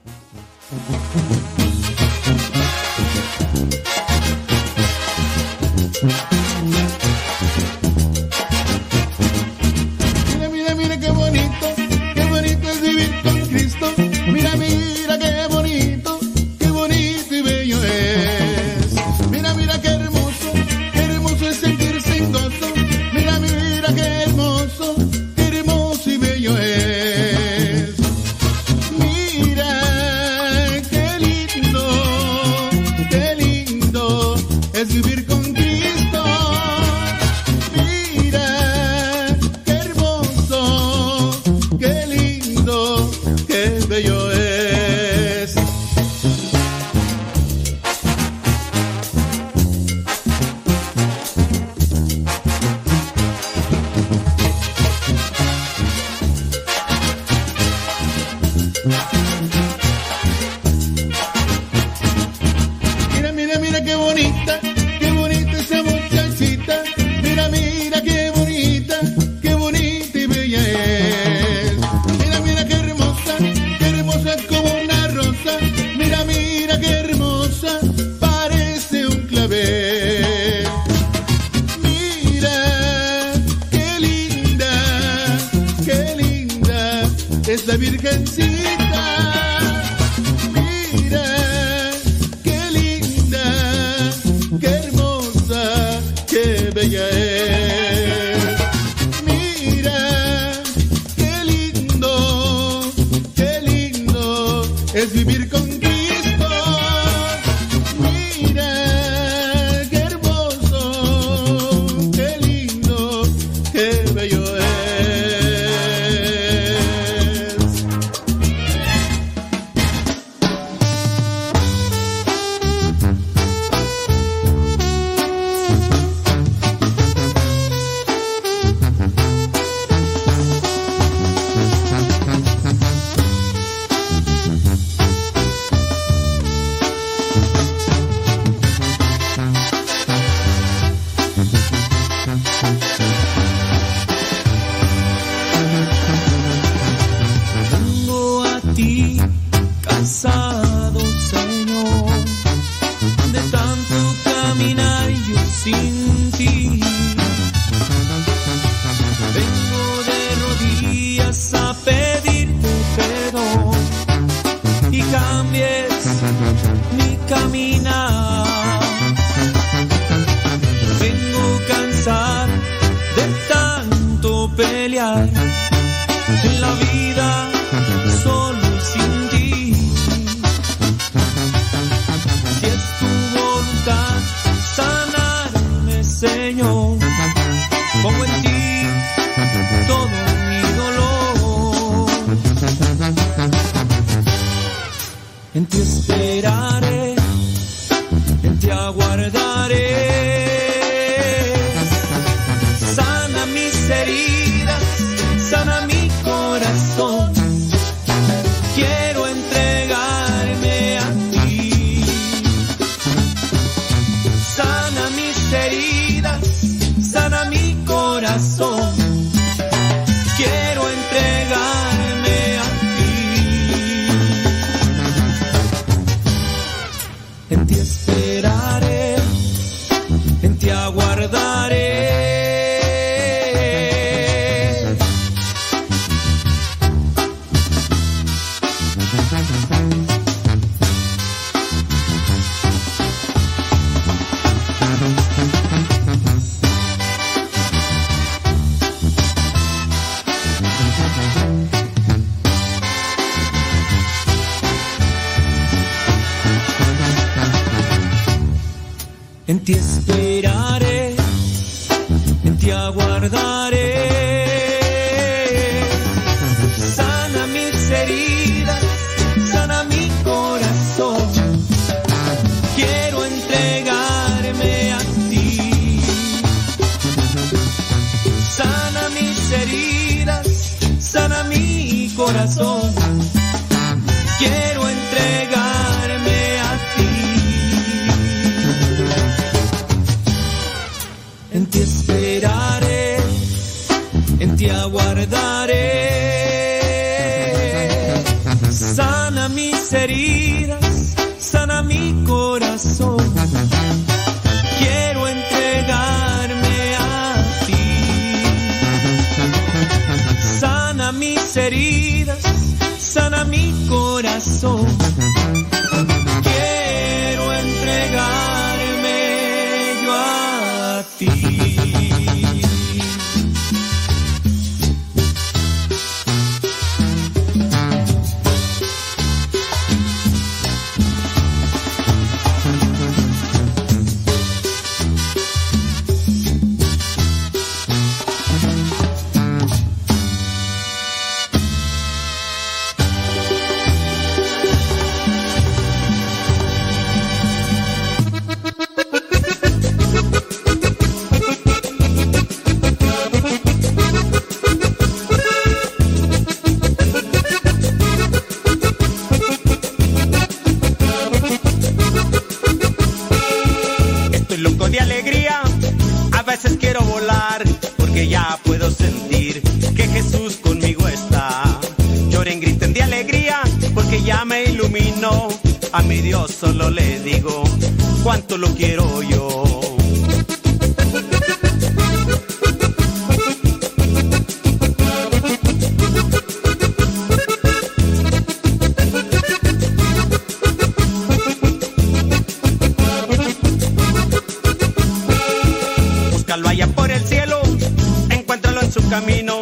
camino, 399.10 399.62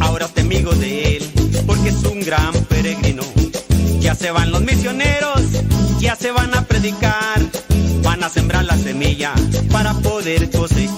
ahora 0.00 0.26
es 0.26 0.32
testigo 0.32 0.72
de 0.72 1.16
él, 1.16 1.30
porque 1.66 1.90
es 1.90 2.02
un 2.04 2.20
gran 2.20 2.52
peregrino. 2.68 3.22
Ya 4.00 4.14
se 4.14 4.30
van 4.30 4.50
los 4.50 4.62
misioneros, 4.62 5.42
ya 6.00 6.16
se 6.16 6.30
van 6.30 6.54
a 6.54 6.62
predicar, 6.66 7.40
van 8.02 8.24
a 8.24 8.28
sembrar 8.28 8.64
la 8.64 8.76
semilla 8.76 9.32
para 9.70 9.94
poder 9.94 10.50
cosechar. 10.50 10.89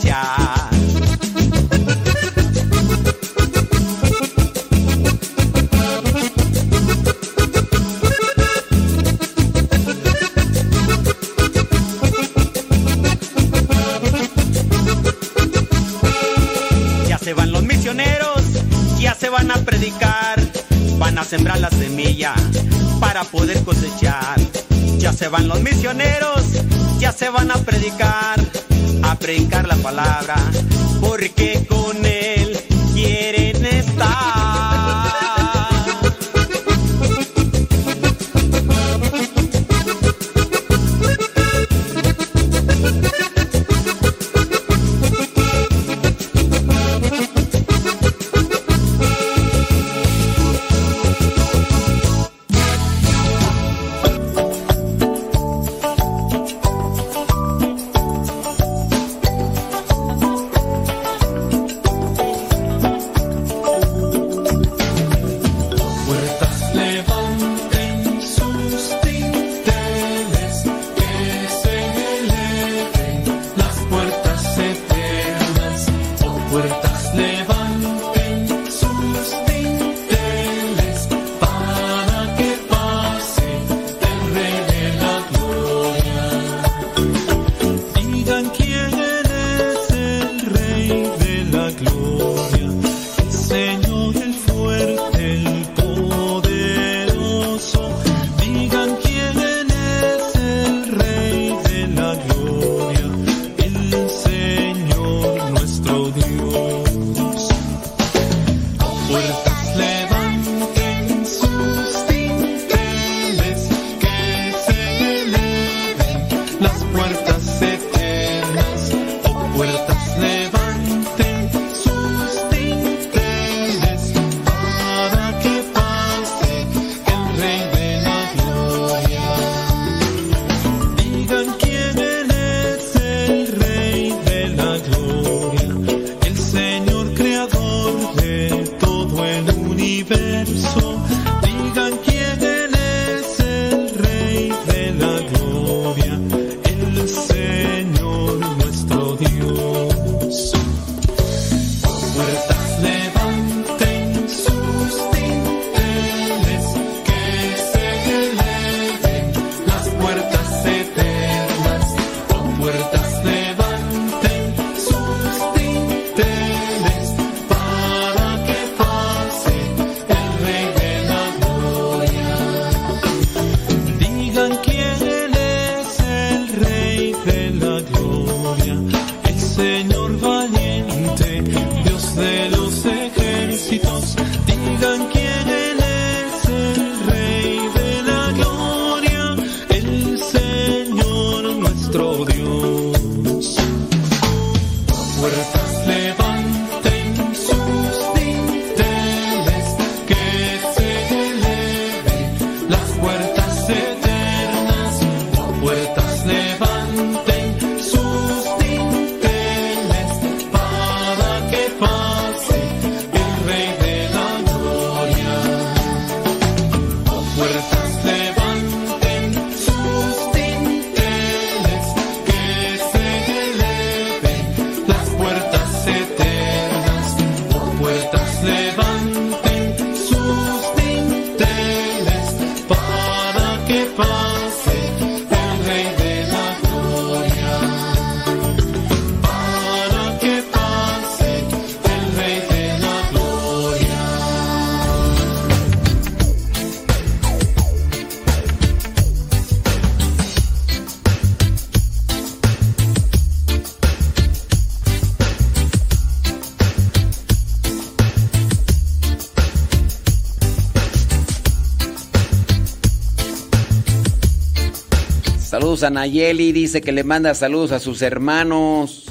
Saludos 265.82 265.98
a 265.98 266.00
Nayeli, 266.06 266.52
dice 266.52 266.80
que 266.80 266.92
le 266.92 267.02
manda 267.02 267.34
saludos 267.34 267.72
a 267.72 267.80
sus 267.80 268.02
hermanos 268.02 269.06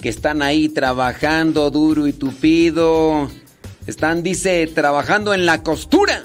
que 0.00 0.08
están 0.08 0.40
ahí 0.40 0.68
trabajando 0.68 1.68
duro 1.72 2.06
y 2.06 2.12
tupido. 2.12 3.28
Están, 3.88 4.22
dice, 4.22 4.68
trabajando 4.72 5.34
en 5.34 5.46
la 5.46 5.64
costura. 5.64 6.22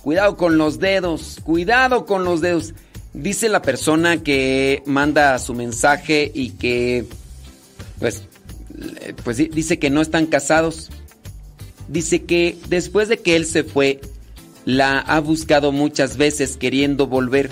Cuidado 0.00 0.38
con 0.38 0.56
los 0.56 0.78
dedos, 0.78 1.40
cuidado 1.44 2.06
con 2.06 2.24
los 2.24 2.40
dedos. 2.40 2.72
Dice 3.12 3.50
la 3.50 3.60
persona 3.60 4.22
que 4.22 4.82
manda 4.86 5.38
su 5.38 5.52
mensaje 5.52 6.32
y 6.34 6.52
que, 6.52 7.04
pues, 7.98 8.22
eh, 9.02 9.12
pues 9.24 9.36
di- 9.36 9.48
dice 9.48 9.78
que 9.78 9.90
no 9.90 10.00
están 10.00 10.24
casados. 10.24 10.88
Dice 11.86 12.22
que 12.22 12.56
después 12.70 13.10
de 13.10 13.18
que 13.18 13.36
él 13.36 13.44
se 13.44 13.62
fue, 13.62 14.00
la 14.64 15.00
ha 15.00 15.20
buscado 15.20 15.70
muchas 15.70 16.16
veces 16.16 16.56
queriendo 16.56 17.06
volver. 17.08 17.50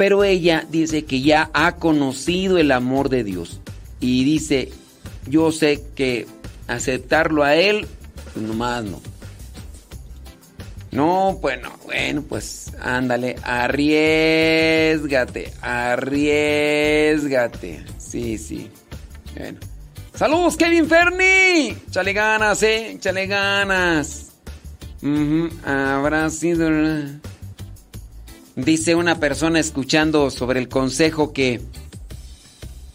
Pero 0.00 0.24
ella 0.24 0.64
dice 0.70 1.04
que 1.04 1.20
ya 1.20 1.50
ha 1.52 1.76
conocido 1.76 2.56
el 2.56 2.72
amor 2.72 3.10
de 3.10 3.22
Dios. 3.22 3.60
Y 4.00 4.24
dice, 4.24 4.70
yo 5.26 5.52
sé 5.52 5.84
que 5.94 6.26
aceptarlo 6.68 7.44
a 7.44 7.54
él, 7.54 7.86
pues 8.32 8.46
nomás 8.46 8.82
no. 8.82 9.02
No, 10.90 11.34
bueno, 11.42 11.70
bueno, 11.84 12.24
pues 12.26 12.72
ándale, 12.80 13.36
arriesgate, 13.42 15.52
arriesgate. 15.60 17.84
Sí, 17.98 18.38
sí. 18.38 18.70
Bueno. 19.36 19.58
Saludos, 20.14 20.56
Kevin 20.56 20.88
Ferni. 20.88 21.76
Chale 21.90 22.14
ganas, 22.14 22.62
eh, 22.62 22.96
chale 23.00 23.26
ganas. 23.26 24.32
Ujú, 25.02 25.50
Habrá 25.62 26.30
sido... 26.30 26.70
Dice 28.64 28.94
una 28.94 29.18
persona 29.20 29.58
escuchando 29.60 30.30
sobre 30.30 30.58
el 30.60 30.68
consejo 30.68 31.32
que, 31.32 31.60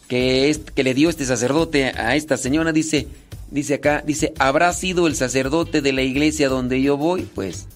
que, 0.08 0.50
es- 0.50 0.58
que 0.58 0.84
le 0.84 0.94
dio 0.94 1.08
este 1.08 1.24
sacerdote 1.24 1.86
a 1.86 2.14
esta 2.16 2.36
señora. 2.36 2.72
Dice, 2.72 3.08
dice 3.50 3.74
acá, 3.74 4.02
dice, 4.06 4.32
¿habrá 4.38 4.72
sido 4.72 5.06
el 5.06 5.16
sacerdote 5.16 5.80
de 5.82 5.92
la 5.92 6.02
iglesia 6.02 6.48
donde 6.48 6.80
yo 6.82 6.96
voy? 6.96 7.22
Pues, 7.34 7.66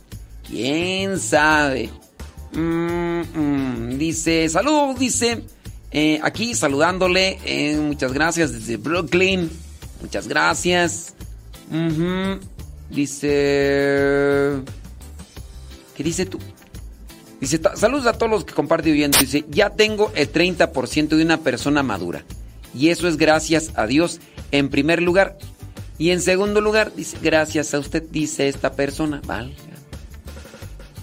quién 0.49 1.19
sabe. 1.19 1.91
Mm, 2.52 3.20
mm, 3.35 3.99
dice, 3.99 4.49
saludos, 4.49 4.99
dice, 4.99 5.43
eh, 5.93 6.20
aquí 6.23 6.55
saludándole, 6.55 7.39
eh, 7.44 7.77
muchas 7.77 8.12
gracias 8.12 8.52
desde 8.52 8.77
Brooklyn, 8.77 9.49
muchas 10.02 10.27
gracias. 10.28 11.15
Dice, 12.91 13.28
¿qué 15.97 16.02
dice 16.02 16.27
tú? 16.27 16.39
Dice, 17.41 17.59
"Ta- 17.59 17.77
saludos 17.77 18.07
a 18.07 18.12
todos 18.12 18.31
los 18.31 18.44
que 18.44 18.52
comparten 18.55 18.93
viendo. 18.93 19.19
Dice, 19.19 19.44
ya 19.49 19.70
tengo 19.70 20.12
el 20.15 20.31
30% 20.31 21.17
de 21.17 21.23
una 21.25 21.39
persona 21.39 21.83
madura. 21.83 22.25
Y 22.75 22.89
eso 22.91 23.09
es 23.09 23.17
gracias 23.17 23.70
a 23.75 23.86
Dios 23.86 24.20
en 24.52 24.69
primer 24.69 25.02
lugar. 25.02 25.39
Y 25.99 26.10
en 26.10 26.20
segundo 26.20 26.60
lugar, 26.60 26.93
dice, 26.94 27.17
gracias 27.23 27.75
a 27.75 27.78
usted, 27.78 28.02
dice 28.10 28.49
esta 28.49 28.73
persona. 28.73 29.20
Vale. 29.27 29.55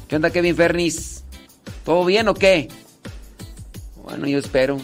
¿Qué 0.07 0.15
onda, 0.15 0.29
Kevin 0.31 0.55
Fernis? 0.55 1.23
¿Todo 1.83 2.05
bien 2.05 2.27
o 2.27 2.33
qué? 2.33 2.69
Bueno, 4.03 4.27
yo 4.27 4.37
espero. 4.39 4.77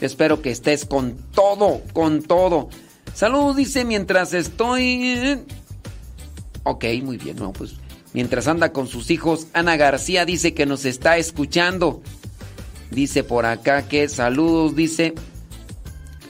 Yo 0.00 0.06
espero 0.06 0.42
que 0.42 0.50
estés 0.50 0.84
con 0.84 1.16
todo, 1.34 1.80
con 1.92 2.22
todo. 2.22 2.68
Saludos, 3.14 3.56
dice, 3.56 3.84
mientras 3.84 4.34
estoy... 4.34 5.38
Ok, 6.64 6.84
muy 7.02 7.16
bien, 7.18 7.36
no, 7.36 7.52
pues 7.52 7.74
mientras 8.14 8.48
anda 8.48 8.72
con 8.72 8.88
sus 8.88 9.10
hijos, 9.10 9.48
Ana 9.52 9.76
García 9.76 10.24
dice 10.24 10.54
que 10.54 10.64
nos 10.64 10.86
está 10.86 11.18
escuchando. 11.18 12.00
Dice 12.90 13.24
por 13.24 13.44
acá 13.44 13.86
que 13.86 14.08
saludos, 14.08 14.74
dice. 14.74 15.14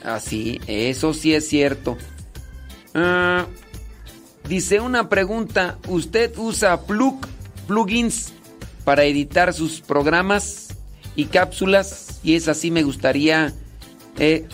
Así, 0.03 0.59
eso 0.67 1.13
sí 1.13 1.33
es 1.33 1.47
cierto. 1.47 1.97
Ah, 2.93 3.47
dice 4.49 4.81
una 4.81 5.07
pregunta, 5.07 5.77
¿usted 5.87 6.37
usa 6.37 6.81
plug, 6.81 7.25
plugins 7.67 8.33
para 8.83 9.05
editar 9.05 9.53
sus 9.53 9.79
programas 9.81 10.75
y 11.15 11.25
cápsulas? 11.25 12.19
Y 12.23 12.35
es 12.35 12.47
así, 12.47 12.71
me 12.71 12.83
gustaría... 12.83 13.53
eh, 14.17 14.47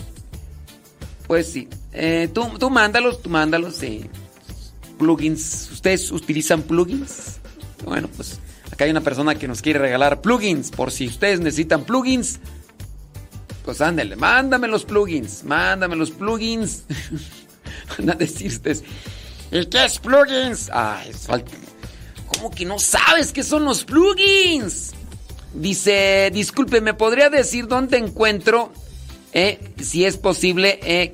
pues 1.26 1.46
sí, 1.46 1.68
eh, 1.92 2.28
tú, 2.32 2.46
tú 2.58 2.68
mándalos, 2.68 3.22
tú 3.22 3.30
mándalos, 3.30 3.76
sí. 3.76 4.10
Plugins. 5.02 5.68
¿Ustedes 5.72 6.12
utilizan 6.12 6.62
plugins? 6.62 7.40
Bueno, 7.84 8.08
pues 8.16 8.38
acá 8.70 8.84
hay 8.84 8.92
una 8.92 9.00
persona 9.00 9.34
que 9.34 9.48
nos 9.48 9.60
quiere 9.60 9.80
regalar 9.80 10.20
plugins. 10.20 10.70
Por 10.70 10.92
si 10.92 11.08
ustedes 11.08 11.40
necesitan 11.40 11.82
plugins, 11.82 12.38
pues 13.64 13.80
ándale, 13.80 14.14
mándame 14.14 14.68
los 14.68 14.84
plugins, 14.84 15.42
mándame 15.42 15.96
los 15.96 16.12
plugins. 16.12 16.84
Van 17.98 18.10
a 18.10 18.14
decir 18.14 18.52
ustedes, 18.52 18.84
¿y 19.50 19.66
qué 19.66 19.86
es 19.86 19.98
plugins? 19.98 20.70
Ay. 20.72 21.10
¿Cómo 22.28 22.50
que 22.52 22.64
no 22.64 22.78
sabes 22.78 23.32
qué 23.32 23.42
son 23.42 23.64
los 23.64 23.84
plugins? 23.84 24.92
Dice, 25.52 26.30
disculpe, 26.32 26.80
¿me 26.80 26.94
podría 26.94 27.28
decir 27.28 27.66
dónde 27.66 27.98
encuentro, 27.98 28.72
eh, 29.32 29.58
si 29.82 30.04
es 30.04 30.16
posible, 30.16 30.78
eh, 30.84 31.12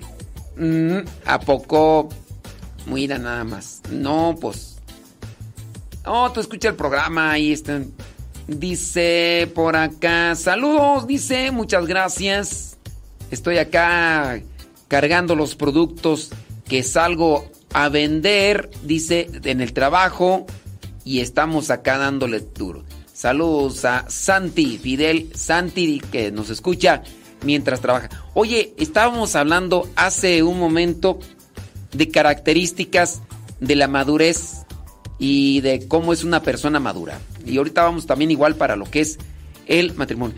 mm, 0.58 1.08
a 1.24 1.40
poco, 1.40 2.10
mira 2.88 3.18
nada 3.18 3.44
más. 3.44 3.82
No, 3.90 4.36
pues, 4.40 4.78
no, 6.04 6.32
tú 6.32 6.40
escucha 6.40 6.68
el 6.70 6.74
programa, 6.74 7.32
ahí 7.32 7.52
está. 7.52 7.82
Dice 8.46 9.50
por 9.54 9.76
acá, 9.76 10.34
saludos, 10.34 11.06
dice, 11.06 11.50
muchas 11.50 11.86
gracias. 11.86 12.78
Estoy 13.30 13.58
acá 13.58 14.40
cargando 14.88 15.36
los 15.36 15.54
productos 15.54 16.30
que 16.66 16.82
salgo 16.82 17.50
a 17.74 17.90
vender, 17.90 18.70
dice, 18.84 19.30
en 19.44 19.60
el 19.60 19.74
trabajo 19.74 20.46
y 21.04 21.20
estamos 21.20 21.70
acá 21.70 21.98
dándole 21.98 22.40
duro. 22.40 22.84
Saludos 23.12 23.84
a 23.84 24.08
Santi, 24.08 24.78
Fidel 24.78 25.30
Santi, 25.34 26.00
que 26.00 26.30
nos 26.30 26.50
escucha 26.50 27.02
mientras 27.42 27.80
trabaja. 27.80 28.08
Oye, 28.34 28.74
estábamos 28.78 29.34
hablando 29.34 29.88
hace 29.96 30.42
un 30.42 30.58
momento 30.58 31.18
de 31.92 32.08
características 32.08 33.22
de 33.60 33.76
la 33.76 33.88
madurez 33.88 34.64
y 35.18 35.60
de 35.60 35.86
cómo 35.88 36.12
es 36.12 36.24
una 36.24 36.42
persona 36.42 36.80
madura. 36.80 37.20
Y 37.44 37.56
ahorita 37.58 37.82
vamos 37.82 38.06
también 38.06 38.30
igual 38.30 38.56
para 38.56 38.76
lo 38.76 38.84
que 38.90 39.00
es 39.00 39.18
el 39.66 39.94
matrimonio. 39.94 40.36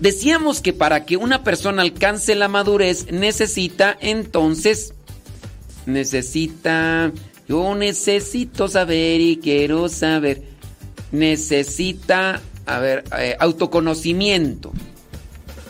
Decíamos 0.00 0.60
que 0.60 0.72
para 0.72 1.04
que 1.04 1.16
una 1.16 1.42
persona 1.42 1.82
alcance 1.82 2.34
la 2.34 2.48
madurez 2.48 3.10
necesita 3.10 3.96
entonces, 4.00 4.94
necesita, 5.86 7.10
yo 7.48 7.74
necesito 7.74 8.68
saber 8.68 9.20
y 9.20 9.38
quiero 9.38 9.88
saber, 9.88 10.42
necesita, 11.10 12.40
a 12.66 12.78
ver, 12.78 13.04
eh, 13.18 13.36
autoconocimiento. 13.40 14.72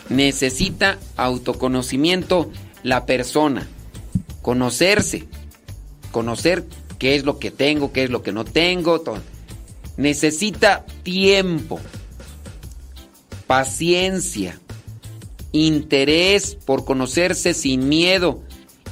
Necesita 0.09 0.97
autoconocimiento 1.17 2.51
la 2.83 3.05
persona, 3.05 3.67
conocerse, 4.41 5.27
conocer 6.11 6.65
qué 6.97 7.15
es 7.15 7.23
lo 7.23 7.39
que 7.39 7.51
tengo, 7.51 7.91
qué 7.91 8.03
es 8.03 8.09
lo 8.09 8.21
que 8.23 8.31
no 8.31 8.45
tengo. 8.45 9.01
Necesita 9.97 10.85
tiempo, 11.03 11.79
paciencia, 13.47 14.59
interés 15.51 16.55
por 16.55 16.85
conocerse 16.85 17.53
sin 17.53 17.89
miedo 17.89 18.41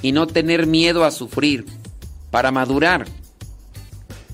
y 0.01 0.11
no 0.11 0.27
tener 0.27 0.67
miedo 0.67 1.03
a 1.03 1.11
sufrir 1.11 1.65
para 2.31 2.51
madurar. 2.51 3.07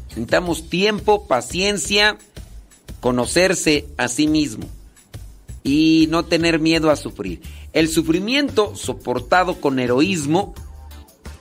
Necesitamos 0.09 0.69
tiempo, 0.69 1.27
paciencia, 1.27 2.17
conocerse 2.99 3.87
a 3.97 4.07
sí 4.07 4.27
mismo 4.27 4.67
y 5.63 6.07
no 6.09 6.25
tener 6.25 6.59
miedo 6.59 6.91
a 6.91 6.95
sufrir. 6.95 7.41
El 7.73 7.87
sufrimiento 7.87 8.75
soportado 8.75 9.59
con 9.59 9.79
heroísmo 9.79 10.53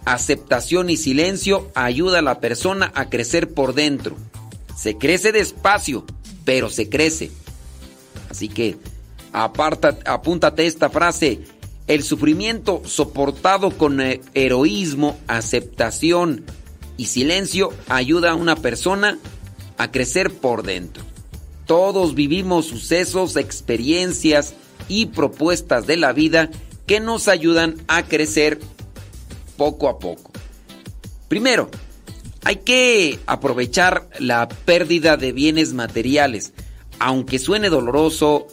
aceptación 0.05 0.91
y 0.91 0.97
silencio 0.97 1.71
ayuda 1.75 2.19
a 2.19 2.23
la 2.23 2.41
persona 2.41 2.93
a 2.95 3.09
crecer 3.09 3.53
por 3.53 3.75
dentro. 3.75 4.17
Se 4.77 4.97
crece 4.97 5.33
despacio, 5.33 6.05
pero 6.45 6.71
se 6.71 6.89
crece. 6.89 7.31
Así 8.31 8.49
que 8.49 8.77
aparta, 9.33 9.99
apúntate 10.05 10.67
esta 10.67 10.91
frase. 10.91 11.41
El 11.87 12.03
sufrimiento 12.03 12.83
soportado 12.85 13.77
con 13.77 14.01
heroísmo, 14.35 15.19
aceptación 15.27 16.45
y 16.97 17.07
silencio 17.07 17.71
ayuda 17.89 18.31
a 18.31 18.35
una 18.35 18.57
persona 18.57 19.19
a 19.79 19.91
crecer 19.91 20.33
por 20.33 20.63
dentro. 20.63 21.03
Todos 21.67 22.15
vivimos 22.15 22.67
sucesos, 22.67 23.37
experiencias 23.37 24.55
y 24.89 25.07
propuestas 25.07 25.87
de 25.87 25.97
la 25.97 26.13
vida 26.13 26.51
que 26.87 27.01
nos 27.01 27.29
ayudan 27.29 27.77
a 27.89 28.03
crecer 28.05 28.61
poco 29.63 29.89
a 29.89 30.01
poco. 30.01 30.33
Primero, 31.29 31.71
hay 32.43 32.57
que 32.57 33.21
aprovechar 33.27 34.09
la 34.19 34.49
pérdida 34.49 35.17
de 35.17 35.31
bienes 35.31 35.73
materiales, 35.73 36.53
aunque 36.99 37.39
suene 37.39 37.69
doloroso, 37.69 38.49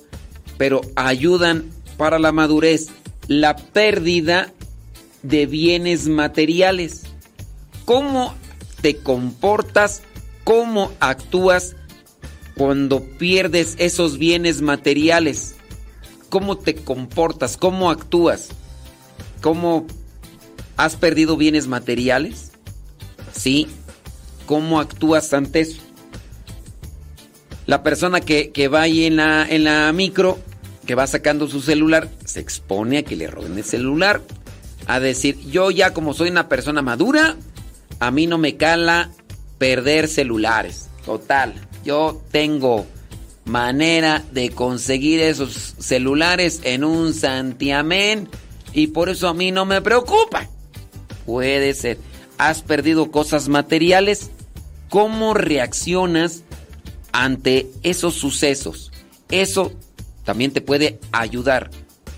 pero 0.59 0.81
ayudan 0.95 1.65
para 1.97 2.19
la 2.19 2.31
madurez. 2.31 2.89
La 3.27 3.55
pérdida 3.55 4.53
de 5.23 5.47
bienes 5.47 6.07
materiales. 6.07 7.07
¿Cómo 7.85 8.35
te 8.83 8.97
comportas? 8.97 10.03
¿Cómo 10.43 10.91
actúas 10.99 11.75
cuando 12.55 13.01
pierdes 13.03 13.77
esos 13.79 14.19
bienes 14.19 14.61
materiales? 14.61 15.55
¿Cómo 16.29 16.59
te 16.59 16.75
comportas? 16.75 17.57
¿Cómo 17.57 17.89
actúas? 17.89 18.49
¿Cómo 19.41 19.87
¿Has 20.79 20.95
perdido 20.95 21.35
bienes 21.35 21.67
materiales? 21.67 22.51
Sí. 23.33 23.67
¿Cómo 24.45 24.79
actúas 24.79 25.33
ante 25.33 25.59
eso? 25.59 25.81
La 27.65 27.83
persona 27.83 28.21
que, 28.21 28.69
va 28.73 28.83
ahí 28.83 29.03
en 29.03 29.17
la, 29.17 29.45
en 29.45 29.65
la 29.65 29.91
micro, 29.91 30.39
que 30.85 30.95
va 30.95 31.05
sacando 31.05 31.49
su 31.49 31.59
celular, 31.59 32.07
se 32.23 32.39
expone 32.39 32.99
a 32.99 33.03
que 33.03 33.17
le 33.17 33.27
roben 33.27 33.57
el 33.57 33.65
celular. 33.65 34.21
A 34.87 35.01
decir, 35.01 35.37
yo 35.49 35.69
ya 35.69 35.93
como 35.93 36.13
soy 36.13 36.29
una 36.29 36.47
persona 36.47 36.81
madura, 36.81 37.35
a 37.99 38.09
mí 38.09 38.25
no 38.25 38.37
me 38.37 38.55
cala 38.55 39.11
perder 39.57 40.07
celulares. 40.07 40.87
Total, 41.05 41.55
yo 41.83 42.21
tengo 42.31 42.87
manera 43.43 44.23
de 44.31 44.51
conseguir 44.51 45.19
esos 45.19 45.75
celulares 45.77 46.61
en 46.63 46.85
un 46.85 47.13
santiamén 47.13 48.29
y 48.71 48.87
por 48.87 49.09
eso 49.09 49.27
a 49.27 49.33
mí 49.33 49.51
no 49.51 49.65
me 49.65 49.81
preocupa. 49.81 50.47
Puede 51.29 51.75
ser. 51.75 51.99
¿Has 52.39 52.63
perdido 52.63 53.11
cosas 53.11 53.49
materiales? 53.49 54.31
¿Cómo 54.89 55.35
reaccionas 55.35 56.41
ante 57.11 57.67
esos 57.83 58.15
sucesos? 58.15 58.91
Eso 59.29 59.71
también 60.25 60.49
te 60.49 60.61
puede 60.61 60.99
ayudar 61.11 61.69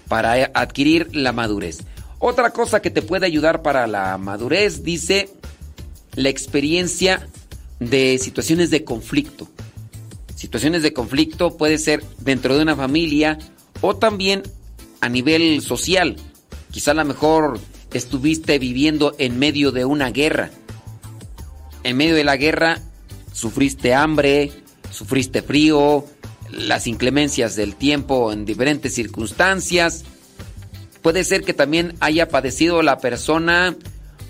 para 0.08 0.50
adquirir 0.54 1.14
la 1.14 1.34
madurez. 1.34 1.80
Otra 2.20 2.52
cosa 2.52 2.82
que 2.82 2.90
te 2.90 3.02
puede 3.02 3.26
ayudar 3.26 3.62
para 3.62 3.86
la 3.86 4.18
madurez, 4.18 4.82
dice, 4.82 5.28
la 6.16 6.30
experiencia 6.30 7.28
de 7.82 8.18
situaciones 8.18 8.70
de 8.70 8.86
conflicto. 8.86 9.50
Situaciones 10.38 10.84
de 10.84 10.94
conflicto 10.94 11.58
puede 11.58 11.78
ser 11.80 12.02
dentro 12.20 12.56
de 12.56 12.62
una 12.62 12.78
familia 12.78 13.38
o 13.82 13.94
también 13.94 14.44
a 15.02 15.10
nivel 15.10 15.62
social. 15.62 16.16
Quizá 16.72 16.92
a 16.92 16.94
lo 16.94 17.04
mejor 17.04 17.60
estuviste 17.94 18.60
viviendo 18.60 19.16
en 19.18 19.40
medio 19.40 19.72
de 19.72 19.86
una 19.86 20.12
guerra. 20.12 20.52
En 21.84 21.98
medio 21.98 22.16
de 22.16 22.24
la 22.24 22.38
guerra 22.38 22.80
sufriste 23.34 23.94
hambre, 23.94 24.52
sufriste 24.92 25.42
frío, 25.42 26.06
las 26.52 26.88
inclemencias 26.88 27.56
del 27.56 27.76
tiempo 27.76 28.32
en 28.32 28.46
diferentes 28.46 28.94
circunstancias. 28.94 30.04
Puede 31.02 31.24
ser 31.24 31.44
que 31.44 31.54
también 31.54 31.96
haya 32.00 32.30
padecido 32.30 32.84
la 32.84 33.00
persona 33.00 33.76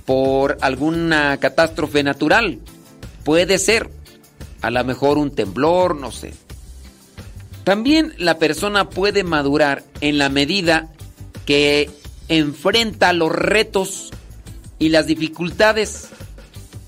por 0.05 0.57
alguna 0.61 1.37
catástrofe 1.37 2.03
natural. 2.03 2.59
Puede 3.23 3.59
ser. 3.59 3.89
A 4.61 4.69
lo 4.69 4.83
mejor 4.83 5.17
un 5.17 5.31
temblor, 5.31 5.95
no 5.95 6.11
sé. 6.11 6.33
También 7.63 8.13
la 8.17 8.37
persona 8.37 8.89
puede 8.89 9.23
madurar 9.23 9.83
en 10.01 10.17
la 10.17 10.29
medida 10.29 10.89
que 11.45 11.89
enfrenta 12.27 13.13
los 13.13 13.31
retos 13.31 14.11
y 14.79 14.89
las 14.89 15.07
dificultades. 15.07 16.09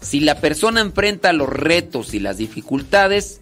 Si 0.02 0.20
la 0.20 0.40
persona 0.42 0.82
enfrenta 0.82 1.34
los 1.34 1.50
retos 1.50 2.14
y 2.14 2.20
las 2.20 2.38
dificultades, 2.38 3.42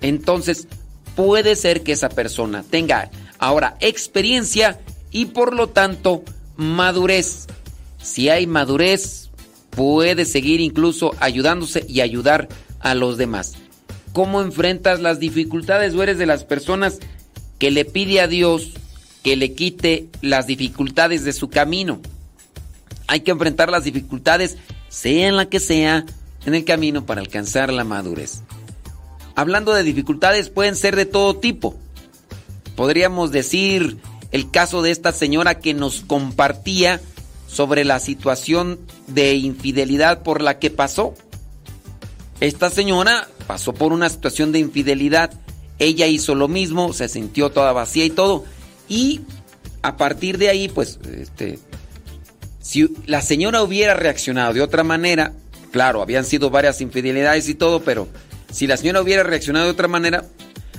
entonces 0.00 0.68
puede 1.16 1.56
ser 1.56 1.82
que 1.82 1.92
esa 1.92 2.08
persona 2.08 2.64
tenga 2.68 3.10
ahora 3.38 3.76
experiencia 3.80 4.80
y 5.10 5.26
por 5.26 5.54
lo 5.54 5.68
tanto 5.68 6.22
madurez. 6.56 7.46
Si 8.00 8.28
hay 8.28 8.46
madurez, 8.46 9.30
puede 9.70 10.24
seguir 10.24 10.60
incluso 10.60 11.12
ayudándose 11.20 11.84
y 11.88 12.00
ayudar 12.00 12.48
a 12.80 12.94
los 12.94 13.16
demás. 13.16 13.54
¿Cómo 14.12 14.42
enfrentas 14.42 15.00
las 15.00 15.20
dificultades? 15.20 15.94
¿O 15.94 16.02
eres 16.02 16.18
de 16.18 16.26
las 16.26 16.44
personas 16.44 16.98
que 17.58 17.70
le 17.70 17.84
pide 17.84 18.20
a 18.20 18.28
Dios 18.28 18.72
que 19.22 19.36
le 19.36 19.54
quite 19.54 20.08
las 20.20 20.46
dificultades 20.46 21.24
de 21.24 21.32
su 21.32 21.48
camino. 21.48 22.00
Hay 23.06 23.20
que 23.20 23.30
enfrentar 23.30 23.70
las 23.70 23.84
dificultades 23.84 24.56
sea 24.88 25.28
en 25.28 25.36
la 25.36 25.48
que 25.48 25.60
sea, 25.60 26.04
en 26.46 26.54
el 26.54 26.64
camino 26.64 27.04
para 27.04 27.20
alcanzar 27.20 27.72
la 27.72 27.84
madurez. 27.84 28.42
Hablando 29.34 29.72
de 29.72 29.82
dificultades, 29.82 30.50
pueden 30.50 30.76
ser 30.76 30.96
de 30.96 31.06
todo 31.06 31.36
tipo. 31.36 31.76
Podríamos 32.74 33.30
decir 33.30 33.98
el 34.32 34.50
caso 34.50 34.82
de 34.82 34.90
esta 34.90 35.12
señora 35.12 35.60
que 35.60 35.74
nos 35.74 36.00
compartía 36.00 37.00
sobre 37.46 37.84
la 37.84 38.00
situación 38.00 38.78
de 39.06 39.34
infidelidad 39.34 40.22
por 40.22 40.42
la 40.42 40.58
que 40.58 40.70
pasó. 40.70 41.14
Esta 42.40 42.70
señora 42.70 43.28
pasó 43.46 43.72
por 43.72 43.92
una 43.92 44.08
situación 44.08 44.52
de 44.52 44.58
infidelidad, 44.58 45.32
ella 45.78 46.06
hizo 46.06 46.34
lo 46.34 46.48
mismo, 46.48 46.92
se 46.92 47.08
sintió 47.08 47.50
toda 47.50 47.72
vacía 47.72 48.04
y 48.04 48.10
todo, 48.10 48.44
y 48.88 49.20
a 49.82 49.96
partir 49.96 50.38
de 50.38 50.48
ahí, 50.48 50.68
pues, 50.68 50.98
este, 51.16 51.58
si 52.60 52.88
la 53.06 53.22
señora 53.22 53.62
hubiera 53.62 53.94
reaccionado 53.94 54.52
de 54.52 54.60
otra 54.60 54.84
manera, 54.84 55.32
claro, 55.70 56.02
habían 56.02 56.24
sido 56.24 56.50
varias 56.50 56.80
infidelidades 56.80 57.48
y 57.48 57.54
todo, 57.54 57.82
pero 57.82 58.08
si 58.52 58.66
la 58.66 58.76
señora 58.76 59.00
hubiera 59.00 59.22
reaccionado 59.22 59.66
de 59.66 59.72
otra 59.72 59.88
manera, 59.88 60.24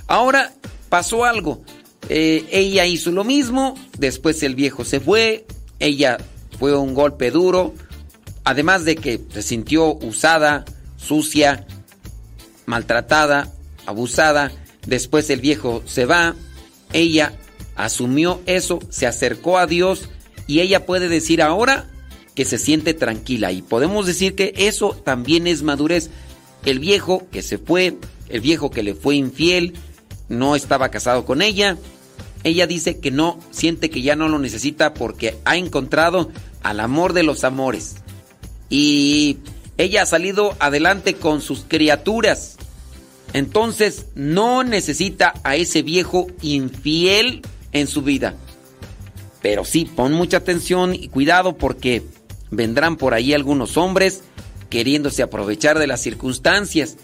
ahora 0.07 0.53
pasó 0.89 1.25
algo. 1.25 1.61
Eh, 2.09 2.45
ella 2.51 2.85
hizo 2.85 3.11
lo 3.11 3.23
mismo, 3.23 3.75
después 3.97 4.41
el 4.43 4.55
viejo 4.55 4.83
se 4.85 4.99
fue, 4.99 5.45
ella 5.79 6.17
fue 6.57 6.75
un 6.75 6.93
golpe 6.93 7.31
duro, 7.31 7.73
además 8.43 8.85
de 8.85 8.95
que 8.95 9.21
se 9.31 9.41
sintió 9.41 9.95
usada, 9.95 10.65
sucia, 10.97 11.65
maltratada, 12.65 13.51
abusada, 13.85 14.51
después 14.85 15.29
el 15.29 15.41
viejo 15.41 15.83
se 15.85 16.05
va, 16.05 16.35
ella 16.93 17.33
asumió 17.79 18.41
eso, 18.45 18.79
se 18.89 19.07
acercó 19.07 19.57
a 19.57 19.65
Dios 19.65 20.09
y 20.47 20.59
ella 20.59 20.85
puede 20.85 21.07
decir 21.07 21.41
ahora 21.41 21.87
que 22.35 22.43
se 22.43 22.57
siente 22.57 22.93
tranquila 22.93 23.51
y 23.51 23.61
podemos 23.61 24.05
decir 24.05 24.35
que 24.35 24.53
eso 24.55 24.91
también 25.03 25.47
es 25.47 25.63
madurez. 25.63 26.09
El 26.65 26.79
viejo 26.79 27.23
que 27.31 27.41
se 27.41 27.57
fue, 27.57 27.97
el 28.27 28.41
viejo 28.41 28.69
que 28.69 28.83
le 28.83 28.95
fue 28.95 29.15
infiel, 29.15 29.73
no 30.27 30.55
estaba 30.55 30.89
casado 30.89 31.25
con 31.25 31.41
ella, 31.41 31.77
ella 32.43 32.67
dice 32.67 32.99
que 32.99 33.11
no, 33.11 33.39
siente 33.51 33.89
que 33.89 34.01
ya 34.01 34.15
no 34.15 34.27
lo 34.27 34.39
necesita 34.39 34.93
porque 34.93 35.37
ha 35.45 35.55
encontrado 35.55 36.29
al 36.61 36.81
amor 36.81 37.13
de 37.13 37.23
los 37.23 37.45
amores. 37.45 37.95
Y 38.69 39.37
ella 39.77 40.03
ha 40.03 40.05
salido 40.05 40.55
adelante 40.59 41.15
con 41.15 41.41
sus 41.41 41.63
criaturas. 41.67 42.57
Entonces 43.31 44.07
no 44.15 44.63
necesita 44.63 45.33
a 45.43 45.55
ese 45.55 45.81
viejo 45.81 46.27
infiel 46.41 47.41
en 47.71 47.87
su 47.87 48.01
vida. 48.01 48.35
Pero 49.41 49.65
sí, 49.65 49.85
pon 49.85 50.13
mucha 50.13 50.37
atención 50.37 50.93
y 50.93 51.07
cuidado 51.07 51.57
porque 51.57 52.03
vendrán 52.51 52.97
por 52.97 53.13
ahí 53.13 53.33
algunos 53.33 53.77
hombres 53.77 54.23
queriéndose 54.69 55.23
aprovechar 55.23 55.79
de 55.79 55.87
las 55.87 56.01
circunstancias. 56.01 56.97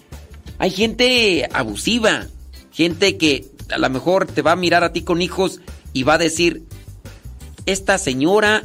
Hay 0.60 0.72
gente 0.72 1.48
abusiva, 1.52 2.28
gente 2.72 3.18
que 3.18 3.48
a 3.72 3.78
lo 3.78 3.90
mejor 3.90 4.28
te 4.28 4.42
va 4.42 4.52
a 4.52 4.56
mirar 4.56 4.84
a 4.84 4.94
ti 4.94 5.02
con 5.02 5.22
hijos 5.22 5.62
y 5.94 6.04
va 6.04 6.16
a 6.16 6.20
decir, 6.20 6.64
esta 7.66 7.98
señora, 7.98 8.64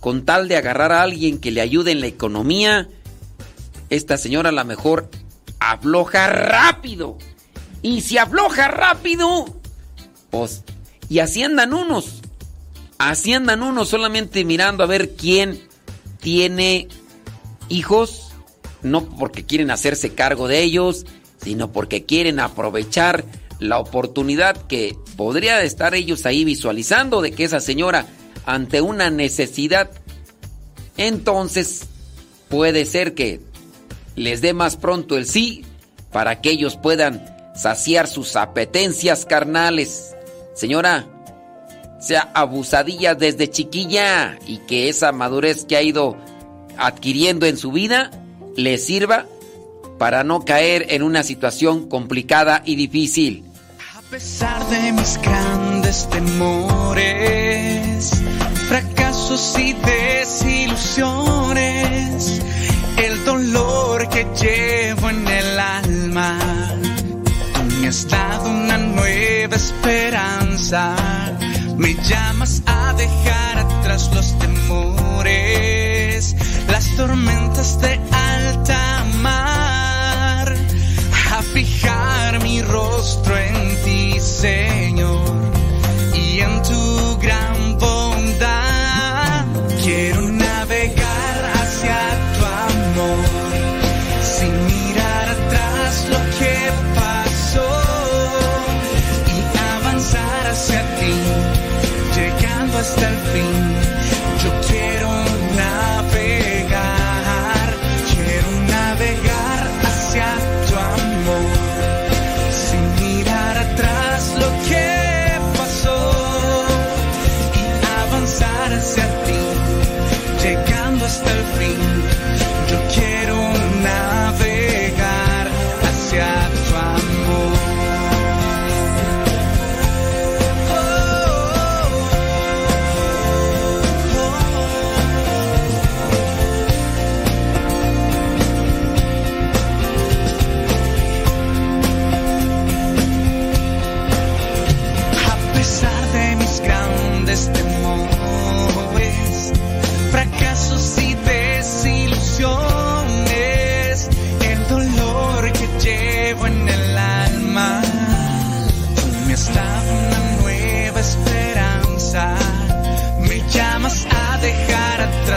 con 0.00 0.24
tal 0.24 0.48
de 0.48 0.56
agarrar 0.56 0.92
a 0.92 1.02
alguien 1.02 1.38
que 1.38 1.50
le 1.50 1.60
ayude 1.60 1.92
en 1.92 2.00
la 2.00 2.06
economía, 2.06 2.88
esta 3.90 4.16
señora 4.18 4.50
a 4.50 4.52
lo 4.52 4.64
mejor 4.64 5.08
afloja 5.60 6.26
rápido. 6.28 7.16
Y 7.80 8.02
si 8.02 8.18
afloja 8.18 8.68
rápido, 8.68 9.46
pues 10.30 10.62
y 11.14 11.20
así 11.20 11.44
andan 11.44 11.72
unos. 11.72 12.22
Así 12.98 13.34
andan 13.34 13.62
unos 13.62 13.88
solamente 13.88 14.44
mirando 14.44 14.82
a 14.82 14.88
ver 14.88 15.10
quién 15.14 15.62
tiene 16.18 16.88
hijos, 17.68 18.32
no 18.82 19.08
porque 19.10 19.44
quieren 19.44 19.70
hacerse 19.70 20.10
cargo 20.10 20.48
de 20.48 20.64
ellos, 20.64 21.06
sino 21.40 21.70
porque 21.70 22.04
quieren 22.04 22.40
aprovechar 22.40 23.24
la 23.60 23.78
oportunidad 23.78 24.56
que 24.66 24.96
podría 25.16 25.62
estar 25.62 25.94
ellos 25.94 26.26
ahí 26.26 26.44
visualizando 26.44 27.22
de 27.22 27.30
que 27.30 27.44
esa 27.44 27.60
señora 27.60 28.06
ante 28.44 28.80
una 28.80 29.08
necesidad, 29.10 29.92
entonces 30.96 31.86
puede 32.48 32.86
ser 32.86 33.14
que 33.14 33.40
les 34.16 34.40
dé 34.40 34.52
más 34.52 34.76
pronto 34.76 35.16
el 35.16 35.26
sí 35.26 35.64
para 36.10 36.40
que 36.40 36.50
ellos 36.50 36.76
puedan 36.76 37.24
saciar 37.54 38.08
sus 38.08 38.34
apetencias 38.34 39.24
carnales. 39.24 40.13
Señora, 40.54 41.06
sea 42.00 42.30
abusadilla 42.34 43.14
desde 43.14 43.50
chiquilla 43.50 44.38
y 44.46 44.58
que 44.58 44.88
esa 44.88 45.12
madurez 45.12 45.64
que 45.64 45.76
ha 45.76 45.82
ido 45.82 46.16
adquiriendo 46.76 47.46
en 47.46 47.56
su 47.56 47.72
vida 47.72 48.10
le 48.56 48.78
sirva 48.78 49.26
para 49.98 50.22
no 50.24 50.44
caer 50.44 50.86
en 50.90 51.02
una 51.02 51.22
situación 51.22 51.88
complicada 51.88 52.62
y 52.64 52.74
difícil. 52.76 53.44
A 53.96 54.02
pesar 54.02 54.64
de 54.68 54.92
mis 54.92 55.18
grandes 55.22 56.08
temores, 56.10 58.10
fracasos 58.68 59.58
y 59.58 59.72
desilusiones, 59.72 62.42
el 62.98 63.24
dolor 63.24 64.08
que 64.08 64.24
llevo 64.40 65.10
en 65.10 65.26
el 65.26 65.58
alma, 65.58 66.38
has 67.94 68.08
dado 68.08 68.50
una 68.50 68.76
nueva 68.76 69.54
esperanza. 69.54 70.96
Me 71.76 71.94
llamas 71.94 72.60
a 72.66 72.92
dejar 72.94 73.58
atrás 73.58 74.10
los 74.12 74.36
temores, 74.38 76.34
las 76.68 76.96
tormentas 76.96 77.80
de 77.80 78.00
alta 78.10 79.04
mar, 79.22 80.56
a 81.36 81.42
fijar 81.52 82.42
mi 82.42 82.62
rostro 82.62 83.38
en 83.38 83.84
ti, 83.84 84.18
Señor, 84.20 84.73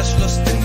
success 0.03 0.38
the. 0.38 0.57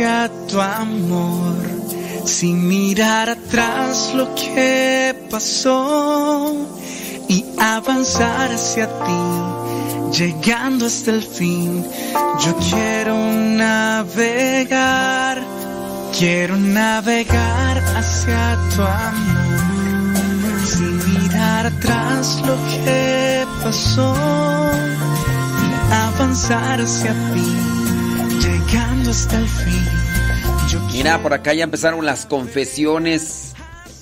Hacia 0.00 0.30
tu 0.48 0.60
amor, 0.60 1.56
sin 2.24 2.66
mirar 2.66 3.28
atrás 3.30 4.12
lo 4.14 4.34
que 4.34 5.14
pasó 5.30 6.54
y 7.28 7.44
avanzar 7.58 8.50
hacia 8.50 8.86
ti, 8.86 10.18
llegando 10.18 10.86
hasta 10.86 11.10
el 11.10 11.22
fin. 11.22 11.84
Yo 12.44 12.56
quiero 12.70 13.14
navegar, 13.58 15.42
quiero 16.18 16.56
navegar 16.56 17.78
hacia 17.96 18.58
tu 18.74 18.82
amor, 18.82 20.66
sin 20.66 20.96
mirar 21.12 21.66
atrás 21.66 22.40
lo 22.46 22.56
que 22.70 23.46
pasó 23.62 24.14
y 25.62 25.92
avanzar 25.92 26.80
hacia 26.80 27.12
ti, 27.34 27.69
hasta 29.10 29.38
el 29.38 29.48
fin. 29.48 29.88
Mira, 30.92 31.20
por 31.20 31.34
acá 31.34 31.52
ya 31.52 31.64
empezaron 31.64 32.06
las 32.06 32.26
confesiones. 32.26 33.54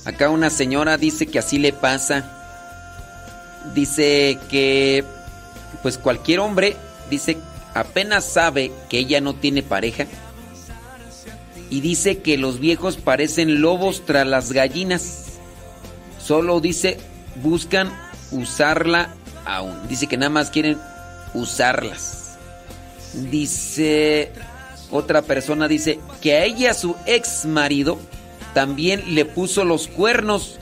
Acá 0.05 0.29
una 0.29 0.51
señora 0.51 0.99
dice 0.99 1.27
que 1.27 1.39
así 1.39 1.59
le 1.59 1.73
pasa. 1.73 2.31
Dice 3.75 4.39
que, 4.51 5.05
pues 5.83 5.97
cualquier 5.97 6.41
hombre, 6.41 6.77
dice, 7.09 7.39
apenas 7.75 8.25
sabe 8.25 8.71
que 8.91 8.99
ella 8.99 9.23
no 9.23 9.35
tiene 9.35 9.63
pareja. 9.63 10.07
Y 11.71 11.81
dice 11.81 12.19
que 12.19 12.37
los 12.37 12.61
viejos 12.61 12.99
parecen 12.99 13.63
lobos 13.63 14.05
tras 14.05 14.27
las 14.27 14.53
gallinas. 14.53 15.39
Solo 16.23 16.61
dice, 16.61 16.99
buscan 17.37 17.91
usarla 18.31 19.15
aún. 19.47 19.89
Dice 19.89 20.07
que 20.07 20.19
nada 20.19 20.31
más 20.31 20.51
quieren 20.51 20.79
usarlas. 21.33 22.37
Dice, 23.15 24.33
otra 24.91 25.23
persona 25.23 25.69
dice 25.69 26.01
que 26.21 26.35
a 26.35 26.45
ella 26.45 26.75
su 26.75 26.97
ex 27.07 27.45
marido 27.45 27.99
también 28.55 29.15
le 29.15 29.25
puso 29.25 29.65
los 29.65 29.87
cuernos, 29.89 30.59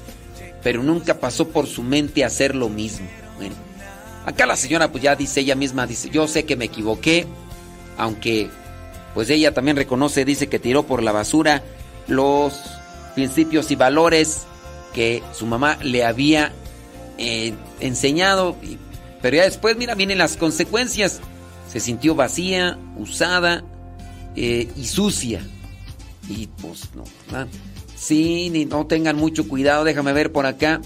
pero 0.63 0.83
nunca 0.83 1.21
pasó 1.21 1.49
por 1.49 1.67
su 1.67 1.83
mente 1.83 2.25
hacer 2.25 2.55
lo 2.55 2.69
mismo. 2.69 3.07
Bueno, 3.37 3.55
acá 4.25 4.47
la 4.47 4.57
señora 4.57 4.91
pues 4.91 5.03
ya 5.03 5.15
dice 5.15 5.41
ella 5.41 5.55
misma, 5.55 5.87
dice, 5.87 6.11
yo 6.11 6.27
sé 6.27 6.45
que 6.45 6.57
me 6.57 6.67
equivoqué, 6.67 7.27
aunque 7.97 8.51
pues 9.15 9.31
ella 9.31 9.55
también 9.55 9.77
reconoce, 9.77 10.25
dice 10.25 10.49
que 10.49 10.59
tiró 10.59 10.83
por 10.83 11.03
la 11.03 11.13
basura 11.13 11.63
los 12.09 12.61
principios 13.15 13.71
y 13.71 13.77
valores 13.77 14.43
que 14.93 15.23
su 15.33 15.47
mamá 15.47 15.79
le 15.83 16.05
había 16.05 16.53
eh, 17.17 17.55
enseñado, 17.81 18.57
pero 19.23 19.37
ya 19.37 19.45
después, 19.45 19.77
mira, 19.77 19.95
vienen 19.95 20.19
las 20.19 20.37
consecuencias. 20.37 21.21
Se 21.71 21.81
sintió 21.81 22.15
vacía, 22.15 22.79
usada 22.97 23.65
eh, 24.37 24.69
y 24.77 24.85
sucia. 24.87 25.41
Y 26.29 26.47
pues 26.47 26.91
no. 26.95 27.05
¿verdad? 27.27 27.49
Sí, 27.97 28.51
ni 28.51 28.65
no 28.65 28.87
tengan 28.87 29.17
mucho 29.17 29.49
cuidado, 29.49 29.85
déjame 29.85 30.13
ver 30.13 30.33
por 30.33 30.47
acá. 30.47 30.81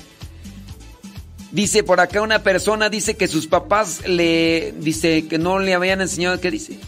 Dice 1.52 1.82
por 1.82 2.00
acá 2.00 2.22
una 2.22 2.44
persona, 2.44 2.88
dice 2.88 3.16
que 3.16 3.26
sus 3.26 3.48
papás 3.48 4.06
le, 4.06 4.72
dice 4.78 5.26
que 5.26 5.38
no 5.38 5.58
le 5.58 5.74
habían 5.74 6.00
enseñado, 6.00 6.40
¿qué 6.40 6.50
dice? 6.50 6.78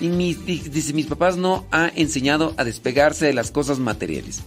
Y 0.00 0.08
dice, 0.08 0.92
mis 0.92 1.06
papás 1.06 1.36
no 1.36 1.66
han 1.70 1.92
enseñado 1.94 2.52
a 2.56 2.64
despegarse 2.64 3.26
de 3.26 3.32
las 3.32 3.50
cosas 3.50 3.78
materiales. 3.78 4.42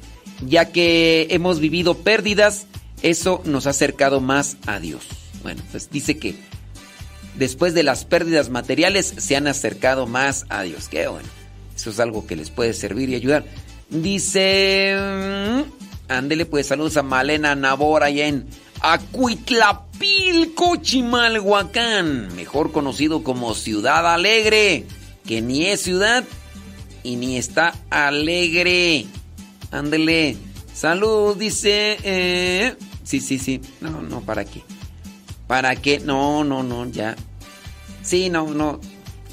Ya 0.45 0.71
que 0.71 1.27
hemos 1.31 1.59
vivido 1.59 1.97
pérdidas, 1.97 2.67
eso 3.01 3.41
nos 3.45 3.65
ha 3.65 3.71
acercado 3.71 4.19
más 4.19 4.57
a 4.67 4.79
Dios. 4.79 5.07
Bueno, 5.41 5.63
pues 5.71 5.89
dice 5.89 6.17
que 6.17 6.35
después 7.35 7.73
de 7.73 7.83
las 7.83 8.05
pérdidas 8.05 8.49
materiales 8.49 9.13
se 9.17 9.35
han 9.35 9.47
acercado 9.47 10.07
más 10.07 10.45
a 10.49 10.63
Dios. 10.63 10.87
Qué 10.89 11.07
bueno. 11.07 11.27
Eso 11.75 11.89
es 11.91 11.99
algo 11.99 12.27
que 12.27 12.35
les 12.35 12.49
puede 12.49 12.73
servir 12.73 13.09
y 13.09 13.15
ayudar. 13.15 13.45
Dice, 13.89 14.95
mm, 14.97 16.11
ándele 16.11 16.45
pues 16.45 16.67
saludos 16.67 16.97
a 16.97 17.03
Malena 17.03 17.55
Nabor 17.55 18.03
allá 18.03 18.27
en 18.27 18.45
Acuitlapilco, 18.81 20.75
Chimalhuacán, 20.77 22.35
mejor 22.35 22.71
conocido 22.71 23.23
como 23.23 23.55
Ciudad 23.55 24.13
Alegre, 24.13 24.85
que 25.25 25.41
ni 25.41 25.65
es 25.65 25.81
ciudad 25.81 26.23
y 27.03 27.15
ni 27.15 27.37
está 27.37 27.73
alegre. 27.89 29.05
Ándele. 29.71 30.37
Salud, 30.73 31.35
dice. 31.35 31.97
eh, 32.03 32.75
sí, 33.03 33.19
sí, 33.19 33.37
sí. 33.37 33.61
No, 33.81 34.01
no, 34.01 34.21
¿para 34.21 34.45
qué? 34.45 34.61
¿Para 35.49 35.75
qué? 35.75 35.97
No, 35.97 36.43
no, 36.43 36.61
no, 36.61 36.85
ya. 36.91 37.15
Sí, 38.03 38.29
no, 38.29 38.53
no. 38.53 38.79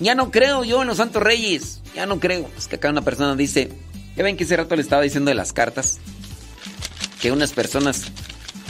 Ya 0.00 0.14
no 0.14 0.30
creo 0.30 0.64
yo 0.64 0.80
en 0.80 0.88
los 0.88 0.96
Santos 0.96 1.22
Reyes. 1.22 1.82
Ya 1.94 2.06
no 2.06 2.18
creo. 2.20 2.48
Es 2.56 2.68
que 2.68 2.76
acá 2.76 2.88
una 2.88 3.02
persona 3.02 3.36
dice. 3.36 3.70
Ya 4.16 4.24
ven 4.24 4.38
que 4.38 4.44
ese 4.44 4.56
rato 4.56 4.74
le 4.76 4.80
estaba 4.80 5.02
diciendo 5.02 5.28
de 5.28 5.34
las 5.34 5.52
cartas. 5.52 5.98
Que 7.20 7.32
unas 7.32 7.52
personas 7.52 8.04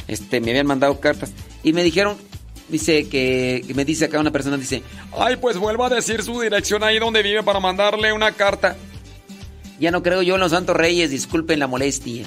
este, 0.08 0.40
me 0.40 0.50
habían 0.50 0.66
mandado 0.66 0.98
cartas. 0.98 1.30
Y 1.62 1.72
me 1.72 1.84
dijeron. 1.84 2.16
Dice 2.68 3.08
que. 3.08 3.64
Me 3.76 3.84
dice 3.84 4.06
acá 4.06 4.18
una 4.18 4.32
persona, 4.32 4.56
dice. 4.56 4.82
Ay, 5.16 5.36
pues 5.36 5.56
vuelva 5.56 5.86
a 5.86 5.90
decir 5.90 6.24
su 6.24 6.40
dirección 6.40 6.82
ahí 6.82 6.98
donde 6.98 7.22
vive 7.22 7.44
para 7.44 7.60
mandarle 7.60 8.12
una 8.12 8.32
carta. 8.32 8.76
Ya 9.78 9.92
no 9.92 10.02
creo 10.02 10.22
yo 10.22 10.34
en 10.34 10.40
los 10.40 10.50
Santos 10.50 10.74
Reyes, 10.74 11.12
disculpen 11.12 11.60
la 11.60 11.68
molestia. 11.68 12.26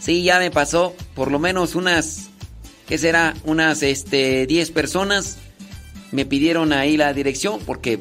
Sí, 0.00 0.22
ya 0.22 0.38
me 0.38 0.50
pasó 0.50 0.94
por 1.14 1.30
lo 1.30 1.38
menos 1.38 1.74
unas, 1.74 2.30
¿qué 2.88 2.98
será? 2.98 3.34
Unas, 3.44 3.82
este, 3.82 4.46
10 4.46 4.70
personas 4.70 5.38
me 6.10 6.26
pidieron 6.26 6.72
ahí 6.72 6.96
la 6.96 7.12
dirección 7.12 7.60
porque 7.64 8.00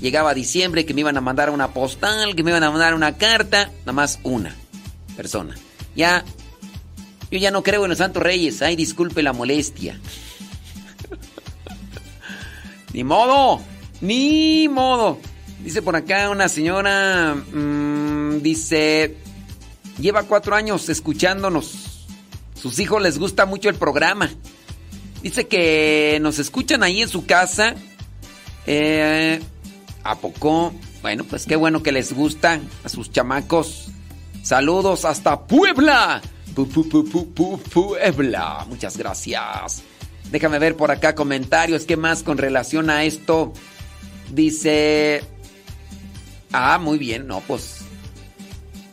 llegaba 0.00 0.34
diciembre 0.34 0.84
que 0.84 0.94
me 0.94 1.00
iban 1.00 1.16
a 1.16 1.20
mandar 1.20 1.50
una 1.50 1.72
postal, 1.72 2.34
que 2.34 2.42
me 2.42 2.50
iban 2.50 2.64
a 2.64 2.70
mandar 2.70 2.94
una 2.94 3.16
carta, 3.16 3.70
nada 3.80 3.92
más 3.92 4.18
una 4.22 4.54
persona. 5.16 5.56
Ya, 5.94 6.24
yo 7.30 7.38
ya 7.38 7.50
no 7.50 7.62
creo 7.62 7.84
en 7.84 7.90
los 7.90 7.98
Santos 7.98 8.22
Reyes, 8.22 8.62
ay, 8.62 8.76
disculpe 8.76 9.22
la 9.22 9.32
molestia. 9.32 9.98
Ni 12.92 13.04
modo, 13.04 13.60
ni 14.00 14.68
modo. 14.68 15.18
Dice 15.62 15.82
por 15.82 15.94
acá 15.94 16.30
una 16.30 16.48
señora, 16.48 17.34
mm, 17.34 18.40
dice, 18.40 19.16
lleva 20.00 20.24
cuatro 20.24 20.56
años 20.56 20.88
escuchándonos. 20.88 21.89
Sus 22.60 22.78
hijos 22.78 23.00
les 23.02 23.18
gusta 23.18 23.46
mucho 23.46 23.68
el 23.68 23.74
programa. 23.76 24.30
Dice 25.22 25.46
que 25.46 26.18
nos 26.20 26.38
escuchan 26.38 26.82
ahí 26.82 27.02
en 27.02 27.08
su 27.08 27.26
casa. 27.26 27.74
Eh, 28.66 29.40
¿A 30.04 30.16
poco? 30.18 30.72
Bueno, 31.02 31.24
pues 31.24 31.46
qué 31.46 31.56
bueno 31.56 31.82
que 31.82 31.92
les 31.92 32.12
gusta 32.12 32.60
a 32.84 32.88
sus 32.88 33.10
chamacos. 33.10 33.88
Saludos 34.42 35.04
hasta 35.04 35.46
Puebla. 35.46 36.20
Pu- 36.54 36.66
pu- 36.68 36.88
pu- 36.88 37.10
pu- 37.10 37.32
pu- 37.32 37.58
Puebla. 37.60 38.64
Muchas 38.68 38.96
gracias. 38.96 39.82
Déjame 40.30 40.58
ver 40.58 40.76
por 40.76 40.90
acá 40.90 41.14
comentarios. 41.14 41.84
¿Qué 41.84 41.96
más 41.96 42.22
con 42.22 42.38
relación 42.38 42.90
a 42.90 43.04
esto? 43.04 43.52
Dice... 44.32 45.22
Ah, 46.52 46.78
muy 46.78 46.98
bien, 46.98 47.26
no, 47.26 47.40
pues. 47.40 47.78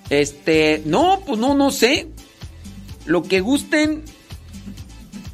Este, 0.09 0.81
no, 0.85 1.21
pues 1.25 1.39
no, 1.39 1.53
no 1.55 1.71
sé. 1.71 2.07
Lo 3.07 3.23
que 3.23 3.39
gusten. 3.39 4.03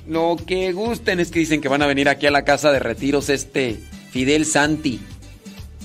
Lo 0.08 0.38
que 0.46 0.72
gusten 0.74 1.20
es 1.20 1.32
que 1.32 1.40
dicen 1.40 1.60
que 1.60 1.70
van 1.70 1.82
a 1.82 1.88
venir 1.88 2.08
aquí 2.08 2.28
a 2.28 2.32
la 2.32 2.46
casa 2.46 2.72
de 2.72 2.80
retiros 2.80 3.30
este 3.30 3.80
Fidel 4.12 4.46
Santi. 4.46 5.00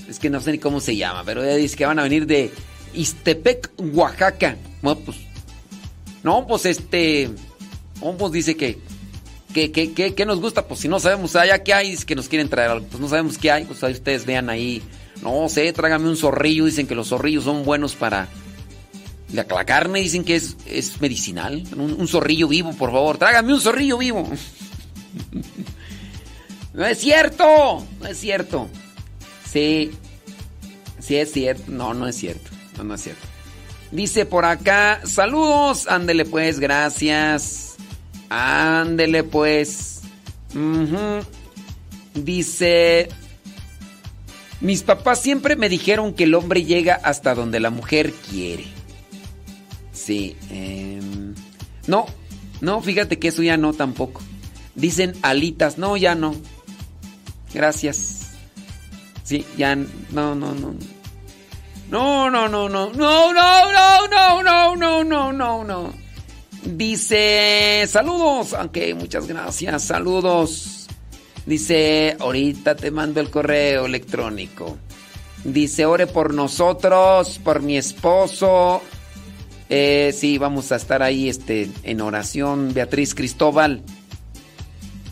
Es 0.07 0.19
que 0.19 0.29
no 0.29 0.39
sé 0.39 0.51
ni 0.51 0.59
cómo 0.59 0.79
se 0.81 0.95
llama, 0.95 1.23
pero 1.25 1.43
ella 1.43 1.55
dice 1.55 1.75
que 1.75 1.85
van 1.85 1.99
a 1.99 2.03
venir 2.03 2.25
de 2.25 2.51
Istepec, 2.93 3.71
Oaxaca. 3.93 4.57
Bueno, 4.81 5.01
pues. 5.05 5.17
No, 6.23 6.45
pues 6.47 6.65
este. 6.65 7.29
No, 8.01 8.17
pues 8.17 8.31
dice 8.31 8.55
que. 8.55 8.77
Que, 9.53 9.71
que, 9.71 9.93
que, 9.93 10.13
que 10.13 10.25
nos 10.27 10.39
gusta, 10.39 10.67
pues 10.67 10.79
si 10.81 10.87
no 10.87 10.99
sabemos 10.99 11.35
allá 11.35 11.63
qué 11.63 11.73
hay, 11.73 11.97
que 11.97 12.15
nos 12.15 12.29
quieren 12.29 12.49
traer 12.49 12.69
algo. 12.69 12.85
Pues 12.85 13.01
no 13.01 13.09
sabemos 13.09 13.39
qué 13.39 13.49
hay, 13.49 13.65
pues 13.65 13.83
ahí 13.83 13.93
ustedes 13.93 14.27
vean 14.27 14.47
ahí 14.47 14.83
No 15.23 15.49
sé, 15.49 15.73
trágame 15.73 16.07
un 16.07 16.17
zorrillo. 16.17 16.65
Dicen 16.65 16.85
que 16.85 16.93
los 16.93 17.07
zorrillos 17.07 17.45
son 17.45 17.65
buenos 17.65 17.95
para. 17.95 18.27
La, 19.33 19.45
carne 19.65 19.99
dicen 19.99 20.23
que 20.23 20.35
es, 20.35 20.57
es 20.65 20.99
medicinal. 21.01 21.63
Un, 21.75 22.07
zorrillo 22.07 22.47
vivo, 22.47 22.73
por 22.73 22.91
favor. 22.91 23.17
Trágame 23.17 23.53
un 23.53 23.61
zorrillo 23.61 23.97
vivo. 23.97 24.27
No 26.71 26.85
es 26.85 26.99
cierto. 26.99 27.85
No 27.99 28.07
es 28.07 28.17
cierto. 28.17 28.69
Sí. 29.51 29.91
Sí 30.99 31.17
es 31.17 31.31
cierto. 31.31 31.63
No, 31.67 31.93
no 31.93 32.07
es 32.07 32.15
cierto. 32.15 32.51
No, 32.77 32.85
no 32.85 32.93
es 32.93 33.01
cierto. 33.01 33.27
Dice 33.91 34.25
por 34.25 34.45
acá, 34.45 35.01
saludos. 35.05 35.87
Ándele 35.87 36.23
pues, 36.23 36.59
gracias. 36.59 37.75
Ándele 38.29 39.23
pues. 39.23 40.01
Dice, 42.13 43.09
mis 44.61 44.83
papás 44.83 45.21
siempre 45.21 45.55
me 45.55 45.69
dijeron 45.69 46.13
que 46.13 46.25
el 46.25 46.35
hombre 46.35 46.63
llega 46.63 46.95
hasta 46.95 47.35
donde 47.35 47.59
la 47.59 47.69
mujer 47.69 48.13
quiere. 48.29 48.78
Sí. 49.99 50.37
em, 50.49 51.35
no, 51.87 52.05
no, 52.61 52.81
fíjate 52.81 53.19
que 53.19 53.27
eso 53.27 53.43
ya 53.43 53.57
no 53.57 53.73
tampoco. 53.73 54.21
Dicen 54.75 55.13
alitas, 55.21 55.77
no, 55.77 55.97
ya 55.97 56.15
no. 56.15 56.35
Gracias. 57.53 58.29
Sí, 59.23 59.45
ya 59.57 59.75
no, 59.75 60.35
no, 60.35 60.53
no. 60.55 60.75
No, 61.89 62.29
no, 62.29 62.47
no, 62.47 62.69
no. 62.69 62.91
No, 62.91 63.33
no, 63.33 63.71
no, 63.71 64.07
no, 64.07 64.43
no, 64.43 64.75
no, 64.75 65.03
no, 65.03 65.33
no, 65.33 65.63
no. 65.63 65.93
Dice, 66.63 67.85
saludos. 67.87 68.53
Aunque 68.53 68.93
muchas 68.93 69.27
gracias, 69.27 69.83
saludos. 69.83 70.87
Dice, 71.45 72.15
ahorita 72.19 72.75
te 72.75 72.91
mando 72.91 73.19
el 73.19 73.29
correo 73.29 73.85
electrónico. 73.85 74.77
Dice, 75.43 75.85
ore 75.85 76.07
por 76.07 76.33
nosotros, 76.33 77.39
por 77.43 77.61
mi 77.61 77.77
esposo. 77.77 78.81
Eh, 79.69 80.13
sí, 80.17 80.37
vamos 80.37 80.71
a 80.71 80.77
estar 80.77 81.03
ahí 81.03 81.29
este, 81.29 81.69
en 81.83 82.01
oración, 82.01 82.73
Beatriz 82.73 83.13
Cristóbal. 83.13 83.83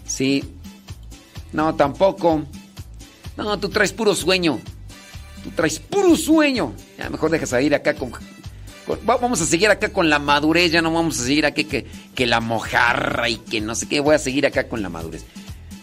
Sí. 0.06 0.44
No, 1.54 1.76
tampoco. 1.76 2.44
No, 3.38 3.60
tú 3.60 3.70
traes 3.70 3.94
puro 3.94 4.16
sueño. 4.16 4.60
Tú 5.44 5.52
traes 5.52 5.80
puro 5.80 6.16
sueño. 6.16 6.74
Ya 6.98 7.10
mejor 7.10 7.30
dejas 7.30 7.54
a 7.54 7.62
ir 7.62 7.76
acá 7.76 7.94
con, 7.94 8.10
con- 8.12 9.00
va- 9.08 9.18
Vamos 9.18 9.42
a 9.42 9.46
seguir 9.46 9.70
acá 9.70 9.90
con 9.90 10.10
la 10.10 10.18
madurez. 10.20 10.72
Ya 10.72 10.82
no 10.82 10.92
vamos 10.92 11.20
a 11.20 11.24
seguir 11.24 11.46
aquí 11.46 11.66
que, 11.66 11.86
que 12.16 12.26
la 12.26 12.40
mojarra 12.40 13.30
y 13.30 13.38
que 13.38 13.62
no 13.62 13.76
sé 13.76 13.88
qué. 13.88 14.00
Voy 14.00 14.16
a 14.16 14.20
seguir 14.20 14.46
acá 14.48 14.68
con 14.68 14.82
la 14.82 14.90
madurez. 14.90 15.24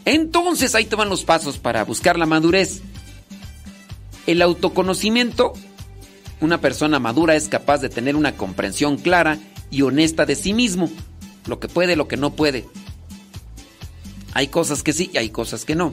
Entonces 0.04 0.74
ahí 0.74 0.84
te 0.84 0.96
van 0.96 1.08
los 1.08 1.24
pasos 1.24 1.58
para 1.58 1.84
buscar 1.84 2.18
la 2.18 2.26
madurez. 2.26 2.82
El 4.26 4.42
autoconocimiento. 4.42 5.52
Una 6.44 6.60
persona 6.60 6.98
madura 6.98 7.36
es 7.36 7.48
capaz 7.48 7.78
de 7.78 7.89
tener 7.89 8.16
una 8.16 8.36
comprensión 8.36 8.98
clara 8.98 9.39
y 9.70 9.81
honesta 9.81 10.26
de 10.26 10.36
sí 10.36 10.52
mismo. 10.52 10.90
Lo 11.47 11.58
que 11.58 11.68
puede, 11.68 11.97
lo 11.97 12.06
que 12.06 12.18
no 12.18 12.34
puede. 12.34 12.66
Hay 14.34 14.48
cosas 14.48 14.82
que 14.82 14.92
sí 14.92 15.10
y 15.14 15.16
hay 15.16 15.31
cosas 15.31 15.64
que 15.64 15.74
no. 15.74 15.90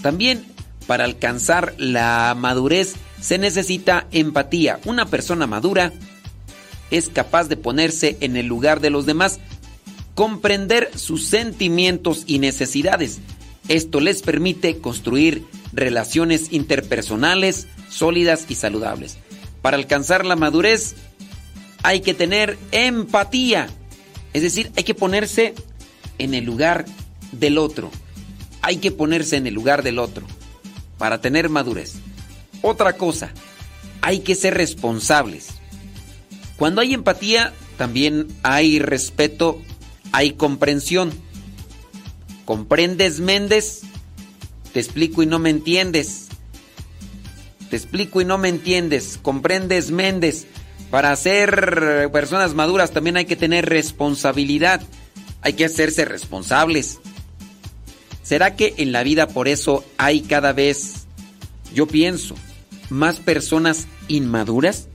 También 0.00 0.44
para 0.86 1.02
alcanzar 1.02 1.74
la 1.76 2.36
madurez 2.38 2.94
se 3.20 3.38
necesita 3.38 4.06
empatía. 4.12 4.78
Una 4.84 5.06
persona 5.06 5.48
madura 5.48 5.92
es 6.92 7.08
capaz 7.08 7.48
de 7.48 7.56
ponerse 7.56 8.16
en 8.20 8.36
el 8.36 8.46
lugar 8.46 8.78
de 8.78 8.90
los 8.90 9.06
demás, 9.06 9.40
comprender 10.14 10.92
sus 10.94 11.24
sentimientos 11.24 12.22
y 12.28 12.38
necesidades. 12.38 13.18
Esto 13.66 13.98
les 13.98 14.22
permite 14.22 14.78
construir 14.78 15.48
relaciones 15.72 16.52
interpersonales 16.52 17.66
sólidas 17.88 18.46
y 18.48 18.54
saludables. 18.54 19.18
Para 19.62 19.76
alcanzar 19.76 20.24
la 20.24 20.36
madurez 20.36 20.94
hay 21.82 22.00
que 22.00 22.14
tener 22.14 22.58
empatía, 22.72 23.68
es 24.32 24.42
decir, 24.42 24.70
hay 24.76 24.84
que 24.84 24.94
ponerse 24.94 25.54
en 26.18 26.34
el 26.34 26.44
lugar 26.44 26.84
del 27.32 27.58
otro. 27.58 27.90
Hay 28.62 28.76
que 28.76 28.90
ponerse 28.90 29.36
en 29.36 29.46
el 29.46 29.54
lugar 29.54 29.82
del 29.82 29.98
otro 29.98 30.26
para 30.98 31.20
tener 31.20 31.48
madurez. 31.48 31.94
Otra 32.62 32.92
cosa, 32.94 33.32
hay 34.02 34.20
que 34.20 34.34
ser 34.34 34.54
responsables. 34.54 35.48
Cuando 36.56 36.82
hay 36.82 36.92
empatía, 36.92 37.54
también 37.78 38.28
hay 38.42 38.78
respeto, 38.78 39.62
hay 40.12 40.32
comprensión. 40.32 41.10
¿Comprendes, 42.44 43.20
Méndez? 43.20 43.80
Te 44.74 44.80
explico 44.80 45.22
y 45.22 45.26
no 45.26 45.38
me 45.38 45.50
entiendes. 45.50 46.29
Te 47.70 47.76
explico 47.76 48.20
y 48.20 48.24
no 48.24 48.36
me 48.36 48.48
entiendes. 48.48 49.18
¿Comprendes, 49.22 49.92
Méndez? 49.92 50.46
Para 50.90 51.14
ser 51.14 52.10
personas 52.12 52.54
maduras 52.54 52.90
también 52.90 53.16
hay 53.16 53.24
que 53.24 53.36
tener 53.36 53.66
responsabilidad. 53.66 54.82
Hay 55.40 55.52
que 55.52 55.64
hacerse 55.64 56.04
responsables. 56.04 56.98
¿Será 58.24 58.56
que 58.56 58.74
en 58.76 58.92
la 58.92 59.02
vida 59.04 59.28
por 59.28 59.48
eso 59.48 59.84
hay 59.96 60.20
cada 60.20 60.52
vez, 60.52 61.06
yo 61.72 61.86
pienso, 61.86 62.34
más 62.88 63.16
personas 63.16 63.86
inmaduras? 64.08 64.88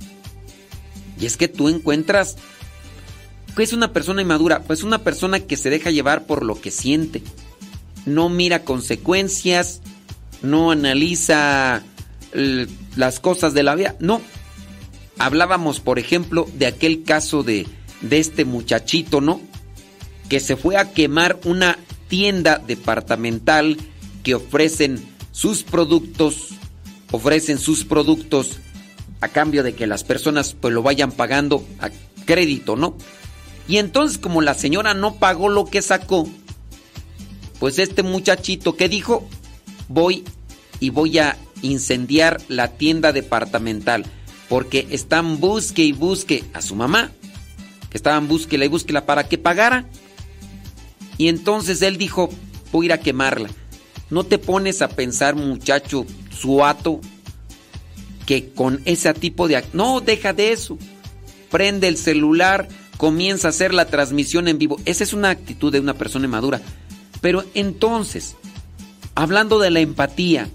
Y 1.20 1.26
es 1.26 1.38
que 1.38 1.48
tú 1.48 1.70
encuentras, 1.70 2.36
¿qué 3.56 3.64
es 3.64 3.74
una 3.74 3.94
persona 3.94 4.22
inmadura? 4.22 4.64
Pues 4.64 4.84
una 4.84 5.00
persona 5.00 5.40
que 5.40 5.58
se 5.58 5.70
deja 5.70 5.92
llevar 5.92 6.26
por 6.26 6.44
lo 6.44 6.60
que 6.60 6.72
siente. 6.72 7.24
No 8.06 8.30
mira 8.30 8.64
consecuencias, 8.64 9.82
no 10.42 10.72
analiza 10.72 11.84
las 12.36 13.20
cosas 13.20 13.54
de 13.54 13.64
la 13.64 13.76
vida. 13.76 13.96
No. 14.00 14.22
Hablábamos, 15.18 15.80
por 15.80 15.98
ejemplo, 16.00 16.48
de 16.54 16.68
aquel 16.68 17.04
caso 17.04 17.44
de, 17.44 17.68
de 18.02 18.20
este 18.20 18.46
muchachito, 18.46 19.22
¿no? 19.22 19.40
Que 20.30 20.40
se 20.40 20.58
fue 20.58 20.78
a 20.78 20.92
quemar 20.92 21.40
una 21.46 21.78
tienda 22.08 22.60
departamental 22.60 23.78
que 24.24 24.36
ofrecen 24.36 25.04
sus 25.32 25.64
productos, 25.64 26.50
ofrecen 27.12 27.58
sus 27.58 27.86
productos 27.86 28.60
a 29.22 29.30
cambio 29.30 29.64
de 29.64 29.74
que 29.74 29.88
las 29.88 30.04
personas 30.04 30.56
pues 30.60 30.74
lo 30.74 30.84
vayan 30.84 31.12
pagando 31.12 31.66
a 31.80 31.90
crédito, 32.26 32.76
¿no? 32.76 32.98
Y 33.68 33.78
entonces 33.78 34.18
como 34.18 34.42
la 34.42 34.54
señora 34.54 34.94
no 34.94 35.16
pagó 35.16 35.50
lo 35.50 35.66
que 35.66 35.82
sacó, 35.82 36.28
pues 37.60 37.80
este 37.80 38.04
muchachito 38.04 38.76
que 38.76 38.90
dijo, 38.90 39.28
voy 39.88 40.24
y 40.80 40.90
voy 40.90 41.20
a 41.20 41.38
incendiar 41.66 42.42
la 42.48 42.70
tienda 42.70 43.12
departamental, 43.12 44.06
porque 44.50 44.88
están 44.92 45.40
busque 45.40 45.84
y 45.84 45.92
busque 45.92 46.44
a 46.54 46.62
su 46.62 46.76
mamá, 46.76 47.12
que 47.90 47.98
estaban 47.98 48.28
búsquela 48.28 48.66
y 48.66 48.70
búsquela 48.70 49.06
para 49.06 49.28
que 49.28 49.38
pagara. 49.38 49.86
Y 51.18 51.28
entonces 51.28 51.82
él 51.82 51.98
dijo, 51.98 52.30
voy 52.72 52.86
a 52.86 52.88
ir 52.88 52.94
a 52.94 53.00
quemarla. 53.00 53.50
¿No 54.10 54.24
te 54.24 54.38
pones 54.38 54.82
a 54.82 54.90
pensar, 54.90 55.36
muchacho 55.36 56.06
suato, 56.30 57.02
que 58.26 58.50
con 58.50 58.82
ese 58.86 59.14
tipo 59.14 59.48
de... 59.48 59.64
No, 59.74 60.02
deja 60.02 60.34
de 60.34 60.52
eso. 60.52 60.78
Prende 61.50 61.88
el 61.88 61.98
celular, 61.98 62.68
comienza 62.98 63.48
a 63.48 63.50
hacer 63.50 63.74
la 63.74 63.86
transmisión 63.86 64.48
en 64.48 64.58
vivo. 64.58 64.80
Esa 64.86 65.04
es 65.04 65.14
una 65.14 65.30
actitud 65.30 65.72
de 65.72 65.80
una 65.80 65.94
persona 65.94 66.28
madura. 66.28 66.62
Pero 67.22 67.44
entonces, 67.54 68.36
hablando 69.16 69.60
de 69.60 69.72
la 69.72 69.80
empatía, 69.80 70.50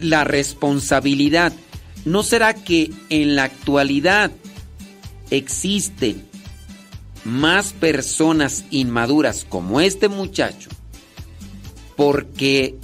la 0.00 0.24
responsabilidad, 0.24 1.52
¿no 2.04 2.22
será 2.22 2.54
que 2.54 2.90
en 3.08 3.36
la 3.36 3.44
actualidad 3.44 4.30
existen 5.30 6.24
más 7.24 7.72
personas 7.72 8.64
inmaduras 8.70 9.46
como 9.48 9.80
este 9.80 10.08
muchacho 10.08 10.70
porque 11.96 12.76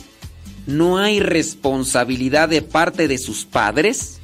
no 0.67 0.99
hay 0.99 1.21
responsabilidad 1.21 2.49
de 2.49 2.63
parte 2.63 3.09
de 3.09 3.19
sus 3.19 3.45
padres? 3.45 4.21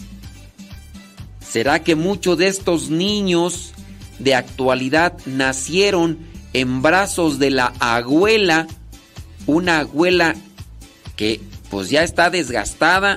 ¿Será 1.41 1.83
que 1.83 1.95
muchos 1.95 2.39
de 2.39 2.49
estos 2.49 2.91
niños 2.91 3.73
de 4.19 4.35
actualidad 4.35 5.17
nacieron 5.27 6.19
en 6.53 6.83
brazos 6.83 7.39
de 7.39 7.51
la 7.51 7.73
abuela? 7.79 8.67
Una 9.47 9.81
abuela 9.81 10.37
que 11.17 11.41
pues 11.73 11.89
ya 11.89 12.02
está 12.02 12.28
desgastada 12.28 13.17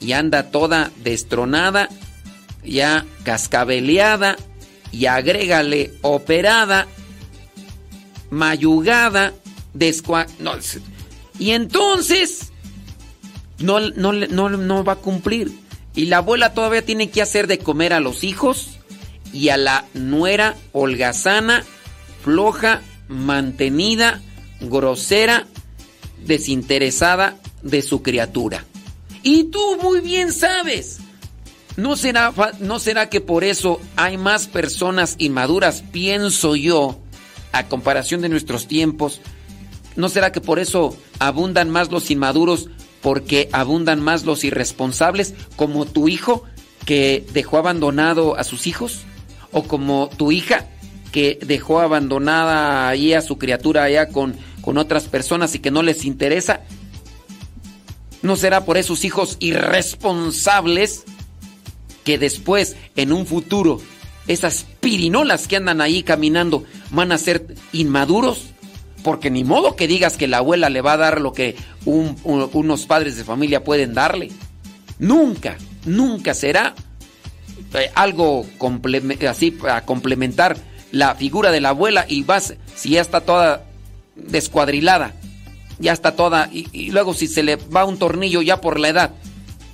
y 0.00 0.12
anda 0.12 0.50
toda 0.50 0.90
destronada, 1.02 1.88
ya 2.62 3.06
cascabeleada 3.24 4.36
y 4.92 5.06
agrégale 5.06 5.94
operada, 6.02 6.88
mayugada, 8.28 9.32
descua... 9.72 10.26
No, 10.38 10.52
y 11.38 11.52
entonces 11.52 12.52
no, 13.60 13.80
no, 13.80 14.12
no, 14.12 14.50
no 14.50 14.84
va 14.84 14.92
a 14.92 14.96
cumplir. 14.96 15.50
Y 15.94 16.04
la 16.04 16.18
abuela 16.18 16.52
todavía 16.52 16.84
tiene 16.84 17.08
que 17.08 17.22
hacer 17.22 17.46
de 17.46 17.60
comer 17.60 17.94
a 17.94 18.00
los 18.00 18.24
hijos 18.24 18.78
y 19.32 19.48
a 19.48 19.56
la 19.56 19.86
nuera 19.94 20.54
holgazana, 20.72 21.64
floja, 22.22 22.82
mantenida, 23.08 24.20
grosera, 24.60 25.46
desinteresada 26.26 27.36
de 27.62 27.82
su 27.82 28.02
criatura. 28.02 28.64
Y 29.22 29.44
tú 29.44 29.78
muy 29.82 30.00
bien 30.00 30.32
sabes. 30.32 30.98
¿No 31.76 31.96
será, 31.96 32.32
¿No 32.60 32.78
será 32.78 33.10
que 33.10 33.20
por 33.20 33.44
eso 33.44 33.80
hay 33.96 34.16
más 34.16 34.48
personas 34.48 35.16
inmaduras, 35.18 35.82
pienso 35.92 36.56
yo, 36.56 36.98
a 37.52 37.66
comparación 37.68 38.22
de 38.22 38.30
nuestros 38.30 38.66
tiempos? 38.66 39.20
¿No 39.94 40.08
será 40.08 40.32
que 40.32 40.40
por 40.40 40.58
eso 40.58 40.96
abundan 41.18 41.70
más 41.70 41.90
los 41.90 42.10
inmaduros 42.10 42.70
porque 43.02 43.48
abundan 43.52 44.00
más 44.00 44.24
los 44.24 44.44
irresponsables, 44.44 45.34
como 45.56 45.84
tu 45.84 46.08
hijo 46.08 46.44
que 46.86 47.26
dejó 47.32 47.58
abandonado 47.58 48.36
a 48.38 48.44
sus 48.44 48.66
hijos? 48.66 49.00
¿O 49.52 49.64
como 49.64 50.08
tu 50.16 50.32
hija 50.32 50.66
que 51.12 51.38
dejó 51.44 51.80
abandonada 51.80 52.88
ahí 52.88 53.12
a 53.12 53.22
su 53.22 53.38
criatura 53.38 53.84
allá 53.84 54.08
con, 54.08 54.36
con 54.66 54.78
otras 54.78 55.04
personas 55.04 55.54
y 55.54 55.60
que 55.60 55.70
no 55.70 55.84
les 55.84 56.04
interesa? 56.04 56.62
¿No 58.22 58.34
será 58.34 58.64
por 58.64 58.76
esos 58.76 59.04
hijos 59.04 59.36
irresponsables 59.38 61.04
que 62.02 62.18
después, 62.18 62.74
en 62.96 63.12
un 63.12 63.26
futuro, 63.26 63.80
esas 64.26 64.66
pirinolas 64.80 65.46
que 65.46 65.54
andan 65.54 65.80
ahí 65.80 66.02
caminando 66.02 66.64
van 66.90 67.12
a 67.12 67.18
ser 67.18 67.54
inmaduros? 67.72 68.48
Porque 69.04 69.30
ni 69.30 69.44
modo 69.44 69.76
que 69.76 69.86
digas 69.86 70.16
que 70.16 70.26
la 70.26 70.38
abuela 70.38 70.68
le 70.68 70.80
va 70.80 70.94
a 70.94 70.96
dar 70.96 71.20
lo 71.20 71.32
que 71.32 71.54
unos 71.84 72.86
padres 72.86 73.16
de 73.16 73.22
familia 73.22 73.62
pueden 73.62 73.94
darle. 73.94 74.32
Nunca, 74.98 75.58
nunca 75.84 76.34
será 76.34 76.74
eh, 77.72 77.92
algo 77.94 78.44
así 79.30 79.56
a 79.70 79.82
complementar 79.82 80.56
la 80.90 81.14
figura 81.14 81.52
de 81.52 81.60
la 81.60 81.68
abuela 81.68 82.04
y 82.08 82.24
vas, 82.24 82.54
si 82.74 82.90
ya 82.90 83.00
está 83.00 83.20
toda 83.20 83.62
descuadrilada, 84.16 85.14
ya 85.78 85.92
está 85.92 86.16
toda, 86.16 86.48
y, 86.52 86.90
luego 86.90 87.14
si 87.14 87.28
se 87.28 87.42
le 87.42 87.56
va 87.56 87.84
un 87.84 87.98
tornillo 87.98 88.42
ya 88.42 88.60
por 88.60 88.80
la 88.80 88.88
edad, 88.88 89.10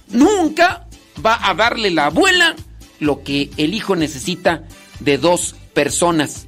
nunca 0.09 0.87
va 1.25 1.39
a 1.49 1.55
darle 1.55 1.91
la 1.91 2.07
abuela 2.07 2.57
lo 2.99 3.23
que 3.23 3.51
el 3.57 3.75
hijo 3.75 3.97
necesita 3.97 4.65
de 5.01 5.19
dos 5.19 5.55
personas 5.75 6.47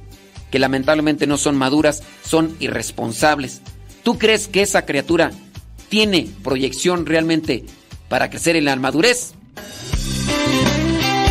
que 0.51 0.59
lamentablemente 0.59 1.27
no 1.27 1.37
son 1.37 1.57
maduras, 1.57 2.03
son 2.23 2.55
irresponsables. 2.59 3.61
¿Tú 4.03 4.17
crees 4.17 4.47
que 4.47 4.61
esa 4.61 4.85
criatura 4.85 5.31
tiene 5.89 6.29
proyección 6.43 7.05
realmente 7.05 7.65
para 8.07 8.29
crecer 8.29 8.55
en 8.55 8.65
la 8.65 8.75
madurez? 8.75 9.33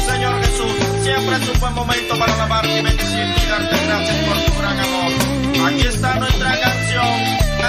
Señor 0.07 0.43
Jesús, 0.44 0.73
siempre 1.02 1.36
es 1.36 1.49
un 1.49 1.60
buen 1.60 1.75
momento 1.75 2.18
para 2.18 2.34
alabarte 2.34 2.81
y 2.81 2.83
bendecirte 2.83 3.47
y 3.47 3.49
darte 3.49 3.86
gracias 3.86 4.28
por 4.28 4.44
tu. 4.44 4.64
Aquí 5.67 5.81
está 5.81 6.18
nuestra 6.18 6.60
canción, 6.60 7.07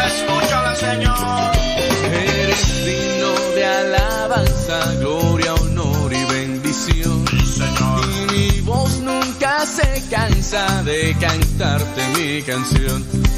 escúchala 0.08 0.76
Señor. 0.76 1.52
Eres 2.12 2.86
digno 2.86 3.32
de 3.56 3.66
alabanza, 3.66 4.96
gloria, 5.00 5.54
honor 5.56 6.14
y 6.14 6.26
bendición. 6.26 7.26
Y 8.04 8.34
mi 8.34 8.62
voz 8.62 9.00
nunca 9.00 9.66
se 9.66 10.04
cansa 10.10 10.84
de 10.84 11.16
cantarte 11.20 12.02
mi 12.18 12.42
canción. 12.42 13.25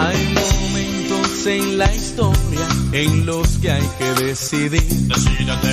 Hay 0.00 0.34
momentos 0.34 1.46
en 1.46 1.78
la 1.78 1.92
historia 1.92 2.68
en 2.92 3.26
los 3.26 3.48
que 3.58 3.70
hay 3.70 3.88
que 3.98 4.24
decidir 4.24 4.82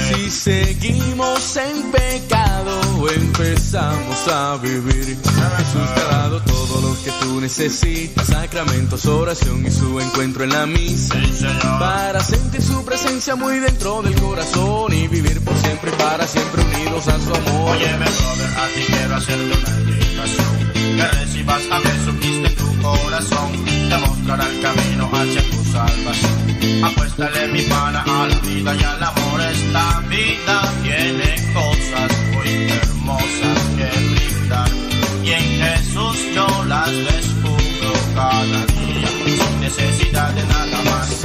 si 0.10 0.32
seguimos 0.32 1.58
en 1.58 1.92
pecado 1.92 2.82
o 3.00 3.10
empezamos 3.10 4.28
a 4.28 4.58
vivir. 4.58 5.18
Jesús 5.58 5.94
te 5.94 6.02
ha 6.02 6.18
dado 6.18 6.42
todo 6.42 6.82
lo 6.82 7.04
que 7.04 7.12
tú 7.22 7.40
necesitas, 7.40 8.28
sacramentos, 8.28 9.06
oración 9.06 9.66
y 9.66 9.72
su 9.72 10.00
encuentro 10.00 10.44
en 10.44 10.50
la 10.50 10.66
misa. 10.66 11.16
Sí. 11.32 11.46
Para 11.80 12.24
sentir 12.24 12.62
su 12.62 12.84
presencia 12.84 13.36
muy 13.36 13.60
dentro 13.60 14.02
del 14.02 14.16
corazón 14.16 14.94
y 14.94 15.08
vivir 15.08 15.40
por 15.42 15.56
siempre 15.58 15.92
y 15.92 16.02
para 16.02 16.28
siempre 16.28 16.64
unidos 16.64 17.08
a 17.08 17.20
su 17.20 17.34
amor. 17.34 17.76
Óyeme, 17.76 18.06
brother, 18.06 18.58
a 18.58 18.68
ti 18.74 18.82
quiero 18.88 19.16
hacerte 19.16 19.44
una 19.44 19.80
invitación. 19.80 20.56
Que 20.74 21.08
recibas 21.08 21.62
a 21.72 21.80
Jesucristo 21.80 22.48
en 22.48 22.56
tu 22.56 22.82
corazón. 22.82 23.75
Te 23.90 23.98
mostrará 23.98 24.48
el 24.48 24.62
camino 24.62 25.10
hacia 25.14 25.42
tu 25.50 25.64
salvación. 25.72 26.84
Apuéstale 26.84 27.48
mi 27.50 27.62
pana 27.64 28.04
a 28.08 28.28
la 28.28 28.40
vida 28.40 28.76
y 28.76 28.84
al 28.84 29.04
amor. 29.04 29.42
Esta 29.42 30.00
vida 30.10 30.74
tiene 30.84 31.36
cosas 31.54 32.12
muy 32.34 32.50
hermosas 32.82 33.60
que 33.78 33.88
brindar. 34.12 34.70
Y 35.24 35.32
en 35.32 35.62
Jesús 35.64 36.18
yo 36.36 36.48
las 36.66 36.92
descubro 36.92 37.94
cada 38.16 38.66
día. 38.66 39.10
Sin 39.26 39.60
necesidad 39.62 40.30
de 40.34 40.44
nada 40.46 40.82
más. 40.84 41.22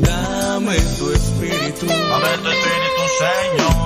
Dame 0.00 0.76
tu 0.98 1.12
espíritu. 1.12 1.86
Dame 1.86 2.38
tu 2.42 2.48
espíritu, 2.48 3.02
Señor. 3.18 3.85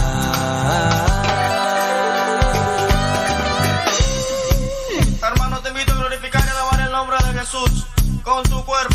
Con 8.23 8.43
tu 8.43 8.63
cuerpo 8.63 8.90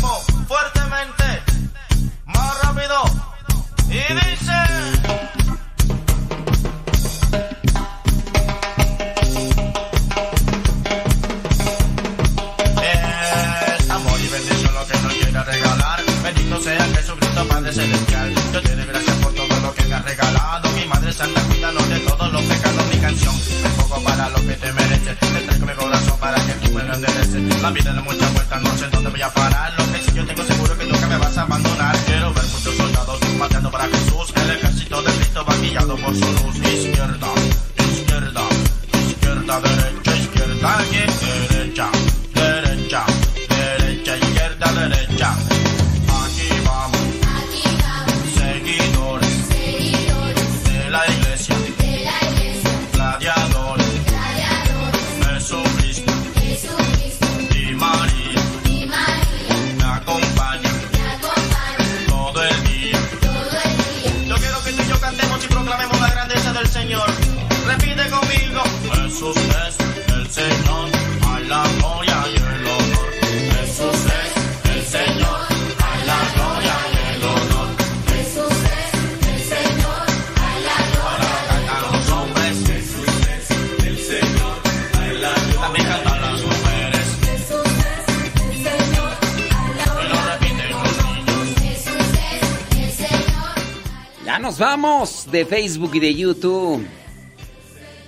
de 95.31 95.45
Facebook 95.45 95.91
y 95.95 95.99
de 95.99 96.15
YouTube. 96.15 96.85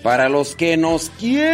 Para 0.03 0.30
los 0.30 0.56
que 0.56 0.77
nos 0.77 1.09
quieran 1.11 1.49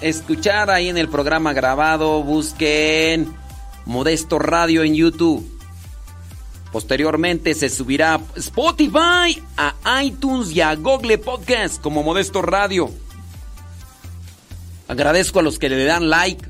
escuchar 0.00 0.70
ahí 0.70 0.88
en 0.88 0.98
el 0.98 1.08
programa 1.08 1.52
grabado, 1.52 2.22
busquen 2.22 3.34
Modesto 3.86 4.38
Radio 4.38 4.82
en 4.82 4.94
YouTube. 4.94 5.46
Posteriormente 6.72 7.54
se 7.54 7.68
subirá 7.68 8.14
a 8.14 8.20
Spotify, 8.36 9.42
a 9.56 10.02
iTunes 10.02 10.52
y 10.52 10.60
a 10.60 10.74
Google 10.76 11.18
Podcast 11.18 11.80
como 11.80 12.02
Modesto 12.02 12.42
Radio. 12.42 12.90
Agradezco 14.86 15.40
a 15.40 15.42
los 15.42 15.58
que 15.58 15.68
le 15.68 15.84
dan 15.84 16.10
like. 16.10 16.48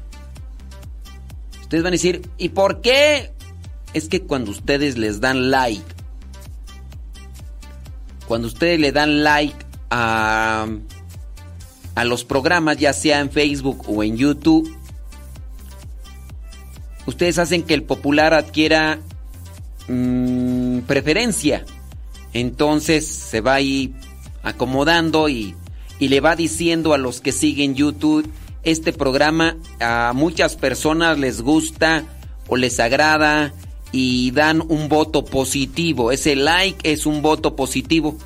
Ustedes 1.62 1.82
van 1.82 1.92
a 1.92 1.96
decir, 1.96 2.28
¿y 2.36 2.50
por 2.50 2.80
qué? 2.80 3.32
Es 3.94 4.08
que 4.08 4.22
cuando 4.22 4.50
ustedes 4.50 4.98
les 4.98 5.20
dan 5.20 5.50
like, 5.50 5.89
cuando 8.30 8.46
ustedes 8.46 8.78
le 8.78 8.92
dan 8.92 9.24
like 9.24 9.56
a, 9.90 10.68
a 11.96 12.04
los 12.04 12.24
programas, 12.24 12.76
ya 12.76 12.92
sea 12.92 13.18
en 13.18 13.28
Facebook 13.28 13.82
o 13.88 14.04
en 14.04 14.16
YouTube, 14.16 14.72
ustedes 17.06 17.40
hacen 17.40 17.64
que 17.64 17.74
el 17.74 17.82
popular 17.82 18.32
adquiera 18.32 19.00
mm, 19.88 20.82
preferencia. 20.82 21.64
Entonces 22.32 23.04
se 23.04 23.40
va 23.40 23.54
ahí 23.54 23.96
acomodando 24.44 25.28
y, 25.28 25.56
y 25.98 26.06
le 26.06 26.20
va 26.20 26.36
diciendo 26.36 26.94
a 26.94 26.98
los 26.98 27.20
que 27.20 27.32
siguen 27.32 27.74
YouTube, 27.74 28.30
este 28.62 28.92
programa 28.92 29.56
a 29.80 30.12
muchas 30.14 30.54
personas 30.54 31.18
les 31.18 31.42
gusta 31.42 32.04
o 32.46 32.56
les 32.56 32.78
agrada 32.78 33.52
y 33.92 34.30
dan 34.32 34.62
un 34.68 34.88
voto 34.88 35.24
positivo. 35.24 36.12
Ese 36.12 36.36
like 36.36 36.90
es 36.90 37.06
un 37.06 37.22
voto 37.22 37.56
positivo. 37.56 38.16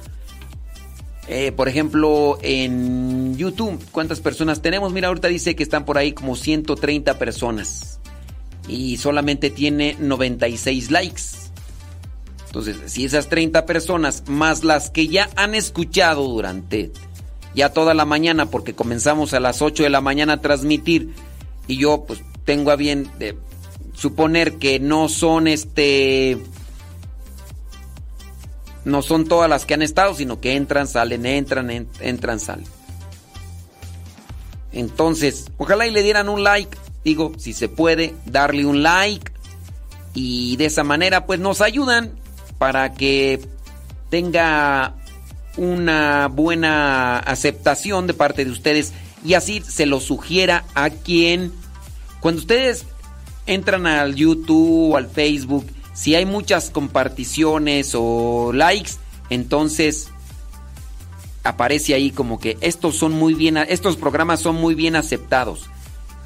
Eh, 1.26 1.52
por 1.52 1.68
ejemplo, 1.68 2.38
en 2.42 3.36
YouTube, 3.36 3.82
¿cuántas 3.90 4.20
personas 4.20 4.60
tenemos? 4.60 4.92
Mira, 4.92 5.08
ahorita 5.08 5.28
dice 5.28 5.56
que 5.56 5.62
están 5.62 5.84
por 5.84 5.96
ahí 5.96 6.12
como 6.12 6.36
130 6.36 7.18
personas. 7.18 7.98
Y 8.68 8.98
solamente 8.98 9.50
tiene 9.50 9.96
96 9.98 10.90
likes. 10.90 11.22
Entonces, 12.46 12.76
si 12.86 13.04
esas 13.04 13.28
30 13.28 13.66
personas, 13.66 14.24
más 14.28 14.64
las 14.64 14.90
que 14.90 15.08
ya 15.08 15.28
han 15.36 15.54
escuchado 15.54 16.28
durante 16.28 16.92
ya 17.54 17.70
toda 17.70 17.94
la 17.94 18.04
mañana, 18.04 18.46
porque 18.46 18.74
comenzamos 18.74 19.32
a 19.34 19.40
las 19.40 19.62
8 19.62 19.82
de 19.82 19.90
la 19.90 20.00
mañana 20.00 20.34
a 20.34 20.40
transmitir, 20.40 21.14
y 21.66 21.78
yo 21.78 22.04
pues 22.06 22.20
tengo 22.44 22.70
a 22.70 22.76
bien 22.76 23.10
de 23.18 23.36
suponer 23.94 24.58
que 24.58 24.78
no 24.80 25.08
son 25.08 25.46
este 25.46 26.38
no 28.84 29.00
son 29.00 29.26
todas 29.26 29.48
las 29.48 29.64
que 29.64 29.74
han 29.74 29.82
estado, 29.82 30.14
sino 30.14 30.40
que 30.40 30.56
entran, 30.56 30.86
salen, 30.86 31.24
entran, 31.24 31.88
entran, 32.00 32.38
salen. 32.38 32.66
Entonces, 34.72 35.46
ojalá 35.56 35.86
y 35.86 35.90
le 35.90 36.02
dieran 36.02 36.28
un 36.28 36.42
like, 36.42 36.76
digo, 37.02 37.32
si 37.38 37.52
se 37.52 37.68
puede, 37.68 38.14
darle 38.26 38.66
un 38.66 38.82
like. 38.82 39.32
Y 40.12 40.56
de 40.56 40.66
esa 40.66 40.84
manera 40.84 41.26
pues 41.26 41.40
nos 41.40 41.60
ayudan 41.60 42.12
para 42.58 42.92
que 42.92 43.40
tenga 44.10 44.94
una 45.56 46.28
buena 46.28 47.18
aceptación 47.18 48.06
de 48.06 48.14
parte 48.14 48.44
de 48.44 48.50
ustedes. 48.50 48.92
Y 49.24 49.34
así 49.34 49.62
se 49.66 49.86
lo 49.86 50.00
sugiera 50.00 50.64
a 50.74 50.90
quien 50.90 51.52
cuando 52.20 52.40
ustedes 52.40 52.84
entran 53.46 53.86
al 53.86 54.14
YouTube 54.14 54.96
al 54.96 55.08
Facebook, 55.08 55.66
si 55.92 56.14
hay 56.14 56.26
muchas 56.26 56.70
comparticiones 56.70 57.92
o 57.94 58.52
likes, 58.52 58.92
entonces 59.30 60.08
aparece 61.44 61.94
ahí 61.94 62.10
como 62.10 62.40
que 62.40 62.58
estos 62.60 62.96
son 62.96 63.12
muy 63.12 63.34
bien, 63.34 63.56
estos 63.56 63.96
programas 63.96 64.40
son 64.40 64.56
muy 64.56 64.74
bien 64.74 64.96
aceptados. 64.96 65.68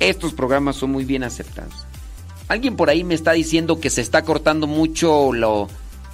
Estos 0.01 0.33
programas 0.33 0.77
son 0.77 0.93
muy 0.93 1.05
bien 1.05 1.25
aceptados. 1.25 1.87
Alguien 2.47 2.77
por 2.77 2.89
ahí 2.89 3.05
me 3.05 3.15
está 3.15 3.33
diciendo 3.33 3.81
que 3.81 3.91
se 3.91 4.01
está 4.01 4.23
cortando 4.23 4.67
mucho 4.67 5.33
lo, 5.33 5.69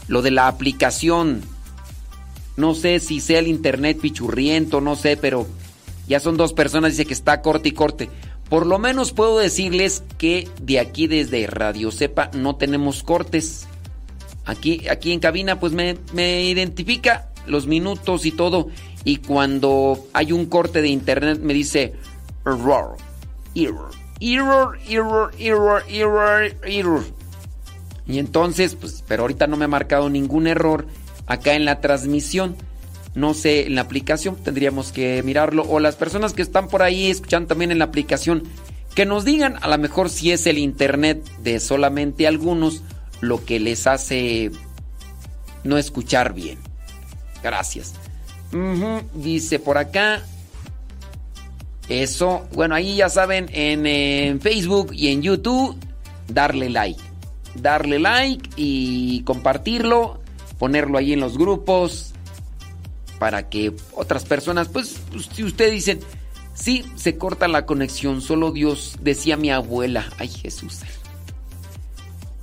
lo 0.08 0.22
de 0.22 0.30
la 0.30 0.48
aplicación. 0.48 1.42
No 2.56 2.74
sé 2.74 2.98
si 2.98 3.20
sea 3.20 3.40
el 3.40 3.46
internet 3.46 3.98
pichurriento, 4.00 4.80
no 4.80 4.96
sé, 4.96 5.16
pero 5.16 5.46
ya 6.08 6.18
son 6.18 6.36
dos 6.36 6.54
personas, 6.54 6.92
dice 6.92 7.04
que 7.04 7.12
está 7.12 7.42
corte 7.42 7.68
y 7.68 7.72
corte. 7.72 8.10
Por 8.48 8.66
lo 8.66 8.78
menos 8.78 9.12
puedo 9.12 9.38
decirles 9.38 10.02
que 10.18 10.48
de 10.60 10.78
aquí 10.78 11.06
desde 11.06 11.46
Radio 11.46 11.90
Cepa 11.90 12.30
no 12.34 12.56
tenemos 12.56 13.02
cortes. 13.02 13.66
Aquí, 14.44 14.86
aquí 14.88 15.12
en 15.12 15.20
cabina 15.20 15.58
pues 15.58 15.72
me, 15.72 15.96
me 16.12 16.44
identifica 16.44 17.28
los 17.46 17.66
minutos 17.66 18.26
y 18.26 18.32
todo. 18.32 18.68
Y 19.04 19.16
cuando 19.16 20.06
hay 20.12 20.32
un 20.32 20.46
corte 20.46 20.82
de 20.82 20.88
internet 20.88 21.40
me 21.40 21.54
dice 21.54 21.94
error, 22.44 22.96
error, 23.54 23.90
error, 24.20 24.78
error, 24.88 25.32
error, 25.38 25.82
error, 25.88 26.56
error. 26.64 27.04
Y 28.06 28.18
entonces, 28.18 28.74
pues, 28.74 29.02
pero 29.06 29.22
ahorita 29.22 29.46
no 29.46 29.56
me 29.56 29.64
ha 29.64 29.68
marcado 29.68 30.10
ningún 30.10 30.46
error 30.46 30.86
acá 31.26 31.54
en 31.54 31.64
la 31.64 31.80
transmisión. 31.80 32.56
No 33.14 33.32
sé, 33.32 33.66
en 33.66 33.76
la 33.76 33.82
aplicación 33.82 34.36
tendríamos 34.36 34.90
que 34.90 35.22
mirarlo. 35.22 35.64
O 35.68 35.78
las 35.80 35.96
personas 35.96 36.32
que 36.32 36.42
están 36.42 36.68
por 36.68 36.82
ahí 36.82 37.10
escuchando 37.10 37.48
también 37.48 37.70
en 37.70 37.78
la 37.78 37.84
aplicación, 37.84 38.44
que 38.94 39.06
nos 39.06 39.24
digan 39.24 39.56
a 39.60 39.68
lo 39.68 39.78
mejor 39.78 40.10
si 40.10 40.32
es 40.32 40.46
el 40.46 40.58
internet 40.58 41.24
de 41.42 41.60
solamente 41.60 42.26
algunos 42.26 42.82
lo 43.20 43.44
que 43.44 43.60
les 43.60 43.86
hace 43.86 44.50
no 45.62 45.78
escuchar 45.78 46.34
bien. 46.34 46.58
Gracias. 47.42 47.94
Dice 49.14 49.58
por 49.58 49.78
acá. 49.78 50.22
Eso, 51.88 52.46
bueno, 52.52 52.74
ahí 52.74 52.96
ya 52.96 53.10
saben, 53.10 53.50
en, 53.52 53.84
en, 53.84 54.40
Facebook 54.40 54.92
y 54.94 55.08
en 55.08 55.20
YouTube, 55.20 55.76
darle 56.28 56.70
like. 56.70 57.00
Darle 57.56 57.98
like 57.98 58.48
y 58.56 59.22
compartirlo, 59.24 60.20
ponerlo 60.58 60.96
ahí 60.96 61.12
en 61.12 61.20
los 61.20 61.36
grupos, 61.36 62.13
para 63.24 63.48
que 63.48 63.72
otras 63.94 64.26
personas, 64.26 64.68
pues, 64.68 64.96
si 65.34 65.44
ustedes 65.44 65.72
dicen, 65.72 66.00
sí, 66.52 66.84
se 66.94 67.16
corta 67.16 67.48
la 67.48 67.64
conexión, 67.64 68.20
solo 68.20 68.52
Dios, 68.52 68.98
decía 69.00 69.38
mi 69.38 69.50
abuela, 69.50 70.10
ay 70.18 70.28
Jesús. 70.28 70.80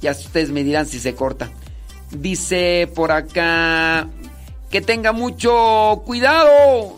Ya 0.01 0.09
ustedes 0.13 0.49
me 0.49 0.63
dirán 0.63 0.87
si 0.87 0.99
se 0.99 1.13
corta. 1.13 1.51
Dice 2.09 2.91
por 2.95 3.11
acá, 3.11 4.07
que 4.71 4.81
tenga 4.81 5.11
mucho 5.11 6.01
cuidado. 6.03 6.97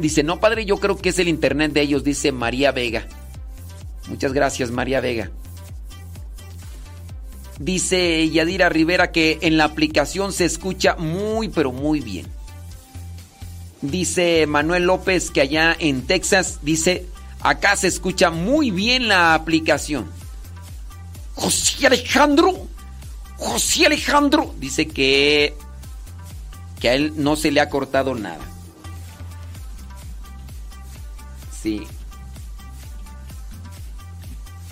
Dice, 0.00 0.24
no, 0.24 0.40
padre, 0.40 0.64
yo 0.64 0.78
creo 0.78 0.98
que 0.98 1.10
es 1.10 1.20
el 1.20 1.28
internet 1.28 1.72
de 1.72 1.82
ellos, 1.82 2.02
dice 2.02 2.32
María 2.32 2.72
Vega. 2.72 3.06
Muchas 4.08 4.32
gracias, 4.32 4.72
María 4.72 5.00
Vega. 5.00 5.30
Dice 7.58 8.28
Yadira 8.30 8.68
Rivera 8.68 9.10
que 9.10 9.38
en 9.42 9.56
la 9.56 9.64
aplicación 9.64 10.32
se 10.32 10.44
escucha 10.44 10.94
muy, 10.96 11.48
pero 11.48 11.72
muy 11.72 12.00
bien. 12.00 12.26
Dice 13.82 14.46
Manuel 14.46 14.84
López 14.84 15.30
que 15.30 15.40
allá 15.40 15.76
en 15.78 16.02
Texas, 16.06 16.60
dice, 16.62 17.06
acá 17.40 17.76
se 17.76 17.88
escucha 17.88 18.30
muy 18.30 18.70
bien 18.70 19.08
la 19.08 19.34
aplicación. 19.34 20.08
José 21.34 21.86
Alejandro, 21.86 22.68
José 23.36 23.86
Alejandro, 23.86 24.54
dice 24.58 24.86
que, 24.86 25.54
que 26.80 26.88
a 26.88 26.94
él 26.94 27.14
no 27.16 27.36
se 27.36 27.50
le 27.50 27.60
ha 27.60 27.68
cortado 27.68 28.14
nada. 28.14 28.44
Sí, 31.60 31.86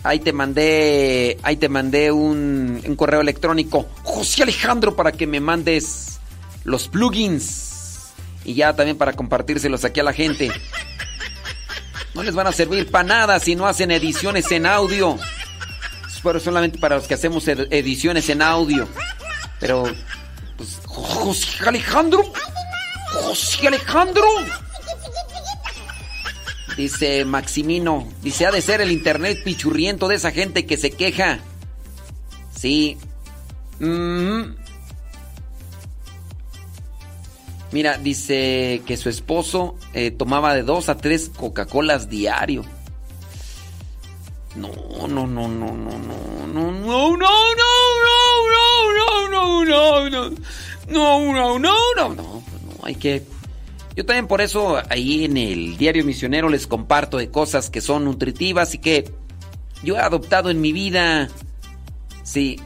Ahí 0.07 0.21
te 0.21 0.33
mandé, 0.33 1.37
ahí 1.43 1.57
te 1.57 1.69
mandé 1.69 2.13
un, 2.13 2.81
correo 2.97 3.21
electrónico, 3.21 3.89
José 4.05 4.45
Alejandro, 4.45 4.95
para 4.95 5.11
que 5.11 5.27
me 5.27 5.41
mandes 5.41 6.21
los 6.63 6.87
plugins 6.87 8.13
y 8.45 8.55
ya 8.55 8.77
también 8.77 8.97
para 8.97 9.15
compartírselos 9.15 9.85
aquí 9.85 9.99
a 9.99 10.05
la 10.05 10.13
gente. 10.13 10.53
No 12.15 12.23
les 12.23 12.37
van 12.37 12.47
a 12.47 12.53
servir 12.53 12.89
para 12.89 13.03
nada 13.03 13.41
si 13.41 13.57
no 13.57 13.67
hacen 13.67 13.91
ediciones 13.91 14.51
en 14.53 14.67
audio. 14.67 15.19
Pero 16.23 16.39
solamente 16.39 16.79
para 16.79 16.97
los 16.97 17.07
que 17.07 17.15
hacemos 17.15 17.47
ediciones 17.49 18.29
en 18.29 18.43
audio. 18.43 18.89
Pero, 19.59 19.93
pues, 20.57 20.79
José 20.87 21.67
Alejandro, 21.67 22.23
José 23.13 23.67
Alejandro. 23.67 24.25
Dice 26.77 27.25
Maximino, 27.25 28.07
dice, 28.23 28.47
ha 28.47 28.51
de 28.51 28.61
ser 28.61 28.83
el 28.83 28.93
internet 28.93 29.43
pichurriento 29.43 30.09
de 30.09 30.17
esa 30.17 30.31
gente 30.31 30.67
que 30.67 30.77
se 30.77 30.91
queja. 30.91 31.41
Sí. 32.55 32.99
Mira, 37.73 37.99
dice 37.99 38.83
que 38.87 38.97
su 38.97 39.09
esposo 39.09 39.77
eh, 39.95 40.11
tomaba 40.11 40.55
de 40.55 40.63
dos 40.63 40.89
a 40.89 40.97
tres 40.99 41.31
Coca-Colas 41.35 42.11
diario. 42.11 42.65
No, 44.55 44.71
no, 45.09 45.09
no, 45.09 45.27
no, 45.27 45.49
no, 45.49 45.49
no, 45.49 45.75
no, 45.75 45.99
no, 46.47 46.47
no, 46.47 46.71
no, 46.87 46.87
no, 46.87 47.17
no, 49.65 49.65
no, 49.65 50.31
no, 50.89 50.89
no, 50.89 51.59
no, 51.59 51.75
no, 51.97 52.15
no, 52.15 52.43
hay 52.83 52.95
que... 52.95 53.25
Yo 53.97 54.05
también 54.05 54.27
por 54.27 54.43
eso 54.43 54.77
ahí 54.91 55.25
en 55.25 55.39
el 55.39 55.79
diario 55.79 56.05
misionero 56.05 56.51
les 56.51 56.67
comparto 56.67 57.17
de 57.17 57.31
cosas 57.31 57.71
que 57.71 57.81
son 57.81 58.05
nutritivas 58.05 58.75
y 58.75 58.79
que 58.79 59.11
yo 59.83 59.97
he 59.97 60.01
adoptado 60.01 60.51
en 60.51 60.61
mi 60.61 60.73
vida. 60.73 61.31
Sí. 62.23 62.61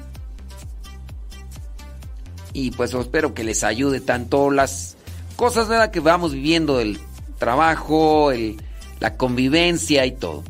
Y 2.53 2.73
pues 2.73 2.93
espero 2.95 3.33
que 3.33 3.45
les 3.45 3.63
ayude 3.63 4.01
tanto 4.01 4.51
las 4.51 4.97
cosas 5.37 5.69
¿verdad? 5.69 5.93
que 5.93 6.01
vamos 6.01 6.33
viviendo, 6.35 6.81
el 6.81 6.99
trabajo, 7.39 8.33
el, 8.33 8.61
la 8.99 9.17
convivencia 9.17 10.05
y 10.07 10.13
todo. 10.13 10.43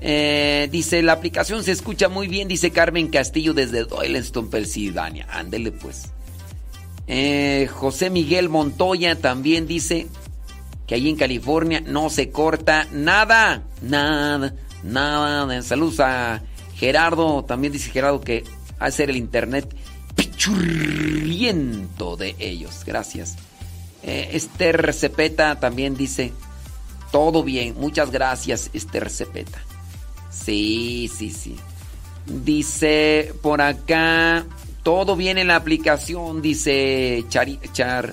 Eh, 0.00 0.68
dice, 0.72 1.02
la 1.02 1.12
aplicación 1.12 1.62
se 1.62 1.72
escucha 1.72 2.08
muy 2.08 2.26
bien, 2.26 2.48
dice 2.48 2.70
Carmen 2.70 3.08
Castillo 3.08 3.52
desde 3.52 3.84
Doyleston, 3.84 4.48
Pensilvania. 4.48 5.26
Ándele 5.30 5.72
pues. 5.72 6.10
Eh, 7.06 7.68
José 7.70 8.08
Miguel 8.08 8.48
Montoya 8.48 9.20
también 9.20 9.66
dice 9.66 10.06
que 10.86 10.94
ahí 10.94 11.08
en 11.08 11.16
California 11.16 11.82
no 11.84 12.10
se 12.10 12.30
corta 12.30 12.86
nada, 12.92 13.64
nada, 13.80 14.54
nada. 14.82 15.62
Saludos 15.62 16.00
a 16.00 16.42
Gerardo, 16.74 17.44
también 17.44 17.72
dice 17.72 17.90
Gerardo 17.90 18.20
que 18.20 18.44
hacer 18.78 19.10
el 19.10 19.16
internet 19.16 19.74
pichurriento 20.14 22.16
de 22.16 22.34
ellos. 22.38 22.82
Gracias. 22.84 23.36
Eh, 24.02 24.30
Esther 24.32 24.92
Cepeta 24.92 25.60
también 25.60 25.96
dice, 25.96 26.32
todo 27.12 27.44
bien, 27.44 27.74
muchas 27.78 28.10
gracias 28.10 28.70
Esther 28.72 29.08
Cepeta. 29.10 29.60
Sí, 30.30 31.10
sí, 31.14 31.30
sí. 31.30 31.56
Dice 32.26 33.32
por 33.42 33.60
acá, 33.60 34.44
todo 34.82 35.16
viene 35.16 35.42
en 35.42 35.48
la 35.48 35.56
aplicación, 35.56 36.42
dice 36.42 37.24
Char, 37.28 38.12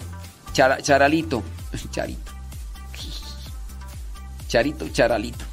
Charalito. 0.54 1.44
Charito. 1.92 2.29
Charito, 4.50 4.90
Charalito. 4.90 5.46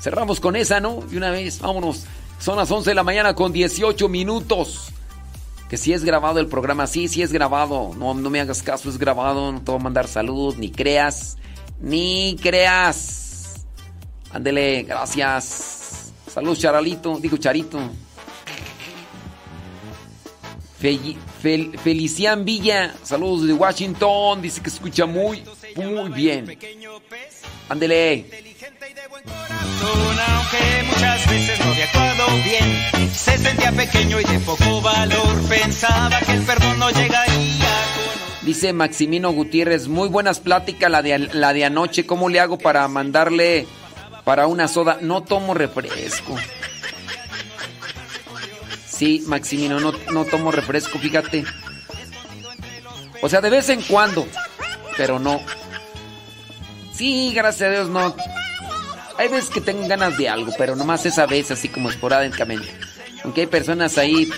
Cerramos 0.00 0.40
con 0.40 0.56
esa, 0.56 0.80
¿no? 0.80 1.02
Y 1.10 1.16
una 1.16 1.30
vez, 1.30 1.60
vámonos. 1.60 2.04
Son 2.40 2.56
las 2.58 2.70
11 2.70 2.90
de 2.90 2.94
la 2.94 3.04
mañana 3.04 3.34
con 3.34 3.52
18 3.52 4.08
minutos. 4.08 4.88
Que 5.70 5.78
si 5.78 5.92
es 5.94 6.04
grabado 6.04 6.40
el 6.40 6.48
programa, 6.48 6.86
sí, 6.86 7.08
sí 7.08 7.22
es 7.22 7.32
grabado. 7.32 7.92
No, 7.96 8.12
no 8.12 8.28
me 8.28 8.40
hagas 8.40 8.62
caso, 8.62 8.90
es 8.90 8.98
grabado. 8.98 9.52
No 9.52 9.62
te 9.62 9.70
voy 9.70 9.80
a 9.80 9.84
mandar 9.84 10.08
salud, 10.08 10.54
ni 10.56 10.70
creas. 10.70 11.38
Ni 11.80 12.36
creas. 12.42 13.64
Ándele, 14.30 14.82
gracias. 14.82 16.12
Saludos, 16.30 16.58
Charalito. 16.58 17.18
Digo, 17.20 17.36
Charito. 17.36 17.78
Felician 21.82 22.44
Villa, 22.44 22.94
saludos 23.02 23.46
de 23.46 23.54
Washington. 23.54 24.42
Dice 24.42 24.60
que 24.60 24.68
escucha 24.68 25.06
muy, 25.06 25.42
muy 25.76 26.10
bien. 26.10 26.58
Ándele. 27.68 28.26
Aunque 30.26 30.82
muchas 30.88 31.30
veces 31.30 31.60
no 31.60 31.70
había 31.72 31.84
actuado 31.84 32.26
bien, 32.44 33.10
se 33.14 33.38
sentía 33.38 33.72
pequeño 33.72 34.20
y 34.20 34.24
de 34.24 34.38
poco 34.40 34.80
valor. 34.80 35.48
Pensaba 35.48 36.18
que 36.20 36.32
el 36.32 36.42
perdón 36.42 36.78
no 36.78 36.90
llegaría. 36.90 37.68
Dice 38.42 38.72
Maximino 38.72 39.30
Gutiérrez, 39.32 39.88
muy 39.88 40.08
buenas 40.08 40.40
pláticas 40.40 40.90
la 40.90 41.02
de, 41.02 41.18
la 41.18 41.52
de 41.52 41.64
anoche. 41.64 42.06
¿Cómo 42.06 42.28
le 42.28 42.40
hago 42.40 42.58
para 42.58 42.86
mandarle 42.88 43.66
para 44.24 44.46
una 44.46 44.66
soda. 44.66 44.98
No 45.00 45.22
tomo 45.22 45.54
refresco. 45.54 46.36
Sí, 48.88 49.22
Maximino, 49.26 49.78
no, 49.80 49.92
no 50.12 50.24
tomo 50.24 50.50
refresco, 50.50 50.98
fíjate. 50.98 51.44
O 53.20 53.28
sea, 53.28 53.40
de 53.40 53.50
vez 53.50 53.68
en 53.68 53.82
cuando, 53.82 54.26
pero 54.96 55.18
no. 55.18 55.40
Sí, 56.94 57.32
gracias 57.34 57.68
a 57.68 57.72
Dios, 57.72 57.88
no. 57.88 58.14
Hay 59.18 59.28
veces 59.28 59.50
que 59.50 59.60
tengo 59.60 59.86
ganas 59.86 60.16
de 60.16 60.28
algo, 60.28 60.52
pero 60.58 60.76
nomás 60.76 61.06
esa 61.06 61.26
vez, 61.26 61.50
así 61.50 61.68
como 61.68 61.90
esporádicamente. 61.90 62.68
Aunque 63.22 63.42
hay 63.42 63.46
personas 63.46 63.96
ahí 63.98 64.28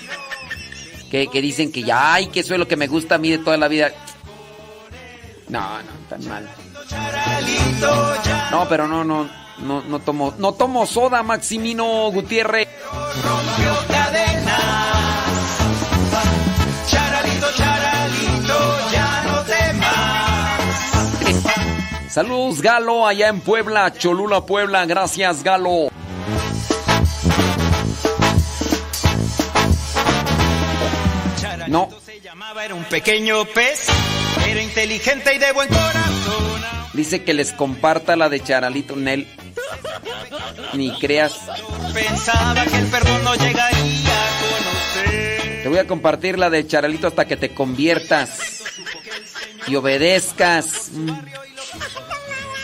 que, 1.11 1.29
que 1.29 1.41
dicen 1.41 1.73
que 1.73 1.83
ya, 1.83 2.15
ay, 2.15 2.29
que 2.29 2.41
eso 2.41 2.55
es 2.55 2.61
lo 2.61 2.69
que 2.69 2.77
me 2.77 2.87
gusta 2.87 3.17
a 3.17 3.19
mí 3.19 3.31
de 3.31 3.39
toda 3.39 3.57
la 3.57 3.69
vida. 3.69 3.93
No, 5.49 5.61
no, 5.61 5.93
tan 6.09 6.27
mal. 6.29 6.49
No, 8.51 8.69
pero 8.69 8.87
no, 8.87 9.05
no. 9.05 9.47
No, 9.59 9.83
no 9.83 10.01
tomo, 10.01 10.35
no 10.37 10.53
tomo 10.53 10.85
soda, 10.85 11.23
Maximino 11.23 12.11
Gutiérrez. 12.11 12.69
Saludos, 22.17 22.63
Galo, 22.63 23.07
allá 23.07 23.29
en 23.29 23.41
Puebla, 23.43 23.93
Cholula, 23.93 24.41
Puebla. 24.41 24.87
Gracias, 24.87 25.43
Galo. 25.43 25.89
no. 31.69 31.91
se 32.03 32.19
llamaba, 32.23 32.65
era 32.65 32.75
un 32.75 32.85
pequeño 32.85 33.45
pez, 33.45 33.89
era 34.49 34.63
inteligente 34.63 35.35
y 35.35 35.39
de 35.39 35.53
buen 35.53 35.69
corazón. 35.69 36.63
Dice 36.95 37.23
que 37.23 37.35
les 37.35 37.53
comparta 37.53 38.17
la 38.17 38.31
de 38.31 38.43
Charalito 38.43 38.97
Nel. 38.97 39.29
Ni 40.73 40.99
creas. 40.99 41.39
Pensaba 41.93 42.65
que 42.65 42.79
el 42.79 42.87
perdón 42.87 43.25
no 43.25 43.35
llegaría 43.35 44.27
a 44.27 44.41
conocer. 44.41 45.63
Te 45.65 45.69
voy 45.69 45.79
a 45.81 45.87
compartir 45.87 46.39
la 46.39 46.49
de 46.49 46.67
Charalito 46.67 47.09
hasta 47.09 47.27
que 47.27 47.37
te 47.37 47.53
conviertas 47.53 48.39
y 49.67 49.75
obedezcas. 49.75 50.93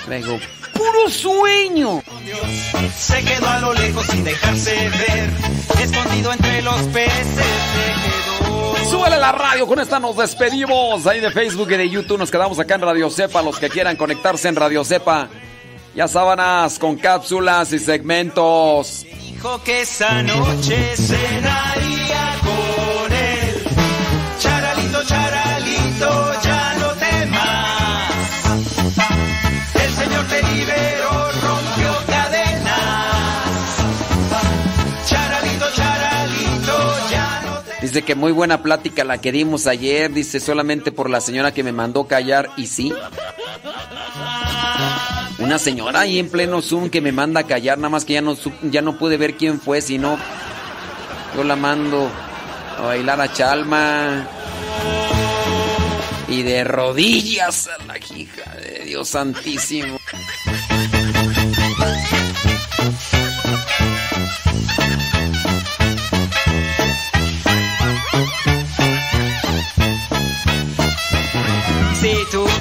Luego, 0.08 0.39
puro 0.74 1.10
sueño. 1.10 2.02
Se 2.99 3.24
quedó 3.24 3.49
a 3.49 3.58
lo 3.60 3.74
lejos 3.74 4.07
sin 4.07 4.24
dejarse 4.24 4.91
ver, 4.91 5.31
escondido 5.82 6.32
entre 6.32 6.62
los 6.62 6.81
peces. 6.82 7.47
Súbele 8.91 9.18
la 9.18 9.32
radio, 9.32 9.66
con 9.66 9.81
esta 9.81 9.99
nos 9.99 10.16
despedimos. 10.16 11.07
Ahí 11.07 11.20
de 11.20 11.31
Facebook 11.31 11.70
y 11.70 11.76
de 11.76 11.89
YouTube 11.89 12.18
nos 12.18 12.31
quedamos 12.31 12.58
acá 12.58 12.74
en 12.74 12.82
Radio 12.82 13.10
Cepa. 13.10 13.42
Los 13.42 13.58
que 13.58 13.68
quieran 13.68 13.97
conectarse 13.97 14.49
en 14.49 14.57
Radio 14.57 14.84
Cepa 14.84 15.28
ya 15.94 16.08
sábanas 16.08 16.78
con 16.78 16.97
cápsulas 16.97 17.73
y 17.73 17.78
segmentos. 17.78 19.05
Dijo 19.05 19.62
que 19.62 19.82
esa 19.82 20.23
noche 20.23 20.97
cenaría 20.97 22.39
con 22.41 23.12
él. 23.12 23.65
Charalito, 24.39 25.05
charalito, 25.05 26.32
Dice 37.93 38.07
que 38.07 38.15
muy 38.15 38.33
buena 38.33 38.62
plática 38.62 39.05
la 39.05 39.19
que 39.19 39.33
dimos 39.33 39.67
ayer. 39.67 40.11
Dice 40.11 40.41
solamente 40.41 40.93
por 40.93 41.11
la 41.11 41.21
señora 41.21 41.53
que 41.53 41.62
me 41.62 41.73
mandó 41.73 42.07
callar. 42.07 42.49
Y 42.57 42.67
sí. 42.67 42.91
Una 45.39 45.59
señora 45.59 46.01
ahí 46.01 46.19
en 46.19 46.31
pleno 46.31 46.62
Zoom 46.62 46.89
que 46.89 47.03
me 47.03 47.12
manda 47.12 47.43
callar, 47.43 47.77
nada 47.77 47.91
más 47.91 48.07
que 48.07 48.15
ya 48.15 48.23
no, 48.23 48.35
ya 48.62 48.81
no 48.81 48.97
pude 48.97 49.19
ver 49.19 49.35
quién 49.35 49.61
fue, 49.61 49.83
si 49.83 49.99
no, 49.99 50.19
yo 51.37 51.45
la 51.45 51.55
mando 51.55 52.11
a 52.79 52.81
bailar 52.81 53.21
a 53.21 53.31
Chalma. 53.31 54.27
Y 56.29 56.45
de 56.45 56.65
rodillas 56.65 57.69
a 57.69 57.85
la 57.85 57.99
hija 57.99 58.55
de 58.55 58.87
Dios 58.87 59.11
Santísimo. 59.11 59.99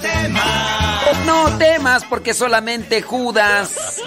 Temas. 0.00 1.24
No 1.24 1.58
temas 1.58 2.04
porque 2.04 2.34
solamente 2.34 3.02
Judas. 3.02 4.00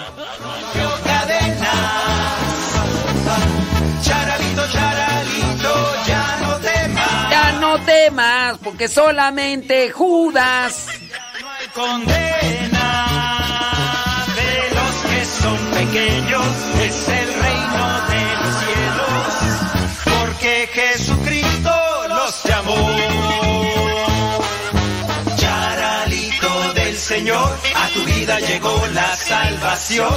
Charalito, 4.02 4.62
charalito, 4.72 6.06
ya 6.06 7.52
no 7.60 7.78
más, 8.12 8.58
porque 8.58 8.88
solamente 8.88 9.90
Judas. 9.90 10.86
condena 11.74 13.06
de 14.34 14.74
los 14.74 14.94
que 15.10 15.24
son 15.24 15.58
pequeños 15.66 16.46
es 16.80 17.08
el 17.08 17.34
reino 17.34 18.00
de 18.08 18.22
los 18.42 18.54
cielos, 18.64 19.32
porque 20.04 20.68
Jesucristo 20.72 21.74
los 22.08 22.42
llamó. 22.44 23.19
Señor, 27.20 27.52
a 27.76 27.88
tu 27.90 28.02
vida 28.04 28.40
llegó 28.40 28.86
la 28.94 29.14
salvación. 29.14 30.08